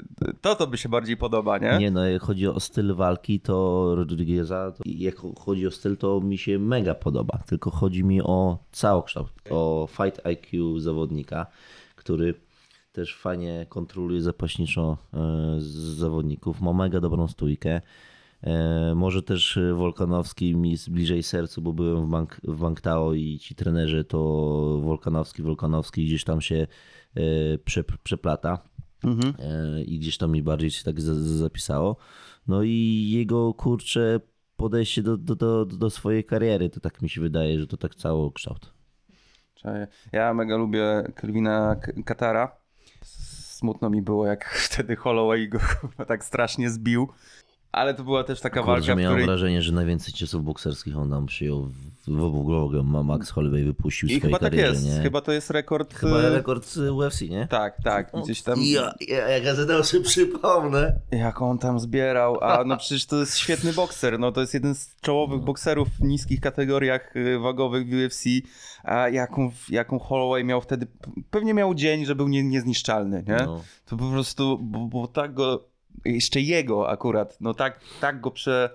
to 0.40 0.56
to 0.56 0.66
by 0.66 0.78
się 0.78 0.88
bardziej 0.88 1.16
podoba, 1.16 1.58
nie? 1.58 1.78
Nie, 1.78 1.90
no 1.90 2.08
jak 2.08 2.22
chodzi 2.22 2.46
o 2.46 2.60
styl 2.60 2.94
walki, 2.94 3.40
to 3.40 3.94
Rodrigueza, 3.94 4.72
to 4.72 4.82
jak 4.86 5.14
chodzi 5.38 5.66
o 5.66 5.70
styl, 5.70 5.96
to 5.96 6.20
mi 6.20 6.38
się 6.38 6.58
mega 6.58 6.94
podoba. 6.94 7.38
Tylko 7.46 7.70
chodzi 7.70 8.04
mi 8.04 8.22
o 8.22 8.58
całokształt, 8.72 9.32
o 9.50 9.88
fight 9.90 10.26
IQ 10.26 10.78
zawodnika, 10.80 11.46
który 11.96 12.34
też 12.92 13.16
fajnie 13.16 13.66
kontroluje 13.68 14.22
zapaśniczo 14.22 14.96
e, 15.14 15.16
z 15.60 15.74
zawodników, 15.74 16.60
ma 16.60 16.72
mega 16.72 17.00
dobrą 17.00 17.28
stójkę. 17.28 17.80
E, 18.42 18.92
Może 18.94 19.22
też 19.22 19.58
Wolkanowski 19.74 20.56
mi 20.56 20.70
jest 20.70 20.90
bliżej 20.90 21.22
sercu, 21.22 21.62
bo 21.62 21.72
byłem 21.72 22.06
w, 22.06 22.08
Bank, 22.10 22.40
w 22.44 22.60
Banktao 22.60 23.14
i 23.14 23.38
ci 23.38 23.54
trenerzy 23.54 24.04
to 24.04 24.18
Wolkanowski, 24.84 25.42
Wolkanowski 25.42 26.06
gdzieś 26.06 26.24
tam 26.24 26.40
się 26.40 26.66
e, 27.14 27.20
prze, 27.64 27.84
przeplata. 28.02 28.58
E, 29.38 29.82
i 29.82 29.98
gdzieś 29.98 30.18
tam 30.18 30.30
mi 30.32 30.42
bardziej 30.42 30.70
się 30.70 30.84
tak 30.84 31.00
za- 31.00 31.14
za- 31.14 31.36
zapisało. 31.36 31.96
No 32.48 32.62
i 32.62 33.06
jego 33.10 33.54
kurcze 33.54 34.20
podejście 34.56 35.02
do, 35.02 35.16
do, 35.16 35.34
do, 35.36 35.64
do 35.66 35.90
swojej 35.90 36.24
kariery, 36.24 36.70
to 36.70 36.80
tak 36.80 37.02
mi 37.02 37.08
się 37.08 37.20
wydaje, 37.20 37.58
że 37.58 37.66
to 37.66 37.76
tak 37.76 37.94
cały 37.94 38.32
kształt. 38.32 38.72
Ja 40.12 40.34
mega 40.34 40.56
lubię 40.56 41.04
Kelvina 41.14 41.76
Katara. 42.04 42.56
Smutno 43.02 43.90
mi 43.90 44.02
było, 44.02 44.26
jak 44.26 44.44
wtedy 44.70 44.96
Holloway 44.96 45.48
go 45.48 45.58
tak 46.06 46.24
strasznie 46.24 46.70
zbił. 46.70 47.08
Ale 47.72 47.94
to 47.94 48.04
była 48.04 48.24
też 48.24 48.40
taka 48.40 48.60
Kurczę, 48.62 48.72
walka, 48.72 48.94
miałem 48.94 49.16
której... 49.16 49.26
wrażenie, 49.26 49.62
że 49.62 49.72
najwięcej 49.72 50.14
ciosów 50.14 50.44
bokserskich 50.44 50.98
on 50.98 51.08
nam 51.08 51.26
przyjął 51.26 51.62
w, 51.62 52.16
w 52.16 52.22
obu. 52.22 52.82
Ma 52.84 53.02
Max 53.02 53.30
Holloway 53.30 53.64
wypuścił 53.64 54.08
I 54.08 54.10
swojej 54.10 54.20
chyba 54.20 54.38
tak 54.38 54.50
karierze, 54.50 54.72
jest. 54.72 54.86
nie? 54.86 55.02
Chyba 55.02 55.20
to 55.20 55.32
jest 55.32 55.50
rekord... 55.50 55.94
Chyba 55.94 56.18
y, 56.18 56.30
rekord 56.30 56.76
UFC, 56.76 57.20
nie? 57.20 57.46
Tak, 57.46 57.76
tak. 57.84 58.12
Gdzieś 58.22 58.42
tam... 58.42 58.58
Ja, 58.62 58.94
ja, 59.08 59.28
jak 59.28 59.44
ja 59.44 59.82
sobie 59.82 60.04
przypomnę. 60.04 61.00
Jak 61.10 61.42
on 61.42 61.58
tam 61.58 61.80
zbierał, 61.80 62.44
a 62.44 62.64
no 62.64 62.76
przecież 62.76 63.06
to 63.06 63.16
jest 63.16 63.38
świetny 63.38 63.72
bokser, 63.72 64.18
no 64.18 64.32
to 64.32 64.40
jest 64.40 64.54
jeden 64.54 64.74
z 64.74 64.96
czołowych 65.00 65.40
bokserów 65.40 65.88
w 65.88 66.00
niskich 66.00 66.40
kategoriach 66.40 67.16
y, 67.16 67.38
wagowych 67.38 67.88
w 67.88 67.92
UFC, 67.92 68.24
a 68.84 69.08
jaką, 69.08 69.50
jaką 69.68 69.98
Holloway 69.98 70.44
miał 70.44 70.60
wtedy, 70.60 70.86
pewnie 71.30 71.54
miał 71.54 71.74
dzień, 71.74 72.04
że 72.04 72.14
był 72.14 72.28
nie, 72.28 72.44
niezniszczalny, 72.44 73.24
nie? 73.28 73.36
No. 73.46 73.62
To 73.86 73.96
po 73.96 74.10
prostu, 74.10 74.58
bo, 74.58 74.78
bo 74.78 75.06
tak 75.06 75.34
go, 75.34 75.67
jeszcze 76.04 76.40
jego 76.40 76.90
akurat, 76.90 77.36
no 77.40 77.54
tak, 77.54 77.80
tak 78.00 78.20
go 78.20 78.30
prze, 78.30 78.70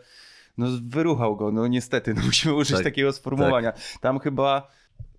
no 0.58 0.68
wyruchał 0.82 1.36
go, 1.36 1.52
no 1.52 1.68
niestety, 1.68 2.14
no 2.14 2.22
musimy 2.26 2.54
użyć 2.54 2.76
Tak, 2.76 2.84
takiego 2.84 3.14
sformułowania. 3.14 3.74
Tam 4.02 4.20
chyba 4.20 4.68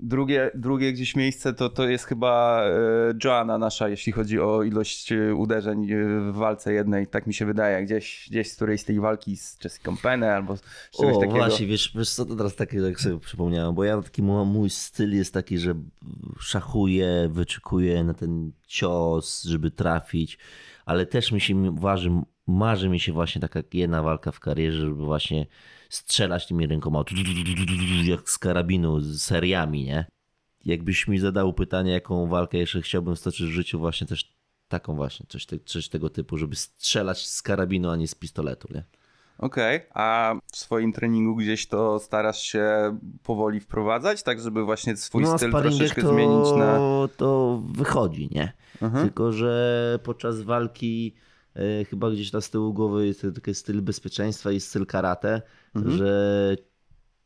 Drugie, 0.00 0.50
drugie 0.54 0.92
gdzieś 0.92 1.16
miejsce 1.16 1.52
to, 1.54 1.68
to 1.68 1.88
jest 1.88 2.04
chyba 2.04 2.62
e, 2.64 2.70
Joanna 3.24 3.58
nasza, 3.58 3.88
jeśli 3.88 4.12
chodzi 4.12 4.40
o 4.40 4.62
ilość 4.62 5.12
e, 5.12 5.34
uderzeń 5.34 5.90
e, 5.92 5.96
w 6.20 6.34
walce 6.34 6.72
jednej. 6.72 7.06
Tak 7.06 7.26
mi 7.26 7.34
się 7.34 7.46
wydaje. 7.46 7.84
Gdzieś, 7.84 8.26
gdzieś 8.30 8.50
z 8.50 8.56
którejś 8.56 8.80
z 8.80 8.84
tej 8.84 9.00
walki 9.00 9.36
z 9.36 9.58
Jessica 9.64 9.92
Penny 10.02 10.32
albo 10.32 10.56
z 10.56 10.60
czegoś 10.90 11.16
O, 11.16 11.20
takiego. 11.20 11.38
właśnie, 11.38 11.66
wiesz, 11.66 11.92
wiesz 11.94 12.10
co, 12.10 12.24
to 12.24 12.36
teraz 12.36 12.56
takie 12.56 12.78
jak 12.78 13.00
sobie 13.00 13.20
przypomniałem, 13.20 13.74
bo 13.74 13.84
ja 13.84 14.02
taki 14.02 14.22
mój 14.22 14.70
styl 14.70 15.16
jest 15.16 15.34
taki, 15.34 15.58
że 15.58 15.74
szachuję, 16.38 17.28
wyczekuję 17.32 18.04
na 18.04 18.14
ten 18.14 18.52
cios, 18.66 19.44
żeby 19.44 19.70
trafić, 19.70 20.38
ale 20.86 21.06
też 21.06 21.32
mi 21.32 21.40
się 21.40 21.76
waży, 21.80 22.10
marzy 22.46 22.88
mi 22.88 23.00
się 23.00 23.12
właśnie 23.12 23.40
taka 23.40 23.62
jedna 23.72 24.02
walka 24.02 24.32
w 24.32 24.40
karierze, 24.40 24.78
żeby 24.78 25.04
właśnie 25.04 25.46
strzelać 25.88 26.46
tymi 26.46 26.66
rękoma, 26.66 27.04
jak 28.04 28.30
z 28.30 28.38
karabinu, 28.38 29.00
z 29.00 29.22
seriami, 29.22 29.84
nie? 29.84 30.06
Jakbyś 30.64 31.08
mi 31.08 31.18
zadał 31.18 31.52
pytanie, 31.52 31.92
jaką 31.92 32.26
walkę 32.26 32.58
jeszcze 32.58 32.82
chciałbym 32.82 33.16
stoczyć 33.16 33.46
w 33.46 33.50
życiu, 33.50 33.78
właśnie 33.78 34.06
też 34.06 34.34
taką 34.68 34.96
właśnie, 34.96 35.26
coś, 35.28 35.46
te, 35.46 35.58
coś 35.58 35.88
tego 35.88 36.10
typu, 36.10 36.38
żeby 36.38 36.56
strzelać 36.56 37.26
z 37.28 37.42
karabinu, 37.42 37.90
a 37.90 37.96
nie 37.96 38.08
z 38.08 38.14
pistoletu, 38.14 38.68
nie? 38.74 38.84
Okej, 39.38 39.80
a 39.94 40.34
w 40.52 40.56
swoim 40.56 40.92
treningu 40.92 41.36
gdzieś 41.36 41.66
to 41.66 41.98
starasz 41.98 42.42
się 42.42 42.98
powoli 43.22 43.60
wprowadzać, 43.60 44.22
tak 44.22 44.40
żeby 44.40 44.64
właśnie 44.64 44.96
swój 44.96 45.22
no, 45.22 45.38
styl 45.38 45.52
troszeczkę 45.52 46.02
to, 46.02 46.08
zmienić 46.08 46.52
na... 46.58 46.78
to 47.16 47.62
wychodzi, 47.72 48.28
nie? 48.32 48.52
Mhm. 48.82 49.04
Tylko, 49.04 49.32
że 49.32 49.98
podczas 50.02 50.40
walki 50.42 51.14
e, 51.56 51.84
chyba 51.84 52.10
gdzieś 52.10 52.30
tam 52.30 52.42
z 52.42 52.50
tyłu 52.50 52.72
głowy 52.74 53.06
jest 53.06 53.26
taki 53.34 53.54
styl 53.54 53.82
bezpieczeństwa 53.82 54.52
i 54.52 54.60
styl 54.60 54.86
karate, 54.86 55.42
Mhm. 55.74 55.96
że 55.96 56.56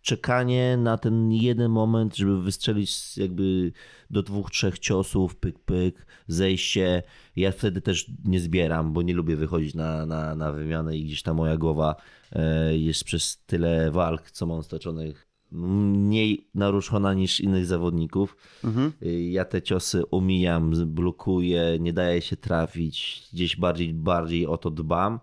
czekanie 0.08 0.76
na 0.76 0.98
ten 0.98 1.32
jeden 1.32 1.70
moment, 1.70 2.16
żeby 2.16 2.42
wystrzelić 2.42 3.18
jakby 3.18 3.72
do 4.10 4.22
dwóch, 4.22 4.50
trzech 4.50 4.78
ciosów, 4.78 5.36
pyk, 5.36 5.58
pyk, 5.58 6.06
zejście. 6.26 7.02
Ja 7.36 7.52
wtedy 7.52 7.80
też 7.80 8.10
nie 8.24 8.40
zbieram, 8.40 8.92
bo 8.92 9.02
nie 9.02 9.14
lubię 9.14 9.36
wychodzić 9.36 9.74
na, 9.74 10.06
na, 10.06 10.34
na 10.34 10.52
wymianę 10.52 10.96
i 10.96 11.04
gdzieś 11.04 11.22
ta 11.22 11.34
moja 11.34 11.56
głowa 11.56 11.96
e, 12.32 12.76
jest 12.78 13.04
przez 13.04 13.42
tyle 13.46 13.90
walk, 13.90 14.30
co 14.30 14.46
mam 14.46 14.62
stoczonych, 14.62 15.28
mniej 15.52 16.48
naruszona 16.54 17.14
niż 17.14 17.40
innych 17.40 17.66
zawodników. 17.66 18.36
Mhm. 18.64 18.92
Y, 19.02 19.22
Ja 19.22 19.44
te 19.44 19.62
ciosy 19.62 20.10
omijam, 20.10 20.72
blokuję, 20.86 21.78
nie 21.80 21.92
daję 21.92 22.20
się 22.22 22.36
trafić. 22.36 23.28
Gdzieś 23.32 23.56
bardziej, 23.56 23.94
bardziej 23.94 24.46
o 24.46 24.56
to 24.58 24.70
dbam 24.70 25.20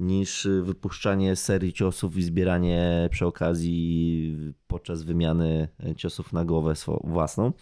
niż 0.00 0.46
y, 0.46 0.62
wypuszczanie 0.62 1.36
serii 1.36 1.72
ciosów 1.72 2.16
i 2.16 2.22
zbieranie 2.22 3.08
przy 3.10 3.26
okazji 3.26 4.36
podczas 4.66 5.02
wymiany 5.02 5.68
y, 5.90 5.94
ciosów 5.94 6.32
na 6.32 6.44
głowę 6.44 6.74
własną. 7.04 7.52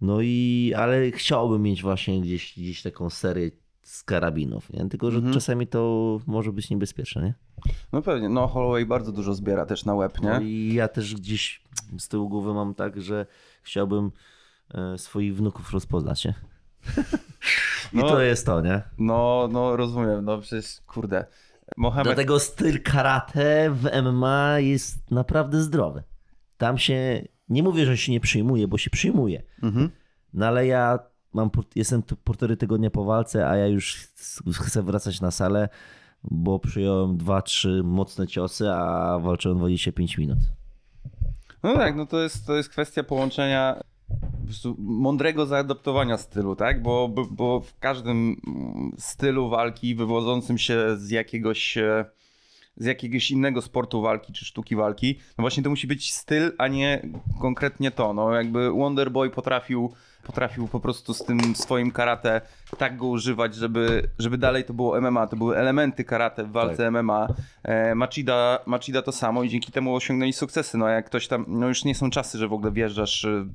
No 0.00 0.20
i, 0.22 0.72
ale 0.76 1.10
chciałbym 1.10 1.62
mieć 1.62 1.82
właśnie 1.82 2.20
gdzieś, 2.20 2.52
gdzieś 2.58 2.82
taką 2.82 3.10
serię 3.10 3.50
z 3.82 4.02
karabinów, 4.04 4.72
nie? 4.72 4.88
Tylko, 4.88 5.10
że 5.10 5.16
Mhm. 5.16 5.34
czasami 5.34 5.66
to 5.66 6.20
może 6.26 6.52
być 6.52 6.70
niebezpieczne, 6.70 7.22
nie? 7.22 7.34
No 7.92 8.02
pewnie, 8.02 8.28
no 8.28 8.46
Holloway 8.46 8.86
bardzo 8.86 9.12
dużo 9.12 9.34
zbiera 9.34 9.66
też 9.66 9.84
na 9.84 9.94
łeb, 9.94 10.18
No 10.22 10.38
nie? 10.40 10.46
i 10.46 10.74
ja 10.74 10.88
też 10.88 11.14
gdzieś 11.14 11.62
z 11.98 12.08
tyłu 12.08 12.28
głowy 12.28 12.54
mam 12.54 12.74
tak, 12.74 13.00
że 13.00 13.26
chciałbym 13.62 14.10
e, 14.74 14.98
swoich 14.98 15.36
wnuków 15.36 15.72
rozpoznać, 15.72 16.24
nie? 16.24 16.34
I 17.92 17.96
No. 17.96 18.08
to 18.08 18.20
jest 18.22 18.46
to, 18.46 18.60
nie? 18.60 18.82
No, 18.98 19.48
no 19.52 19.76
rozumiem, 19.76 20.24
no 20.24 20.38
przecież 20.38 20.80
kurde. 20.86 21.24
Mohamed... 21.76 22.04
Dlatego 22.06 22.38
styl 22.40 22.82
karate 22.82 23.70
w 23.70 24.02
MMA 24.02 24.58
jest 24.58 25.10
naprawdę 25.10 25.62
zdrowy. 25.62 26.02
Tam 26.58 26.78
się, 26.78 27.22
nie 27.48 27.62
mówię, 27.62 27.86
że 27.86 27.96
się 27.96 28.12
nie 28.12 28.20
przyjmuje, 28.20 28.68
bo 28.68 28.78
się 28.78 28.90
przyjmuje. 28.90 29.42
Mhm. 29.62 29.90
No 30.34 30.46
ale 30.46 30.66
ja 30.66 30.98
mam, 31.32 31.50
jestem 31.74 32.02
tu 32.02 32.16
półtorej 32.16 32.56
tygodnia 32.56 32.90
po 32.90 33.04
walce, 33.04 33.48
a 33.48 33.56
ja 33.56 33.66
już 33.66 33.96
ch- 33.96 34.62
chcę 34.66 34.82
wracać 34.82 35.20
na 35.20 35.30
salę, 35.30 35.68
bo 36.24 36.58
przyjąłem 36.58 37.16
dwa, 37.16 37.42
trzy 37.42 37.82
mocne 37.84 38.26
ciosy, 38.26 38.70
a 38.70 39.18
walczyłem 39.18 39.58
25 39.58 40.18
minut. 40.18 40.38
No 41.62 41.76
tak, 41.76 41.96
no 41.96 42.06
to 42.06 42.20
jest, 42.20 42.46
to 42.46 42.54
jest 42.56 42.68
kwestia 42.68 43.02
połączenia 43.02 43.80
mądrego 44.78 45.46
zaadaptowania 45.46 46.18
stylu, 46.18 46.56
tak? 46.56 46.82
Bo, 46.82 47.08
bo, 47.08 47.24
bo 47.24 47.60
w 47.60 47.78
każdym 47.78 48.36
stylu 48.98 49.48
walki 49.48 49.94
wywodzącym 49.94 50.58
się 50.58 50.96
z 50.96 51.10
jakiegoś 51.10 51.76
e, 51.76 52.04
z 52.76 52.84
jakiegoś 52.84 53.30
innego 53.30 53.62
sportu 53.62 54.02
walki 54.02 54.32
czy 54.32 54.44
sztuki 54.44 54.76
walki, 54.76 55.18
no 55.38 55.42
właśnie 55.42 55.62
to 55.62 55.70
musi 55.70 55.86
być 55.86 56.12
styl, 56.12 56.52
a 56.58 56.68
nie 56.68 57.02
konkretnie 57.40 57.90
to. 57.90 58.14
No 58.14 58.34
jakby 58.34 58.70
Wonderboy 58.70 59.30
potrafił, 59.30 59.92
potrafił 60.22 60.68
po 60.68 60.80
prostu 60.80 61.14
z 61.14 61.24
tym 61.24 61.56
swoim 61.56 61.90
karate 61.90 62.40
tak 62.78 62.96
go 62.96 63.06
używać, 63.06 63.54
żeby, 63.54 64.10
żeby 64.18 64.38
dalej 64.38 64.64
to 64.64 64.74
było 64.74 65.00
MMA, 65.00 65.26
to 65.26 65.36
były 65.36 65.56
elementy 65.56 66.04
karate 66.04 66.44
w 66.44 66.52
walce 66.52 66.90
MMA. 66.90 67.28
E, 67.62 67.94
Machida, 67.94 68.58
Machida 68.66 69.02
to 69.02 69.12
samo 69.12 69.42
i 69.42 69.48
dzięki 69.48 69.72
temu 69.72 69.94
osiągnęli 69.94 70.32
sukcesy. 70.32 70.78
No 70.78 70.88
jak 70.88 71.06
ktoś 71.06 71.28
tam, 71.28 71.44
no 71.48 71.68
już 71.68 71.84
nie 71.84 71.94
są 71.94 72.10
czasy, 72.10 72.38
że 72.38 72.48
w 72.48 72.52
ogóle 72.52 72.72
wjeżdżasz 72.72 73.24
e, 73.24 73.46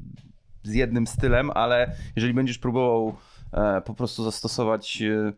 z 0.65 0.73
jednym 0.73 1.07
stylem, 1.07 1.51
ale 1.51 1.95
jeżeli 2.15 2.33
będziesz 2.33 2.57
próbował 2.57 3.15
e, 3.53 3.81
po 3.81 3.93
prostu 3.93 4.23
zastosować 4.23 5.01
e, 5.01 5.33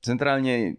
centralnie 0.00 0.76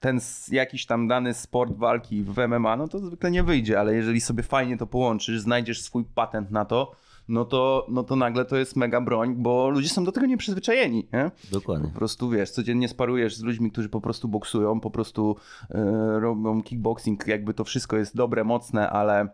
ten 0.00 0.20
jakiś 0.50 0.86
tam 0.86 1.08
dany 1.08 1.34
sport 1.34 1.72
walki 1.72 2.22
w 2.22 2.36
MMA, 2.48 2.76
no 2.76 2.88
to 2.88 2.98
zwykle 2.98 3.30
nie 3.30 3.42
wyjdzie, 3.42 3.80
ale 3.80 3.94
jeżeli 3.94 4.20
sobie 4.20 4.42
fajnie 4.42 4.76
to 4.76 4.86
połączysz, 4.86 5.40
znajdziesz 5.40 5.82
swój 5.82 6.04
patent 6.04 6.50
na 6.50 6.64
to, 6.64 6.92
no 7.28 7.44
to, 7.44 7.86
no 7.88 8.02
to 8.02 8.16
nagle 8.16 8.44
to 8.44 8.56
jest 8.56 8.76
mega 8.76 9.00
broń, 9.00 9.34
bo 9.34 9.70
ludzie 9.70 9.88
są 9.88 10.04
do 10.04 10.12
tego 10.12 10.26
nieprzyzwyczajeni, 10.26 11.08
nie? 11.12 11.30
Dokładnie. 11.52 11.88
Po 11.88 11.98
prostu 11.98 12.30
wiesz, 12.30 12.50
codziennie 12.50 12.88
sparujesz 12.88 13.36
z 13.36 13.42
ludźmi, 13.42 13.70
którzy 13.70 13.88
po 13.88 14.00
prostu 14.00 14.28
boksują, 14.28 14.80
po 14.80 14.90
prostu 14.90 15.36
e, 15.70 16.20
robią 16.20 16.62
kickboxing, 16.62 17.26
jakby 17.26 17.54
to 17.54 17.64
wszystko 17.64 17.96
jest 17.96 18.16
dobre, 18.16 18.44
mocne, 18.44 18.90
ale, 18.90 19.28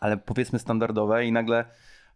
ale 0.00 0.16
powiedzmy 0.16 0.58
standardowe 0.58 1.26
i 1.26 1.32
nagle 1.32 1.64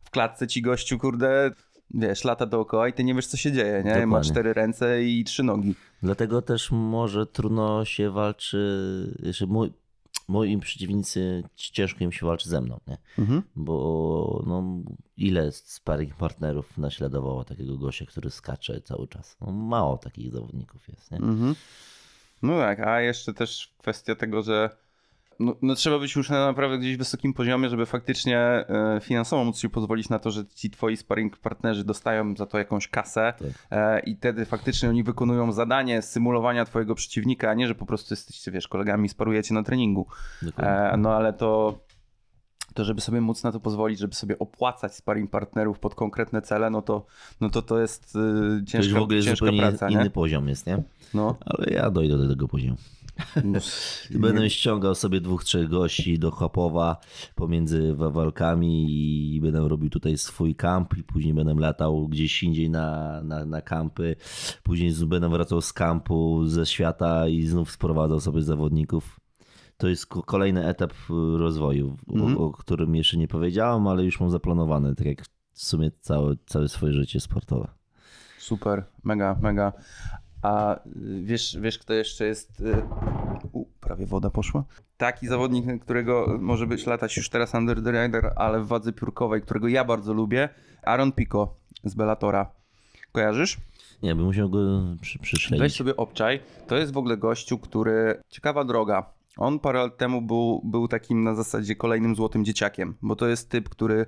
w 0.05 0.11
klatce 0.11 0.47
ci 0.47 0.63
gościu, 0.63 0.99
kurde, 0.99 1.51
wiesz, 1.91 2.25
lata 2.25 2.47
dookoła 2.47 2.89
i 2.89 2.93
ty 2.93 3.05
nie 3.05 3.15
wiesz, 3.15 3.27
co 3.27 3.37
się 3.37 3.53
dzieje, 3.53 3.83
nie? 3.85 3.95
Ma 3.95 4.01
Dokładnie. 4.01 4.31
cztery 4.31 4.53
ręce 4.55 5.03
i 5.05 5.25
trzy 5.25 5.43
nogi. 5.43 5.75
Dlatego 6.03 6.43
też 6.43 6.71
może 6.71 7.27
trudno 7.27 7.85
się 7.85 8.11
walczy, 8.11 8.59
że 9.31 9.47
mój, 9.47 9.73
moi 10.29 10.59
przeciwnicy 10.59 11.43
ciężko 11.57 12.05
im 12.05 12.13
się 12.13 12.27
walczy 12.27 12.49
ze 12.49 12.61
mną, 12.61 12.81
nie? 12.87 12.99
Mhm. 13.19 13.43
Bo 13.57 14.45
no, 14.47 14.65
ile 15.17 15.53
sparring 15.53 16.15
partnerów 16.15 16.79
naśladowało 16.79 17.45
takiego 17.45 17.77
gościa, 17.77 18.07
który 18.07 18.31
skacze 18.31 18.81
cały 18.81 19.09
czas? 19.09 19.37
No, 19.41 19.53
mało 19.53 19.99
takich 19.99 20.33
zawodników 20.33 20.89
jest, 20.89 21.11
nie? 21.11 21.19
Mhm. 21.19 21.55
No 22.43 22.59
tak, 22.59 22.81
a 22.81 23.01
jeszcze 23.01 23.35
też 23.35 23.75
kwestia 23.79 24.15
tego, 24.15 24.43
że 24.43 24.71
no, 25.41 25.57
no 25.63 25.75
trzeba 25.75 25.99
być 25.99 26.17
już 26.17 26.31
na 26.31 26.47
naprawdę 26.47 26.79
gdzieś 26.79 26.97
wysokim 26.97 27.35
poziomie, 27.35 27.69
żeby 27.69 27.87
faktycznie 27.87 28.39
e, 28.39 28.99
finansowo 29.03 29.45
móc 29.45 29.59
się 29.59 29.69
pozwolić 29.69 30.09
na 30.09 30.19
to, 30.19 30.31
że 30.31 30.47
ci 30.47 30.71
twoi 30.71 30.97
sparring 30.97 31.37
partnerzy 31.37 31.85
dostają 31.85 32.37
za 32.37 32.47
to 32.47 32.59
jakąś 32.59 32.89
kasę 32.89 33.33
Tak. 33.39 33.49
e, 33.71 34.01
i 34.01 34.17
wtedy 34.17 34.45
faktycznie 34.45 34.89
oni 34.89 35.03
wykonują 35.03 35.53
zadanie 35.53 36.03
symulowania 36.03 36.65
twojego 36.65 36.95
przeciwnika, 36.95 37.51
a 37.51 37.55
nie, 37.55 37.67
że 37.69 37.75
po 37.75 37.87
prostu 37.87 38.13
jesteście, 38.15 38.51
wiesz, 38.51 38.69
kolegami 38.69 39.07
i 39.07 39.09
sparujecie 39.09 39.55
na 39.55 39.63
treningu. 39.63 40.07
E, 40.59 40.97
no 40.99 41.15
ale 41.15 41.33
to, 41.33 41.79
to 42.79 42.85
żeby 42.85 43.01
sobie 43.01 43.21
móc 43.21 43.45
na 43.45 43.53
to 43.53 43.61
pozwolić, 43.61 43.99
żeby 43.99 44.15
sobie 44.15 44.39
opłacać 44.39 44.95
sparring 44.95 45.31
partnerów 45.31 45.79
pod 45.79 45.95
konkretne 45.95 46.43
cele, 46.43 46.71
no 46.71 46.83
to 46.83 47.07
no 47.41 47.51
to, 47.51 47.63
to 47.63 47.81
jest 47.81 48.05
y, 48.05 48.11
to 48.11 48.23
już 48.55 48.71
ciężka, 48.71 48.99
w 48.99 49.03
ogóle 49.03 49.23
ciężka 49.23 49.47
zupełnie 49.47 49.61
praca, 49.61 49.89
inny 49.89 50.05
nie? 50.05 50.11
poziom 50.11 50.49
jest, 50.49 50.67
nie? 50.67 50.83
No. 51.15 51.37
Ale 51.41 51.71
ja 51.71 51.91
dojdę 51.91 52.19
do 52.19 52.29
tego 52.29 52.49
poziomu. 52.49 52.77
Będę 54.11 54.51
ściągał 54.51 54.95
sobie 54.95 55.21
dwóch, 55.21 55.45
trzech 55.45 55.69
gości 55.69 56.19
do 56.19 56.31
Chopowa 56.31 56.97
pomiędzy 57.35 57.95
wa- 57.95 58.11
walkami 58.11 58.87
i 59.35 59.41
będę 59.41 59.69
robił 59.69 59.91
tutaj 59.91 60.19
swój 60.19 60.55
kamp 60.55 60.99
i 60.99 61.03
później 61.03 61.35
będę 61.35 61.55
latał 61.55 62.09
gdzieś 62.09 62.43
indziej 62.43 62.71
na, 62.71 63.21
na, 63.23 63.45
na 63.45 63.63
kampy. 63.63 64.17
Później 64.63 64.93
będę 65.07 65.29
wracał 65.29 65.61
z 65.61 65.73
kampu 65.73 66.47
ze 66.47 66.67
świata 66.67 67.29
i 67.29 67.43
znów 67.43 67.71
sprowadzał 67.71 68.21
sobie 68.21 68.43
zawodników. 68.43 69.21
To 69.79 69.89
jest 69.89 70.07
ko- 70.07 70.23
kolejny 70.23 70.67
etap 70.67 70.93
y, 70.93 71.39
rozwoju, 71.39 71.97
Mhm. 72.13 72.37
o, 72.39 72.41
o 72.45 72.51
którym 72.53 72.95
jeszcze 72.95 73.17
nie 73.17 73.29
powiedziałem, 73.29 73.87
ale 73.87 74.05
już 74.05 74.21
mam 74.21 74.31
zaplanowane, 74.31 74.95
tak 74.95 75.07
jak 75.07 75.23
w 75.53 75.63
sumie 75.63 75.91
całe, 76.01 76.35
całe 76.47 76.69
swoje 76.69 76.93
życie 76.93 77.21
sportowe. 77.21 77.69
Super, 78.39 78.85
mega, 79.05 79.37
mega. 79.43 79.73
A 80.43 80.77
y, 80.77 80.81
wiesz, 81.23 81.57
wiesz 81.61 81.79
kto 81.79 81.93
jeszcze 81.95 82.25
jest... 82.27 82.61
y, 82.61 82.83
U, 83.53 83.65
prawie 83.81 84.07
woda 84.07 84.31
poszła. 84.31 84.65
Taki 84.97 85.27
zawodnik, 85.29 85.83
którego 85.85 86.37
może 86.41 86.67
być 86.67 86.87
latać 86.87 87.17
już 87.17 87.29
teraz 87.31 87.55
under 87.55 87.83
the 87.83 87.93
radar, 87.93 88.33
ale 88.37 88.61
w 88.61 88.67
wadze 88.67 88.93
piórkowej, 88.93 89.43
którego 89.43 89.69
ja 89.69 89.85
bardzo 89.85 90.13
lubię, 90.13 90.49
Aaron 90.83 91.13
Pico 91.13 91.55
z 91.85 91.95
Bellatora. 91.95 92.51
Kojarzysz? 93.13 93.59
Nie, 94.03 94.15
bym 94.15 94.25
musiał 94.25 94.51
go 94.51 94.83
przy. 95.01 95.19
Weź 95.59 95.73
sobie 95.77 95.97
obczaj. 95.97 96.41
To 96.67 96.77
jest 96.77 96.93
w 96.93 96.97
ogóle 96.99 97.17
gościu, 97.17 97.59
który... 97.59 98.21
Ciekawa 98.29 98.65
droga. 98.65 99.18
On 99.39 99.59
parę 99.59 99.79
lat 99.79 99.97
temu 99.97 100.23
był, 100.23 100.61
był 100.65 100.89
takim 100.89 101.25
na 101.25 101.35
zasadzie 101.35 101.77
kolejnym 101.77 102.17
złotym 102.17 102.45
dzieciakiem, 102.45 102.95
bo 103.03 103.17
to 103.17 103.29
jest 103.29 103.51
typ, 103.51 103.69
który 103.69 104.07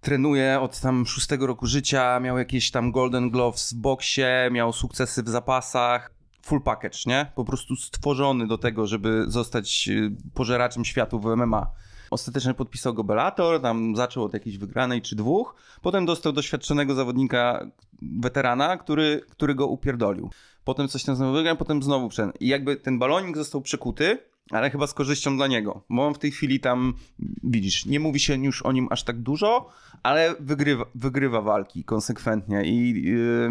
trenuje 0.00 0.60
od 0.60 0.80
tam 0.80 1.06
szóstego 1.06 1.46
roku 1.46 1.66
życia, 1.66 2.20
miał 2.20 2.38
jakieś 2.38 2.70
tam 2.70 2.92
Golden 2.92 3.30
Gloves 3.30 3.72
w 3.72 3.76
boksie, 3.76 4.22
miał 4.50 4.72
sukcesy 4.72 5.22
w 5.22 5.28
zapasach. 5.28 6.10
Full 6.42 6.62
package, 6.62 6.98
nie? 7.06 7.32
Po 7.34 7.44
prostu 7.44 7.76
stworzony 7.76 8.46
do 8.46 8.58
tego, 8.58 8.86
żeby 8.86 9.24
zostać 9.26 9.88
y, 9.88 10.10
pożeraczem 10.34 10.84
światu 10.84 11.20
w 11.20 11.36
MMA. 11.36 11.66
Ostatecznie 12.10 12.54
podpisał 12.54 12.94
go 12.94 13.04
Bellator, 13.04 13.62
tam 13.62 13.96
zaczął 13.96 14.24
od 14.24 14.34
jakiejś 14.34 14.58
wygranej 14.58 15.02
czy 15.02 15.16
dwóch. 15.16 15.54
Potem 15.82 16.06
dostał 16.06 16.32
doświadczonego 16.32 16.94
zawodnika, 16.94 17.66
weterana, 18.02 18.76
który, 18.76 19.20
który 19.30 19.54
go 19.54 19.66
upierdolił. 19.66 20.30
Potem 20.68 20.88
coś 20.88 21.04
tam 21.04 21.16
znowu 21.16 21.32
wygrał, 21.32 21.56
potem 21.56 21.82
znowu 21.82 22.08
przed. 22.08 22.42
I 22.42 22.48
jakby 22.48 22.76
ten 22.76 22.98
balonik 22.98 23.36
został 23.36 23.60
przekuty, 23.60 24.18
ale 24.50 24.70
chyba 24.70 24.86
z 24.86 24.94
korzyścią 24.94 25.36
dla 25.36 25.46
niego. 25.46 25.84
Bo 25.90 26.06
on 26.06 26.14
w 26.14 26.18
tej 26.18 26.30
chwili 26.30 26.60
tam, 26.60 26.94
widzisz, 27.42 27.86
nie 27.86 28.00
mówi 28.00 28.20
się 28.20 28.44
już 28.44 28.62
o 28.62 28.72
nim 28.72 28.88
aż 28.90 29.04
tak 29.04 29.18
dużo, 29.18 29.70
ale 30.02 30.34
wygrywa, 30.40 30.84
wygrywa 30.94 31.40
walki 31.40 31.84
konsekwentnie 31.84 32.64
i 32.64 33.02
yy, 33.02 33.50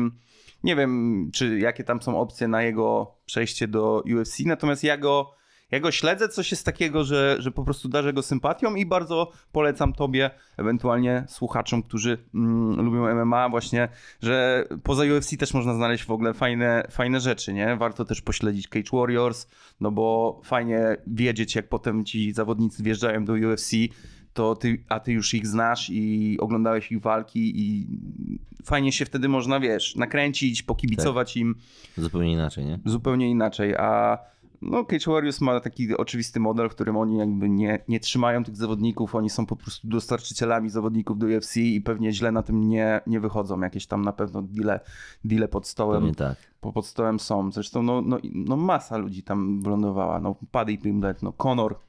nie 0.63 0.75
wiem, 0.75 1.29
czy 1.33 1.59
jakie 1.59 1.83
tam 1.83 2.01
są 2.01 2.19
opcje 2.19 2.47
na 2.47 2.63
jego 2.63 3.15
przejście 3.25 3.67
do 3.67 4.03
UFC, 4.15 4.39
natomiast 4.45 4.83
ja 4.83 4.97
go, 4.97 5.33
ja 5.71 5.79
go 5.79 5.91
śledzę, 5.91 6.29
coś 6.29 6.51
jest 6.51 6.65
takiego, 6.65 7.03
że, 7.03 7.35
że 7.39 7.51
po 7.51 7.63
prostu 7.63 7.89
darzę 7.89 8.13
go 8.13 8.21
sympatią 8.21 8.75
i 8.75 8.85
bardzo 8.85 9.31
polecam 9.51 9.93
tobie, 9.93 10.29
ewentualnie 10.57 11.25
słuchaczom, 11.27 11.83
którzy 11.83 12.17
mm, 12.35 12.85
lubią 12.85 13.25
MMA 13.25 13.49
właśnie, 13.49 13.89
że 14.21 14.65
poza 14.83 15.03
UFC 15.03 15.37
też 15.37 15.53
można 15.53 15.73
znaleźć 15.73 16.03
w 16.03 16.11
ogóle 16.11 16.33
fajne, 16.33 16.87
fajne 16.91 17.19
rzeczy, 17.19 17.53
nie? 17.53 17.75
Warto 17.75 18.05
też 18.05 18.21
pośledzić 18.21 18.67
Cage 18.67 18.89
Warriors, 18.93 19.47
no 19.79 19.91
bo 19.91 20.39
fajnie 20.43 20.97
wiedzieć, 21.07 21.55
jak 21.55 21.69
potem 21.69 22.05
ci 22.05 22.33
zawodnicy 22.33 22.83
wjeżdżają 22.83 23.25
do 23.25 23.33
UFC, 23.33 23.71
to 24.33 24.55
ty, 24.55 24.83
a 24.89 24.99
ty 24.99 25.11
już 25.11 25.33
ich 25.33 25.47
znasz 25.47 25.89
i 25.89 26.37
oglądałeś 26.39 26.91
ich 26.91 27.01
walki 27.01 27.61
i 27.61 27.87
fajnie 28.63 28.91
się 28.91 29.05
wtedy 29.05 29.29
można, 29.29 29.59
wiesz, 29.59 29.95
nakręcić, 29.95 30.63
pokibicować 30.63 31.37
im 31.37 31.55
Zupełnie 31.97 32.31
inaczej, 32.31 32.65
nie? 32.65 32.79
zupełnie 32.85 33.29
inaczej, 33.29 33.75
a 33.75 34.17
no 34.61 34.85
Cage 34.85 35.11
Warriors 35.11 35.41
ma 35.41 35.59
taki 35.59 35.97
oczywisty 35.97 36.39
model, 36.39 36.69
w 36.69 36.71
którym 36.71 36.97
oni 36.97 37.17
jakby 37.17 37.49
nie, 37.49 37.79
nie 37.87 37.99
trzymają 37.99 38.43
tych 38.43 38.55
zawodników, 38.55 39.15
oni 39.15 39.29
są 39.29 39.45
po 39.45 39.55
prostu 39.55 39.87
dostarczycielami 39.87 40.69
zawodników 40.69 41.17
do 41.17 41.27
UFC 41.27 41.57
i 41.57 41.81
pewnie 41.81 42.13
źle 42.13 42.31
na 42.31 42.43
tym 42.43 42.69
nie, 42.69 43.01
nie 43.07 43.19
wychodzą, 43.19 43.59
jakieś 43.59 43.87
tam 43.87 44.01
na 44.01 44.13
pewno 44.13 44.41
deale, 44.41 44.79
deale 45.23 45.47
pod 45.47 45.67
stołem 45.67 46.01
Pewnie 46.01 46.15
tak. 46.15 46.37
po 46.61 46.73
pod 46.73 46.85
stołem 46.85 47.19
są. 47.19 47.51
Zresztą 47.51 47.83
no, 47.83 48.01
no, 48.01 48.17
no 48.33 48.57
masa 48.57 48.97
ludzi 48.97 49.23
tam 49.23 49.61
wylądowała. 49.61 50.19
No 50.19 50.35
Paddy 50.51 50.77
Pimblett, 50.77 51.23
no 51.23 51.33
Conor. 51.33 51.79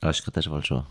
Aśka 0.00 0.30
też 0.30 0.48
walczyła. 0.48 0.86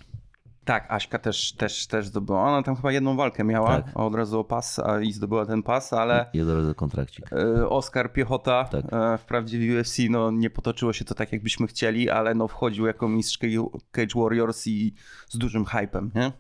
Tak, 0.65 0.85
Aśka 0.89 1.19
też, 1.19 1.53
też, 1.53 1.87
też 1.87 2.07
zdobyła. 2.07 2.41
Ona 2.43 2.63
tam 2.63 2.75
chyba 2.75 2.91
jedną 2.91 3.15
walkę 3.15 3.43
miała, 3.43 3.81
Tak. 3.81 3.85
od 3.95 4.15
razu 4.15 4.39
o 4.39 4.43
pas 4.43 4.79
a, 4.79 4.99
i 5.01 5.11
zdobyła 5.13 5.45
ten 5.45 5.63
pas, 5.63 5.93
ale 5.93 6.25
I 6.33 6.41
od 6.41 6.49
razu 6.49 6.75
kontrakcik. 6.75 7.25
e, 7.33 7.69
Oskar 7.69 8.13
Piechota 8.13 8.63
Tak. 8.65 8.85
e, 8.93 9.17
wprawdzie 9.17 9.59
w 9.59 9.79
UFC 9.79 9.97
no, 10.09 10.31
nie 10.31 10.49
potoczyło 10.49 10.93
się 10.93 11.05
to 11.05 11.15
tak, 11.15 11.31
jakbyśmy 11.31 11.67
chcieli, 11.67 12.09
ale 12.09 12.35
no, 12.35 12.47
wchodził 12.47 12.85
jako 12.85 13.07
mistrz 13.09 13.39
Cage- 13.39 13.79
Cage 13.91 14.21
Warriors 14.21 14.67
i 14.67 14.93
z 15.29 15.37
dużym 15.37 15.65
hypem, 15.65 16.11
nie? 16.15 16.31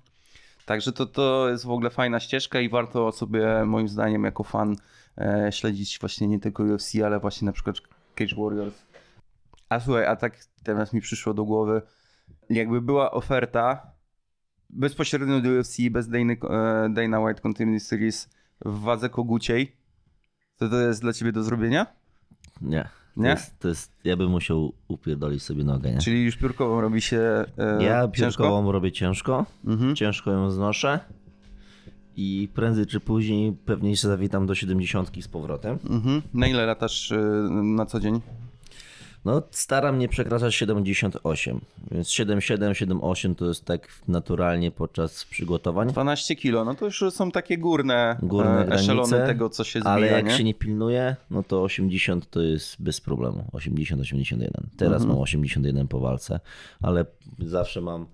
Także 0.65 0.91
to, 0.91 1.05
to 1.05 1.49
jest 1.49 1.65
w 1.65 1.69
ogóle 1.69 1.89
fajna 1.89 2.19
ścieżka 2.19 2.59
i 2.59 2.69
warto 2.69 3.11
sobie 3.11 3.65
moim 3.65 3.87
zdaniem 3.87 4.23
jako 4.23 4.43
fan 4.43 4.75
e, 5.17 5.51
śledzić 5.51 5.99
właśnie 5.99 6.27
nie 6.27 6.39
tylko 6.39 6.63
UFC, 6.63 6.95
ale 7.05 7.19
właśnie 7.19 7.45
na 7.45 7.51
przykład 7.51 7.75
Cage 8.15 8.35
Warriors. 8.37 8.75
A 9.69 9.79
słuchaj, 9.79 10.05
a 10.05 10.15
tak 10.15 10.37
teraz 10.63 10.93
mi 10.93 11.01
przyszło 11.01 11.33
do 11.33 11.43
głowy, 11.43 11.81
jakby 12.49 12.81
była 12.81 13.11
oferta 13.11 13.92
bezpośrednio 14.75 15.41
do 15.41 15.49
UFC, 15.49 15.77
bez 15.91 16.07
Dana, 16.09 16.33
e, 16.33 16.89
Dana 16.89 17.19
White 17.19 17.41
Continuity 17.41 17.79
Series 17.85 18.29
w 18.65 18.79
wadze 18.81 19.09
koguciej, 19.09 19.75
to 20.57 20.69
to 20.69 20.75
jest 20.79 21.01
dla 21.01 21.13
ciebie 21.13 21.31
do 21.31 21.43
zrobienia? 21.43 21.85
Nie. 22.61 22.83
To 23.15 23.21
Nie? 23.21 23.29
Jest, 23.29 23.59
to 23.59 23.67
jest, 23.67 23.91
ja 24.03 24.17
bym 24.17 24.29
musiał 24.29 24.73
upierdolić 24.87 25.43
sobie 25.43 25.63
nogę, 25.63 25.91
nie? 25.91 25.97
Czyli 25.99 26.23
już 26.23 26.37
piórkową 26.37 26.81
robi 26.81 27.01
się 27.01 27.17
e, 27.57 27.83
Ja 27.83 28.07
ciężko? 28.15 28.43
piórkową 28.43 28.71
robię 28.71 28.91
ciężko, 28.91 29.45
Mhm. 29.65 29.95
ciężko 29.95 30.31
ją 30.31 30.51
znoszę 30.51 30.99
i 32.15 32.49
prędzej 32.53 32.85
czy 32.85 32.99
później 32.99 33.53
pewnie 33.65 33.97
się 33.97 34.07
zawitam 34.07 34.45
do 34.45 34.55
70 34.55 35.23
z 35.23 35.27
powrotem. 35.27 35.77
Mhm. 35.89 36.21
Na 36.33 36.47
ile 36.47 36.65
latasz 36.65 37.11
e, 37.11 37.17
na 37.51 37.85
co 37.85 37.99
dzień? 37.99 38.21
No 39.25 39.43
staram 39.51 39.99
nie 39.99 40.07
przekraczać 40.09 40.55
78, 40.55 41.61
więc 41.91 42.07
7,7, 42.07 42.57
7,8 42.87 43.35
to 43.35 43.45
jest 43.47 43.65
tak 43.65 43.87
naturalnie 44.07 44.71
podczas 44.71 45.25
przygotowań. 45.25 45.87
12 45.87 46.35
kilo, 46.35 46.65
no 46.65 46.75
to 46.75 46.85
już 46.85 47.03
są 47.09 47.31
takie 47.31 47.57
górne, 47.57 48.17
Górne 48.23 48.65
e, 48.65 48.71
eszelony 48.71 49.09
granice, 49.09 49.27
tego, 49.27 49.49
co 49.49 49.63
się 49.63 49.79
zbija, 49.79 49.93
Ale 49.93 50.07
jak 50.07 50.25
nie? 50.25 50.31
się 50.31 50.43
nie 50.43 50.53
pilnuje, 50.53 51.15
no 51.29 51.43
to 51.43 51.63
80 51.63 52.29
to 52.29 52.41
jest 52.41 52.81
bez 52.81 53.01
problemu. 53.01 53.45
80, 53.51 54.01
81. 54.01 54.69
Teraz 54.77 55.01
Mhm. 55.01 55.09
mam 55.09 55.23
81 55.23 55.87
po 55.87 55.99
walce, 55.99 56.39
ale 56.81 57.05
zawsze 57.39 57.81
mam 57.81 58.05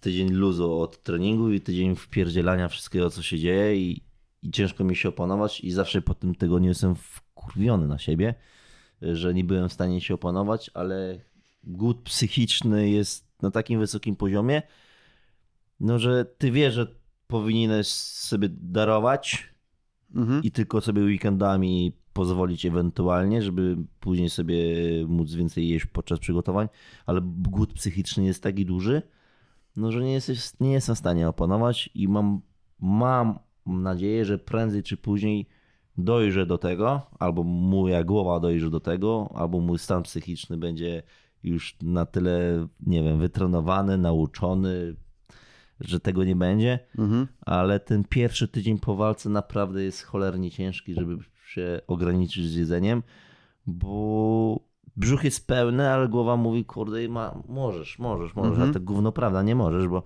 tydzień 0.00 0.28
luzu 0.30 0.80
od 0.80 1.02
treningu 1.02 1.52
i 1.52 1.60
tydzień 1.60 1.96
wpierdzielania 1.96 2.68
wszystkiego, 2.68 3.10
co 3.10 3.22
się 3.22 3.38
dzieje 3.38 3.76
i, 3.76 4.02
i 4.42 4.50
ciężko 4.50 4.84
mi 4.84 4.96
się 4.96 5.08
opanować 5.08 5.60
i 5.60 5.70
zawsze 5.70 6.02
po 6.02 6.14
tym 6.14 6.34
tygodniu 6.34 6.68
jestem 6.68 6.94
wkurwiony 6.94 7.88
na 7.88 7.98
siebie, 7.98 8.34
że 9.12 9.34
nie 9.34 9.44
byłem 9.44 9.68
w 9.68 9.72
stanie 9.72 10.00
się 10.00 10.14
opanować, 10.14 10.70
ale 10.74 11.20
głód 11.64 12.02
psychiczny 12.02 12.90
jest 12.90 13.42
na 13.42 13.50
takim 13.50 13.80
wysokim 13.80 14.16
poziomie, 14.16 14.62
no 15.80 15.98
że 15.98 16.24
ty 16.24 16.50
wiesz, 16.50 16.74
że 16.74 16.86
powinieneś 17.26 17.86
sobie 17.88 18.48
darować, 18.50 19.52
Mhm. 20.14 20.42
i 20.42 20.50
tylko 20.50 20.80
sobie 20.80 21.02
weekendami 21.02 21.92
pozwolić 22.12 22.66
ewentualnie, 22.66 23.42
żeby 23.42 23.76
później 24.00 24.30
sobie 24.30 24.56
móc 25.08 25.34
więcej 25.34 25.68
jeść 25.68 25.86
podczas 25.86 26.18
przygotowań, 26.18 26.68
ale 27.06 27.20
głód 27.24 27.72
psychiczny 27.72 28.24
jest 28.24 28.42
taki 28.42 28.66
duży, 28.66 29.02
no 29.76 29.92
że 29.92 30.04
nie, 30.04 30.12
jesteś, 30.12 30.60
nie 30.60 30.72
jestem 30.72 30.94
w 30.94 30.98
stanie 30.98 31.28
opanować 31.28 31.90
i 31.94 32.08
mam, 32.08 32.40
mam 32.80 33.38
nadzieję, 33.66 34.24
że 34.24 34.38
prędzej 34.38 34.82
czy 34.82 34.96
później 34.96 35.46
dojrzę 35.98 36.46
do 36.46 36.58
tego, 36.58 37.00
albo 37.18 37.42
moja 37.44 38.04
głowa 38.04 38.40
dojrzy 38.40 38.70
do 38.70 38.80
tego, 38.80 39.30
albo 39.34 39.60
mój 39.60 39.78
stan 39.78 40.02
psychiczny 40.02 40.56
będzie 40.56 41.02
już 41.42 41.76
na 41.82 42.06
tyle, 42.06 42.66
nie 42.86 43.02
wiem, 43.02 43.18
wytrenowany, 43.18 43.98
nauczony, 43.98 44.96
że 45.80 46.00
tego 46.00 46.24
nie 46.24 46.36
będzie 46.36 46.78
Mhm. 46.98 47.26
ale 47.40 47.80
ten 47.80 48.04
pierwszy 48.04 48.48
tydzień 48.48 48.78
po 48.78 48.96
walce 48.96 49.28
naprawdę 49.30 49.82
jest 49.82 50.02
cholernie 50.02 50.50
ciężki, 50.50 50.94
żeby 50.94 51.18
się 51.46 51.80
ograniczyć 51.86 52.48
z 52.48 52.54
jedzeniem, 52.54 53.02
bo 53.66 54.60
brzuch 54.96 55.24
jest 55.24 55.46
pełny, 55.46 55.90
ale 55.90 56.08
głowa 56.08 56.36
mówi, 56.36 56.64
kurde, 56.64 57.08
ma, 57.08 57.42
możesz, 57.48 57.98
możesz, 57.98 58.34
możesz, 58.34 58.52
Mhm. 58.52 58.70
a 58.70 58.72
to 58.72 58.80
gówno 58.80 59.12
prawda, 59.12 59.42
nie 59.42 59.54
możesz, 59.54 59.88
bo 59.88 60.02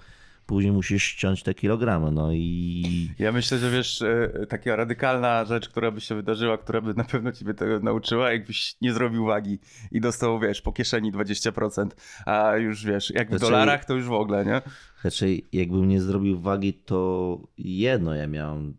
później 0.47 0.73
musisz 0.73 1.03
ściąć 1.03 1.43
te 1.43 1.55
kilogramy, 1.55 2.13
no 2.13 2.33
i 2.33 3.11
Ja 3.19 3.33
myślę, 3.33 3.59
że 3.59 3.71
wiesz, 3.71 4.03
e, 4.03 4.47
taka 4.49 4.77
radykalna 4.77 5.45
rzecz, 5.45 5.69
która 5.69 5.91
by 5.91 6.01
się 6.01 6.15
wydarzyła, 6.15 6.59
która 6.59 6.81
by 6.81 6.95
na 6.95 7.05
pewno 7.05 7.33
ciebie 7.33 7.55
tego 7.55 7.81
nauczyła, 7.81 8.33
jakbyś 8.33 8.77
nie 8.81 8.93
zrobił 8.93 9.25
wagi 9.25 9.59
i 9.93 10.01
dostał, 10.01 10.41
wiesz, 10.41 10.63
po 10.63 10.73
kieszeni 10.73 11.13
20%, 11.13 11.87
a 12.27 12.57
już 12.57 12.85
wiesz, 12.85 13.11
jak 13.11 13.27
w 13.27 13.31
Znaczy- 13.31 13.45
dolarach, 13.45 13.85
to 13.85 13.95
już 13.95 14.07
w 14.07 14.13
ogóle, 14.13 14.45
nie? 14.45 14.63
raczej 15.05 15.45
jakbym 15.53 15.89
nie 15.89 16.01
zrobił 16.01 16.41
wagi, 16.41 16.75
to 16.75 17.39
jedno 17.59 18.15
ja 18.15 18.27
miałem, 18.27 18.77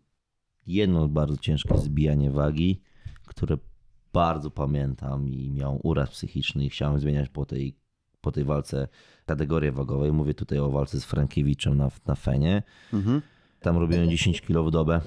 jedno 0.66 1.08
bardzo 1.08 1.36
ciężkie 1.36 1.78
zbijanie 1.78 2.30
wagi, 2.30 2.80
które 3.26 3.58
bardzo 4.12 4.50
pamiętam 4.50 5.28
i 5.28 5.50
miałem 5.50 5.78
uraz 5.82 6.10
psychiczny 6.10 6.64
i 6.64 6.70
chciałem 6.70 7.00
zmieniać 7.00 7.28
po 7.28 7.46
tej, 7.46 7.76
po 8.20 8.32
tej 8.32 8.44
walce 8.44 8.88
kategorię 9.32 9.72
wagowej. 9.72 10.12
Mówię 10.12 10.34
tutaj 10.34 10.58
o 10.58 10.70
walce 10.70 11.00
z 11.00 11.04
Frankiewiczem 11.04 11.76
na, 11.76 11.88
na 12.06 12.14
Fenie. 12.14 12.62
Mhm. 12.92 13.22
Tam 13.60 13.76
robiłem 13.76 14.10
10 14.10 14.40
kg 14.40 14.68
w 14.68 14.70
dobę. 14.70 15.00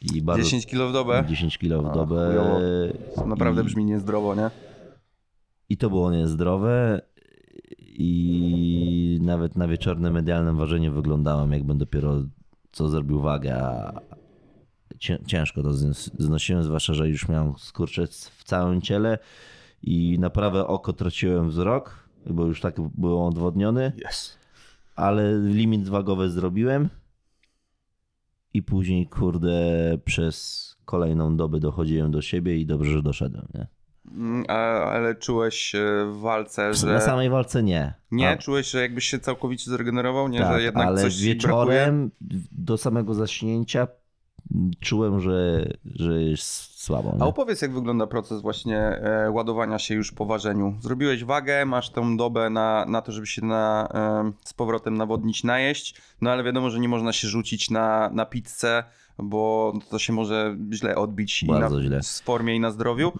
I 0.00 0.22
bardzo, 0.22 0.42
10 0.44 0.66
kilo 0.66 0.88
w 0.88 0.92
dobę, 0.92 1.24
10 1.28 1.58
kg 1.58 1.90
w 1.90 1.94
dobę. 1.94 2.26
chujowo. 2.26 3.26
naprawdę 3.28 3.62
I- 3.62 3.64
brzmi 3.64 3.84
niezdrowo, 3.84 4.34
nie? 4.34 4.50
I 5.68 5.76
to 5.76 5.90
było 5.90 6.10
niezdrowe. 6.12 7.00
I 7.78 9.18
nawet 9.22 9.56
na 9.56 9.68
wieczornym 9.68 10.12
medialnym 10.12 10.56
ważeniu 10.56 10.92
wyglądałem, 10.92 11.52
jakbym 11.52 11.78
dopiero 11.78 12.22
co 12.72 12.88
zrobił 12.88 13.20
wagę. 13.20 13.62
A 13.62 14.00
cię- 14.98 15.18
ciężko 15.26 15.62
to 15.62 15.68
znos- 15.72 16.10
znosiłem, 16.18 16.62
zwłaszcza, 16.62 16.94
że 16.94 17.08
już 17.08 17.28
miałem 17.28 17.52
skurcze 17.58 18.06
w 18.06 18.44
całym 18.44 18.80
ciele 18.80 19.18
i 19.82 20.18
na 20.18 20.30
prawe 20.30 20.66
oko 20.66 20.92
traciłem 20.92 21.48
wzrok, 21.50 22.08
bo 22.30 22.44
już 22.46 22.60
tak 22.60 22.74
byłem 22.80 23.22
odwodniony, 23.22 23.92
Yes. 24.10 24.38
ale 24.96 25.38
limit 25.38 25.88
wagowy 25.88 26.30
zrobiłem. 26.30 26.88
I 28.54 28.62
później, 28.62 29.06
kurde, 29.06 29.52
przez 30.04 30.68
kolejną 30.84 31.36
dobę 31.36 31.60
dochodziłem 31.60 32.10
do 32.10 32.22
siebie 32.22 32.56
i 32.56 32.66
dobrze, 32.66 32.90
że 32.92 33.02
doszedłem, 33.02 33.48
nie? 33.54 33.66
Mm, 34.14 34.44
ale 34.48 35.14
czułeś 35.14 35.74
e, 35.74 35.78
w 36.12 36.16
walce, 36.20 36.74
że... 36.74 36.86
Na 36.86 37.00
samej 37.00 37.30
walce 37.30 37.62
nie. 37.62 37.94
Nie? 38.10 38.30
A, 38.30 38.36
Czułeś, 38.36 38.70
że 38.70 38.80
jakbyś 38.80 39.04
się 39.04 39.18
całkowicie 39.18 39.70
zregenerował? 39.70 40.28
Nie, 40.28 40.38
tak, 40.38 40.52
że 40.56 40.62
jednak 40.62 40.86
ale 40.86 41.02
coś 41.02 41.22
wieczorem 41.22 42.10
do 42.52 42.78
samego 42.78 43.14
zaśnięcia 43.14 43.88
czułem, 44.80 45.20
że, 45.20 45.68
że 45.94 46.22
jest 46.22 46.82
słabo. 46.82 47.12
A 47.12 47.16
Nie? 47.16 47.24
opowiedz, 47.24 47.62
jak 47.62 47.72
wygląda 47.72 48.06
proces 48.06 48.42
właśnie 48.42 48.78
e, 48.78 49.30
ładowania 49.30 49.78
się 49.78 49.94
już 49.94 50.12
po 50.12 50.26
ważeniu. 50.26 50.74
Zrobiłeś 50.80 51.24
wagę, 51.24 51.66
masz 51.66 51.90
tą 51.90 52.16
dobę 52.16 52.50
na, 52.50 52.84
na 52.88 53.02
to, 53.02 53.12
żeby 53.12 53.26
się 53.26 53.44
na, 53.44 53.88
e, 53.94 54.32
z 54.44 54.52
powrotem 54.52 54.96
nawodnić, 54.96 55.44
najeść, 55.44 55.94
no 56.20 56.30
ale 56.30 56.42
wiadomo, 56.42 56.70
że 56.70 56.80
nie 56.80 56.88
można 56.88 57.12
się 57.12 57.28
rzucić 57.28 57.70
na, 57.70 58.10
na 58.12 58.26
pizzę, 58.26 58.84
bo 59.18 59.72
to 59.90 59.98
się 59.98 60.12
może 60.12 60.56
źle 60.72 60.96
odbić 60.96 61.42
i 61.42 61.46
Bardzo 61.46 61.76
na, 61.76 61.82
źle. 61.82 62.00
w 62.02 62.06
formie 62.06 62.56
i 62.56 62.60
na 62.60 62.70
zdrowiu. 62.70 63.12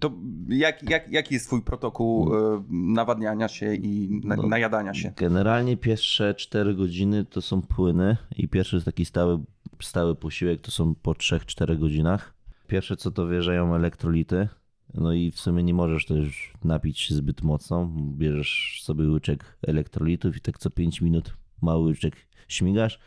To 0.00 0.12
jak, 0.48 0.90
jak, 0.90 1.12
jaki 1.12 1.34
jest 1.34 1.46
twój 1.46 1.62
protokół 1.62 2.34
e, 2.36 2.62
nawadniania 2.70 3.48
się 3.48 3.74
i 3.74 4.20
na, 4.24 4.36
No. 4.36 4.42
najadania 4.42 4.94
się? 4.94 5.12
Generalnie 5.16 5.76
pierwsze 5.76 6.34
4 6.34 6.74
godziny 6.74 7.24
to 7.24 7.42
są 7.42 7.62
płyny 7.62 8.16
i 8.36 8.48
pierwszy 8.48 8.82
taki 8.84 9.04
stały, 9.04 9.38
stały 9.82 10.14
posiłek 10.14 10.60
to 10.60 10.70
są 10.70 10.94
po 10.94 11.12
3-4 11.12 11.78
godzinach. 11.78 12.34
Pierwsze 12.66 12.96
co 12.96 13.10
to 13.10 13.28
wjeżdżają 13.28 13.74
elektrolity. 13.74 14.48
No 14.94 15.12
i 15.12 15.30
w 15.30 15.40
sumie 15.40 15.62
nie 15.62 15.74
możesz 15.74 16.06
też 16.06 16.52
napić 16.64 17.00
się 17.00 17.14
zbyt 17.14 17.42
mocno. 17.42 17.90
Bierzesz 17.96 18.80
sobie 18.84 19.08
łyczek 19.08 19.58
elektrolitów 19.66 20.36
i 20.36 20.40
tak 20.40 20.58
co 20.58 20.70
5 20.70 21.00
minut 21.00 21.36
mały 21.62 21.84
łyczek 21.88 22.16
śmigasz. 22.48 22.98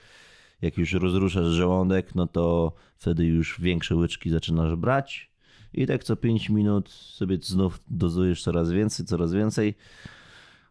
Jak 0.61 0.77
już 0.77 0.93
rozruszasz 0.93 1.45
żołądek, 1.45 2.15
no 2.15 2.27
to 2.27 2.73
wtedy 2.97 3.25
już 3.25 3.61
większe 3.61 3.95
łyczki 3.95 4.29
zaczynasz 4.29 4.75
brać. 4.75 5.31
I 5.73 5.87
tak 5.87 6.03
co 6.03 6.15
5 6.15 6.49
minut 6.49 6.89
sobie 6.89 7.37
znów 7.41 7.79
dozujesz 7.87 8.43
coraz 8.43 8.71
więcej, 8.71 9.05
coraz 9.05 9.33
więcej 9.33 9.75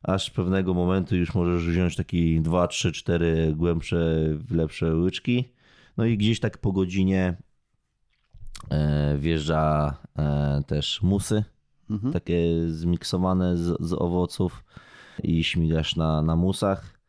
aż 0.03 0.31
pewnego 0.31 0.75
momentu 0.75 1.17
już 1.17 1.35
możesz 1.35 1.67
wziąć 1.67 1.97
taki 1.97 2.41
2, 2.41 2.69
3, 2.69 2.93
4 2.93 3.55
głębsze, 3.57 4.17
lepsze 4.51 4.95
łyczki. 4.95 5.53
No 5.97 6.05
i 6.05 6.19
gdzieś 6.19 6.41
tak 6.41 6.59
po 6.59 6.73
godzinie 6.73 7.37
e, 8.71 9.19
wjeżdża 9.19 9.97
e, 10.19 10.63
też 10.67 11.03
musy, 11.03 11.45
Mhm. 11.91 12.13
takie 12.13 12.69
zmiksowane 12.69 13.57
z, 13.57 13.77
z 13.81 13.93
owoców 13.93 14.65
i 15.23 15.45
śmigasz 15.45 15.97
na, 15.97 16.23
na 16.23 16.37
musach. 16.37 17.00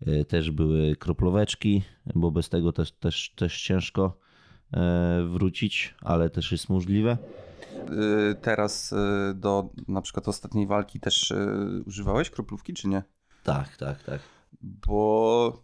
E, 0.00 0.24
Też 0.24 0.50
były 0.50 0.96
kroplóweczki, 0.96 1.82
bo 2.14 2.30
bez 2.30 2.48
tego 2.48 2.72
też, 2.72 2.92
też, 2.92 3.32
też 3.36 3.62
ciężko 3.62 4.18
e, 4.72 5.26
wrócić, 5.30 5.94
ale 6.00 6.30
też 6.30 6.52
jest 6.52 6.68
możliwe. 6.68 7.18
Y, 8.30 8.34
Teraz 8.42 8.94
do 9.34 9.70
na 9.88 10.02
przykład 10.02 10.28
ostatniej 10.28 10.66
walki 10.66 11.00
też 11.00 11.32
używałeś 11.86 12.30
kroplówki, 12.30 12.74
czy 12.74 12.88
nie? 12.88 13.02
Tak, 13.42 13.76
tak, 13.76 14.02
tak. 14.02 14.20
Bo 14.62 15.62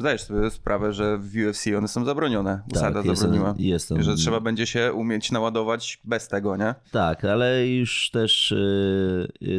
zdajesz 0.00 0.22
sobie 0.22 0.50
sprawę, 0.50 0.92
że 0.92 1.18
w 1.18 1.32
UFC 1.48 1.66
one 1.78 1.88
są 1.88 2.04
zabronione. 2.04 2.62
Usada 2.72 3.02
tak, 3.02 3.16
zabroniła. 3.16 3.54
jestem, 3.58 4.02
Że 4.02 4.14
trzeba 4.14 4.40
będzie 4.40 4.66
się 4.66 4.92
umieć 4.92 5.32
naładować 5.32 6.00
bez 6.04 6.28
tego, 6.28 6.56
nie? 6.56 6.74
Tak, 6.90 7.24
ale 7.24 7.68
już 7.68 8.10
też 8.10 8.54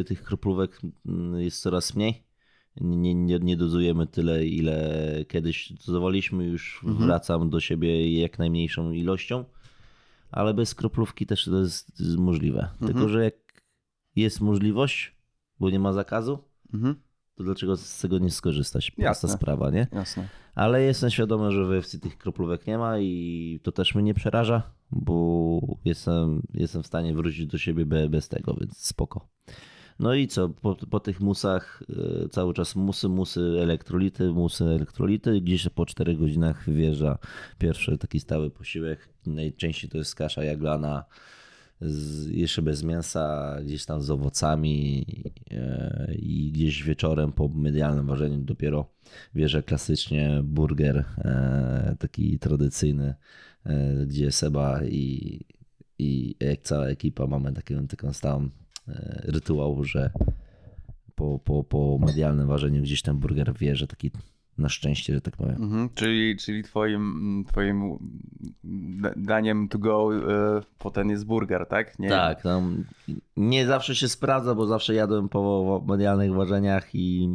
tych 0.06 0.22
kroplówek 0.22 0.80
mm, 1.06 1.40
jest 1.40 1.62
coraz 1.62 1.94
mniej. 1.94 2.25
Nie, 2.80 3.14
nie, 3.14 3.38
nie 3.38 3.56
dozujemy 3.56 4.06
tyle, 4.06 4.46
ile 4.46 4.94
kiedyś 5.28 5.72
dozowaliśmy. 5.86 6.44
Już 6.44 6.80
Mhm. 6.84 7.06
wracam 7.06 7.50
do 7.50 7.60
siebie 7.60 8.20
jak 8.20 8.38
najmniejszą 8.38 8.90
ilością, 8.92 9.44
ale 10.30 10.54
bez 10.54 10.74
kroplówki 10.74 11.26
też 11.26 11.44
to 11.44 11.58
jest 11.60 12.00
możliwe. 12.18 12.68
Mhm. 12.72 12.92
Tylko, 12.92 13.08
że 13.08 13.24
jak 13.24 13.34
jest 14.16 14.40
możliwość, 14.40 15.16
bo 15.60 15.70
nie 15.70 15.78
ma 15.78 15.92
zakazu, 15.92 16.38
Mhm. 16.74 16.94
to 17.34 17.44
dlaczego 17.44 17.76
z 17.76 18.00
tego 18.00 18.18
nie 18.18 18.30
skorzystać? 18.30 18.90
Prosta 18.90 19.02
Jasne. 19.08 19.28
sprawa, 19.28 19.70
nie? 19.70 19.86
Jasne. 19.92 20.28
Ale 20.54 20.82
jestem 20.82 21.10
świadomy, 21.10 21.52
że 21.52 21.64
w 21.64 21.68
UFC 21.68 21.98
tych 22.00 22.18
kroplówek 22.18 22.66
nie 22.66 22.78
ma 22.78 22.98
i 22.98 23.60
to 23.62 23.72
też 23.72 23.94
mnie 23.94 24.04
nie 24.04 24.14
przeraża, 24.14 24.62
bo 24.90 25.60
jestem, 25.84 26.42
jestem 26.54 26.82
w 26.82 26.86
stanie 26.86 27.14
wrócić 27.14 27.46
do 27.46 27.58
siebie 27.58 27.86
be, 27.86 28.08
bez 28.08 28.28
tego, 28.28 28.56
więc 28.60 28.78
spoko. 28.78 29.28
No 29.98 30.14
i 30.14 30.28
co, 30.28 30.48
po, 30.48 30.74
po 30.74 31.00
tych 31.00 31.20
musach 31.20 31.82
e, 32.24 32.28
cały 32.28 32.54
czas 32.54 32.76
musy, 32.76 33.08
musy, 33.08 33.40
elektrolity, 33.62 34.32
musy, 34.32 34.64
elektrolity. 34.64 35.40
Gdzieś 35.40 35.68
po 35.68 35.86
4 35.86 36.16
godzinach 36.16 36.70
wjeżdża 36.70 37.18
pierwszy 37.58 37.98
taki 37.98 38.20
stały 38.20 38.50
posiłek. 38.50 39.08
Najczęściej 39.26 39.90
to 39.90 39.98
jest 39.98 40.14
kasza 40.14 40.44
jaglana, 40.44 41.04
z, 41.80 42.26
jeszcze 42.26 42.62
bez 42.62 42.82
mięsa, 42.82 43.56
gdzieś 43.64 43.84
tam 43.84 44.02
z 44.02 44.10
owocami 44.10 45.06
e, 45.50 46.14
i 46.18 46.52
gdzieś 46.52 46.82
wieczorem 46.82 47.32
po 47.32 47.48
medialnym 47.48 48.06
ważeniu 48.06 48.38
dopiero 48.38 48.86
wierzę 49.34 49.62
klasycznie 49.62 50.40
burger 50.44 51.04
e, 51.18 51.96
taki 51.98 52.38
tradycyjny, 52.38 53.14
gdzie 54.06 54.32
Seba 54.32 54.84
i, 54.84 55.40
i 55.98 56.34
jak 56.40 56.62
cała 56.62 56.86
ekipa 56.86 57.26
mamy 57.26 57.52
taką, 57.52 57.86
taką 57.86 58.12
stałą 58.12 58.50
rytuał, 59.24 59.84
że 59.84 60.10
po, 61.14 61.38
po, 61.38 61.64
po 61.64 61.98
medialnym 61.98 62.48
ważeniu 62.48 62.82
gdzieś 62.82 63.02
ten 63.02 63.16
burger 63.18 63.54
wierzy 63.54 63.86
taki 63.86 64.10
na 64.58 64.68
szczęście, 64.68 65.14
że 65.14 65.20
tak 65.20 65.36
powiem. 65.36 65.56
Mhm. 65.62 65.88
Czyli, 65.94 66.36
czyli 66.36 66.62
twoim, 66.62 67.44
twoim 67.48 67.98
da- 69.02 69.12
daniem 69.16 69.68
to 69.68 69.78
go 69.78 70.16
y, 70.58 70.62
potem 70.78 71.10
jest 71.10 71.26
burger, 71.26 71.66
tak? 71.66 71.98
Nie? 71.98 72.08
Tak, 72.08 72.42
tam 72.42 72.84
nie 73.36 73.66
zawsze 73.66 73.94
się 73.94 74.08
sprawdza, 74.08 74.54
bo 74.54 74.66
zawsze 74.66 74.94
jadłem 74.94 75.28
po 75.28 75.82
medialnych 75.88 76.32
ważeniach 76.34 76.88
i 76.94 77.28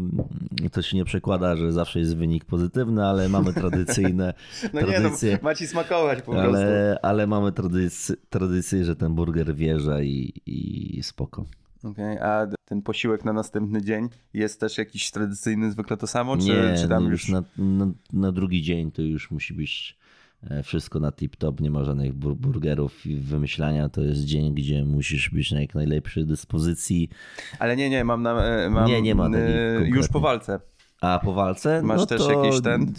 to 0.71 0.81
się 0.81 0.97
nie 0.97 1.05
przekłada, 1.05 1.55
że 1.55 1.71
zawsze 1.71 1.99
jest 1.99 2.17
wynik 2.17 2.45
pozytywny, 2.45 3.05
ale 3.05 3.29
mamy 3.29 3.53
tradycyjne 3.53 4.33
No 4.73 4.81
nie, 4.81 4.85
no, 4.87 4.91
tradycje. 4.93 5.39
ma 5.41 5.55
ci 5.55 5.67
smakować 5.67 6.21
po 6.21 6.31
prostu. 6.31 6.49
ale, 6.49 6.99
ale 7.01 7.27
mamy 7.27 7.51
tradycję, 7.51 8.15
tradycję, 8.29 8.85
że 8.85 8.95
ten 8.95 9.15
burger 9.15 9.55
wjeżdża 9.55 10.01
i, 10.01 10.33
i 10.45 11.03
spoko. 11.03 11.45
Okej, 11.83 12.17
a 12.17 12.47
ten 12.65 12.81
posiłek 12.81 13.25
na 13.25 13.33
następny 13.33 13.81
dzień 13.81 14.09
jest 14.33 14.59
też 14.59 14.77
jakiś 14.77 15.11
tradycyjny, 15.11 15.71
zwykle 15.71 15.97
to 15.97 16.07
samo? 16.07 16.37
Czy, 16.37 16.43
nie, 16.43 16.77
czy 16.81 16.87
tam 16.87 17.03
nie, 17.03 17.09
już... 17.09 17.29
na, 17.29 17.43
na, 17.57 17.87
na 18.13 18.31
drugi 18.31 18.61
dzień 18.61 18.91
to 18.91 19.01
już 19.01 19.31
musi 19.31 19.53
być 19.53 19.97
e, 20.49 20.63
wszystko 20.63 20.99
na 20.99 21.11
tip-top, 21.11 21.61
nie 21.61 21.71
ma 21.71 21.83
żadnych 21.83 22.13
bur- 22.13 22.35
burgerów 22.35 23.05
i 23.05 23.15
wymyślania. 23.15 23.89
To 23.89 24.01
jest 24.01 24.21
dzień, 24.21 24.53
gdzie 24.53 24.85
musisz 24.85 25.29
być 25.29 25.51
na 25.51 25.61
jak 25.61 25.75
najlepszej 25.75 26.25
dyspozycji. 26.25 27.09
Ale 27.59 27.75
nie, 27.75 27.89
nie, 27.89 28.03
mam 28.03 28.21
na... 28.23 28.43
e, 28.45 28.69
Mam, 28.69 28.87
Nie, 28.87 29.01
nie 29.01 29.15
ma 29.15 29.27
e, 29.27 29.87
Już 29.87 30.07
po 30.07 30.19
walce. 30.19 30.59
A 31.01 31.19
po 31.23 31.33
walce? 31.33 31.81
Masz 31.81 31.99
no 31.99 32.05
też 32.05 32.21
to... 32.21 32.43
jakiś 32.43 32.61
ten... 32.61 32.93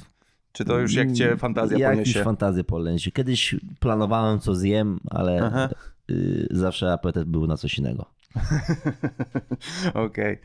Czy 0.52 0.64
to 0.64 0.78
już 0.78 0.94
jak 0.94 1.12
cię 1.12 1.36
fantazja 1.36 1.78
Jakiś 1.78 1.96
poniesie? 1.96 2.24
fantazję 2.24 2.64
poniesie. 2.64 3.10
Kiedyś 3.10 3.54
planowałem, 3.80 4.40
co 4.40 4.54
zjem, 4.54 5.00
ale 5.10 5.40
Aha. 5.44 5.68
y, 6.10 6.48
zawsze 6.50 6.92
apetyt 6.92 7.24
był 7.28 7.46
na 7.46 7.56
coś 7.56 7.78
innego. 7.78 8.06
Okej. 9.94 10.38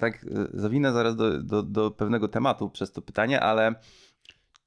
Tak, 0.00 0.24
e, 0.24 0.48
zawinę 0.54 0.92
zaraz 0.92 1.16
do, 1.16 1.42
do, 1.42 1.62
do 1.62 1.90
pewnego 1.90 2.28
tematu 2.28 2.70
przez 2.70 2.92
to 2.92 3.02
pytanie, 3.02 3.40
ale 3.40 3.74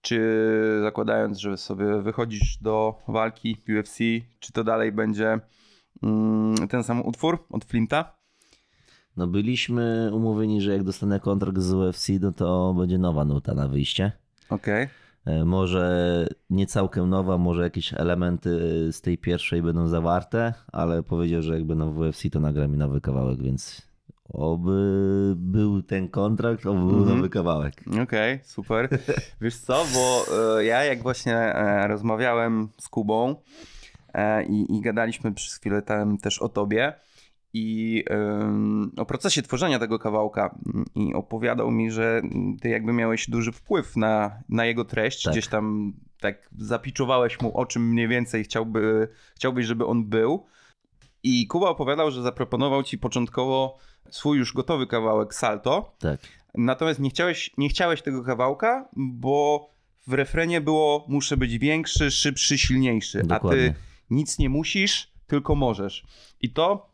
czy 0.01 0.79
zakładając, 0.81 1.37
że 1.37 1.57
sobie 1.57 2.01
wychodzisz 2.01 2.57
do 2.61 3.01
walki 3.07 3.57
UFC, 3.79 3.97
czy 4.39 4.53
to 4.53 4.63
dalej 4.63 4.91
będzie 4.91 5.39
mm, 6.03 6.67
ten 6.67 6.83
sam 6.83 7.05
utwór 7.05 7.45
od 7.49 7.65
Flinta? 7.65 8.19
No 9.17 9.27
byliśmy 9.27 10.09
umówieni, 10.13 10.61
że 10.61 10.71
jak 10.71 10.83
dostanę 10.83 11.19
kontrakt 11.19 11.59
z 11.59 11.73
UFC, 11.73 12.07
no 12.21 12.31
to 12.31 12.73
będzie 12.73 12.97
nowa 12.97 13.25
nuta 13.25 13.53
na 13.53 13.67
wyjście. 13.67 14.11
Okej. 14.49 14.83
E, 14.83 14.89
Może 15.45 16.27
nie 16.49 16.67
całkiem 16.67 17.09
nowa, 17.09 17.37
może 17.37 17.63
jakieś 17.63 17.93
elementy 17.93 18.49
z 18.91 19.01
tej 19.01 19.17
pierwszej 19.17 19.61
będą 19.61 19.87
zawarte, 19.87 20.53
ale 20.71 21.03
powiedział, 21.03 21.41
że 21.41 21.53
jak 21.53 21.63
będą 21.63 21.91
w 21.91 21.97
UFC, 21.99 22.23
to 22.31 22.39
nagra 22.39 22.67
mi 22.67 22.77
nowy 22.77 23.01
kawałek, 23.01 23.41
więc 23.43 23.81
oby 24.33 25.33
był 25.37 25.81
ten 25.83 26.07
kontrakt, 26.09 26.65
oby 26.65 26.79
był 26.79 26.99
Mhm. 26.99 27.17
nowy 27.17 27.29
kawałek. 27.29 27.73
Okej, 28.03 28.39
super. 28.43 28.89
Wiesz 29.41 29.55
co, 29.57 29.85
bo 29.93 30.25
e, 30.59 30.65
ja 30.65 30.83
jak 30.83 31.01
właśnie 31.01 31.35
e, 31.35 31.87
rozmawiałem 31.87 32.69
z 32.77 32.89
Kubą 32.89 33.35
e, 34.13 34.43
i, 34.45 34.77
i 34.77 34.81
gadaliśmy 34.81 35.31
przez 35.33 35.53
chwilę 35.53 35.81
tam 35.81 36.17
też 36.17 36.39
o 36.41 36.49
tobie 36.49 36.93
i 37.53 38.03
o 38.97 39.05
procesie 39.05 39.41
tworzenia 39.41 39.79
tego 39.79 39.99
kawałka 39.99 40.55
i 40.95 41.13
opowiadał 41.13 41.71
mi, 41.71 41.91
że 41.91 42.21
ty 42.61 42.69
jakby 42.69 42.93
miałeś 42.93 43.29
duży 43.29 43.51
wpływ 43.51 43.97
na, 43.97 44.31
na 44.49 44.65
jego 44.65 44.85
treść, 44.85 45.23
Tak. 45.23 45.33
gdzieś 45.33 45.47
tam 45.47 45.93
tak 46.19 46.49
zapiczowałeś 46.57 47.41
mu 47.41 47.57
o 47.57 47.65
czym 47.65 47.89
mniej 47.89 48.07
więcej 48.07 48.43
chciałby, 48.43 49.07
chciałbyś, 49.35 49.65
żeby 49.65 49.85
on 49.85 50.05
był. 50.05 50.45
I 51.23 51.47
Kuba 51.47 51.69
opowiadał, 51.69 52.11
że 52.11 52.21
zaproponował 52.21 52.83
ci 52.83 52.97
początkowo 52.97 53.77
swój 54.09 54.37
już 54.37 54.53
gotowy 54.53 54.87
kawałek 54.87 55.33
Salto, 55.33 55.95
Tak. 55.99 56.19
Natomiast 56.55 56.99
nie 56.99 57.09
chciałeś, 57.09 57.51
nie 57.57 57.69
chciałeś 57.69 58.01
tego 58.01 58.23
kawałka, 58.23 58.89
bo 58.95 59.69
w 60.07 60.13
refrenie 60.13 60.61
było 60.61 61.05
muszę 61.07 61.37
być 61.37 61.57
większy, 61.57 62.11
szybszy, 62.11 62.57
silniejszy. 62.57 63.19
A 63.19 63.23
Dokładnie. 63.23 63.61
ty 63.61 63.73
nic 64.09 64.39
nie 64.39 64.49
musisz, 64.49 65.11
tylko 65.27 65.55
możesz. 65.55 66.03
I 66.41 66.49
to, 66.53 66.88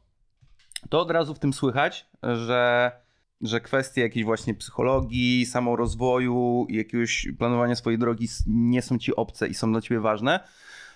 to 0.89 0.99
od 0.99 1.11
razu 1.11 1.33
w 1.33 1.39
tym 1.39 1.53
słychać, 1.53 2.09
że, 2.23 2.91
że 3.41 3.61
kwestie 3.61 4.01
jakiejś 4.01 4.25
właśnie 4.25 4.53
psychologii, 4.53 5.45
samorozwoju 5.45 6.65
i 6.69 6.75
jakiegoś 6.75 7.27
planowania 7.37 7.75
swojej 7.75 7.99
drogi 7.99 8.27
nie 8.47 8.81
są 8.81 8.97
ci 8.97 9.15
obce 9.15 9.47
i 9.47 9.53
są 9.53 9.71
dla 9.71 9.81
ciebie 9.81 9.99
ważne. 9.99 10.39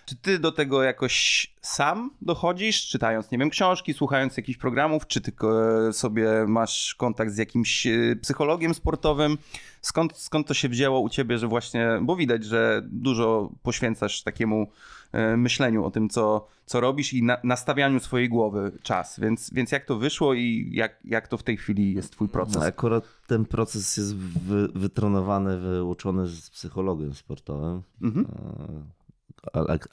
Czy 0.09 0.15
ty 0.15 0.39
do 0.39 0.51
tego 0.51 0.83
jakoś 0.83 1.47
sam 1.61 2.11
dochodzisz, 2.21 2.87
czytając, 2.87 3.31
nie 3.31 3.37
wiem, 3.37 3.49
książki, 3.49 3.93
słuchając 3.93 4.37
jakichś 4.37 4.59
programów, 4.59 5.07
czy 5.07 5.21
tylko 5.21 5.77
e, 5.87 5.93
sobie 5.93 6.29
masz 6.47 6.95
kontakt 6.95 7.31
z 7.31 7.37
jakimś 7.37 7.87
e, 7.87 8.15
psychologiem 8.21 8.73
sportowym? 8.73 9.37
Skąd, 9.81 10.17
skąd 10.17 10.47
to 10.47 10.53
się 10.53 10.69
wzięło 10.69 10.99
u 10.99 11.09
ciebie, 11.09 11.37
że 11.37 11.47
właśnie, 11.47 11.87
bo 12.01 12.15
widać, 12.15 12.43
że 12.43 12.81
dużo 12.85 13.51
poświęcasz 13.63 14.23
takiemu 14.23 14.67
e, 15.11 15.37
myśleniu 15.37 15.85
o 15.85 15.91
tym, 15.91 16.09
co, 16.09 16.47
co 16.65 16.79
robisz 16.79 17.13
i 17.13 17.23
na, 17.23 17.37
nastawianiu 17.43 17.99
swojej 17.99 18.29
głowy 18.29 18.71
czas. 18.83 19.19
Więc, 19.19 19.53
więc 19.53 19.71
jak 19.71 19.85
to 19.85 19.95
wyszło 19.97 20.33
i 20.33 20.69
jak, 20.73 20.99
jak 21.03 21.27
to 21.27 21.37
w 21.37 21.43
tej 21.43 21.57
chwili 21.57 21.93
jest 21.93 22.11
twój 22.11 22.27
proces? 22.27 22.55
No, 22.55 22.63
akurat 22.63 23.03
ten 23.27 23.45
proces 23.45 23.97
jest 23.97 24.15
wy, 24.15 24.67
wytrenowany, 24.67 25.57
wyuczony 25.57 26.27
z 26.27 26.49
psychologiem 26.49 27.13
sportowym. 27.13 27.81
Mhm. 28.01 28.25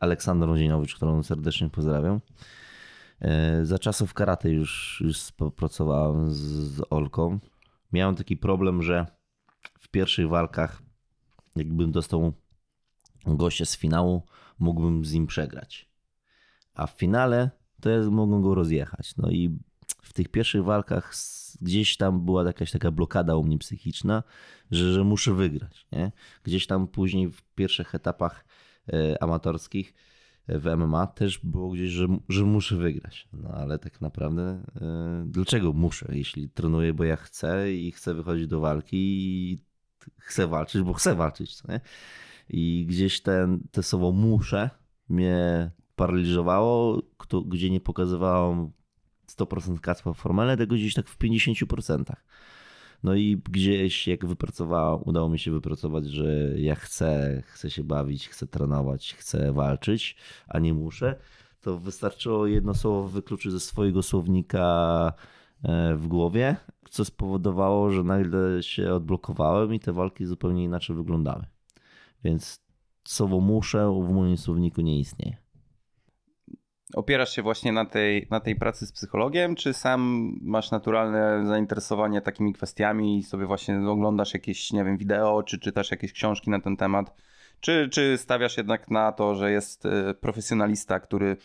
Aleksandrą 0.01 0.49
Rodzienowicz, 0.49 0.95
którą 0.95 1.23
serdecznie 1.23 1.71
pozdrawiam. 1.71 2.21
E, 3.21 3.65
za 3.67 3.79
czasów 3.79 4.15
karate 4.15 4.51
już, 4.51 5.03
już 5.05 5.19
współpracowałem 5.19 6.33
z, 6.33 6.39
z 6.39 6.83
Olką. 6.91 7.39
Miałem 7.93 8.15
taki 8.15 8.37
problem, 8.37 8.83
że 8.83 9.07
w 9.81 9.89
pierwszych 9.89 10.29
walkach, 10.29 10.83
jakbym 11.57 11.93
dostał 11.93 12.33
gościa 13.27 13.65
z 13.65 13.77
finału, 13.77 14.23
mógłbym 14.59 15.05
z 15.05 15.13
nim 15.13 15.27
przegrać. 15.27 15.89
A 16.75 16.87
w 16.87 16.91
finale 16.91 17.51
to 17.81 17.91
ja 17.91 18.11
mogłem 18.11 18.43
go 18.43 18.55
rozjechać. 18.55 19.17
No 19.17 19.31
i 19.31 19.59
w 20.03 20.13
tych 20.13 20.29
pierwszych 20.29 20.65
walkach 20.65 21.15
gdzieś 21.61 21.97
tam 21.97 22.25
była 22.25 22.45
jakaś 22.45 22.71
taka 22.71 22.91
blokada 22.91 23.37
u 23.37 23.45
mnie 23.45 23.59
psychiczna, 23.59 24.23
że, 24.71 24.93
że 24.93 25.05
muszę 25.05 25.35
wygrać. 25.35 25.87
Nie? 25.93 26.13
Gdzieś 26.43 26.67
tam 26.67 26.89
później 26.89 27.33
w 27.33 27.43
pierwszych 27.43 27.95
etapach 27.95 28.45
amatorskich 29.21 29.95
w 30.49 30.77
MMA 30.77 31.07
też 31.07 31.39
było 31.39 31.71
gdzieś, 31.71 31.91
że, 31.91 32.07
że 32.29 32.45
muszę 32.45 32.77
wygrać. 32.77 33.29
No 33.33 33.49
ale 33.49 33.79
tak 33.79 34.01
naprawdę 34.01 34.43
e, 34.43 35.25
dlaczego 35.27 35.73
muszę? 35.73 36.07
Jeśli 36.13 36.49
trenuję, 36.49 36.95
bo 36.95 37.05
ja 37.05 37.17
chcę 37.17 37.73
i 37.73 37.93
chcę 37.93 38.15
wychodzić 38.15 38.47
do 38.47 38.61
walki 38.61 38.97
i 38.97 39.59
chcę 40.19 40.47
walczyć, 40.47 40.83
bo 40.83 40.93
chcę 40.93 41.15
walczyć. 41.15 41.65
Nie? 41.65 41.81
I 42.49 42.87
gdzieś 42.89 43.21
ten, 43.21 43.61
te 43.71 43.83
słowo 43.83 44.13
muszę 44.13 44.71
mnie 45.09 45.71
paraliżowało, 45.97 47.03
gdzie 47.47 47.71
nie 47.71 47.81
pokazywałem 47.81 48.71
100% 49.29 49.81
kacpa 49.81 50.13
w 50.13 50.17
formale, 50.17 50.57
tego 50.57 50.75
gdzieś 50.75 50.95
tak 50.95 51.09
w 51.09 51.19
50%. 51.19 52.05
No 53.03 53.15
i 53.15 53.43
gdzieś 53.51 54.09
jak 54.09 54.27
wypracowałem, 54.27 55.01
udało 55.05 55.29
mi 55.29 55.39
się 55.39 55.51
wypracować, 55.51 56.07
że 56.07 56.55
ja 56.57 56.75
chcę, 56.75 57.43
chcę 57.47 57.71
się 57.71 57.85
bawić, 57.85 58.29
chcę 58.29 58.47
trenować, 58.47 59.15
chcę 59.15 59.53
walczyć, 59.53 60.17
a 60.49 60.59
nie 60.59 60.75
muszę, 60.75 61.17
to 61.61 61.79
wystarczyło 61.79 62.47
jedno 62.47 62.75
słowo 62.75 63.09
wykluczyć 63.09 63.53
ze 63.53 63.61
swojego 63.61 64.03
słownika 64.03 65.13
e, 65.63 65.97
w 65.97 66.07
głowie, 66.07 66.57
co 66.91 67.05
spowodowało, 67.05 67.91
że 67.91 68.03
nagle 68.03 68.63
się 68.63 68.93
odblokowałem 68.93 69.75
i 69.75 69.81
te 69.81 69.93
walki 69.93 70.27
zupełnie 70.27 70.65
inaczej 70.65 70.97
wyglądały. 70.97 71.45
Więc 72.25 72.61
słowo 73.05 73.41
muszę 73.41 74.03
w 74.07 74.13
moim 74.13 74.37
słowniku 74.37 74.81
nie 74.81 74.99
istnieje 74.99 75.46
opierasz 76.97 77.37
się 77.37 77.43
właśnie 77.43 77.73
na 77.73 77.85
tej, 77.85 78.27
na 78.31 78.41
tej 78.41 78.57
pracy 78.57 78.87
z 78.87 78.93
psychologiem, 78.93 79.55
czy 79.55 79.73
sam 79.73 80.33
masz 80.43 80.71
naturalne 80.71 81.47
zainteresowanie 81.47 82.21
takimi 82.21 82.53
kwestiami 82.53 83.19
i 83.19 83.23
sobie 83.23 83.47
właśnie 83.47 83.89
oglądasz 83.89 84.35
jakieś, 84.35 84.73
nie 84.73 84.85
wiem, 84.85 84.97
wideo, 84.97 85.43
czy 85.43 85.59
czytasz 85.59 85.91
jakieś 85.91 86.13
książki 86.13 86.51
na 86.51 86.61
ten 86.61 86.77
temat? 86.77 87.15
Czy, 87.61 87.89
czy 87.93 88.19
stawiasz 88.19 88.57
jednak 88.57 88.91
na 88.91 89.13
to, 89.13 89.35
że 89.35 89.51
jest 89.51 89.87
y, 89.87 90.15
profesjonalista, 90.21 91.01
który 91.01 91.37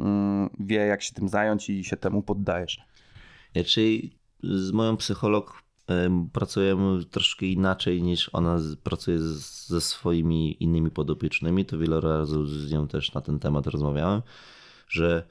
mm, 0.00 0.50
wie, 0.60 0.76
jak 0.76 1.02
się 1.02 1.14
tym 1.14 1.28
zająć 1.28 1.70
i 1.70 1.84
się 1.84 1.96
temu 1.96 2.22
poddajesz? 2.22 2.80
Ja, 3.54 3.64
czyli 3.64 4.18
z 4.42 4.72
moją 4.72 4.96
psycholog 4.96 5.62
pracujemy 6.32 7.04
troszkę 7.04 7.46
inaczej 7.46 8.02
niż 8.02 8.30
ona 8.32 8.58
pracuje 8.82 9.18
ze 9.18 9.80
swoimi 9.80 10.62
innymi 10.62 10.90
podopiecznymi. 10.90 11.64
To 11.64 11.78
wiele 11.78 12.00
razy 12.00 12.46
z 12.46 12.72
nią 12.72 12.88
też 12.88 13.14
na 13.14 13.20
ten 13.20 13.38
temat 13.38 13.66
rozmawiałem 13.66 14.22
że 14.90 15.26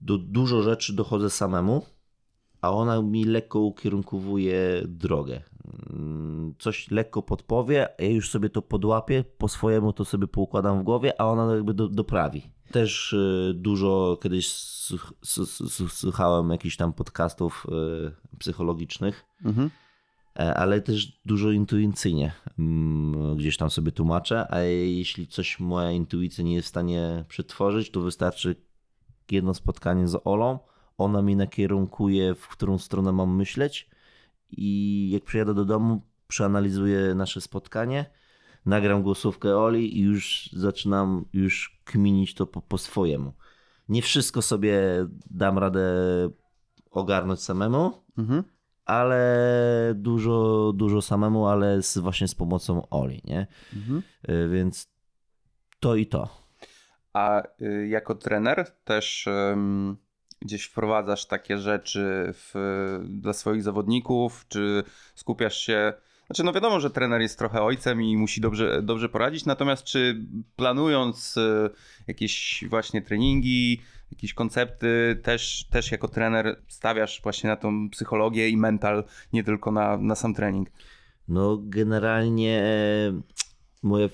do 0.00 0.18
dużo 0.18 0.62
rzeczy 0.62 0.92
dochodzę 0.92 1.30
samemu, 1.30 1.86
a 2.60 2.70
ona 2.72 3.02
mi 3.02 3.24
lekko 3.24 3.60
ukierunkowuje 3.60 4.82
drogę. 4.88 5.42
Mm, 5.90 6.54
coś 6.58 6.90
lekko 6.90 7.22
podpowie, 7.22 7.88
ja 7.98 8.08
już 8.08 8.30
sobie 8.30 8.50
to 8.50 8.62
podłapię, 8.62 9.24
po 9.38 9.48
swojemu 9.48 9.92
to 9.92 10.04
sobie 10.04 10.26
poukładam 10.26 10.80
w 10.80 10.82
głowie, 10.82 11.20
a 11.20 11.24
ona 11.24 11.54
jakby 11.54 11.74
do, 11.74 11.88
doprawi. 11.88 12.42
Też 12.72 13.12
y, 13.12 13.52
dużo 13.54 14.18
kiedyś 14.22 14.52
słuchałem 15.88 16.50
jakichś 16.50 16.76
tam 16.76 16.92
podcastów 16.92 17.66
y, 18.32 18.36
psychologicznych, 18.38 19.24
mhm. 19.44 19.70
E, 20.38 20.54
ale 20.54 20.80
też 20.80 21.20
dużo 21.24 21.50
intuicyjnie 21.50 22.32
mm, 22.58 23.36
gdzieś 23.36 23.56
tam 23.56 23.70
sobie 23.70 23.92
tłumaczę, 23.92 24.46
a 24.54 24.60
jeśli 24.60 25.26
coś 25.26 25.60
moja 25.60 25.90
intuicja 25.90 26.44
nie 26.44 26.54
jest 26.54 26.66
w 26.66 26.68
stanie 26.68 27.24
przetworzyć, 27.28 27.90
to 27.90 28.00
wystarczy 28.00 28.56
jedno 29.30 29.54
spotkanie 29.54 30.08
z 30.08 30.20
Olą, 30.24 30.58
ona 30.98 31.22
mi 31.22 31.36
nakierunkuje, 31.36 32.34
w 32.34 32.48
którą 32.48 32.78
stronę 32.78 33.12
mam 33.12 33.36
myśleć 33.36 33.90
i 34.50 35.10
jak 35.12 35.24
przyjadę 35.24 35.54
do 35.54 35.64
domu, 35.64 36.02
przeanalizuję 36.28 37.14
nasze 37.14 37.40
spotkanie, 37.40 38.10
nagram 38.66 39.02
głosówkę 39.02 39.56
Oli 39.56 39.98
i 39.98 40.00
już 40.00 40.50
zaczynam 40.52 41.24
już 41.32 41.80
kminić 41.84 42.34
to 42.34 42.46
po, 42.46 42.62
po 42.62 42.78
swojemu. 42.78 43.32
Nie 43.88 44.02
wszystko 44.02 44.42
sobie 44.42 44.80
dam 45.30 45.58
radę 45.58 45.84
ogarnąć 46.90 47.40
samemu, 47.40 47.92
mhm 48.18 48.44
ale 48.90 49.92
dużo, 49.94 50.72
dużo 50.74 51.02
samemu, 51.02 51.46
ale 51.46 51.82
z, 51.82 51.98
właśnie 51.98 52.28
z 52.28 52.34
pomocą 52.34 52.86
Oli, 52.90 53.22
nie? 53.24 53.46
Mhm. 53.76 54.02
Y, 54.28 54.48
więc 54.48 54.88
to 55.80 55.94
i 55.94 56.06
to. 56.06 56.28
A 57.12 57.42
y, 57.62 57.88
jako 57.88 58.14
trener 58.14 58.70
też 58.84 59.26
um, 59.26 59.96
gdzieś 60.40 60.64
wprowadzasz 60.64 61.26
takie 61.26 61.58
rzeczy 61.58 62.32
w, 62.32 62.54
dla 63.08 63.32
swoich 63.32 63.62
zawodników, 63.62 64.44
czy 64.48 64.82
skupiasz 65.14 65.56
się 65.56 65.92
znaczy, 66.26 66.44
no 66.44 66.52
wiadomo, 66.52 66.80
że 66.80 66.90
trener 66.90 67.20
jest 67.20 67.38
trochę 67.38 67.62
ojcem 67.62 68.02
i 68.02 68.16
musi 68.16 68.40
dobrze, 68.40 68.82
dobrze 68.82 69.08
poradzić, 69.08 69.44
natomiast 69.44 69.84
czy 69.84 70.24
planując 70.56 71.36
y, 71.36 71.70
jakieś 72.06 72.64
właśnie 72.68 73.02
treningi, 73.02 73.80
jakieś 74.10 74.34
koncepty, 74.34 75.20
też, 75.22 75.66
też 75.70 75.92
jako 75.92 76.08
trener 76.08 76.62
stawiasz 76.68 77.20
właśnie 77.22 77.50
na 77.50 77.56
tą 77.56 77.90
psychologię 77.90 78.48
i 78.48 78.56
mental, 78.56 79.04
nie 79.32 79.44
tylko 79.44 79.72
na, 79.72 79.96
na 79.96 80.14
sam 80.14 80.34
trening? 80.34 80.68
No, 81.28 81.58
generalnie 81.62 82.62
e, 82.62 83.20
moja 83.82 84.08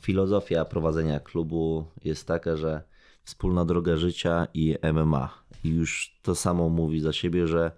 filozofia 0.00 0.64
prowadzenia 0.64 1.20
klubu 1.20 1.84
jest 2.04 2.26
taka, 2.26 2.56
że 2.56 2.82
wspólna 3.24 3.64
droga 3.64 3.96
życia 3.96 4.46
i 4.54 4.76
MMA. 4.92 5.44
I 5.64 5.68
już 5.68 6.18
to 6.22 6.34
samo 6.34 6.68
mówi 6.68 7.00
za 7.00 7.12
siebie, 7.12 7.46
że 7.46 7.72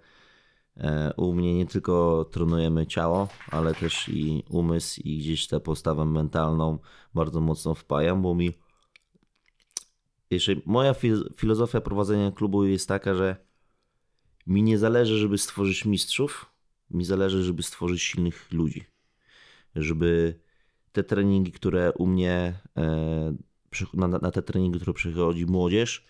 e, 0.77 1.13
u 1.17 1.33
mnie 1.33 1.55
nie 1.55 1.65
tylko 1.65 2.25
trenujemy 2.31 2.87
ciało, 2.87 3.27
ale 3.51 3.75
też 3.75 4.09
i 4.09 4.43
umysł 4.49 5.01
i 5.03 5.17
gdzieś 5.17 5.47
tę 5.47 5.59
postawę 5.59 6.05
mentalną 6.05 6.77
bardzo 7.13 7.41
mocno 7.41 7.73
wpajam, 7.73 8.21
bo 8.21 8.35
mi 8.35 8.53
jeżeli 10.31 10.61
moja 10.65 10.95
filozofia 11.35 11.81
prowadzenia 11.81 12.31
klubu 12.31 12.65
jest 12.65 12.87
taka, 12.87 13.13
że 13.13 13.35
mi 14.47 14.63
nie 14.63 14.77
zależy, 14.77 15.17
żeby 15.17 15.37
stworzyć 15.37 15.85
mistrzów, 15.85 16.45
mi 16.91 17.05
zależy, 17.05 17.43
żeby 17.43 17.63
stworzyć 17.63 18.01
silnych 18.01 18.51
ludzi. 18.51 18.83
Żeby 19.75 20.39
te 20.91 21.03
treningi, 21.03 21.51
które 21.51 21.93
u 21.93 22.07
mnie, 22.07 22.59
e, 22.77 23.35
na, 23.93 24.07
na 24.07 24.31
te 24.31 24.41
treningi, 24.41 24.79
które 24.79 24.93
przychodzi 24.93 25.45
młodzież, 25.45 26.05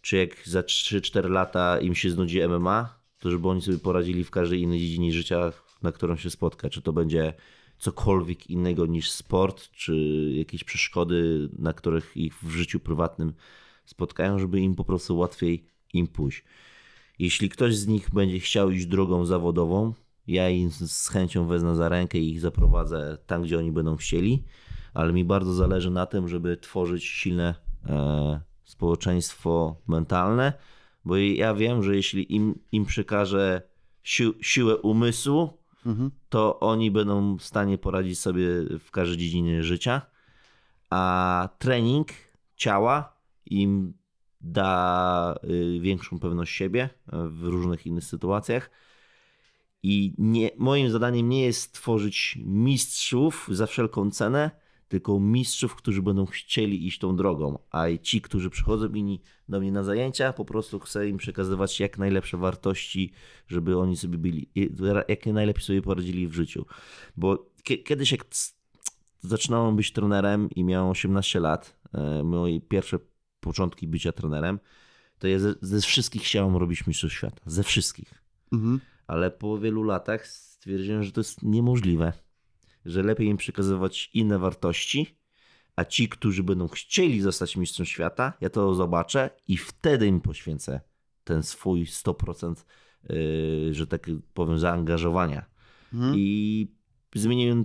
czy 0.00 0.16
jak 0.16 0.48
za 0.48 0.60
3-4 0.60 1.30
lata 1.30 1.80
im 1.80 1.94
się 1.94 2.10
znudzi 2.10 2.48
MMA, 2.48 2.98
to 3.18 3.30
żeby 3.30 3.48
oni 3.48 3.62
sobie 3.62 3.78
poradzili 3.78 4.24
w 4.24 4.30
każdej 4.30 4.60
innej 4.60 4.80
dziedzinie 4.80 5.12
życia, 5.12 5.52
na 5.82 5.92
którą 5.92 6.16
się 6.16 6.30
spotka. 6.30 6.70
Czy 6.70 6.82
to 6.82 6.92
będzie 6.92 7.34
cokolwiek 7.78 8.50
innego 8.50 8.86
niż 8.86 9.10
sport, 9.10 9.70
czy 9.70 9.94
jakieś 10.34 10.64
przeszkody, 10.64 11.48
na 11.58 11.72
których 11.72 12.16
ich 12.16 12.38
w 12.42 12.50
życiu 12.50 12.80
prywatnym 12.80 13.32
spotkają, 13.84 14.38
żeby 14.38 14.60
im 14.60 14.74
po 14.74 14.84
prostu 14.84 15.18
łatwiej 15.18 15.64
im 15.94 16.06
pójść. 16.06 16.44
Jeśli 17.18 17.48
ktoś 17.48 17.76
z 17.76 17.86
nich 17.86 18.10
będzie 18.10 18.40
chciał 18.40 18.70
iść 18.70 18.86
drogą 18.86 19.24
zawodową, 19.24 19.94
ja 20.26 20.50
im 20.50 20.70
z 20.70 21.08
chęcią 21.08 21.46
wezmę 21.46 21.76
za 21.76 21.88
rękę 21.88 22.18
i 22.18 22.30
ich 22.30 22.40
zaprowadzę 22.40 23.18
tam, 23.26 23.42
gdzie 23.42 23.58
oni 23.58 23.72
będą 23.72 23.96
chcieli, 23.96 24.44
ale 24.94 25.12
mi 25.12 25.24
bardzo 25.24 25.54
zależy 25.54 25.90
na 25.90 26.06
tym, 26.06 26.28
żeby 26.28 26.56
tworzyć 26.56 27.04
silne, 27.04 27.54
e, 27.86 28.40
społeczeństwo 28.64 29.76
mentalne, 29.86 30.52
bo 31.04 31.16
ja 31.16 31.54
wiem, 31.54 31.82
że 31.82 31.96
jeśli 31.96 32.34
im, 32.34 32.58
im 32.72 32.84
przekażę 32.84 33.62
si 34.02 34.24
siłę 34.40 34.76
umysłu, 34.76 35.58
mhm. 35.88 36.10
to 36.28 36.60
oni 36.60 36.90
będą 36.90 37.36
w 37.36 37.42
stanie 37.42 37.78
poradzić 37.78 38.18
sobie 38.18 38.46
w 38.78 38.90
każdej 38.90 39.18
dziedzinie 39.18 39.62
życia, 39.62 40.02
a 40.90 41.48
trening 41.58 42.08
ciała 42.56 43.16
im 43.46 43.94
da 44.40 45.34
y, 45.44 45.80
większą 45.80 46.18
pewność 46.18 46.54
siebie 46.54 46.90
w 47.12 47.42
różnych 47.42 47.86
innych 47.86 48.04
sytuacjach. 48.04 48.70
I 49.82 50.14
nie, 50.18 50.50
moim 50.56 50.90
zadaniem 50.90 51.28
nie 51.28 51.44
jest 51.44 51.60
stworzyć 51.60 52.38
mistrzów 52.44 53.48
za 53.52 53.66
wszelką 53.66 54.10
cenę, 54.10 54.50
tylko 54.88 55.20
mistrzów, 55.20 55.74
którzy 55.74 56.02
będą 56.02 56.26
chcieli 56.26 56.86
iść 56.86 56.98
tą 56.98 57.16
drogą. 57.16 57.58
A 57.70 57.86
ci, 58.02 58.20
którzy 58.20 58.50
przychodzą 58.50 58.88
inni 58.88 59.20
do 59.48 59.60
mnie 59.60 59.72
na 59.72 59.82
zajęcia, 59.82 60.32
po 60.32 60.44
prostu 60.44 60.78
chcę 60.78 61.08
im 61.08 61.16
przekazywać 61.16 61.80
jak 61.80 61.98
najlepsze 61.98 62.36
wartości, 62.36 63.12
żeby 63.48 63.78
oni 63.78 63.96
sobie 63.96 64.18
byli, 64.18 64.50
jak 65.08 65.26
najlepiej 65.26 65.64
sobie 65.64 65.82
poradzili 65.82 66.28
w 66.28 66.34
życiu. 66.34 66.66
Bo 67.16 67.50
kiedyś 67.64 68.12
jak 68.12 68.24
zaczynałem 69.20 69.76
być 69.76 69.92
trenerem 69.92 70.50
i 70.50 70.64
miałem 70.64 70.90
18 70.90 71.40
lat, 71.40 71.76
e, 71.94 72.24
moje 72.24 72.60
pierwsze 72.60 72.98
początki 73.40 73.88
bycia 73.88 74.12
trenerem, 74.12 74.58
to 75.18 75.28
ja 75.28 75.38
ze, 75.38 75.54
ze 75.60 75.80
wszystkich 75.80 76.22
chciałem 76.22 76.56
robić 76.56 76.86
mistrzów 76.86 77.12
świata. 77.12 77.42
Ze 77.46 77.62
wszystkich. 77.62 78.14
Mhm. 78.52 78.80
Ale 79.06 79.30
po 79.30 79.58
wielu 79.58 79.82
latach 79.82 80.26
stwierdziłem, 80.26 81.02
że 81.02 81.12
to 81.12 81.20
jest 81.20 81.42
niemożliwe. 81.42 82.12
Że 82.88 83.02
lepiej 83.02 83.28
im 83.28 83.36
przekazywać 83.36 84.10
inne 84.14 84.38
wartości, 84.38 85.18
a 85.76 85.84
ci, 85.84 86.08
którzy 86.08 86.42
będą 86.42 86.68
chcieli 86.68 87.20
zostać 87.20 87.56
mistrzem 87.56 87.86
świata, 87.86 88.32
ja 88.40 88.50
to 88.50 88.74
zobaczę 88.74 89.30
i 89.48 89.56
wtedy 89.56 90.06
im 90.06 90.20
poświęcę 90.20 90.80
ten 91.24 91.42
swój 91.42 91.84
100%, 91.84 92.54
yy, 93.08 93.74
że 93.74 93.86
tak 93.86 94.06
powiem, 94.34 94.58
zaangażowania. 94.58 95.44
Mhm. 95.94 96.14
I 96.16 96.68
zmieniłem 97.14 97.64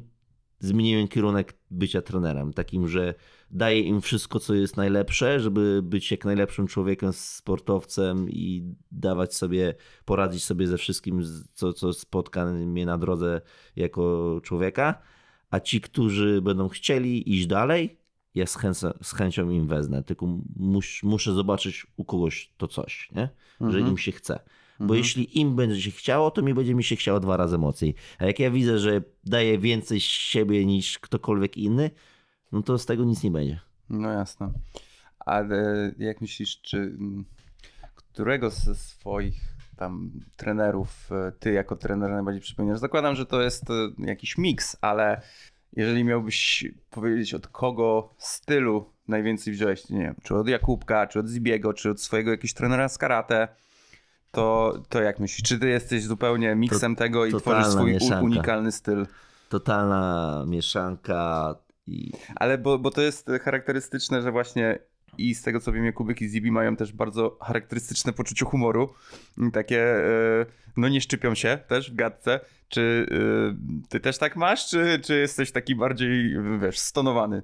zmieniłem 0.68 1.08
kierunek 1.08 1.54
bycia 1.72 2.02
trenerem, 2.02 2.54
takim, 2.54 2.88
że 2.88 3.14
daję 3.52 3.80
im 3.80 4.02
wszystko, 4.02 4.40
co 4.40 4.54
jest 4.54 4.78
najlepsze, 4.78 5.40
żeby 5.40 5.82
być 5.84 6.12
jak 6.12 6.26
najlepszym 6.26 6.68
człowiekiem, 6.68 7.14
sportowcem 7.14 8.30
i 8.30 8.76
dawać 8.92 9.36
sobie, 9.36 9.76
poradzić 10.06 10.44
sobie 10.44 10.68
ze 10.68 10.78
wszystkim, 10.78 11.24
co, 11.54 11.74
co 11.74 11.94
spotka 11.94 12.46
mnie 12.46 12.86
na 12.86 12.98
drodze 12.98 13.42
jako 13.76 14.40
człowieka. 14.44 15.02
A 15.50 15.60
ci, 15.60 15.82
którzy 15.82 16.42
będą 16.42 16.70
chcieli 16.70 17.34
iść 17.34 17.48
dalej, 17.48 17.98
ja 18.36 18.46
z, 18.46 18.56
chęcią, 18.56 18.92
z 19.02 19.14
chęcią 19.14 19.50
im 19.50 19.68
wezmę, 19.68 20.04
tylko 20.04 20.28
mus, 20.56 20.86
muszę 21.04 21.34
zobaczyć 21.34 21.88
u 21.98 22.06
kogoś 22.06 22.54
to 22.58 22.68
coś, 22.68 23.10
nie? 23.12 23.30
że 23.60 23.68
mhm. 23.78 23.88
im 23.88 23.98
się 23.98 24.12
chce. 24.12 24.40
Bo 24.80 24.84
mhm. 24.84 24.98
jeśli 24.98 25.40
im 25.40 25.56
będzie 25.56 25.82
się 25.82 25.92
chciało, 25.92 26.32
to 26.32 26.42
mi 26.42 26.54
będzie 26.54 26.76
mi 26.76 26.84
się 26.84 26.96
chciało 26.96 27.20
dwa 27.20 27.38
razy 27.38 27.58
mocniej. 27.58 27.96
A 28.20 28.26
jak 28.26 28.40
ja 28.40 28.52
widzę, 28.52 28.80
że 28.80 29.02
daję 29.24 29.58
więcej 29.58 30.00
siebie 30.00 30.66
niż 30.66 31.00
ktokolwiek 31.00 31.58
inny, 31.58 31.92
no 32.52 32.62
to 32.62 32.78
z 32.78 32.86
tego 32.86 33.04
nic 33.04 33.24
nie 33.24 33.32
będzie. 33.32 33.60
No 33.90 34.12
jasne. 34.12 34.52
Ale 35.20 35.92
jak 35.98 36.22
myślisz, 36.22 36.62
czy 36.62 36.78
mm, 36.78 37.26
którego 37.96 38.50
ze 38.50 38.76
swoich 38.76 39.54
tam 39.78 40.12
trenerów 40.38 41.10
e, 41.12 41.32
ty 41.40 41.52
jako 41.52 41.76
trener 41.76 42.12
najbardziej 42.12 42.42
przypominasz? 42.42 42.80
Zakładam, 42.80 43.16
że 43.16 43.26
to 43.26 43.42
jest 43.42 43.70
e, 43.70 43.74
jakiś 43.98 44.38
miks, 44.38 44.78
ale 44.82 45.22
jeżeli 45.76 46.04
miałbyś 46.04 46.66
powiedzieć 46.90 47.34
od 47.34 47.48
kogo 47.48 48.14
stylu 48.18 48.94
najwięcej 49.08 49.54
wziąłeś, 49.54 49.90
nie 49.90 50.00
wiem, 50.00 50.16
czy 50.24 50.36
od 50.36 50.48
Jakubka, 50.48 51.08
czy 51.08 51.20
od 51.20 51.28
Zibiego, 51.28 51.74
czy 51.74 51.90
od 51.90 52.02
swojego 52.02 52.32
jakiegoś 52.32 52.54
trenera 52.54 52.90
z 52.90 52.98
karate, 52.98 53.48
to, 54.34 54.74
to 54.90 55.02
jak 55.02 55.20
myślisz? 55.20 55.50
Czy 55.50 55.60
ty 55.60 55.70
jesteś 55.70 56.04
zupełnie 56.04 56.56
miksem 56.56 56.96
to, 56.96 57.00
tego 57.00 57.26
i 57.26 57.34
tworzysz 57.34 57.74
swój 57.74 57.92
mieszanka. 57.92 58.22
unikalny 58.22 58.72
styl? 58.72 59.08
Totalna 59.50 60.44
mieszanka. 60.48 61.56
I... 61.88 62.12
Ale 62.36 62.58
bo, 62.58 62.80
bo 62.80 62.92
to 62.92 63.02
jest 63.02 63.32
charakterystyczne, 63.44 64.22
że 64.22 64.32
właśnie 64.32 64.80
i 65.18 65.36
z 65.36 65.42
tego 65.42 65.60
co 65.60 65.72
wiem, 65.72 65.86
Jakubek 65.86 66.22
i 66.22 66.30
Zibi 66.30 66.52
mają 66.52 66.76
też 66.76 66.94
bardzo 66.94 67.38
charakterystyczne 67.42 68.14
poczucie 68.14 68.46
humoru. 68.46 68.94
Takie, 69.54 69.82
e, 69.82 70.46
no 70.78 70.88
nie 70.90 71.02
szczypią 71.02 71.36
się 71.36 71.60
też 71.68 71.92
w 71.92 71.96
gadce. 71.96 72.40
Czy 72.70 73.08
e, 73.12 73.88
ty 73.90 74.00
też 74.00 74.18
tak 74.18 74.36
masz, 74.36 74.70
czy, 74.70 75.00
czy 75.04 75.16
jesteś 75.16 75.52
taki 75.52 75.76
bardziej, 75.76 76.36
wiesz, 76.62 76.80
stonowany? 76.80 77.42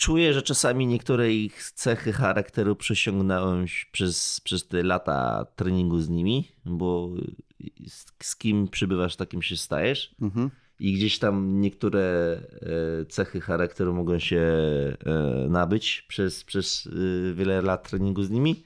Czuję, 0.00 0.34
że 0.34 0.42
czasami 0.42 0.86
niektóre 0.86 1.32
ich 1.32 1.72
cechy 1.72 2.12
charakteru 2.12 2.76
przesiągnąłem 2.76 3.64
przez, 3.92 4.40
przez 4.44 4.68
te 4.68 4.82
lata 4.82 5.46
treningu 5.56 6.00
z 6.00 6.08
nimi, 6.08 6.48
bo 6.64 7.10
z, 7.86 8.06
z 8.22 8.36
kim 8.36 8.68
przybywasz, 8.68 9.16
takim 9.16 9.42
się 9.42 9.56
stajesz. 9.56 10.14
Mhm. 10.20 10.50
I 10.80 10.92
gdzieś 10.92 11.18
tam 11.18 11.60
niektóre 11.60 12.00
e, 12.00 13.04
cechy 13.04 13.40
charakteru 13.40 13.94
mogą 13.94 14.18
się 14.18 14.40
e, 14.40 14.96
nabyć 15.48 16.04
przez, 16.08 16.44
przez 16.44 16.86
e, 16.86 17.34
wiele 17.34 17.62
lat 17.62 17.90
treningu 17.90 18.22
z 18.22 18.30
nimi. 18.30 18.62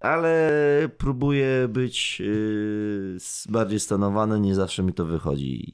Ale 0.00 0.50
próbuję 0.98 1.68
być 1.68 2.22
bardziej 3.48 3.80
stanowany, 3.80 4.40
nie 4.40 4.54
zawsze 4.54 4.82
mi 4.82 4.92
to 4.92 5.04
wychodzi. 5.04 5.72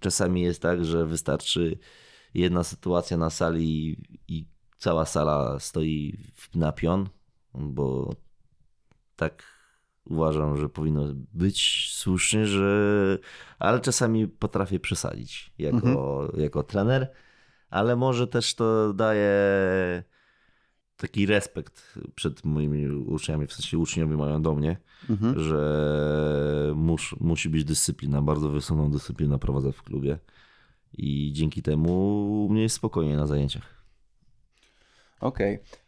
Czasami 0.00 0.42
jest 0.42 0.62
tak, 0.62 0.84
że 0.84 1.06
wystarczy 1.06 1.78
jedna 2.34 2.64
sytuacja 2.64 3.16
na 3.16 3.30
sali 3.30 3.96
i 4.28 4.46
cała 4.78 5.06
sala 5.06 5.58
stoi 5.58 6.18
na 6.54 6.72
pion, 6.72 7.08
bo 7.54 8.14
tak 9.16 9.42
uważam, 10.04 10.56
że 10.56 10.68
powinno 10.68 11.04
być 11.32 11.88
słusznie, 11.92 12.46
że 12.46 13.18
ale 13.58 13.80
czasami 13.80 14.28
potrafię 14.28 14.80
przesadzić 14.80 15.52
jako, 15.58 15.88
mhm. 15.88 16.40
jako 16.40 16.62
trener, 16.62 17.12
ale 17.70 17.96
może 17.96 18.26
też 18.26 18.54
to 18.54 18.94
daje 18.94 19.32
taki 20.96 21.26
respekt 21.26 21.98
przed 22.14 22.44
moimi 22.44 22.88
uczniami, 22.88 23.46
w 23.46 23.52
sensie 23.52 23.78
uczniowie 23.78 24.16
mają 24.16 24.42
do 24.42 24.54
mnie, 24.54 24.76
mhm. 25.10 25.40
że 25.40 26.72
mus, 26.74 27.02
musi 27.20 27.48
być 27.48 27.64
dyscyplina, 27.64 28.22
bardzo 28.22 28.48
wysoką 28.48 28.90
dyscyplinę 28.90 29.38
prowadzę 29.38 29.72
w 29.72 29.82
klubie 29.82 30.18
i 30.98 31.32
dzięki 31.32 31.62
temu 31.62 32.48
mnie 32.50 32.62
jest 32.62 32.76
spokojnie 32.76 33.16
na 33.16 33.26
zajęciach. 33.26 33.84
Okej. 35.20 35.54
Okay. 35.54 35.80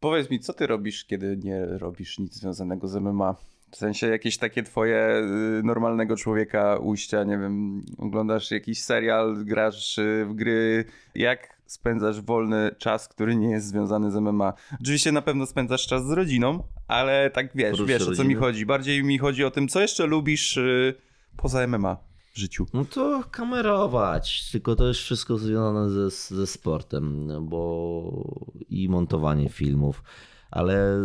Powiedz 0.00 0.30
mi, 0.30 0.40
co 0.40 0.52
ty 0.52 0.66
robisz, 0.66 1.04
kiedy 1.04 1.36
nie 1.36 1.66
robisz 1.66 2.18
nic 2.18 2.34
związanego 2.34 2.88
z 2.88 2.96
MMA? 2.96 3.36
W 3.70 3.76
sensie 3.76 4.06
jakieś 4.06 4.38
takie 4.38 4.62
twoje 4.62 5.22
y, 5.58 5.62
normalnego 5.62 6.16
człowieka 6.16 6.76
ujścia, 6.76 7.24
nie 7.24 7.38
wiem, 7.38 7.82
oglądasz 7.98 8.50
jakiś 8.50 8.82
serial, 8.82 9.44
grasz 9.44 10.00
w 10.26 10.34
gry. 10.34 10.84
Jak 11.14 11.60
spędzasz 11.66 12.20
wolny 12.20 12.70
czas, 12.78 13.08
który 13.08 13.36
nie 13.36 13.50
jest 13.50 13.66
związany 13.66 14.10
z 14.10 14.14
MMA? 14.14 14.52
Oczywiście 14.80 15.12
na 15.12 15.22
pewno 15.22 15.46
spędzasz 15.46 15.86
czas 15.86 16.06
z 16.06 16.10
rodziną, 16.10 16.62
ale 16.88 17.30
tak 17.30 17.48
wiesz, 17.54 17.82
wiesz 17.84 18.08
o 18.08 18.12
co 18.12 18.24
mi 18.24 18.34
chodzi. 18.34 18.66
Bardziej 18.66 19.04
mi 19.04 19.18
chodzi 19.18 19.44
o 19.44 19.50
tym, 19.50 19.68
co 19.68 19.80
jeszcze 19.80 20.06
lubisz 20.06 20.56
y, 20.56 20.94
poza 21.36 21.66
MMA 21.66 22.13
życiu? 22.38 22.66
No 22.72 22.84
to 22.84 23.24
kamerować, 23.30 24.50
tylko 24.50 24.76
to 24.76 24.88
jest 24.88 25.00
wszystko 25.00 25.38
związane 25.38 25.90
ze, 25.90 26.10
ze 26.10 26.46
sportem, 26.46 27.28
bo 27.42 28.50
i 28.68 28.88
montowanie 28.88 29.48
filmów, 29.48 30.02
ale 30.50 30.98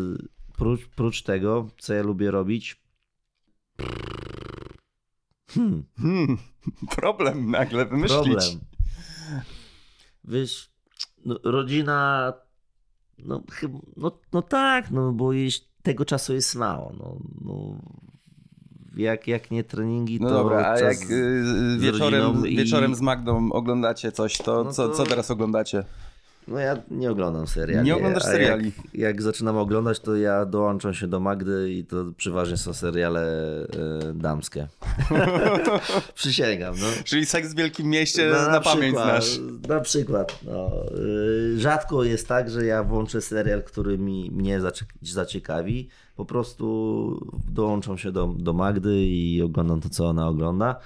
prócz, 0.58 0.88
prócz 0.88 1.24
tego, 1.24 1.68
co 1.78 1.94
ja 1.94 2.04
lubię 2.04 2.32
robić. 2.32 2.84
Hmm. 5.50 5.84
Hmm. 5.98 6.38
Problem 6.96 7.52
nagle 7.52 7.86
wymyślić. 7.86 8.24
Problem. 8.24 8.60
Wiesz, 10.24 10.72
no, 11.26 11.40
rodzina, 11.44 12.34
no, 13.20 13.44
no, 13.98 14.20
no 14.34 14.42
tak, 14.42 14.92
no 14.92 15.12
bo 15.14 15.32
tego 15.84 16.06
czasu 16.06 16.34
jest 16.34 16.56
mało. 16.56 16.94
No, 17.00 17.20
no, 17.42 17.82
jak, 18.96 19.28
jak 19.28 19.52
nie 19.52 19.64
treningi, 19.64 20.20
no 20.22 20.30
to. 20.30 20.36
Dobra, 20.36 20.72
a 20.72 20.80
jak 20.80 20.98
y, 21.12 21.78
wieczorem, 21.80 22.48
i... 22.48 22.58
wieczorem 22.58 22.96
z 22.96 23.02
Magdą 23.02 23.52
oglądacie 23.52 24.12
coś, 24.12 24.38
to, 24.38 24.64
no 24.64 24.72
co, 24.72 24.88
to... 24.88 24.96
co 24.96 25.06
teraz 25.06 25.32
oglądacie? 25.32 25.84
No 26.50 26.60
ja 26.60 26.78
nie 26.92 27.12
oglądam 27.12 27.48
seriali. 27.48 27.86
Nie 27.86 27.96
oglądasz 27.96 28.24
seriali? 28.24 28.66
Jak, 28.66 28.94
jak, 28.94 29.22
zaczynam 29.22 29.58
oglądać, 29.58 30.00
to 30.00 30.16
ja 30.16 30.46
dołączam 30.46 30.94
się 30.94 31.08
do 31.08 31.20
Magdy 31.20 31.72
i 31.74 31.86
to 31.86 32.06
przeważnie 32.18 32.58
są 32.58 32.74
seriale 32.74 33.22
y, 34.10 34.14
damskie. 34.14 34.68
Przysięgam. 36.16 36.76
No. 36.80 36.88
Czyli 37.04 37.26
seks 37.26 37.54
w 37.54 37.56
Wielkim 37.56 37.88
Mieście 37.88 38.30
no, 38.32 38.42
na, 38.42 38.52
na 38.52 38.62
pamięć 38.62 38.96
przykład, 38.96 39.24
znasz. 39.24 39.40
Na 39.68 39.80
przykład. 39.80 40.40
No. 40.46 40.72
Y, 40.98 41.60
rzadko 41.60 42.04
jest 42.04 42.28
tak, 42.28 42.50
że 42.50 42.66
ja 42.66 42.84
włączę 42.84 43.22
serial, 43.22 43.64
który 43.64 43.98
mi, 43.98 44.32
mnie 44.32 44.60
zaciekawi. 45.02 45.90
Po 46.16 46.26
prostu 46.26 47.30
dołączam 47.50 47.98
się 47.98 48.12
do, 48.12 48.28
do 48.28 48.54
Magdy 48.54 48.96
i 49.00 49.42
oglądam 49.42 49.82
to, 49.82 49.90
co 49.90 50.06
ona 50.06 50.28
ogląda. 50.28 50.80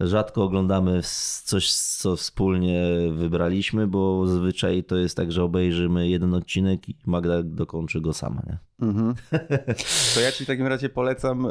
Rzadko 0.00 0.44
oglądamy 0.44 1.00
coś, 1.44 1.72
co 1.72 2.16
wspólnie 2.16 2.82
wybraliśmy, 3.12 3.86
bo 3.86 4.26
zazwyczaj 4.26 4.84
to 4.84 4.96
jest 4.96 5.16
tak, 5.16 5.32
że 5.32 5.44
obejrzymy 5.44 6.08
jeden 6.08 6.34
odcinek 6.34 6.88
i 6.88 6.96
Magda 7.06 7.42
dokończy 7.42 8.00
go 8.00 8.12
sama, 8.12 8.42
nie? 8.46 8.58
Mhm. 8.80 9.14
To 10.14 10.20
ja 10.20 10.32
ci 10.32 10.44
w 10.44 10.46
takim 10.46 10.66
razie 10.66 10.88
polecam 10.88 11.46
e, 11.46 11.50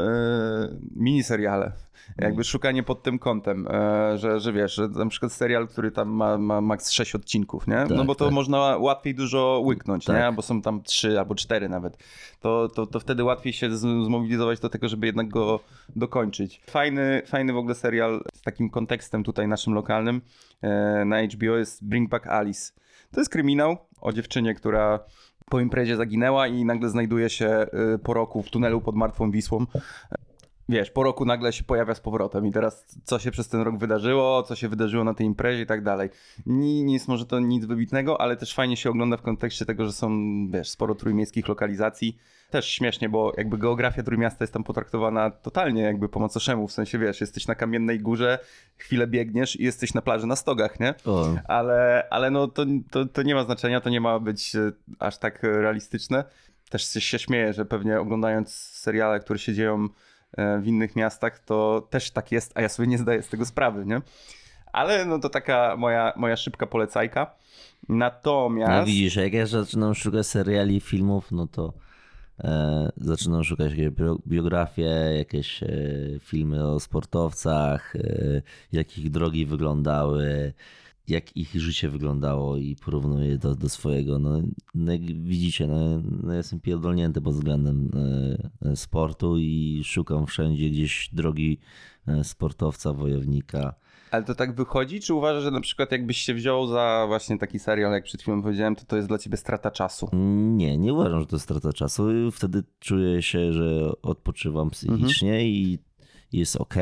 miniseriale. 0.96 1.72
Jakby 2.18 2.44
szukanie 2.44 2.84
pod 2.84 3.04
tym 3.04 3.20
kątem, 3.20 3.68
e, 3.68 4.18
że, 4.18 4.40
że 4.40 4.54
wiesz, 4.54 4.76
że 4.76 4.88
na 4.88 5.06
przykład 5.06 5.32
serial, 5.32 5.68
który 5.68 5.92
tam 5.92 6.10
ma, 6.10 6.38
ma 6.38 6.62
maks 6.62 6.92
6 6.92 7.16
odcinków, 7.16 7.68
nie? 7.68 7.86
no 7.90 7.98
Tak, 7.98 8.06
bo 8.06 8.16
to 8.16 8.26
tak. 8.26 8.34
można 8.34 8.58
łatwiej 8.78 9.16
dużo 9.16 9.62
łyknąć, 9.66 10.08
nie? 10.08 10.14
Tak. 10.14 10.36
Bo 10.36 10.42
są 10.42 10.62
tam 10.62 10.84
3 10.84 11.20
albo 11.20 11.36
4 11.36 11.70
nawet. 11.70 11.98
To, 12.40 12.70
to, 12.70 12.86
to 12.86 13.00
wtedy 13.00 13.24
łatwiej 13.24 13.54
się 13.54 13.78
zmobilizować 13.78 14.60
do 14.60 14.70
tego, 14.70 14.88
żeby 14.88 15.06
jednak 15.06 15.30
go 15.30 15.60
dokończyć. 15.96 16.62
Fajny, 16.70 17.22
fajny 17.26 17.54
w 17.54 17.58
ogóle 17.58 17.76
serial 17.76 18.24
z 18.34 18.42
takim 18.42 18.70
kontekstem 18.70 19.24
tutaj 19.24 19.48
naszym 19.48 19.74
lokalnym 19.74 20.22
e, 20.62 21.06
na 21.06 21.24
HBO 21.24 21.58
jest 21.58 21.88
Bring 21.88 22.10
Back 22.10 22.28
Alice. 22.28 22.72
To 23.12 23.22
jest 23.22 23.32
kryminał 23.32 23.78
o 24.02 24.14
dziewczynie, 24.14 24.54
która 24.54 25.00
po 25.50 25.60
imprezie 25.60 25.96
zaginęła 25.96 26.48
i 26.48 26.66
nagle 26.66 26.90
znajduje 26.90 27.30
się 27.30 27.66
y, 27.96 28.00
po 28.00 28.14
roku 28.14 28.44
w 28.44 28.50
tunelu 28.50 28.82
pod 28.82 28.96
Martwą 28.96 29.32
Wisłą. 29.32 29.66
Wiesz, 30.70 30.92
po 30.92 31.04
roku 31.04 31.26
nagle 31.26 31.54
się 31.54 31.64
pojawia 31.64 31.96
z 31.96 32.00
powrotem 32.00 32.46
i 32.46 32.52
teraz 32.52 32.86
co 33.04 33.20
się 33.20 33.32
przez 33.32 33.50
ten 33.50 33.62
rok 33.62 33.78
wydarzyło, 33.78 34.44
co 34.44 34.56
się 34.56 34.70
wydarzyło 34.70 35.04
na 35.04 35.14
tej 35.14 35.28
imprezie 35.28 35.62
i 35.62 35.66
tak 35.66 35.84
dalej. 35.84 36.10
Nie, 36.46 36.94
jest 36.94 37.08
może 37.08 37.26
to 37.26 37.40
nic 37.40 37.66
wybitnego, 37.66 38.22
ale 38.22 38.38
też 38.38 38.54
fajnie 38.54 38.78
się 38.78 38.90
ogląda 38.90 39.18
w 39.18 39.22
kontekście 39.22 39.66
tego, 39.66 39.86
że 39.86 39.92
są, 39.92 40.12
wiesz, 40.52 40.70
sporo 40.70 40.96
trójmiejskich 40.96 41.48
lokalizacji. 41.48 42.18
Też 42.54 42.70
śmiesznie, 42.70 43.10
bo 43.10 43.34
jakby 43.38 43.58
geografia 43.58 44.04
Trójmiasta 44.04 44.44
jest 44.44 44.54
tam 44.54 44.64
potraktowana 44.64 45.32
totalnie 45.32 45.82
jakby 45.82 46.10
po 46.10 46.20
macoszemu, 46.20 46.68
w 46.68 46.72
sensie, 46.72 47.00
wiesz, 47.00 47.22
jesteś 47.22 47.48
na 47.48 47.56
Kamiennej 47.56 48.00
Górze, 48.00 48.40
chwilę 48.78 49.08
biegniesz 49.08 49.60
i 49.60 49.64
jesteś 49.64 49.94
na 49.94 50.02
plaży 50.02 50.28
na 50.28 50.36
Stogach, 50.36 50.80
nie? 50.80 50.94
O, 51.06 51.36
ale, 51.48 52.08
ale 52.10 52.32
no 52.32 52.48
to, 52.48 52.66
to, 52.92 53.06
to 53.06 53.24
nie 53.24 53.36
ma 53.36 53.44
znaczenia, 53.44 53.82
to 53.82 53.90
nie 53.90 54.02
ma 54.02 54.20
być 54.20 54.56
e, 54.56 54.72
aż 55.00 55.18
tak 55.18 55.44
realistyczne. 55.44 56.24
Też 56.70 56.90
się, 56.94 57.02
się 57.02 57.20
śmieję, 57.20 57.54
że 57.54 57.66
pewnie 57.66 58.00
oglądając 58.00 58.54
seriale, 58.54 59.20
które 59.20 59.40
się 59.40 59.54
dzieją 59.54 59.88
e, 60.38 60.60
w 60.60 60.68
innych 60.68 60.96
miastach, 60.96 61.40
to 61.40 61.88
też 61.90 62.12
tak 62.12 62.32
jest, 62.32 62.52
a 62.56 62.62
ja 62.62 62.70
sobie 62.70 62.88
nie 62.88 62.98
zdaję 62.98 63.22
z 63.22 63.30
tego 63.30 63.46
sprawy, 63.46 63.86
nie? 63.86 64.02
Ale 64.74 65.06
no 65.06 65.20
to 65.20 65.30
taka 65.30 65.76
moja, 65.78 66.14
moja 66.16 66.36
szybka 66.36 66.68
polecajka. 66.68 67.36
Natomiast... 67.90 68.72
No 68.72 68.86
widzisz, 68.86 69.16
jak 69.16 69.34
ja 69.34 69.46
zaczynam 69.46 69.96
szukać 69.96 70.28
seriali, 70.28 70.80
filmów, 70.80 71.32
no 71.32 71.48
to 71.48 71.74
zaczynam 72.98 73.44
szukać 73.44 73.72
jakieś 73.72 73.90
bio- 73.90 74.20
biografie, 74.28 75.14
jakieś 75.18 75.64
e, 75.64 75.70
filmy 76.20 76.68
o 76.68 76.80
sportowcach, 76.80 77.96
e, 77.96 78.42
jak 78.72 78.98
ich 78.98 79.12
drogi 79.12 79.46
wyglądały, 79.46 80.54
jak 81.08 81.38
ich 81.38 81.56
życie 81.56 81.90
wyglądało 81.90 82.58
i 82.58 82.76
porównuję 82.76 83.38
do, 83.38 83.56
do 83.56 83.70
swojego. 83.70 84.20
No, 84.20 84.42
no 84.76 84.92
jak 84.92 85.02
widzicie, 85.02 85.68
no, 85.68 86.02
no 86.24 86.34
jestem 86.34 86.60
pierdolnięty 86.60 87.22
pod 87.22 87.34
względem 87.34 87.92
e, 88.64 88.70
e, 88.70 88.76
sportu 88.76 89.38
i 89.38 89.82
szukam 89.86 90.26
wszędzie 90.26 90.70
gdzieś 90.70 91.10
drogi 91.14 91.60
e, 92.08 92.24
sportowca, 92.24 92.94
wojownika. 92.94 93.76
Ale 94.14 94.24
to 94.24 94.36
tak 94.36 94.56
wychodzi? 94.56 95.00
Czy 95.00 95.14
uważasz, 95.14 95.44
że 95.44 95.52
na 95.52 95.62
przykład 95.62 95.92
jakbyś 95.92 96.18
się 96.18 96.34
wziął 96.34 96.68
za 96.68 97.06
właśnie 97.08 97.38
taki 97.38 97.60
serial, 97.60 97.92
jak 97.92 98.04
przed 98.04 98.22
chwilą 98.22 98.42
powiedziałem, 98.42 98.76
to 98.76 98.86
to 98.86 98.96
jest 98.96 99.08
dla 99.08 99.18
ciebie 99.18 99.38
strata 99.38 99.72
czasu? 99.72 100.10
Nie, 100.14 100.78
nie 100.78 100.94
uważam, 100.94 101.20
że 101.20 101.26
to 101.26 101.40
strata 101.40 101.74
czasu. 101.74 102.32
Wtedy 102.32 102.64
czuję 102.80 103.22
się, 103.22 103.54
że 103.54 103.92
odpoczywam 104.02 104.70
psychicznie 104.70 105.48
i 105.48 105.80
jest 106.32 106.56
ok. 106.56 106.76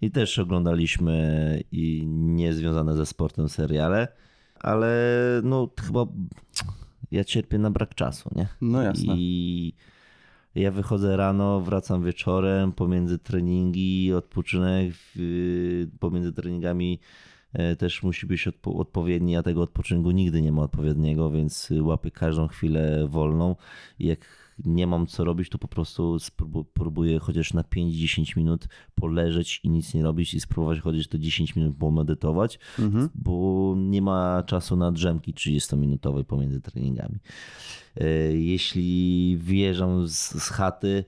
I 0.00 0.10
też 0.10 0.38
oglądaliśmy 0.38 1.60
i 1.72 2.06
niezwiązane 2.06 2.96
ze 2.96 3.06
sportem 3.06 3.48
seriale, 3.48 4.08
ale 4.60 4.96
no 5.42 5.68
chyba 5.86 6.06
ja 7.10 7.24
cierpię 7.24 7.58
na 7.58 7.70
brak 7.70 7.94
czasu, 7.94 8.30
nie? 8.36 8.48
No 8.60 8.82
jasne. 8.82 9.14
I 9.16 9.74
ja 10.54 10.70
wychodzę 10.70 11.16
rano, 11.16 11.60
wracam 11.60 12.04
wieczorem, 12.04 12.72
pomiędzy 12.72 13.18
treningi, 13.18 14.12
odpoczynek, 14.12 14.94
yy, 15.16 15.90
pomiędzy 16.00 16.32
treningami 16.32 17.00
e, 17.52 17.76
też 17.76 18.02
musi 18.02 18.26
być 18.26 18.48
odpo- 18.48 18.80
odpowiedni, 18.80 19.36
a 19.36 19.42
tego 19.42 19.62
odpoczynku 19.62 20.10
nigdy 20.10 20.42
nie 20.42 20.52
ma 20.52 20.62
odpowiedniego, 20.62 21.30
więc 21.30 21.72
łapię 21.80 22.10
każdą 22.10 22.48
chwilę 22.48 23.08
wolną. 23.08 23.56
I 23.98 24.06
jak 24.58 24.66
nie 24.66 24.86
mam 24.86 25.06
co 25.06 25.24
robić, 25.24 25.48
to 25.48 25.58
po 25.58 25.68
prostu 25.68 26.18
sprób- 26.18 26.64
próbuję 26.74 27.18
chociaż 27.18 27.52
na 27.54 27.62
5-10 27.62 28.36
minut 28.36 28.68
poleżeć 28.94 29.60
i 29.64 29.70
nic 29.70 29.94
nie 29.94 30.02
robić 30.02 30.34
i 30.34 30.40
spróbować 30.40 30.80
chociaż 30.80 31.08
to 31.08 31.18
10 31.18 31.56
minut 31.56 31.76
pomedytować, 31.76 32.58
bo 33.14 33.74
nie 33.78 34.02
ma 34.02 34.42
czasu 34.46 34.76
na 34.76 34.92
drzemki 34.92 35.34
30-minutowe 35.34 36.24
pomiędzy 36.24 36.60
treningami. 36.60 37.18
E, 37.96 38.06
Jeśli 38.32 39.36
wyjeżdżam 39.40 40.06
z, 40.08 40.18
z 40.42 40.48
chaty, 40.48 41.04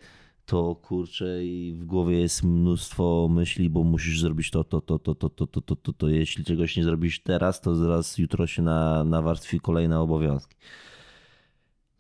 to 0.47 0.75
kurczę 0.75 1.45
i 1.45 1.75
w 1.75 1.85
głowie 1.85 2.21
jest 2.21 2.43
mnóstwo 2.45 3.29
myśli, 3.31 3.71
bo 3.71 3.85
musisz 3.85 4.21
zrobić 4.21 4.51
to, 4.51 4.65
to, 4.65 4.81
to, 4.81 4.99
to, 4.99 5.15
to, 5.15 5.29
to, 5.31 5.47
to, 5.47 5.61
to, 5.61 5.77
to, 5.77 5.93
to. 5.93 6.09
Jeśli 6.09 6.45
czegoś 6.45 6.77
nie 6.77 6.85
zrobisz 6.85 7.21
teraz, 7.23 7.61
to 7.61 7.75
zaraz 7.75 8.19
jutro 8.19 8.47
się 8.47 8.63
na, 8.63 9.05
nawarstwi 9.05 9.61
kolejne 9.61 10.01
obowiązki. 10.01 10.57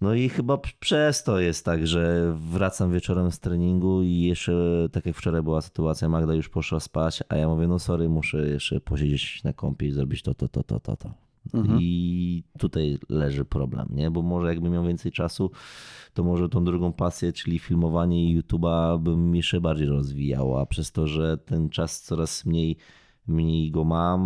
No 0.01 0.14
i 0.14 0.28
chyba 0.28 0.59
przez 0.81 1.24
to 1.24 1.40
jest 1.40 1.64
tak, 1.64 1.86
że 1.86 2.35
wracam 2.51 2.93
wieczorem 2.93 3.31
z 3.31 3.40
treningu 3.40 4.02
i 4.02 4.20
jeszcze, 4.20 4.52
tak 4.93 5.06
jak 5.06 5.16
wczoraj 5.16 5.43
była 5.43 5.60
sytuacja, 5.60 6.09
Magda 6.09 6.35
już 6.35 6.48
poszła 6.48 6.81
spać, 6.81 7.23
a 7.28 7.36
ja 7.36 7.48
mówię, 7.48 7.68
no 7.68 7.78
sorry, 7.78 8.09
muszę 8.09 8.48
jeszcze 8.48 8.81
posiedzieć 8.81 9.44
na 9.44 9.52
kąpie 9.52 9.86
i 9.86 9.93
zrobić 9.93 10.23
to, 10.23 10.35
to, 10.35 10.48
to, 10.48 10.62
to, 10.62 10.81
to, 10.81 10.97
to. 10.97 11.14
I 11.81 12.43
tutaj 12.59 12.98
leży 13.09 13.44
problem, 13.44 13.89
nie? 13.90 14.10
Bo 14.10 14.23
może 14.23 14.48
jakbym 14.48 14.73
miał 14.73 14.85
więcej 14.85 15.12
czasu, 15.12 15.51
to 16.14 16.24
może 16.24 16.48
tą 16.48 16.64
drugą 16.64 16.93
pasję, 16.93 17.32
czyli 17.32 17.59
filmowanie 17.59 18.31
i 18.31 18.40
YouTube'a 18.40 19.01
bym 19.01 19.36
jeszcze 19.36 19.60
bardziej 19.60 19.89
rozwijał, 19.89 20.59
a 20.59 20.66
przez 20.66 20.93
to, 20.93 21.06
że 21.06 21.39
ten 21.39 21.68
czas 21.68 22.02
coraz 22.02 22.47
mniej, 22.47 22.77
mniej 23.28 23.70
go 23.70 23.85
mam, 23.85 24.23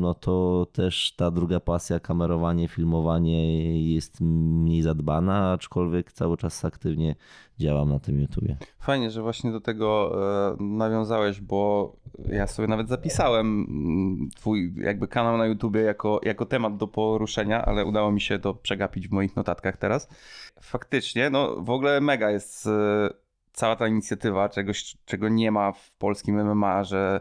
no 0.00 0.14
to 0.14 0.66
też 0.72 1.14
ta 1.16 1.30
druga 1.30 1.60
pasja, 1.60 2.00
kamerowanie, 2.00 2.68
filmowanie 2.68 3.92
jest 3.94 4.20
mniej 4.20 4.82
zadbana, 4.82 5.52
aczkolwiek 5.52 6.12
cały 6.12 6.36
czas 6.36 6.64
aktywnie 6.64 7.16
działam 7.58 7.88
na 7.88 8.00
tym 8.00 8.20
YouTubie. 8.20 8.56
Fajnie, 8.78 9.10
że 9.10 9.22
właśnie 9.22 9.52
do 9.52 9.60
tego 9.60 10.16
e, 10.52 10.56
nawiązałeś, 10.62 11.40
bo 11.40 11.92
ja 12.28 12.46
sobie 12.46 12.68
nawet 12.68 12.88
zapisałem 12.88 13.66
mm, 13.68 14.30
twój 14.36 14.74
jakby 14.76 15.08
kanał 15.08 15.38
na 15.38 15.46
YouTubie 15.46 15.80
jako, 15.80 16.20
jako 16.22 16.46
temat 16.46 16.76
do 16.76 16.88
poruszenia, 16.88 17.64
ale 17.64 17.84
udało 17.84 18.12
mi 18.12 18.20
się 18.20 18.38
to 18.38 18.54
przegapić 18.54 19.08
w 19.08 19.12
moich 19.12 19.36
notatkach 19.36 19.76
teraz. 19.76 20.08
Faktycznie, 20.60 21.30
no 21.30 21.56
w 21.62 21.70
ogóle 21.70 22.00
mega 22.00 22.30
jest 22.30 22.66
e, 22.66 22.70
cała 23.52 23.76
ta 23.76 23.88
inicjatywa, 23.88 24.48
czegoś, 24.48 24.96
czego 25.04 25.28
nie 25.28 25.50
ma 25.50 25.72
w 25.72 25.92
polskim 25.92 26.44
MMA, 26.44 26.84
że 26.84 27.20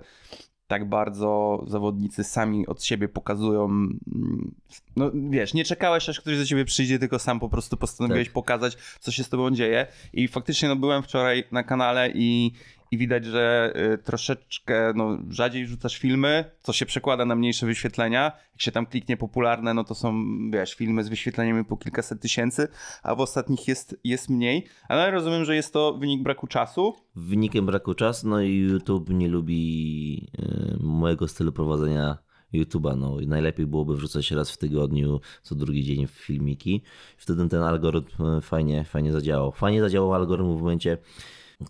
tak 0.74 0.90
bardzo 0.90 1.64
zawodnicy 1.68 2.24
sami 2.24 2.68
od 2.68 2.84
siebie 2.84 3.08
pokazują. 3.08 3.66
mm, 3.66 4.52
No 4.96 5.12
wiesz, 5.30 5.54
nie 5.54 5.66
czekałeś, 5.66 6.10
aż 6.10 6.22
ktoś 6.22 6.38
do 6.38 6.46
ciebie 6.46 6.66
przyjdzie, 6.66 7.00
tylko 7.00 7.20
sam 7.20 7.40
po 7.40 7.50
prostu 7.50 7.78
postanowiłeś 7.78 8.28
Tak. 8.28 8.34
pokazać, 8.34 8.78
co 9.00 9.12
się 9.12 9.24
z 9.24 9.30
tobą 9.30 9.52
dzieje. 9.52 9.88
I 10.14 10.28
faktycznie 10.28 10.70
no, 10.70 10.76
byłem 10.76 11.04
wczoraj 11.04 11.44
na 11.52 11.64
kanale 11.64 12.12
i, 12.16 12.52
i 12.94 12.98
widać, 12.98 13.26
że 13.26 13.74
y, 13.94 13.98
troszeczkę 13.98 14.94
no, 14.96 15.18
rzadziej 15.30 15.68
rzucasz 15.68 15.98
filmy, 15.98 16.46
co 16.62 16.74
się 16.74 16.86
przekłada 16.86 17.26
na 17.26 17.36
mniejsze 17.36 17.66
wyświetlenia. 17.66 18.32
Jak 18.52 18.62
się 18.62 18.72
tam 18.72 18.86
kliknie 18.86 19.18
popularne, 19.18 19.74
no 19.74 19.84
to 19.84 19.96
są, 19.96 20.26
wiesz, 20.52 20.74
filmy 20.74 21.04
z 21.04 21.10
wyświetleniami 21.10 21.66
po 21.66 21.78
kilkaset 21.78 22.22
tysięcy, 22.22 22.68
a 23.04 23.16
w 23.16 23.20
ostatnich 23.20 23.68
jest, 23.68 24.00
jest 24.04 24.30
mniej. 24.30 24.66
Ale 24.90 25.12
rozumiem, 25.12 25.46
że 25.46 25.56
jest 25.56 25.74
to 25.74 25.94
wynik 25.94 26.24
braku 26.24 26.48
czasu. 26.48 26.96
Wynikiem 27.16 27.66
braku 27.66 27.94
czasu, 27.94 28.28
no 28.28 28.42
i 28.42 28.58
YouTube 28.58 29.10
nie 29.10 29.28
lubi 29.28 30.28
e, 30.38 30.78
mojego 30.80 31.28
stylu 31.28 31.52
prowadzenia 31.52 32.18
YouTube'a. 32.54 32.98
No, 32.98 33.18
najlepiej 33.28 33.66
byłoby 33.66 33.96
wrzucać 33.96 34.32
raz 34.32 34.52
w 34.52 34.58
tygodniu, 34.58 35.20
co 35.44 35.56
drugi 35.56 35.84
dzień 35.84 36.08
filmiki. 36.08 36.82
Wtedy 37.18 37.50
ten 37.50 37.62
algorytm 37.62 38.26
e, 38.26 38.42
fajnie, 38.42 38.84
fajnie 38.84 39.12
zadziałał. 39.12 39.52
Fajnie 39.52 39.82
zadziałał 39.82 40.14
algorytm 40.14 40.58
w 40.58 40.62
momencie, 40.62 40.98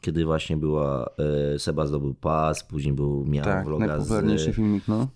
kiedy 0.01 0.25
właśnie 0.25 0.57
była 0.57 1.09
e, 1.53 1.59
Seba 1.59 1.87
zdobył 1.87 2.13
pas, 2.13 2.63
później 2.63 2.93
był 2.93 3.25
miał 3.25 3.45
Tak, 3.45 3.65
vloga 3.65 3.99
z, 3.99 4.55
filmik, 4.55 4.87
no. 4.87 5.07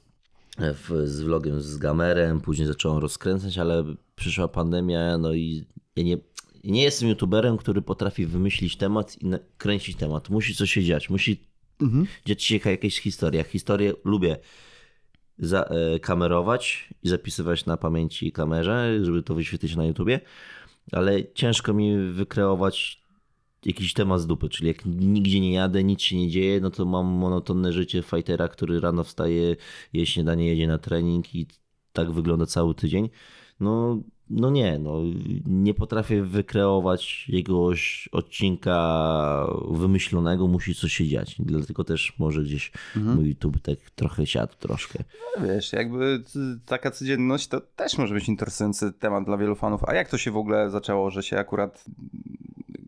w, 0.58 1.08
z 1.08 1.22
vlogiem 1.22 1.62
z 1.62 1.78
gamerem, 1.78 2.42
później 2.42 2.68
zacząłem 2.68 2.98
rozkręcać, 2.98 3.58
ale 3.58 3.84
przyszła 4.16 4.48
pandemia, 4.48 5.18
no 5.18 5.34
i 5.34 5.66
ja 5.96 6.04
nie, 6.04 6.18
nie 6.64 6.84
jestem 6.84 7.10
youtuberem, 7.10 7.58
który 7.58 7.82
potrafi 7.82 8.26
wymyślić 8.26 8.78
temat 8.78 9.18
i 9.22 9.32
kręcić 9.58 9.98
temat. 9.98 10.30
Musi 10.30 10.56
coś 10.56 10.72
się 10.72 10.84
dziać, 10.84 11.10
musi 11.10 11.42
dziać 12.26 12.44
się 12.44 12.60
jakaś 12.66 13.00
historia. 13.00 13.44
Historię 13.44 13.94
lubię 14.06 14.38
za, 15.40 15.64
e, 15.64 16.00
kamerować 16.00 16.90
i 17.04 17.10
zapisywać 17.10 17.66
na 17.66 17.78
pamięci 17.78 18.32
kamerze, 18.32 19.06
żeby 19.06 19.24
to 19.24 19.34
wyświetlić 19.36 19.76
na 19.76 19.86
YouTubie, 19.86 20.20
ale 20.92 21.34
ciężko 21.34 21.74
mi 21.74 22.12
wykreować 22.12 23.07
jakiś 23.68 23.94
temat 23.94 24.22
z 24.22 24.28
dupy, 24.28 24.50
czyli 24.50 24.68
jak 24.68 24.86
nigdzie 24.86 25.40
nie 25.40 25.52
jadę, 25.54 25.84
nic 25.84 26.02
się 26.02 26.18
nie 26.18 26.30
dzieje, 26.30 26.62
no 26.62 26.70
to 26.70 26.86
mam 26.86 27.06
monotonne 27.06 27.74
życie 27.74 28.02
fightera, 28.02 28.48
który 28.48 28.80
rano 28.80 29.04
wstaje, 29.04 29.56
je 29.94 30.06
śniadanie, 30.06 30.48
jedzie 30.48 30.68
na 30.68 30.78
trening 30.78 31.36
i 31.36 31.48
tak 31.94 32.12
wygląda 32.12 32.46
cały 32.46 32.76
tydzień. 32.76 33.10
No, 33.60 34.02
no 34.30 34.50
nie, 34.50 34.80
no, 34.80 35.02
nie 35.46 35.74
potrafię 35.74 36.24
wykreować 36.24 37.26
jakiegoś 37.30 38.10
odcinka 38.12 39.48
wymyślonego, 39.72 40.48
musi 40.48 40.76
coś 40.76 40.94
się 40.94 41.08
dziać. 41.08 41.36
Dlatego 41.40 41.84
też 41.84 42.14
może 42.20 42.44
gdzieś 42.44 42.72
Mhm. 42.96 43.16
mój 43.18 43.28
YouTube 43.30 43.60
tak 43.62 43.78
trochę 43.96 44.26
siadł 44.28 44.54
troszkę. 44.60 45.04
No 45.40 45.48
Wiesz, 45.48 45.74
jakby 45.74 46.24
taka 46.66 46.92
codzienność 46.92 47.48
to 47.48 47.62
też 47.62 47.98
może 47.98 48.14
być 48.14 48.28
interesujący 48.28 48.94
temat 48.94 49.26
dla 49.26 49.38
wielu 49.38 49.56
fanów. 49.56 49.84
A 49.84 49.94
jak 49.96 50.10
to 50.10 50.18
się 50.18 50.32
w 50.32 50.38
ogóle 50.38 50.70
zaczęło, 50.70 51.12
że 51.12 51.24
się 51.24 51.38
akurat 51.40 51.86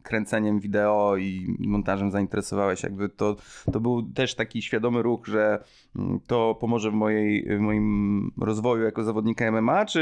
kręceniem 0.09 0.59
wideo 0.59 1.17
i 1.17 1.55
montażem 1.59 2.11
zainteresowałeś? 2.11 2.83
Jakby 2.83 3.09
to, 3.09 3.35
to 3.71 3.79
był 3.79 4.03
też 4.03 4.35
taki 4.35 4.61
świadomy 4.61 5.01
ruch, 5.01 5.27
że 5.27 5.63
mm, 5.95 6.19
to 6.27 6.57
pomoże 6.59 6.91
w, 6.91 6.93
mojej, 6.93 7.57
w 7.57 7.59
moim 7.59 8.31
rozwoju 8.41 8.83
jako 8.83 9.03
zawodnika 9.03 9.51
MMA, 9.51 9.85
czy 9.85 10.01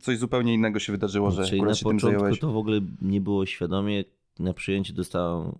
coś 0.00 0.18
zupełnie 0.18 0.54
innego 0.54 0.78
się 0.78 0.92
wydarzyło, 0.92 1.30
że 1.30 1.44
Czyli 1.44 1.56
akurat 1.60 1.70
na 1.72 1.74
się 1.76 1.86
tym 1.88 2.00
zająłeś? 2.00 2.38
to 2.38 2.52
w 2.52 2.56
ogóle 2.56 2.80
nie 3.02 3.20
było 3.20 3.46
świadomie. 3.46 4.04
Na 4.38 4.54
przyjęcie 4.54 4.92
dostałem 4.92 5.48
e, 5.48 5.52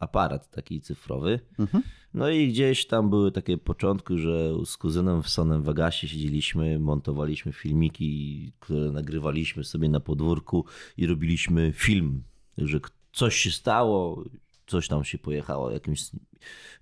aparat 0.00 0.50
taki 0.50 0.80
cyfrowy. 0.80 1.40
Mhm. 1.58 1.84
No 2.14 2.30
i 2.30 2.48
gdzieś 2.48 2.86
tam 2.86 3.10
były 3.10 3.32
takie 3.32 3.58
początki, 3.58 4.18
że 4.18 4.50
z 4.64 4.76
kuzynem 4.76 5.22
w 5.22 5.28
Sonem 5.28 5.62
Vegasie 5.62 6.08
siedzieliśmy, 6.08 6.78
montowaliśmy 6.78 7.52
filmiki, 7.52 8.52
które 8.60 8.92
nagrywaliśmy 8.92 9.64
sobie 9.64 9.88
na 9.88 10.00
podwórku 10.00 10.64
i 10.96 11.06
robiliśmy 11.06 11.72
film, 11.74 12.22
że 12.58 12.80
k- 12.80 12.90
coś 13.18 13.36
się 13.36 13.50
stało, 13.50 14.24
coś 14.66 14.88
tam 14.88 15.04
się 15.04 15.18
pojechało 15.18 15.70
jakimś 15.70 16.10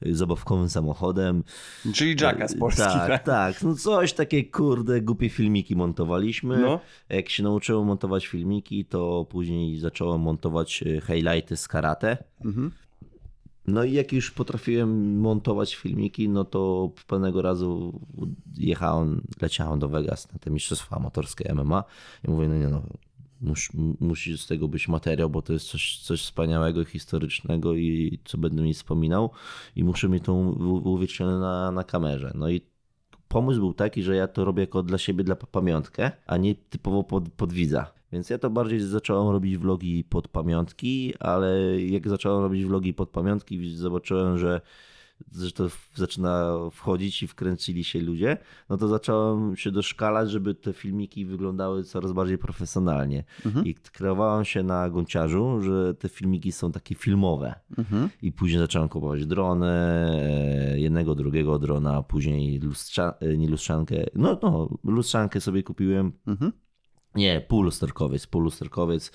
zabawkowym 0.02 0.68
samochodem. 0.68 1.44
Czyli 1.94 2.16
Jacka 2.20 2.48
z 2.48 2.58
Polski, 2.58 2.82
tak, 2.82 3.08
tak? 3.08 3.24
tak. 3.24 3.62
No 3.62 3.74
coś 3.74 4.12
takie 4.12 4.44
kurde, 4.44 5.00
głupie 5.00 5.28
filmiki 5.28 5.76
montowaliśmy. 5.76 6.58
No. 6.58 6.80
Jak 7.08 7.28
się 7.28 7.42
nauczyłem 7.42 7.86
montować 7.86 8.26
filmiki, 8.26 8.84
to 8.84 9.26
później 9.30 9.78
zacząłem 9.78 10.20
montować 10.20 10.82
e, 10.82 11.00
highlighty 11.00 11.56
z 11.56 11.68
karate. 11.68 12.16
Mhm. 12.44 12.70
No 13.66 13.84
i 13.84 13.92
jak 13.92 14.12
już 14.12 14.30
potrafiłem 14.30 15.20
montować 15.20 15.74
filmiki, 15.74 16.28
no 16.28 16.44
to 16.44 16.90
pewnego 17.06 17.42
razu 17.42 18.00
jechałem, 18.56 19.26
leciałem 19.42 19.78
do 19.78 19.88
Vegas 19.88 20.32
na 20.32 20.38
te 20.38 20.50
mistrzostwa 20.50 20.96
amatorskie 20.96 21.54
MMA 21.54 21.84
i 22.28 22.30
mówię, 22.30 22.48
no 22.48 22.54
nie 22.54 22.68
no, 22.68 22.82
mus, 23.40 23.68
musi 24.00 24.38
z 24.38 24.46
tego 24.46 24.68
być 24.68 24.88
materiał, 24.88 25.30
bo 25.30 25.42
to 25.42 25.52
jest 25.52 25.68
coś, 25.68 25.98
coś 25.98 26.22
wspaniałego, 26.22 26.84
historycznego 26.84 27.74
i 27.74 28.18
co 28.24 28.38
będę 28.38 28.62
mi 28.62 28.74
wspominał 28.74 29.30
i 29.76 29.84
muszę 29.84 30.08
mieć 30.08 30.24
to 30.24 30.34
uwiecznione 30.84 31.38
na, 31.38 31.70
na 31.70 31.84
kamerze. 31.84 32.32
No 32.34 32.50
i 32.50 32.60
pomysł 33.28 33.60
był 33.60 33.74
taki, 33.74 34.02
że 34.02 34.16
ja 34.16 34.28
to 34.28 34.44
robię 34.44 34.60
jako 34.60 34.82
dla 34.82 34.98
siebie, 34.98 35.24
dla 35.24 35.36
pamiątkę, 35.36 36.10
a 36.26 36.36
nie 36.36 36.54
typowo 36.54 37.04
pod, 37.04 37.28
pod 37.28 37.52
widza. 37.52 37.92
Więc 38.12 38.30
ja 38.30 38.38
to 38.38 38.50
bardziej 38.50 38.80
zacząłem 38.80 39.32
robić 39.32 39.58
vlogi 39.58 40.04
pod 40.04 40.28
pamiątki, 40.28 41.14
ale 41.20 41.80
jak 41.82 42.08
zacząłem 42.08 42.42
robić 42.42 42.64
vlogi 42.64 42.94
pod 42.94 43.10
pamiątki, 43.10 43.76
zobaczyłem, 43.76 44.38
że, 44.38 44.60
że 45.34 45.52
to 45.52 45.68
zaczyna 45.94 46.52
wchodzić 46.72 47.22
i 47.22 47.26
wkręcili 47.26 47.84
się 47.84 48.00
ludzie, 48.00 48.36
no 48.68 48.76
to 48.76 48.88
zacząłem 48.88 49.56
się 49.56 49.70
doszkalać, 49.70 50.30
żeby 50.30 50.54
te 50.54 50.72
filmiki 50.72 51.26
wyglądały 51.26 51.84
coraz 51.84 52.12
bardziej 52.12 52.38
profesjonalnie. 52.38 53.24
I 53.64 53.74
kreowałem 53.74 54.44
się 54.44 54.62
na 54.62 54.90
gąciarzu, 54.90 55.60
że 55.62 55.94
te 55.94 56.08
filmiki 56.08 56.52
są 56.52 56.72
takie 56.72 56.94
filmowe. 56.94 57.54
Mhm. 57.78 58.08
I 58.22 58.32
później 58.32 58.58
zacząłem 58.58 58.88
kupować 58.88 59.26
drony, 59.26 59.66
e, 59.66 60.80
jednego, 60.80 61.14
drugiego 61.14 61.58
drona, 61.58 62.02
później 62.02 62.58
lustrza, 62.58 63.14
e, 63.20 63.36
nie 63.36 63.48
lustrzankę, 63.48 64.06
no, 64.14 64.38
no, 64.42 64.68
lustrzankę 64.84 65.40
sobie 65.40 65.62
kupiłem. 65.62 66.12
Mhm. 66.26 66.52
Nie, 67.16 67.40
półlusterkowiec, 67.40 68.26
półlusterkowiec 68.26 69.12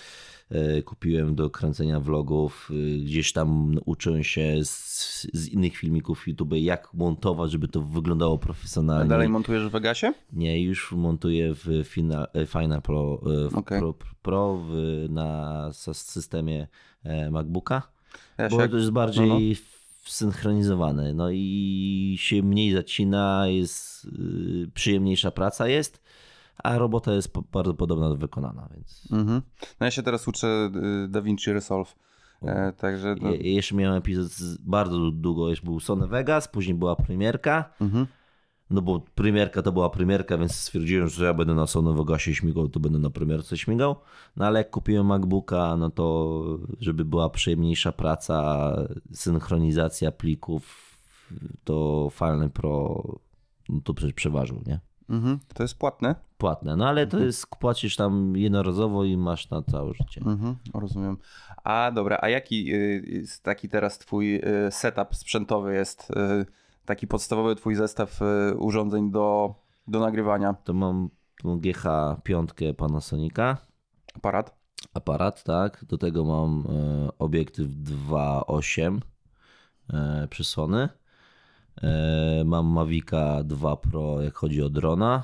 e, 0.52 0.82
kupiłem 0.82 1.36
do 1.36 1.50
kręcenia 1.50 2.00
vlogów. 2.00 2.70
e, 2.72 2.98
Gdzieś 3.04 3.34
tam 3.34 3.76
uczyłem 3.86 4.24
się 4.24 4.56
z, 4.66 5.28
z 5.34 5.48
innych 5.48 5.78
filmików 5.78 6.28
YouTube, 6.28 6.54
jak 6.54 6.94
montować, 6.94 7.52
żeby 7.52 7.68
to 7.68 7.82
wyglądało 7.82 8.36
A 8.36 8.38
profesjonalnie. 8.38 9.10
dalej 9.10 9.30
montujesz 9.30 9.64
w 9.68 9.70
Vegasie? 9.72 10.14
Nie, 10.34 10.64
już 10.64 10.92
montuję 10.92 11.54
w 11.56 11.84
Final, 11.86 12.28
e, 12.34 12.46
Final 12.46 12.82
Pro, 12.82 13.18
w 13.52 13.56
Okej. 13.58 13.80
Pro, 13.80 13.94
Pro 14.22 14.58
w, 14.70 14.74
na 15.10 15.68
sys- 15.72 15.94
systemie 16.12 16.68
MacBooka. 17.32 17.82
Ja 18.38 18.50
Bo 18.50 18.62
się- 18.64 18.70
to 18.70 18.78
jest 18.78 18.92
bardziej 18.92 19.58
synchronizowany. 20.06 21.14
No 21.14 21.30
i 21.32 22.16
się 22.20 22.44
mniej 22.44 22.72
zacina, 22.74 23.48
jest 23.48 24.06
y, 24.06 24.72
przyjemniejsza 24.74 25.32
praca 25.32 25.68
jest, 25.68 26.02
a 26.64 26.78
robota 26.78 27.14
jest 27.14 27.34
bardzo 27.52 27.74
podobna 27.74 28.10
do 28.10 28.16
wykonana, 28.16 28.70
więc 28.74 29.08
Mhm. 29.12 29.42
No 29.80 29.86
ja 29.86 29.92
się 29.92 30.04
teraz 30.04 30.28
uczę 30.28 30.72
y, 31.06 31.08
DaVinci 31.08 31.54
Resolve. 31.54 31.96
E, 32.42 32.74
także 32.74 33.16
no, 33.22 33.32
Je, 33.32 33.54
jeszcze 33.54 33.76
miałem 33.76 33.98
epizod 33.98 34.32
bardzo 34.60 35.12
długo, 35.12 35.50
jeszcze 35.50 35.66
był 35.66 35.80
Sony 35.80 36.08
Vegas, 36.08 36.48
później 36.48 36.76
była 36.76 36.96
premierka, 36.96 37.74
mhm. 37.82 38.08
no 38.70 38.82
bo 38.82 39.00
premierka 39.00 39.62
to 39.62 39.72
była 39.72 39.90
premierka, 39.90 40.38
więc 40.38 40.56
stwierdziłem, 40.56 41.08
że 41.08 41.26
ja 41.26 41.34
będę 41.34 41.54
na 41.54 41.68
Sony 41.68 41.94
Vegasie 41.94 42.36
śmigał, 42.36 42.70
to 42.70 42.80
będę 42.80 43.00
na 43.00 43.10
premierce 43.10 43.58
śmigał, 43.58 43.96
no 44.38 44.46
ale 44.46 44.60
jak 44.60 44.70
kupiłem 44.70 45.06
MacBooka, 45.06 45.78
no 45.78 45.90
to 45.90 46.44
żeby 46.80 47.06
była 47.06 47.30
przyjemniejsza 47.30 47.92
praca, 47.92 48.72
synchronizacja 49.14 50.12
plików, 50.12 50.98
to 51.64 52.10
Final 52.14 52.50
Pro 52.50 53.04
no 53.70 53.82
to 53.82 53.94
przecież 53.94 54.14
przeważył, 54.14 54.62
nie? 54.66 54.80
Mhm. 55.12 55.40
To 55.54 55.64
jest 55.64 55.78
płatne? 55.78 56.16
Płatne, 56.38 56.76
no 56.76 56.88
ale 56.88 57.08
to 57.08 57.20
jest, 57.20 57.48
płacisz 57.60 57.96
tam 57.96 58.38
jednorazowo 58.38 59.04
i 59.04 59.18
masz 59.18 59.50
na 59.50 59.62
całe 59.62 59.94
życie. 59.94 60.22
Mhm. 60.26 60.56
Rozumiem. 60.74 61.18
A 61.64 61.92
dobra, 61.96 62.18
a 62.22 62.30
jaki 62.30 62.74
y, 62.76 63.04
jest 63.08 63.44
taki 63.44 63.70
teraz 63.70 64.00
twój 64.00 64.36
y, 64.36 64.72
setup 64.72 65.16
sprzętowy 65.16 65.74
jest? 65.74 66.12
y, 66.12 66.46
Taki 66.86 67.08
podstawowy 67.08 67.56
twój 67.56 67.76
zestaw 67.76 68.20
urządzeń 68.58 69.12
do, 69.12 69.56
do 69.88 70.00
nagrywania? 70.00 70.54
To 70.54 70.74
mam 70.74 71.10
tą 71.44 71.60
GH5 71.60 72.74
Panasonica, 72.74 73.58
Aparat? 74.16 74.56
aparat, 74.94 75.44
tak. 75.44 75.86
Do 75.86 75.98
tego 75.98 76.26
mam 76.26 76.64
obiektyw 77.20 77.68
2.8 77.68 79.00
e, 79.94 80.28
przysłony. 80.28 80.90
E, 81.84 82.44
mam 82.46 82.66
Mavica 82.66 83.44
2 83.44 83.76
Pro, 83.76 84.22
jak 84.22 84.34
chodzi 84.36 84.62
o 84.62 84.70
drona. 84.70 85.24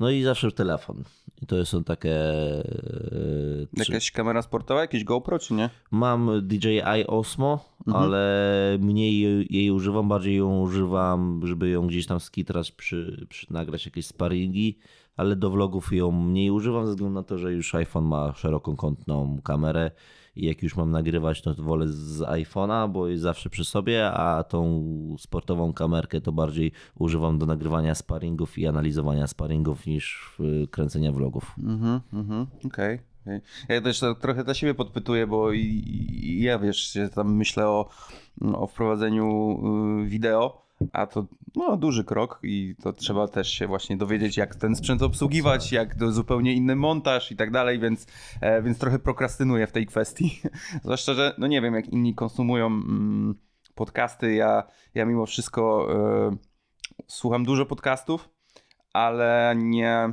No 0.00 0.10
i 0.10 0.22
zawsze 0.22 0.52
telefon. 0.52 1.04
I 1.42 1.46
to 1.46 1.66
są 1.66 1.84
takie. 1.84 2.14
E, 2.14 3.66
Jakaś 3.76 4.10
kamera 4.10 4.42
sportowa, 4.42 4.80
jakieś 4.80 5.04
GoPro 5.04 5.38
czy 5.38 5.54
nie? 5.54 5.70
Mam 5.90 6.30
DJI 6.48 7.06
Osmo, 7.06 7.64
ale 7.94 8.78
mniej 8.80 9.20
jej- 9.20 9.46
jej 9.50 9.70
używam, 9.70 10.08
bardziej 10.08 10.36
ją 10.36 10.60
używam, 10.60 11.40
żeby 11.44 11.68
ją 11.68 11.86
gdzieś 11.86 12.06
tam 12.06 12.20
skitrać, 12.20 12.72
przy, 12.72 13.26
przy 13.28 13.52
nagrać 13.52 13.86
jakieś 13.86 14.06
sparingi, 14.06 14.78
ale 15.16 15.36
do 15.36 15.50
vlogów 15.50 15.92
ją 15.92 16.10
mniej 16.10 16.50
używam 16.50 16.86
ze 16.86 16.92
względu 16.92 17.14
na 17.14 17.22
to, 17.22 17.38
że 17.38 17.52
już 17.52 17.74
iPhone 17.74 18.04
ma 18.04 18.32
szerokokątną 18.34 19.38
kamerę 19.44 19.90
i 20.36 20.46
jak 20.46 20.62
już 20.62 20.76
mam 20.76 20.90
nagrywać, 20.90 21.42
to 21.42 21.54
wolę 21.54 21.88
z 21.88 22.20
iPhone'a, 22.20 22.90
bo 22.92 23.08
jest 23.08 23.22
zawsze 23.22 23.50
przy 23.50 23.64
sobie, 23.64 24.06
a 24.10 24.44
tą 24.44 25.16
sportową 25.18 25.72
kamerkę 25.72 26.20
to 26.20 26.32
bardziej 26.32 26.72
używam 26.98 27.38
do 27.38 27.46
nagrywania 27.46 27.94
sparingów 27.94 28.58
i 28.58 28.66
analizowania 28.66 29.26
sparingów 29.26 29.86
niż 29.86 30.36
kręcenia 30.70 31.12
vlogów. 31.12 31.54
Mhm, 31.58 32.00
mhm, 32.12 32.46
okej. 32.66 32.98
okej. 33.22 33.40
Ja 33.68 33.80
też 33.80 34.00
trochę 34.20 34.44
dla 34.44 34.54
siebie 34.54 34.74
podpytuję, 34.74 35.26
bo 35.26 35.52
i, 35.52 36.38
ja 36.40 36.58
wiesz, 36.58 36.98
tam 37.14 37.36
myślę 37.36 37.68
o, 37.68 37.88
o 38.54 38.66
wprowadzeniu 38.66 39.58
y, 40.04 40.08
wideo, 40.08 40.65
a 40.92 41.06
to 41.06 41.26
no, 41.56 41.76
duży 41.76 42.04
krok 42.04 42.40
i 42.42 42.74
to 42.82 42.92
trzeba 42.92 43.28
też 43.28 43.50
się 43.50 43.66
właśnie 43.66 43.96
dowiedzieć, 43.96 44.36
jak 44.36 44.54
ten 44.54 44.76
sprzęt 44.76 45.02
obsługiwać, 45.02 45.72
jak 45.72 45.94
to 45.94 46.12
zupełnie 46.12 46.52
inny 46.52 46.76
montaż 46.76 47.32
i 47.32 47.36
tak 47.36 47.50
dalej, 47.50 47.78
więc, 47.78 48.06
e, 48.40 48.62
więc 48.62 48.78
trochę 48.78 48.98
prokrastynuję 48.98 49.66
w 49.66 49.72
tej 49.72 49.86
kwestii. 49.86 50.40
Zwłaszcza, 50.84 51.14
że 51.14 51.34
no 51.38 51.46
nie 51.46 51.62
wiem, 51.62 51.74
jak 51.74 51.88
inni 51.88 52.14
konsumują 52.14 52.66
mm, 52.66 53.34
podcasty, 53.74 54.34
ja, 54.34 54.62
ja 54.94 55.04
mimo 55.04 55.26
wszystko 55.26 55.88
e, 55.92 56.36
słucham 57.06 57.44
dużo 57.44 57.66
podcastów, 57.66 58.28
ale 58.92 59.54
nie 59.56 60.12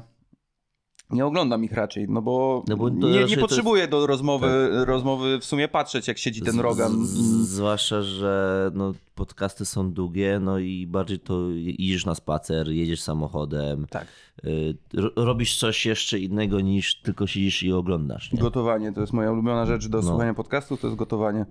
nie 1.14 1.26
oglądam 1.26 1.64
ich 1.64 1.72
raczej, 1.72 2.06
no 2.10 2.22
bo, 2.22 2.64
No 2.68 2.78
bo 2.78 2.90
nie, 2.90 3.26
nie 3.26 3.38
potrzebuję 3.38 3.88
do 3.88 4.08
rozmowy, 4.08 4.70
rozmowy 4.86 5.40
w 5.40 5.46
sumie 5.46 5.68
patrzeć, 5.68 6.08
jak 6.08 6.18
siedzi 6.18 6.42
ten 6.42 6.60
Rogan. 6.60 7.06
Zwłaszcza, 7.46 8.02
że 8.02 8.72
no, 8.74 8.94
podcasty 9.16 9.66
są 9.66 9.92
długie, 9.92 10.40
no 10.42 10.60
i 10.60 10.88
bardziej 10.88 11.20
to 11.20 11.40
idziesz 11.56 12.06
na 12.06 12.16
spacer, 12.16 12.68
jedziesz 12.70 13.02
samochodem, 13.02 13.86
Tak. 13.90 14.08
y, 14.46 14.76
ro- 14.94 15.12
robisz 15.16 15.58
coś 15.58 15.86
jeszcze 15.86 16.20
innego 16.20 16.60
niż 16.60 17.02
tylko 17.02 17.28
siedzisz 17.28 17.64
i 17.64 17.74
oglądasz. 17.74 18.32
Nie? 18.32 18.40
Gotowanie 18.40 18.94
to 18.94 19.02
jest 19.02 19.14
moja 19.14 19.32
ulubiona 19.32 19.66
rzecz 19.66 19.88
do 19.88 19.98
No. 20.02 20.04
słuchania 20.08 20.34
podcastu, 20.34 20.78
to 20.78 20.88
jest 20.88 20.98
gotowanie. 21.00 21.46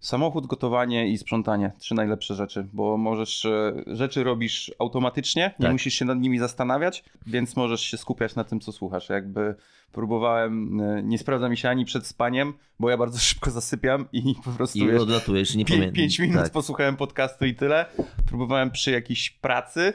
Samochód, 0.00 0.46
gotowanie 0.46 1.08
i 1.08 1.18
sprzątanie. 1.18 1.72
Trzy 1.78 1.94
najlepsze 1.94 2.34
rzeczy, 2.34 2.66
bo 2.72 2.96
możesz, 2.96 3.44
e, 3.44 3.72
rzeczy 3.86 4.24
robisz 4.24 4.72
automatycznie, 4.78 5.54
nie 5.58 5.62
Tak. 5.62 5.72
musisz 5.72 5.94
się 5.94 6.04
nad 6.04 6.18
nimi 6.20 6.38
zastanawiać, 6.38 7.04
więc 7.26 7.56
możesz 7.56 7.80
się 7.80 7.96
skupiać 7.96 8.34
na 8.34 8.44
tym, 8.44 8.60
co 8.60 8.72
słuchasz. 8.72 9.08
Jakby 9.08 9.54
próbowałem, 9.92 10.80
e, 10.80 11.02
nie 11.02 11.18
sprawdza 11.18 11.48
mi 11.48 11.56
się 11.56 11.68
ani 11.70 11.84
przed 11.84 12.06
spaniem, 12.06 12.52
bo 12.80 12.90
ja 12.90 12.96
bardzo 12.96 13.18
szybko 13.28 13.50
zasypiam 13.50 14.04
i 14.12 14.34
po 14.44 14.50
prostu 14.50 14.78
I 14.78 14.96
odlatujesz, 14.96 15.54
nie 15.54 15.64
pamiętam. 15.64 15.92
pięć 15.92 16.18
minut 16.18 16.42
tak. 16.42 16.52
posłuchałem 16.52 16.96
podcastu 16.96 17.46
i 17.46 17.54
tyle. 17.54 17.86
Próbowałem 18.26 18.70
przy 18.70 18.90
jakiejś 18.90 19.30
pracy, 19.30 19.92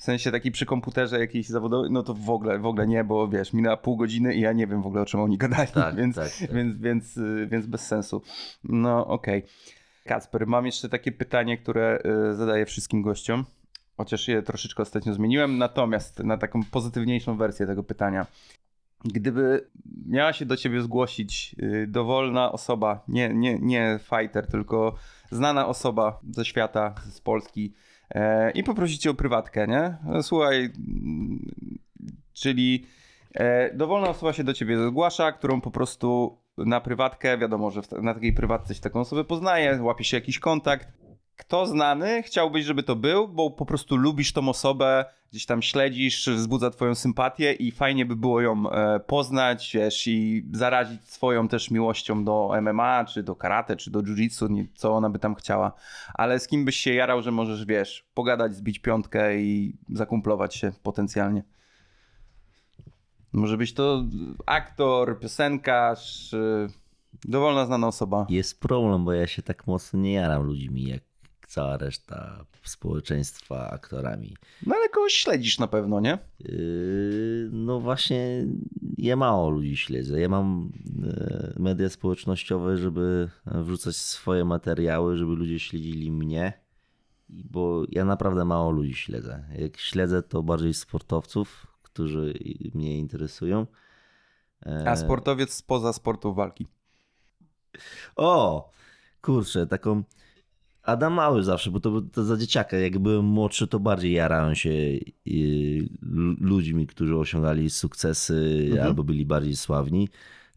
w 0.00 0.04
sensie 0.04 0.30
takiej 0.30 0.52
przy 0.52 0.66
komputerze 0.66 1.18
jakiejś 1.18 1.48
zawodowej, 1.48 1.90
no 1.90 2.02
to 2.02 2.14
w 2.14 2.30
ogóle, 2.30 2.58
w 2.58 2.66
ogóle 2.66 2.86
nie, 2.86 3.04
bo 3.04 3.28
wiesz, 3.28 3.52
minęła 3.52 3.76
pół 3.76 3.96
godziny 3.96 4.34
i 4.34 4.40
ja 4.40 4.52
nie 4.52 4.66
wiem 4.66 4.82
w 4.82 4.86
ogóle 4.86 5.02
o 5.02 5.06
czym 5.06 5.20
oni 5.20 5.38
gadali, 5.38 5.68
Tak, 5.72 5.96
więc, 6.00 6.16
tak, 6.16 6.30
tak. 6.40 6.52
Więc, 6.52 6.76
więc, 6.76 7.18
więc 7.46 7.66
bez 7.66 7.86
sensu. 7.86 8.22
No 8.64 9.06
okej. 9.06 9.42
Kacper, 10.04 10.46
mam 10.46 10.66
jeszcze 10.66 10.88
takie 10.88 11.12
pytanie, 11.12 11.58
które 11.58 12.02
y, 12.30 12.34
zadaję 12.34 12.66
wszystkim 12.66 13.02
gościom, 13.02 13.44
chociaż 13.96 14.28
je 14.28 14.42
troszeczkę 14.42 14.82
ostatnio 14.82 15.14
zmieniłem, 15.14 15.58
natomiast 15.58 16.18
na 16.18 16.36
taką 16.36 16.60
pozytywniejszą 16.70 17.36
wersję 17.36 17.66
tego 17.66 17.82
pytania. 17.82 18.26
Gdyby 19.04 19.70
miała 20.06 20.32
się 20.32 20.46
do 20.46 20.56
ciebie 20.56 20.82
zgłosić 20.82 21.56
y, 21.62 21.86
dowolna 21.86 22.52
osoba, 22.52 23.04
nie, 23.08 23.28
nie, 23.34 23.58
nie 23.58 23.98
fighter, 24.02 24.46
tylko 24.46 24.94
znana 25.30 25.66
osoba 25.66 26.20
ze 26.30 26.44
świata, 26.44 26.94
z 27.10 27.20
Polski 27.20 27.74
i 28.54 28.64
poprosić 28.64 29.02
cię 29.02 29.10
o 29.10 29.14
prywatkę, 29.14 29.66
nie? 29.66 29.96
No, 30.04 30.22
Słuchaj, 30.22 30.70
czyli 32.32 32.86
e, 33.34 33.74
dowolna 33.74 34.08
osoba 34.08 34.32
się 34.32 34.44
do 34.44 34.54
ciebie 34.54 34.86
zgłasza, 34.88 35.32
którą 35.32 35.60
po 35.60 35.70
prostu 35.70 36.38
na 36.58 36.80
prywatkę, 36.80 37.38
wiadomo, 37.38 37.70
że 37.70 37.80
na 38.02 38.14
takiej 38.14 38.32
prywatce 38.32 38.74
się 38.74 38.80
taką 38.80 39.00
osobę 39.00 39.24
poznaje, 39.24 39.82
łapie 39.82 40.04
się 40.04 40.16
jakiś 40.16 40.38
kontakt. 40.38 40.88
Kto 41.40 41.66
znany 41.66 42.22
chciałbyś, 42.22 42.64
żeby 42.64 42.82
to 42.82 42.96
był, 42.96 43.28
bo 43.28 43.50
po 43.50 43.66
prostu 43.66 43.96
lubisz 43.96 44.32
tą 44.32 44.48
osobę, 44.48 45.04
gdzieś 45.30 45.46
tam 45.46 45.62
śledzisz, 45.62 46.28
wzbudza 46.28 46.70
twoją 46.70 46.94
sympatię 46.94 47.52
i 47.52 47.70
fajnie 47.70 48.06
by 48.06 48.16
było 48.16 48.40
ją 48.40 48.70
e, 48.70 49.00
poznać, 49.00 49.70
wiesz, 49.74 50.06
i 50.06 50.46
zarazić 50.52 51.04
swoją 51.04 51.48
też 51.48 51.70
miłością 51.70 52.24
do 52.24 52.52
MMA, 52.62 53.04
czy 53.04 53.22
do 53.22 53.36
karate, 53.36 53.76
czy 53.76 53.90
do 53.90 54.02
jiu-jitsu, 54.02 54.66
co 54.74 54.92
ona 54.92 55.10
by 55.10 55.18
tam 55.18 55.34
chciała. 55.34 55.72
Ale 56.14 56.38
z 56.38 56.48
kim 56.48 56.64
byś 56.64 56.76
się 56.76 56.94
jarał, 56.94 57.22
że 57.22 57.30
możesz, 57.30 57.64
wiesz, 57.64 58.06
pogadać, 58.14 58.54
zbić 58.54 58.78
piątkę 58.78 59.40
i 59.40 59.78
zakumplować 59.88 60.54
się 60.56 60.72
potencjalnie? 60.82 61.42
Może 63.32 63.56
być 63.56 63.74
to 63.74 64.04
aktor, 64.46 65.20
piosenkarz, 65.20 66.32
y, 66.32 66.68
dowolna 67.24 67.66
znana 67.66 67.86
osoba. 67.86 68.26
Jest 68.28 68.60
problem, 68.60 69.04
bo 69.04 69.12
ja 69.12 69.26
się 69.26 69.42
tak 69.42 69.66
mocno 69.66 70.00
nie 70.00 70.12
jaram 70.12 70.42
ludźmi, 70.42 70.82
jak 70.82 71.09
cała 71.50 71.76
reszta 71.76 72.44
społeczeństwa 72.64 73.70
aktorami. 73.70 74.36
No 74.66 74.74
ale 74.76 74.88
kogoś 74.88 75.12
śledzisz 75.12 75.58
na 75.58 75.66
pewno, 75.66 76.00
nie? 76.00 76.18
Yy, 76.40 77.48
No 77.52 77.80
właśnie, 77.80 78.46
ja 78.98 79.16
mało 79.16 79.50
ludzi 79.50 79.76
śledzę. 79.76 80.20
Ja 80.20 80.28
mam 80.28 80.72
e, 81.06 81.52
media 81.58 81.88
społecznościowe, 81.88 82.76
żeby 82.76 83.28
wrzucać 83.46 83.96
swoje 83.96 84.44
materiały, 84.44 85.16
żeby 85.16 85.32
ludzie 85.36 85.58
śledzili 85.60 86.12
mnie, 86.12 86.52
bo 87.28 87.84
ja 87.88 88.04
naprawdę 88.04 88.44
mało 88.44 88.70
ludzi 88.70 88.94
śledzę. 88.94 89.44
Jak 89.58 89.76
śledzę, 89.76 90.22
to 90.22 90.42
bardziej 90.42 90.74
sportowców, 90.74 91.66
którzy 91.82 92.34
mnie 92.74 92.98
interesują. 92.98 93.66
E, 94.66 94.88
A 94.88 94.96
sportowiec 94.96 95.52
spoza 95.52 95.92
sportu 95.92 96.34
walki. 96.34 96.66
O, 98.16 98.70
kurczę, 99.22 99.66
taką. 99.66 100.02
Adam 100.82 101.12
Mały 101.12 101.42
zawsze, 101.42 101.70
bo 101.70 101.80
to, 101.80 102.00
to 102.00 102.24
za 102.24 102.36
dzieciaka. 102.36 102.76
Jak 102.76 102.98
byłem 102.98 103.24
młodszy, 103.24 103.66
to 103.68 103.80
bardziej 103.80 104.12
jarałem 104.12 104.54
się 104.54 104.70
lu- 106.02 106.36
ludźmi, 106.40 106.86
którzy 106.86 107.16
osiągali 107.16 107.70
sukcesy 107.70 108.62
Mhm. 108.70 108.86
albo 108.86 109.04
byli 109.04 109.26
bardziej 109.26 109.56
sławni. 109.56 110.08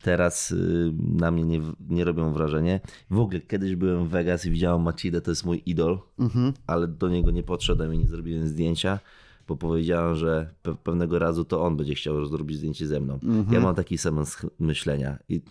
Teraz 0.01 0.51
y, 0.51 0.93
na 0.99 1.31
mnie 1.31 1.43
nie, 1.43 1.61
nie 1.89 2.03
robią 2.03 2.33
wrażenia. 2.33 2.79
W 3.09 3.19
ogóle 3.19 3.39
kiedyś 3.39 3.75
byłem 3.75 4.05
w 4.05 4.09
Vegas 4.09 4.45
i 4.45 4.51
widziałem 4.51 4.81
Macidę, 4.81 5.21
to 5.21 5.31
jest 5.31 5.45
mój 5.45 5.61
idol, 5.65 5.99
Mhm. 6.19 6.53
ale 6.67 6.87
do 6.87 7.09
niego 7.09 7.31
nie 7.31 7.43
podszedłem 7.43 7.93
i 7.93 7.97
nie 7.97 8.07
zrobiłem 8.07 8.47
zdjęcia, 8.47 8.99
bo 9.47 9.55
powiedziałem, 9.57 10.15
że 10.15 10.53
pe- 10.63 10.75
pewnego 10.77 11.19
razu 11.19 11.45
to 11.45 11.61
on 11.63 11.77
będzie 11.77 11.95
chciał 11.95 12.25
zrobić 12.25 12.57
zdjęcie 12.57 12.87
ze 12.87 12.99
mną. 12.99 13.13
Mhm. 13.23 13.45
Ja 13.53 13.59
mam 13.59 13.75
taki 13.75 13.97
sam 13.97 14.23
myślenia 14.59 15.17
i 15.29 15.41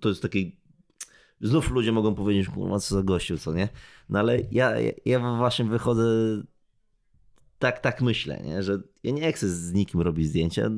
to 0.00 0.08
jest 0.08 0.22
taki 0.22 0.56
znów 1.40 1.70
ludzie 1.70 1.92
mogą 1.92 2.14
powiedzieć, 2.14 2.48
kurwa, 2.48 2.78
co 2.78 2.94
za 2.94 3.02
gościu, 3.02 3.38
co 3.38 3.52
nie? 3.52 3.68
No 4.08 4.18
ale 4.18 4.38
ja, 4.50 4.80
ja, 4.80 4.92
ja 5.04 5.36
właśnie 5.36 5.64
wychodzę 5.64 6.02
tak, 7.58 7.80
tak 7.80 8.02
myślę, 8.02 8.40
nie? 8.44 8.62
że 8.62 8.78
ja 9.02 9.12
nie 9.12 9.32
chcę 9.32 9.48
z 9.48 9.72
nikim 9.72 10.00
robić 10.00 10.28
zdjęcia, 10.28 10.70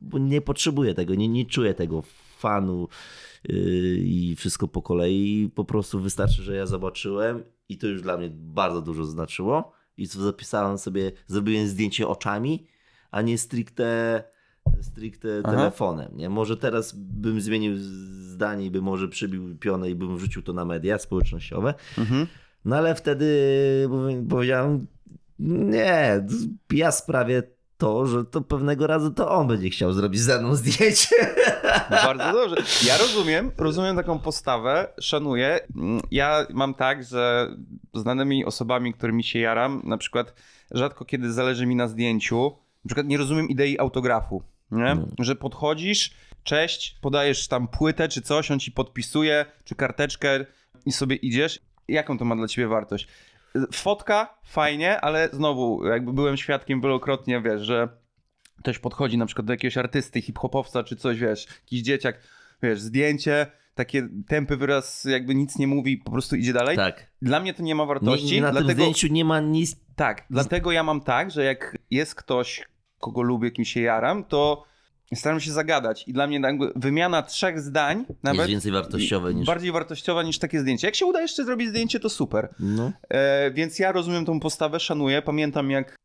bo 0.00 0.18
nie 0.18 0.40
potrzebuję 0.40 0.94
tego, 0.94 1.14
nie, 1.14 1.28
nie 1.28 1.46
czuję 1.46 1.74
tego 1.74 2.02
fanu 2.38 2.88
yy, 3.48 3.56
i 3.98 4.36
wszystko 4.36 4.68
po 4.68 4.82
kolei. 4.82 5.50
Po 5.54 5.64
prostu 5.64 6.00
wystarczy, 6.00 6.42
że 6.42 6.56
ja 6.56 6.66
zobaczyłem 6.66 7.42
i 7.68 7.78
to 7.78 7.86
już 7.86 8.02
dla 8.02 8.16
mnie 8.16 8.30
bardzo 8.32 8.82
dużo 8.82 9.04
znaczyło. 9.04 9.72
I 9.96 10.08
co 10.08 10.22
zapisałem 10.22 10.78
sobie, 10.78 11.12
zrobiłem 11.26 11.66
zdjęcie 11.66 12.08
oczami, 12.08 12.66
a 13.10 13.22
nie 13.22 13.38
stricte, 13.38 14.22
stricte 14.80 15.28
Aha. 15.44 15.56
telefonem. 15.56 16.08
Nie? 16.16 16.28
Może 16.28 16.56
teraz 16.56 16.92
bym 16.96 17.40
zmienił 17.40 17.72
zdanie 17.76 18.66
i 18.66 18.70
bym 18.70 18.84
może 18.84 19.08
przybił 19.08 19.56
pionę 19.58 19.90
i 19.90 19.94
bym 19.94 20.16
wrzucił 20.16 20.42
to 20.42 20.52
na 20.52 20.64
media 20.64 20.98
społecznościowe. 20.98 21.74
Mhm. 21.98 22.26
No 22.64 22.76
ale 22.76 22.94
wtedy 22.94 23.26
powie- 23.88 24.28
powiedziałem, 24.28 24.86
nie, 25.38 26.24
ja 26.72 26.92
sprawię 26.92 27.42
to, 27.78 28.06
że 28.06 28.24
to 28.24 28.40
pewnego 28.40 28.86
razu 28.86 29.10
to 29.10 29.30
on 29.30 29.48
będzie 29.48 29.70
chciał 29.70 29.92
zrobić 29.92 30.20
ze 30.20 30.38
mną 30.40 30.54
zdjęcie. 30.54 31.16
Bardzo 31.90 32.32
dobrze. 32.32 32.56
Ja 32.86 32.98
rozumiem, 32.98 33.50
rozumiem 33.58 33.96
taką 33.96 34.18
postawę, 34.18 34.92
szanuję. 35.00 35.60
Ja 36.10 36.46
mam 36.54 36.74
tak, 36.74 37.04
że 37.04 37.50
znanymi 37.94 38.44
osobami, 38.44 38.94
którymi 38.94 39.24
się 39.24 39.38
jaram, 39.38 39.82
na 39.84 39.98
przykład 39.98 40.34
rzadko 40.70 41.04
kiedy 41.04 41.32
zależy 41.32 41.66
mi 41.66 41.76
na 41.76 41.88
zdjęciu, 41.88 42.44
na 42.84 42.88
przykład 42.88 43.06
nie 43.06 43.18
rozumiem 43.18 43.48
idei 43.48 43.78
autografu, 43.78 44.42
nie? 44.70 44.94
No. 44.94 45.06
Że 45.18 45.36
podchodzisz, 45.36 46.10
cześć, 46.42 46.98
podajesz 47.00 47.48
tam 47.48 47.68
płytę 47.68 48.08
czy 48.08 48.22
coś, 48.22 48.50
on 48.50 48.60
ci 48.60 48.72
podpisuje, 48.72 49.46
czy 49.64 49.74
karteczkę 49.74 50.44
i 50.86 50.92
sobie 50.92 51.16
idziesz. 51.16 51.60
Jaką 51.88 52.18
to 52.18 52.24
ma 52.24 52.36
dla 52.36 52.48
ciebie 52.48 52.68
wartość? 52.68 53.08
Fotka, 53.72 54.38
fajnie, 54.44 55.00
ale 55.00 55.28
znowu, 55.32 55.86
jakby 55.86 56.12
byłem 56.12 56.36
świadkiem 56.36 56.80
wielokrotnie, 56.80 57.40
wiesz, 57.40 57.62
że 57.62 57.88
ktoś 58.58 58.78
podchodzi 58.78 59.18
na 59.18 59.26
przykład 59.26 59.46
do 59.46 59.52
jakiegoś 59.52 59.76
artysty, 59.76 60.22
hip-hopowca 60.22 60.84
czy 60.84 60.96
coś, 60.96 61.18
wiesz, 61.18 61.46
jakiś 61.46 61.82
dzieciak, 61.82 62.20
wiesz, 62.62 62.80
zdjęcie, 62.80 63.46
takie 63.74 64.08
tępy 64.28 64.56
wyraz 64.56 65.04
jakby 65.04 65.34
nic 65.34 65.58
nie 65.58 65.66
mówi, 65.66 65.96
po 65.96 66.10
prostu 66.10 66.36
idzie 66.36 66.52
dalej. 66.52 66.76
Tak. 66.76 67.10
Dla 67.22 67.40
mnie 67.40 67.54
to 67.54 67.62
nie 67.62 67.74
ma 67.74 67.82
Nie, 67.82 67.88
wartości, 67.88 68.34
nie, 68.34 68.40
na 68.40 68.48
tym 68.48 68.56
dlatego 68.56 68.82
zdjęciu 68.82 69.08
nie 69.08 69.24
ma 69.24 69.40
nic. 69.40 69.76
tak, 69.96 70.26
dlatego 70.30 70.72
ja 70.72 70.82
mam 70.82 71.00
tak, 71.00 71.30
że 71.30 71.44
jak 71.44 71.78
jest 71.90 72.14
ktoś, 72.14 72.64
kogo 72.98 73.22
lubię, 73.22 73.50
kim 73.50 73.64
się 73.64 73.80
jaram, 73.80 74.24
to 74.24 74.64
staram 75.14 75.40
się 75.40 75.52
zagadać 75.52 76.08
i 76.08 76.12
dla 76.12 76.26
mnie 76.26 76.40
wymiana 76.76 77.22
trzech 77.22 77.60
zdań 77.60 78.04
nawet 78.22 78.38
jest 78.38 78.50
więcej 78.50 78.72
wartościowe 78.72 79.34
niż. 79.34 79.46
bardziej 79.46 79.72
wartościowa 79.72 80.22
niż 80.22 80.38
takie 80.38 80.60
zdjęcie. 80.60 80.86
Jak 80.86 80.94
się 80.94 81.06
uda 81.06 81.20
jeszcze 81.20 81.44
zrobić 81.44 81.68
zdjęcie, 81.68 82.00
to 82.00 82.08
super. 82.08 82.54
No. 82.60 82.92
E, 83.08 83.50
więc 83.50 83.78
ja 83.78 83.92
rozumiem 83.92 84.24
tą 84.24 84.40
postawę, 84.40 84.80
szanuję. 84.80 85.22
Pamiętam 85.22 85.70
jak 85.70 85.96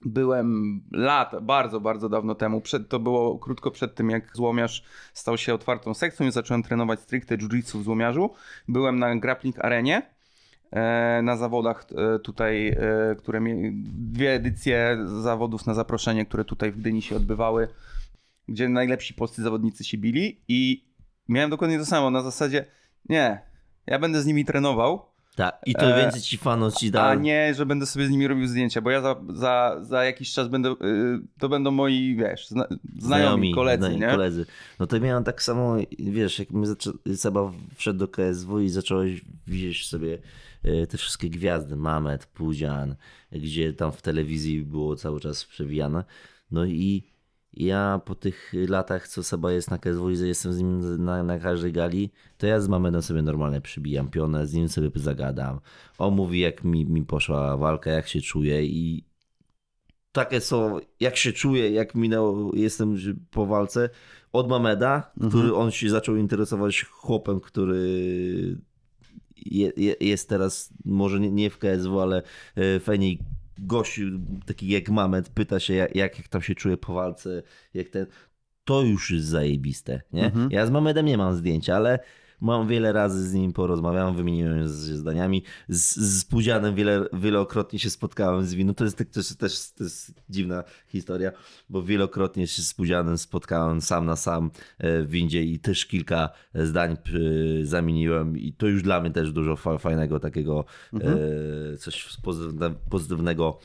byłem 0.00 0.80
lat, 0.92 1.32
bardzo, 1.42 1.80
bardzo 1.80 2.08
dawno 2.08 2.34
temu, 2.34 2.60
przed, 2.60 2.88
to 2.88 2.98
było 2.98 3.38
krótko 3.38 3.70
przed 3.70 3.94
tym, 3.94 4.10
jak 4.10 4.36
Złomiarz 4.36 4.84
stał 5.12 5.38
się 5.38 5.54
otwartą 5.54 5.94
sekcją 5.94 6.26
i 6.26 6.32
zacząłem 6.32 6.62
trenować 6.62 7.00
stricte 7.00 7.36
jiu-jitsu 7.36 7.78
w 7.78 7.82
Złomiarzu. 7.82 8.30
Byłem 8.68 8.98
na 8.98 9.16
grappling 9.16 9.64
arenie 9.64 10.17
na 11.22 11.36
zawodach 11.36 11.86
e, 11.96 12.18
tutaj, 12.18 12.68
e, 12.68 12.76
które 13.18 13.40
mie- 13.40 13.72
dwie 14.12 14.32
edycje 14.34 14.98
zawodów 15.22 15.66
na 15.66 15.74
zaproszenie, 15.74 16.26
które 16.26 16.44
tutaj 16.44 16.72
w 16.72 16.78
Gdyni 16.80 17.02
się 17.02 17.16
odbywały, 17.16 17.68
gdzie 18.48 18.68
najlepsi 18.68 19.14
polscy 19.14 19.42
zawodnicy 19.42 19.84
się 19.84 19.98
bili 19.98 20.40
i 20.48 20.84
miałem 21.28 21.50
dokładnie 21.50 21.78
to 21.78 21.86
samo, 21.86 22.10
na 22.10 22.22
zasadzie 22.22 22.64
nie, 23.08 23.40
ja 23.86 23.98
będę 23.98 24.22
z 24.22 24.26
nimi 24.26 24.44
trenował, 24.44 25.02
Tak, 25.36 25.60
i 25.66 25.74
to 25.74 25.86
E, 25.96 26.02
więcej 26.02 26.20
ci 26.22 26.38
fanów 26.38 26.74
ci 26.74 26.90
da. 26.90 27.02
A 27.04 27.14
nie, 27.14 27.54
że 27.54 27.66
będę 27.66 27.86
sobie 27.86 28.06
z 28.06 28.10
nimi 28.10 28.28
robił 28.28 28.46
zdjęcia, 28.46 28.80
bo 28.80 28.90
ja 28.90 29.00
za, 29.00 29.16
za, 29.28 29.76
za 29.82 30.04
jakiś 30.04 30.32
czas 30.32 30.48
będę, 30.48 30.74
to 31.38 31.48
będą 31.48 31.70
moi, 31.70 32.16
wiesz, 32.16 32.48
zna, 32.48 32.66
znajomi, 32.98 33.54
koledzy, 33.54 33.78
znajomi 33.78 34.00
nie? 34.00 34.10
koledzy. 34.10 34.46
No 34.80 34.86
to 34.86 35.00
miałem 35.00 35.24
tak 35.24 35.42
samo, 35.42 35.76
wiesz, 35.98 36.38
jak 36.38 36.50
my 36.50 36.66
zaczę... 36.66 36.90
Seba 37.16 37.52
wszedł 37.76 37.98
do 37.98 38.08
KSW 38.08 38.60
i 38.60 38.68
zacząłeś 38.68 39.20
widzieć 39.46 39.88
sobie 39.88 40.14
e, 40.14 40.18
te 40.88 40.98
wszystkie 40.98 41.30
gwiazdy, 41.30 41.76
Mamet, 41.76 42.26
Pudzian, 42.26 42.96
gdzie 43.32 43.72
tam 43.72 43.92
w 43.92 44.02
telewizji 44.02 44.62
było 44.62 44.96
cały 44.96 45.20
czas 45.20 45.44
przewijane. 45.44 46.04
No 46.50 46.64
i 46.64 47.02
ja 47.52 48.00
po 48.04 48.14
tych 48.14 48.52
latach, 48.68 49.08
co 49.08 49.22
Seba 49.22 49.52
jest 49.52 49.70
na 49.70 49.78
KSW 49.78 50.10
i 50.10 50.18
jestem 50.18 50.52
z 50.52 50.58
nim 50.58 51.04
na, 51.04 51.22
na 51.22 51.38
każdej 51.38 51.72
gali, 51.72 52.10
to 52.38 52.46
ja 52.46 52.60
z 52.60 52.68
Mamedem 52.68 53.02
sobie 53.02 53.22
normalnie 53.22 53.60
przybijam 53.60 54.10
pionę, 54.10 54.46
z 54.46 54.54
nim 54.54 54.68
sobie 54.68 54.90
zagadam. 54.94 55.60
On 55.98 56.14
mówi, 56.14 56.40
jak 56.40 56.64
mi, 56.64 56.86
mi 56.86 57.04
poszła 57.04 57.56
walka, 57.56 57.90
jak 57.90 58.08
się 58.08 58.20
czuję 58.20 58.64
i 58.64 59.04
takie 60.12 60.40
są, 60.40 60.78
jak 61.00 61.16
się 61.16 61.32
czuję, 61.32 61.70
jak 61.70 61.94
minęło, 61.94 62.50
jestem 62.54 62.96
po 63.30 63.46
walce, 63.46 63.90
od 64.32 64.48
Mameda, 64.48 65.12
który 65.30 65.54
on 65.54 65.70
się 65.70 65.90
zaczął 65.90 66.16
interesować 66.16 66.84
chłopem, 66.84 67.40
który 67.40 68.58
je, 69.46 69.72
je, 69.76 69.94
jest 70.00 70.28
teraz, 70.28 70.70
może 70.84 71.20
nie, 71.20 71.30
nie 71.30 71.50
w 71.50 71.58
KSW, 71.58 72.00
ale 72.00 72.22
e, 72.56 72.80
fajnie 72.80 73.16
gościu, 73.58 74.02
taki 74.46 74.68
jak 74.68 74.88
Mamed, 74.88 75.28
pyta 75.28 75.60
się 75.60 75.74
jak, 75.74 75.96
jak 75.96 76.28
tam 76.28 76.42
się 76.42 76.54
czuje 76.54 76.76
po 76.76 76.94
walce, 76.94 77.42
jak 77.74 77.88
ten, 77.88 78.06
to 78.64 78.82
już 78.82 79.10
jest 79.10 79.26
zajebiste, 79.26 80.00
nie? 80.12 80.24
Mhm. 80.24 80.50
Ja 80.50 80.66
z 80.66 80.70
Mamedem 80.70 81.06
nie 81.06 81.18
mam 81.18 81.34
zdjęcia, 81.34 81.76
ale 81.76 81.98
mam 82.40 82.68
wiele 82.68 82.92
razy 82.92 83.28
z 83.28 83.34
nim 83.34 83.52
porozmawiałem, 83.52 84.14
wymieniłem 84.16 84.62
się 84.62 84.68
zdaniami. 84.68 85.42
Z, 85.68 85.96
z 85.96 86.26
wiele, 86.74 87.04
wielokrotnie 87.12 87.78
się 87.78 87.90
spotkałem 87.90 88.44
z 88.44 88.54
winu. 88.54 88.74
To 88.74 88.84
jest 88.84 88.96
też, 88.96 89.36
też 89.36 89.72
to 89.72 89.84
jest 89.84 90.12
dziwna 90.30 90.64
historia, 90.88 91.32
bo 91.68 91.82
wielokrotnie 91.82 92.46
się 92.46 92.62
z 92.62 92.74
Pudzianem 92.74 93.18
spotkałem 93.18 93.80
sam 93.80 94.06
na 94.06 94.16
sam 94.16 94.50
e, 94.78 95.02
w 95.02 95.10
windzie 95.10 95.42
i 95.42 95.58
też 95.58 95.86
kilka 95.86 96.30
zdań 96.54 96.92
e, 96.92 96.96
zamieniłem 97.66 98.38
i 98.38 98.52
to 98.52 98.66
już 98.66 98.82
dla 98.82 99.00
mnie 99.00 99.10
też 99.10 99.32
dużo 99.32 99.56
fa- 99.56 99.78
fajnego 99.78 100.20
takiego 100.20 100.64
e, 100.94 101.76
coś 101.76 102.16
pozytywne, 102.22 102.74
pozytywnego 102.90 103.58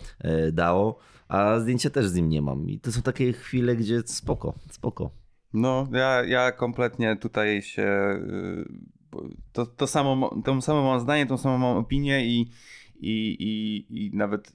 dało. 0.54 1.00
A 1.28 1.60
zdjęcia 1.60 1.90
też 1.90 2.08
z 2.08 2.14
nim 2.14 2.30
nie 2.30 2.42
mam. 2.42 2.70
I 2.70 2.80
to 2.80 2.92
są 2.92 3.02
takie 3.02 3.34
chwile, 3.34 3.76
gdzie 3.76 4.02
spoko, 4.06 4.54
spoko. 4.72 5.23
No, 5.54 5.88
ja, 5.92 6.24
ja 6.26 6.52
kompletnie 6.52 7.16
tutaj 7.16 7.62
się. 7.62 7.84
y, 7.84 8.66
To, 9.54 9.66
to, 9.66 9.88
samo, 9.88 10.36
to 10.46 10.62
samo 10.62 10.84
mam 10.84 11.00
zdanie, 11.00 11.26
tą 11.26 11.38
samą 11.38 11.58
mam 11.58 11.78
opinię 11.78 12.26
i, 12.26 12.52
i, 13.00 13.36
i, 13.40 13.86
i 14.06 14.12
nawet. 14.18 14.52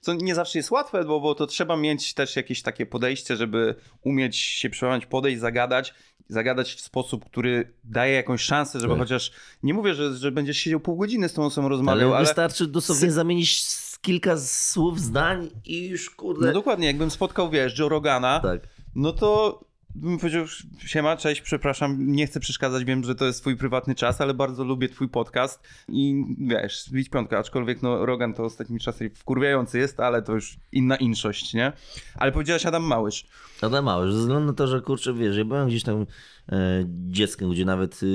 Co 0.00 0.14
nie 0.14 0.34
zawsze 0.34 0.58
jest 0.58 0.70
łatwe, 0.70 1.04
bo, 1.04 1.20
bo 1.20 1.34
to 1.34 1.46
trzeba 1.46 1.76
mieć 1.76 2.14
też 2.14 2.36
jakieś 2.36 2.62
takie 2.62 2.86
podejście, 2.86 3.36
żeby 3.36 3.74
umieć 4.02 4.36
się 4.36 4.70
przełamać, 4.70 5.06
podejść, 5.06 5.40
zagadać. 5.40 5.94
Zagadać 6.30 6.74
w 6.74 6.80
sposób, 6.80 7.24
który 7.24 7.72
daje 7.84 8.14
jakąś 8.14 8.40
szansę, 8.42 8.80
żeby 8.80 8.92
Tak. 8.92 9.02
chociaż. 9.02 9.32
Nie 9.62 9.74
mówię, 9.74 9.94
że, 9.94 10.16
że 10.16 10.32
będziesz 10.32 10.56
siedział 10.58 10.80
pół 10.80 10.96
godziny 10.96 11.28
z 11.28 11.32
tą 11.32 11.44
osobą 11.44 11.68
rozmawiał, 11.68 12.08
Ale, 12.08 12.16
ale. 12.16 12.24
wystarczy 12.26 12.66
dosłownie 12.66 13.08
sy- 13.08 13.10
zamienić 13.10 13.62
kilka 14.00 14.36
słów, 14.38 15.00
zdań 15.00 15.48
i 15.64 15.86
już 15.88 16.10
kurde. 16.10 16.46
No 16.46 16.52
dokładnie, 16.52 16.86
jakbym 16.86 17.10
spotkał, 17.10 17.50
wiesz, 17.50 17.78
Joe 17.78 17.88
Rogana, 17.88 18.40
tak. 18.40 18.60
no 18.94 19.12
to 19.12 19.60
bym 20.02 20.18
powiedział, 20.18 20.44
siema, 20.86 21.16
cześć, 21.16 21.40
przepraszam, 21.40 22.12
nie 22.12 22.26
chcę 22.26 22.40
przeszkadzać, 22.40 22.84
wiem, 22.84 23.04
że 23.04 23.14
to 23.14 23.24
jest 23.26 23.40
twój 23.40 23.56
prywatny 23.56 23.94
czas, 23.94 24.20
ale 24.20 24.34
bardzo 24.34 24.64
lubię 24.64 24.88
twój 24.88 25.08
podcast 25.08 25.68
i 25.88 26.24
wiesz, 26.38 26.82
zbić 26.82 27.08
piątkę, 27.08 27.38
aczkolwiek 27.38 27.82
no 27.82 28.06
Rogan 28.06 28.34
to 28.34 28.44
ostatnimi 28.44 28.80
czasy 28.80 29.10
wkurwiający 29.14 29.78
jest, 29.78 30.00
ale 30.00 30.22
to 30.22 30.32
już 30.32 30.56
inna 30.72 30.96
inszość, 30.96 31.54
nie? 31.54 31.72
Ale 32.14 32.32
powiedziałeś 32.32 32.66
Adam 32.66 32.82
Małysz. 32.82 33.26
Adam 33.62 33.84
Małysz, 33.84 34.12
ze 34.12 34.20
względu 34.20 34.46
na 34.46 34.52
to, 34.52 34.66
że 34.66 34.80
kurczę, 34.80 35.14
wiesz, 35.14 35.36
ja 35.36 35.44
byłem 35.44 35.68
gdzieś 35.68 35.82
tam 35.82 36.06
e, 36.52 36.84
dzieckiem, 36.88 37.50
gdzie 37.50 37.64
nawet 37.64 38.02
y, 38.02 38.06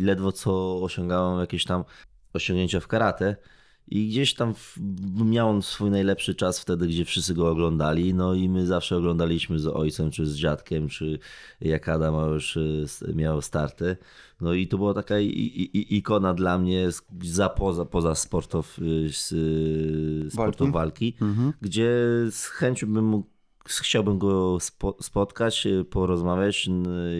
ledwo 0.00 0.32
co 0.32 0.82
osiągałem 0.82 1.40
jakieś 1.40 1.64
tam 1.64 1.84
osiągnięcia 2.32 2.80
w 2.80 2.86
karate 2.86 3.36
i 3.90 4.08
gdzieś 4.08 4.34
tam 4.34 4.54
miał 5.24 5.62
swój 5.62 5.90
najlepszy 5.90 6.34
czas 6.34 6.60
wtedy, 6.60 6.86
gdzie 6.86 7.04
wszyscy 7.04 7.34
go 7.34 7.50
oglądali, 7.50 8.14
no 8.14 8.34
i 8.34 8.48
my 8.48 8.66
zawsze 8.66 8.96
oglądaliśmy 8.96 9.58
z 9.58 9.66
ojcem, 9.66 10.10
czy 10.10 10.26
z 10.26 10.36
dziadkiem, 10.36 10.88
czy 10.88 11.18
jak 11.60 11.88
Adam 11.88 12.14
Małysz 12.14 12.56
y, 12.56 12.86
miał 13.14 13.42
starty. 13.42 13.96
No 14.40 14.54
i 14.54 14.68
to 14.68 14.76
była 14.76 14.94
taka 14.94 15.14
ikona 15.72 16.34
dla 16.34 16.58
mnie 16.58 16.88
za 17.22 17.48
poza, 17.48 17.84
poza 17.84 18.14
sportów, 18.14 18.78
y, 18.78 19.10
y, 20.26 20.30
sportów 20.30 20.72
walki, 20.72 21.16
gdzie 21.60 21.90
z 22.30 22.46
chęcią 22.46 22.92
bym 22.92 23.04
mógł 23.04 23.28
chciałbym 23.64 24.18
go 24.18 24.60
spo, 24.60 24.96
spotkać, 25.00 25.68
porozmawiać 25.90 26.68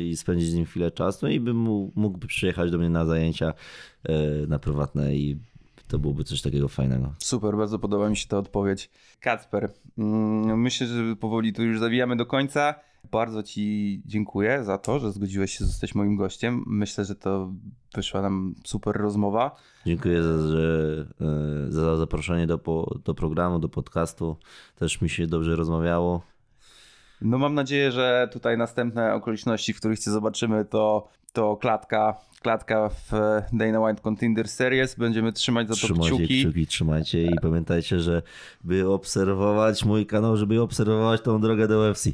i 0.03 0.17
spędzić 0.17 0.49
z 0.49 0.55
nim 0.55 0.65
chwilę 0.65 0.91
czasu. 0.91 1.29
I 1.29 1.41
bym 1.41 1.57
mógł, 1.57 2.01
mógłby 2.01 2.27
przyjechać 2.27 2.71
do 2.71 2.79
mnie 2.79 2.91
na 2.91 3.07
zajęcia 3.07 3.55
na 4.49 4.59
prywatne 4.59 5.17
i 5.17 5.39
to 5.91 5.99
byłoby 5.99 6.25
coś 6.25 6.43
takiego 6.43 6.69
fajnego. 6.69 7.15
Super, 7.19 7.57
bardzo 7.57 7.79
podoba 7.79 8.09
mi 8.09 8.17
się 8.17 8.29
ta 8.29 8.39
odpowiedź. 8.39 8.91
Kacper, 9.21 9.73
mm, 9.99 10.61
myślę, 10.61 10.87
że 10.87 11.17
powoli 11.17 11.53
tu 11.53 11.63
już 11.63 11.79
zawijamy 11.79 12.17
do 12.17 12.27
końca. 12.27 12.75
Bardzo 13.11 13.43
Ci 13.43 14.03
dziękuję 14.07 14.65
za 14.65 14.79
to, 14.79 14.99
że 14.99 15.13
zgodziłeś 15.13 15.59
się 15.59 15.65
zostać 15.65 15.95
moim 15.95 16.17
gościem. 16.17 16.65
Myślę, 16.67 17.05
że 17.05 17.15
to 17.15 17.53
wyszła 17.95 18.23
nam 18.23 18.55
super 18.65 18.97
rozmowa. 18.97 19.57
Dziękuję 19.87 20.23
za, 20.23 20.49
że, 20.49 21.07
y, 21.69 21.73
za 21.73 21.97
zaproszenie 21.97 22.47
do, 22.47 22.87
do 23.05 23.15
programu, 23.15 23.59
do 23.59 23.69
podcastu. 23.69 24.37
Też 24.77 25.01
mi 25.01 25.09
się 25.09 25.27
dobrze 25.27 25.57
rozmawiało. 25.57 26.23
No 27.23 27.39
mam 27.39 27.55
nadzieję, 27.55 27.93
że 27.93 28.29
tutaj 28.33 28.59
następne 28.59 29.15
okoliczności, 29.15 29.73
w 29.73 29.77
których 29.77 29.99
Cię 29.99 30.11
zobaczymy, 30.11 30.65
to, 30.65 31.09
to 31.33 31.57
klatka, 31.57 32.17
klatka 32.43 32.89
w 32.89 33.11
Dana 33.53 33.81
White 33.81 34.03
Contender 34.03 34.49
Series. 34.49 34.95
Będziemy 34.95 35.33
trzymać 35.33 35.69
za 35.69 35.75
to 35.75 35.81
Trzymajcie 35.81 36.17
kciuki. 36.17 36.41
kciuki, 36.41 36.67
trzymajcie 36.67 37.23
i 37.23 37.37
pamiętajcie, 37.43 38.01
że 38.01 38.23
by 38.65 38.89
obserwować 38.89 39.85
mój 39.85 40.07
kanał, 40.07 40.37
żeby 40.37 40.63
obserwować 40.63 41.21
tą 41.21 41.41
drogę 41.41 41.69
do 41.69 41.91
UFC. 41.91 42.09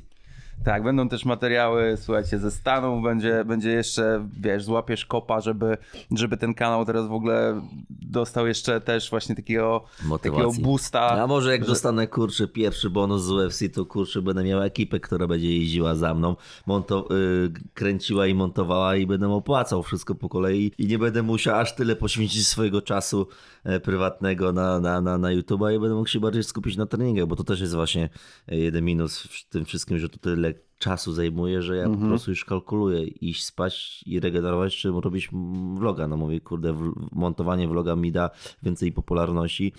Tak, 0.65 0.83
będą 0.83 1.09
też 1.09 1.25
materiały, 1.25 1.97
słuchajcie, 1.97 2.39
ze 2.39 2.51
Stanów, 2.51 3.03
będzie, 3.05 3.45
będzie 3.45 3.71
jeszcze, 3.71 4.29
wiesz, 4.41 4.65
złapiesz 4.65 5.07
kopa, 5.07 5.41
żeby, 5.41 5.77
żeby 6.11 6.37
ten 6.37 6.55
kanał 6.55 6.85
teraz 6.85 7.07
w 7.09 7.13
ogóle 7.13 7.63
dostał 7.91 8.47
jeszcze 8.47 8.81
też 8.81 9.11
właśnie 9.11 9.37
takiego, 9.37 9.85
takiego 10.23 10.51
boosta. 10.63 11.01
A 11.23 11.27
może 11.27 11.53
jak 11.53 11.61
że- 11.61 11.67
dostanę 11.67 12.07
kurczę 12.07 12.49
pierwszy 12.49 12.91
bonus 12.91 13.23
z 13.23 13.31
UFC, 13.31 13.61
to 13.75 13.87
kurczę 13.87 14.23
będę 14.23 14.45
miał 14.45 14.63
ekipę, 14.63 15.01
która 15.01 15.27
będzie 15.27 15.59
jeździła 15.59 15.95
za 15.95 16.15
mną, 16.15 16.37
monto- 16.67 17.13
y, 17.15 17.53
kręciła 17.75 18.27
i 18.27 18.35
montowała 18.35 18.97
i 18.97 19.07
będę 19.07 19.33
opłacał 19.33 19.83
wszystko 19.83 20.15
po 20.15 20.29
kolei 20.29 20.73
i 20.79 20.87
nie 20.87 20.99
będę 20.99 21.23
musiał 21.23 21.59
aż 21.59 21.75
tyle 21.75 21.97
poświęcić 21.97 22.47
swojego 22.49 22.83
czasu 22.83 23.29
e, 23.65 23.81
prywatnego 23.81 24.53
na, 24.53 24.81
na, 24.81 25.01
na, 25.01 25.19
na 25.19 25.29
YouTube'a 25.29 25.77
i 25.77 25.81
będę 25.81 25.95
mógł 25.95 26.09
się 26.09 26.21
bardziej 26.21 26.43
skupić 26.45 26.77
na 26.77 26.87
treningach, 26.87 27.27
bo 27.27 27.37
to 27.37 27.45
też 27.45 27.61
jest 27.61 27.75
właśnie 27.75 28.09
e, 28.49 28.57
jeden 28.57 28.85
minus 28.85 29.23
w 29.23 29.49
tym 29.49 29.65
wszystkim, 29.65 29.99
że 29.99 30.09
to 30.09 30.19
tyle 30.19 30.46
czasu 30.79 31.13
zajmuje, 31.13 31.63
że 31.63 31.77
ja 31.77 31.89
po 31.89 31.97
prostu 31.97 32.31
już 32.31 32.45
kalkuluję 32.45 33.03
iść 33.05 33.45
spać 33.45 34.03
i 34.07 34.21
regenerować, 34.21 34.77
czy 34.77 34.91
robić 34.91 35.29
vloga. 35.75 36.09
No 36.09 36.17
mówię, 36.17 36.41
kurde, 36.41 36.93
montowanie 37.13 37.69
vloga 37.69 37.97
mi 37.97 38.13
da 38.13 38.31
więcej 38.63 38.93
popularności, 38.93 39.73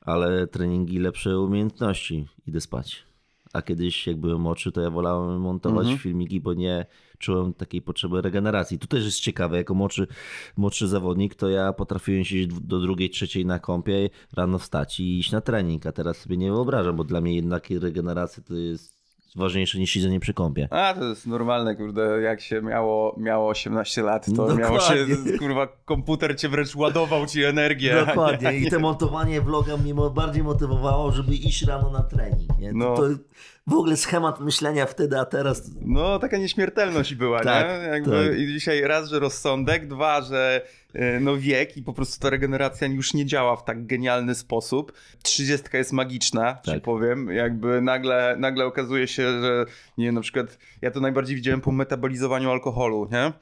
ale 0.00 0.46
treningi 0.46 0.98
lepsze 0.98 1.38
umiejętności. 1.38 2.26
Idę 2.46 2.60
spać. 2.60 3.02
A 3.52 3.62
kiedyś, 3.62 4.06
jak 4.06 4.16
byłem 4.16 4.40
młodszy, 4.40 4.72
to 4.72 4.80
ja 4.80 4.90
wolałem 4.90 5.40
montować 5.40 5.92
filmiki, 5.92 6.40
bo 6.40 6.54
nie 6.54 6.86
czułem 7.18 7.54
takiej 7.54 7.82
potrzeby 7.82 8.22
regeneracji. 8.22 8.78
Tu 8.78 8.86
też 8.86 9.04
jest 9.04 9.20
ciekawe, 9.20 9.56
jako 9.56 9.74
młodszy, 9.74 10.06
młodszy 10.56 10.88
zawodnik, 10.88 11.34
to 11.34 11.48
ja 11.48 11.72
potrafiłem 11.72 12.24
siedzieć 12.24 12.60
do 12.60 12.80
drugiej, 12.80 13.10
trzeciej 13.10 13.46
na 13.46 13.58
kąpie, 13.58 14.10
rano 14.32 14.58
wstać 14.58 15.00
i 15.00 15.18
iść 15.18 15.32
na 15.32 15.40
trening, 15.40 15.86
a 15.86 15.92
teraz 15.92 16.16
sobie 16.16 16.36
nie 16.36 16.52
wyobrażam, 16.52 16.96
bo 16.96 17.04
dla 17.04 17.20
mnie 17.20 17.34
jednak 17.34 17.70
regeneracja 17.70 18.42
to 18.42 18.54
jest 18.54 18.99
ważniejsze 19.36 19.78
niż 19.78 19.90
siedzenie 19.90 20.20
przy 20.20 20.34
kąpie. 20.34 20.68
A, 20.70 20.94
to 20.94 21.04
jest 21.04 21.26
normalne, 21.26 21.76
kurde, 21.76 22.20
jak 22.22 22.40
się 22.40 22.62
miało, 22.62 23.14
miało 23.18 23.48
18 23.48 24.02
lat, 24.02 24.26
to 24.36 24.54
miało 24.54 24.80
się, 24.80 24.94
Dokładnie. 25.06 25.38
kurwa, 25.38 25.66
komputer 25.84 26.36
cię 26.38 26.48
wręcz 26.48 26.76
ładował 26.76 27.26
ci 27.26 27.44
energię. 27.44 28.04
Dokładnie. 28.06 28.52
nie- 28.52 28.58
I 28.58 28.70
te 28.70 28.78
montowanie 28.78 29.40
vloga 29.40 29.76
mnie 29.76 29.94
bardziej 30.14 30.42
motywowało, 30.42 31.12
żeby 31.12 31.34
iść 31.34 31.62
rano 31.62 31.90
na 31.90 32.02
trening. 32.02 32.58
Nie? 32.58 32.70
To, 32.70 32.76
No. 32.76 32.96
to 32.96 33.02
w 33.66 33.74
ogóle 33.74 33.96
schemat 33.96 34.40
myślenia 34.40 34.86
wtedy, 34.86 35.18
a 35.18 35.24
teraz 35.24 35.70
No, 35.80 36.18
taka 36.18 36.36
nieśmiertelność 36.36 37.14
była, 37.14 37.40
Tak, 37.40 37.66
nie? 37.82 37.86
Jakby 37.86 38.28
tak. 38.28 38.38
I 38.38 38.46
dzisiaj 38.46 38.80
raz, 38.80 39.08
że 39.08 39.18
rozsądek, 39.18 39.88
dwa, 39.88 40.22
że 40.22 40.62
no 41.20 41.36
wiek 41.36 41.76
i 41.76 41.82
po 41.82 41.92
prostu 41.92 42.20
ta 42.20 42.30
regeneracja 42.30 42.88
już 42.88 43.14
nie 43.14 43.26
działa 43.26 43.56
w 43.56 43.64
tak 43.64 43.86
genialny 43.86 44.34
sposób. 44.34 44.92
Trzydziestka 45.22 45.78
jest 45.78 45.92
magiczna, 45.92 46.54
tak. 46.54 46.64
Tak. 46.64 46.82
powiem. 46.82 47.30
Jakby 47.30 47.80
nagle, 47.82 48.36
nagle 48.38 48.64
okazuje 48.64 49.08
się, 49.08 49.40
że 49.40 49.64
nie 49.98 50.04
wiem, 50.04 50.14
na 50.14 50.20
przykład 50.20 50.58
ja 50.82 50.90
to 50.90 51.00
najbardziej 51.00 51.36
widziałem 51.36 51.60
po 51.60 51.72
metabolizowaniu 51.72 52.50
alkoholu, 52.50 53.08
nie? 53.12 53.32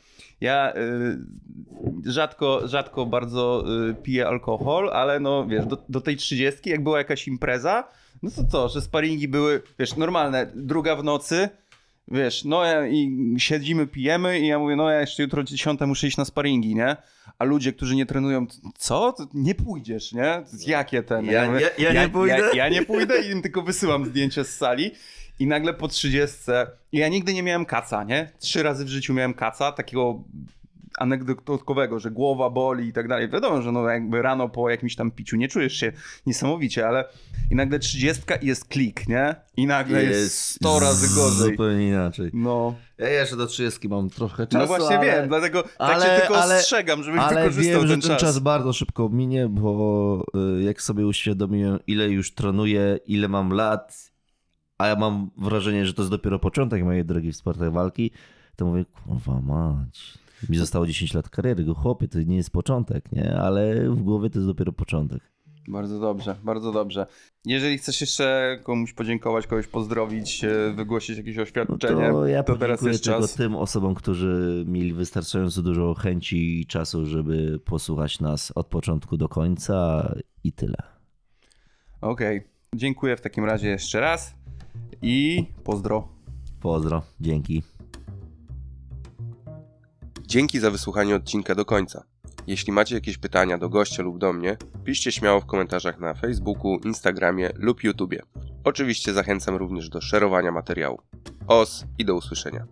Ja 0.40 0.74
y, 0.76 2.10
rzadko, 2.10 2.68
rzadko 2.68 3.06
bardzo 3.06 3.64
y, 3.90 3.94
piję 3.94 4.26
alkohol, 4.26 4.90
ale 4.92 5.20
no 5.20 5.46
wiesz, 5.46 5.66
do, 5.66 5.84
do 5.88 6.00
tej 6.00 6.16
trzydziestki, 6.16 6.70
jak 6.70 6.82
była 6.82 6.98
jakaś 6.98 7.28
impreza, 7.28 7.88
no 8.22 8.30
to 8.30 8.44
co, 8.44 8.68
że 8.68 8.80
sparingi 8.80 9.28
były, 9.28 9.62
wiesz, 9.78 9.96
normalne, 9.96 10.52
druga 10.54 10.96
w 10.96 11.04
nocy, 11.04 11.48
wiesz, 12.10 12.44
no 12.44 12.64
ja, 12.64 12.86
i 12.86 13.16
siedzimy, 13.38 13.86
pijemy 13.86 14.40
i 14.40 14.46
ja 14.46 14.58
mówię, 14.58 14.76
no 14.76 14.90
ja 14.90 15.00
jeszcze 15.00 15.22
jutro 15.22 15.42
dziesiąta 15.44 15.86
muszę 15.86 16.06
iść 16.06 16.16
na 16.16 16.24
sparingi, 16.24 16.74
nie? 16.74 16.96
A 17.38 17.44
ludzie, 17.44 17.72
którzy 17.72 17.96
nie 17.96 18.06
trenują, 18.06 18.46
co? 18.78 19.14
Nie 19.34 19.54
pójdziesz, 19.54 20.12
nie? 20.12 20.42
Jakie 20.66 21.02
ten? 21.02 21.24
Ja- 21.24 21.46
mówię, 21.50 21.60
ja- 21.78 21.92
ja 21.92 22.02
nie 22.02 22.08
pójdę. 22.08 22.38
Ja, 22.38 22.50
ja 22.54 22.68
nie 22.68 22.82
pójdę 22.84 23.22
i 23.22 23.30
im 23.30 23.42
tylko 23.42 23.62
wysyłam 23.62 24.04
zdjęcie 24.06 24.44
z 24.44 24.56
sali. 24.56 24.90
I 25.40 25.46
nagle 25.46 25.74
po 25.74 25.88
trzydziestce, 25.88 26.66
i 26.92 26.98
ja 26.98 27.08
nigdy 27.08 27.34
nie 27.34 27.42
miałem 27.42 27.64
kaca, 27.64 28.04
nie? 28.04 28.30
Trzy 28.38 28.62
razy 28.62 28.84
w 28.84 28.88
życiu 28.88 29.14
miałem 29.14 29.34
kaca, 29.34 29.72
takiego 29.72 30.24
anegdotkowego, 30.98 31.98
że 31.98 32.10
głowa 32.10 32.50
boli 32.50 32.88
i 32.88 32.92
tak 32.92 33.08
dalej. 33.08 33.28
Wiadomo, 33.28 33.62
że 33.62 33.72
no 33.72 33.88
jakby 33.88 34.22
rano 34.22 34.48
po 34.48 34.70
jakimś 34.70 34.96
tam 34.96 35.10
piciu 35.10 35.36
nie 35.36 35.48
czujesz 35.48 35.72
się 35.72 35.92
niesamowicie, 36.26 36.88
ale 36.88 37.04
i 37.50 37.54
nagle 37.54 37.78
trzydziestka 37.78 38.36
i 38.36 38.46
jest 38.46 38.64
klik, 38.68 39.08
nie? 39.08 39.34
I 39.56 39.66
nagle 39.66 40.04
jest, 40.04 40.38
100 40.38 40.80
razy 40.80 41.14
gorzej. 41.20 41.50
Zupełnie 41.50 41.88
inaczej. 41.88 42.30
No, 42.34 42.74
Ja 42.98 43.08
jeszcze 43.08 43.36
do 43.36 43.46
30 43.46 43.88
mam 43.88 44.10
trochę 44.10 44.46
czasu, 44.46 44.58
no 44.58 44.66
właśnie 44.66 44.98
ale... 44.98 45.06
wiem, 45.06 45.28
dlatego 45.28 45.62
tak 45.62 45.72
ale- 45.78 46.04
cię 46.04 46.20
tylko 46.20 46.42
ale- 46.42 46.56
ostrzegam, 46.58 47.02
żebyś 47.02 47.20
Ale 47.20 47.40
wykorzystał 47.40 47.80
wiem, 47.80 47.88
że 47.88 47.94
ten 47.94 48.00
ten 48.00 48.10
czas. 48.10 48.20
czas 48.20 48.38
bardzo 48.38 48.72
szybko 48.72 49.08
minie, 49.08 49.48
bo 49.48 50.24
y, 50.58 50.62
jak 50.62 50.82
sobie 50.82 51.06
uświadomiłem, 51.06 51.78
ile 51.86 52.08
już 52.08 52.34
trenuję, 52.34 52.98
ile 53.06 53.28
mam 53.28 53.50
lat, 53.52 54.10
a 54.78 54.86
ja 54.86 54.96
mam 54.96 55.30
wrażenie, 55.38 55.86
że 55.86 55.94
to 55.94 56.02
jest 56.02 56.10
dopiero 56.10 56.38
początek 56.38 56.84
mojej 56.84 57.04
drogi 57.04 57.32
w 57.32 57.36
sportach 57.36 57.72
walki, 57.72 58.10
to 58.56 58.64
mówię, 58.66 58.84
kurwa 58.84 59.40
mać, 59.40 60.18
mi 60.48 60.56
zostało 60.56 60.86
10 60.86 61.14
lat 61.14 61.28
kariery, 61.28 61.64
go 61.64 61.74
chłopie, 61.74 62.08
to 62.08 62.22
nie 62.22 62.36
jest 62.36 62.50
początek, 62.50 63.12
nie? 63.12 63.36
Ale 63.38 63.90
w 63.90 64.02
głowie 64.02 64.30
to 64.30 64.38
jest 64.38 64.48
dopiero 64.48 64.72
początek. 64.72 65.22
Bardzo 65.68 66.00
dobrze, 66.00 66.36
bardzo 66.44 66.72
dobrze. 66.72 67.06
Jeżeli 67.44 67.78
chcesz 67.78 68.00
jeszcze 68.00 68.58
komuś 68.64 68.92
podziękować, 68.92 69.46
kogoś 69.46 69.66
pozdrowić, 69.66 70.44
e, 70.44 70.72
wygłosić 70.72 71.16
jakieś 71.18 71.36
No 71.36 71.42
oświadczenie, 71.42 72.08
to 72.10 72.26
ja 72.26 72.42
to 72.42 72.56
teraz 72.56 72.82
jest 72.82 73.04
tylko 73.04 73.20
czas. 73.20 73.34
tym 73.34 73.56
osobom, 73.56 73.94
którzy 73.94 74.64
mieli 74.66 74.92
wystarczająco 74.92 75.62
dużo 75.62 75.94
chęci 75.94 76.60
i 76.60 76.66
czasu, 76.66 77.06
żeby 77.06 77.60
posłuchać 77.64 78.20
nas 78.20 78.52
od 78.54 78.66
początku 78.66 79.16
do 79.16 79.28
końca 79.28 80.08
i 80.44 80.52
tyle. 80.52 80.76
Okej, 82.00 82.44
dziękuję 82.74 83.16
w 83.16 83.20
takim 83.20 83.44
razie 83.44 83.68
jeszcze 83.68 84.00
raz 84.00 84.34
i 85.02 85.46
pozdro. 85.64 86.08
Pozdro, 86.60 87.02
dzięki. 87.20 87.62
Dzięki 90.28 90.60
za 90.60 90.70
wysłuchanie 90.70 91.16
odcinka 91.16 91.54
do 91.54 91.64
końca. 91.64 92.04
Jeśli 92.46 92.72
macie 92.72 92.94
jakieś 92.94 93.18
pytania 93.18 93.58
do 93.58 93.68
gościa 93.68 94.02
lub 94.02 94.18
do 94.18 94.32
mnie, 94.32 94.56
piszcie 94.84 95.12
śmiało 95.12 95.40
w 95.40 95.46
komentarzach 95.46 96.00
na 96.00 96.14
Facebooku, 96.14 96.78
Instagramie 96.84 97.50
lub 97.54 97.84
YouTubie. 97.84 98.22
Oczywiście 98.64 99.12
zachęcam 99.12 99.56
również 99.56 99.88
do 99.88 100.00
szerowania 100.00 100.52
materiału. 100.52 100.98
Os 101.46 101.84
i 101.98 102.04
do 102.04 102.14
usłyszenia. 102.14 102.66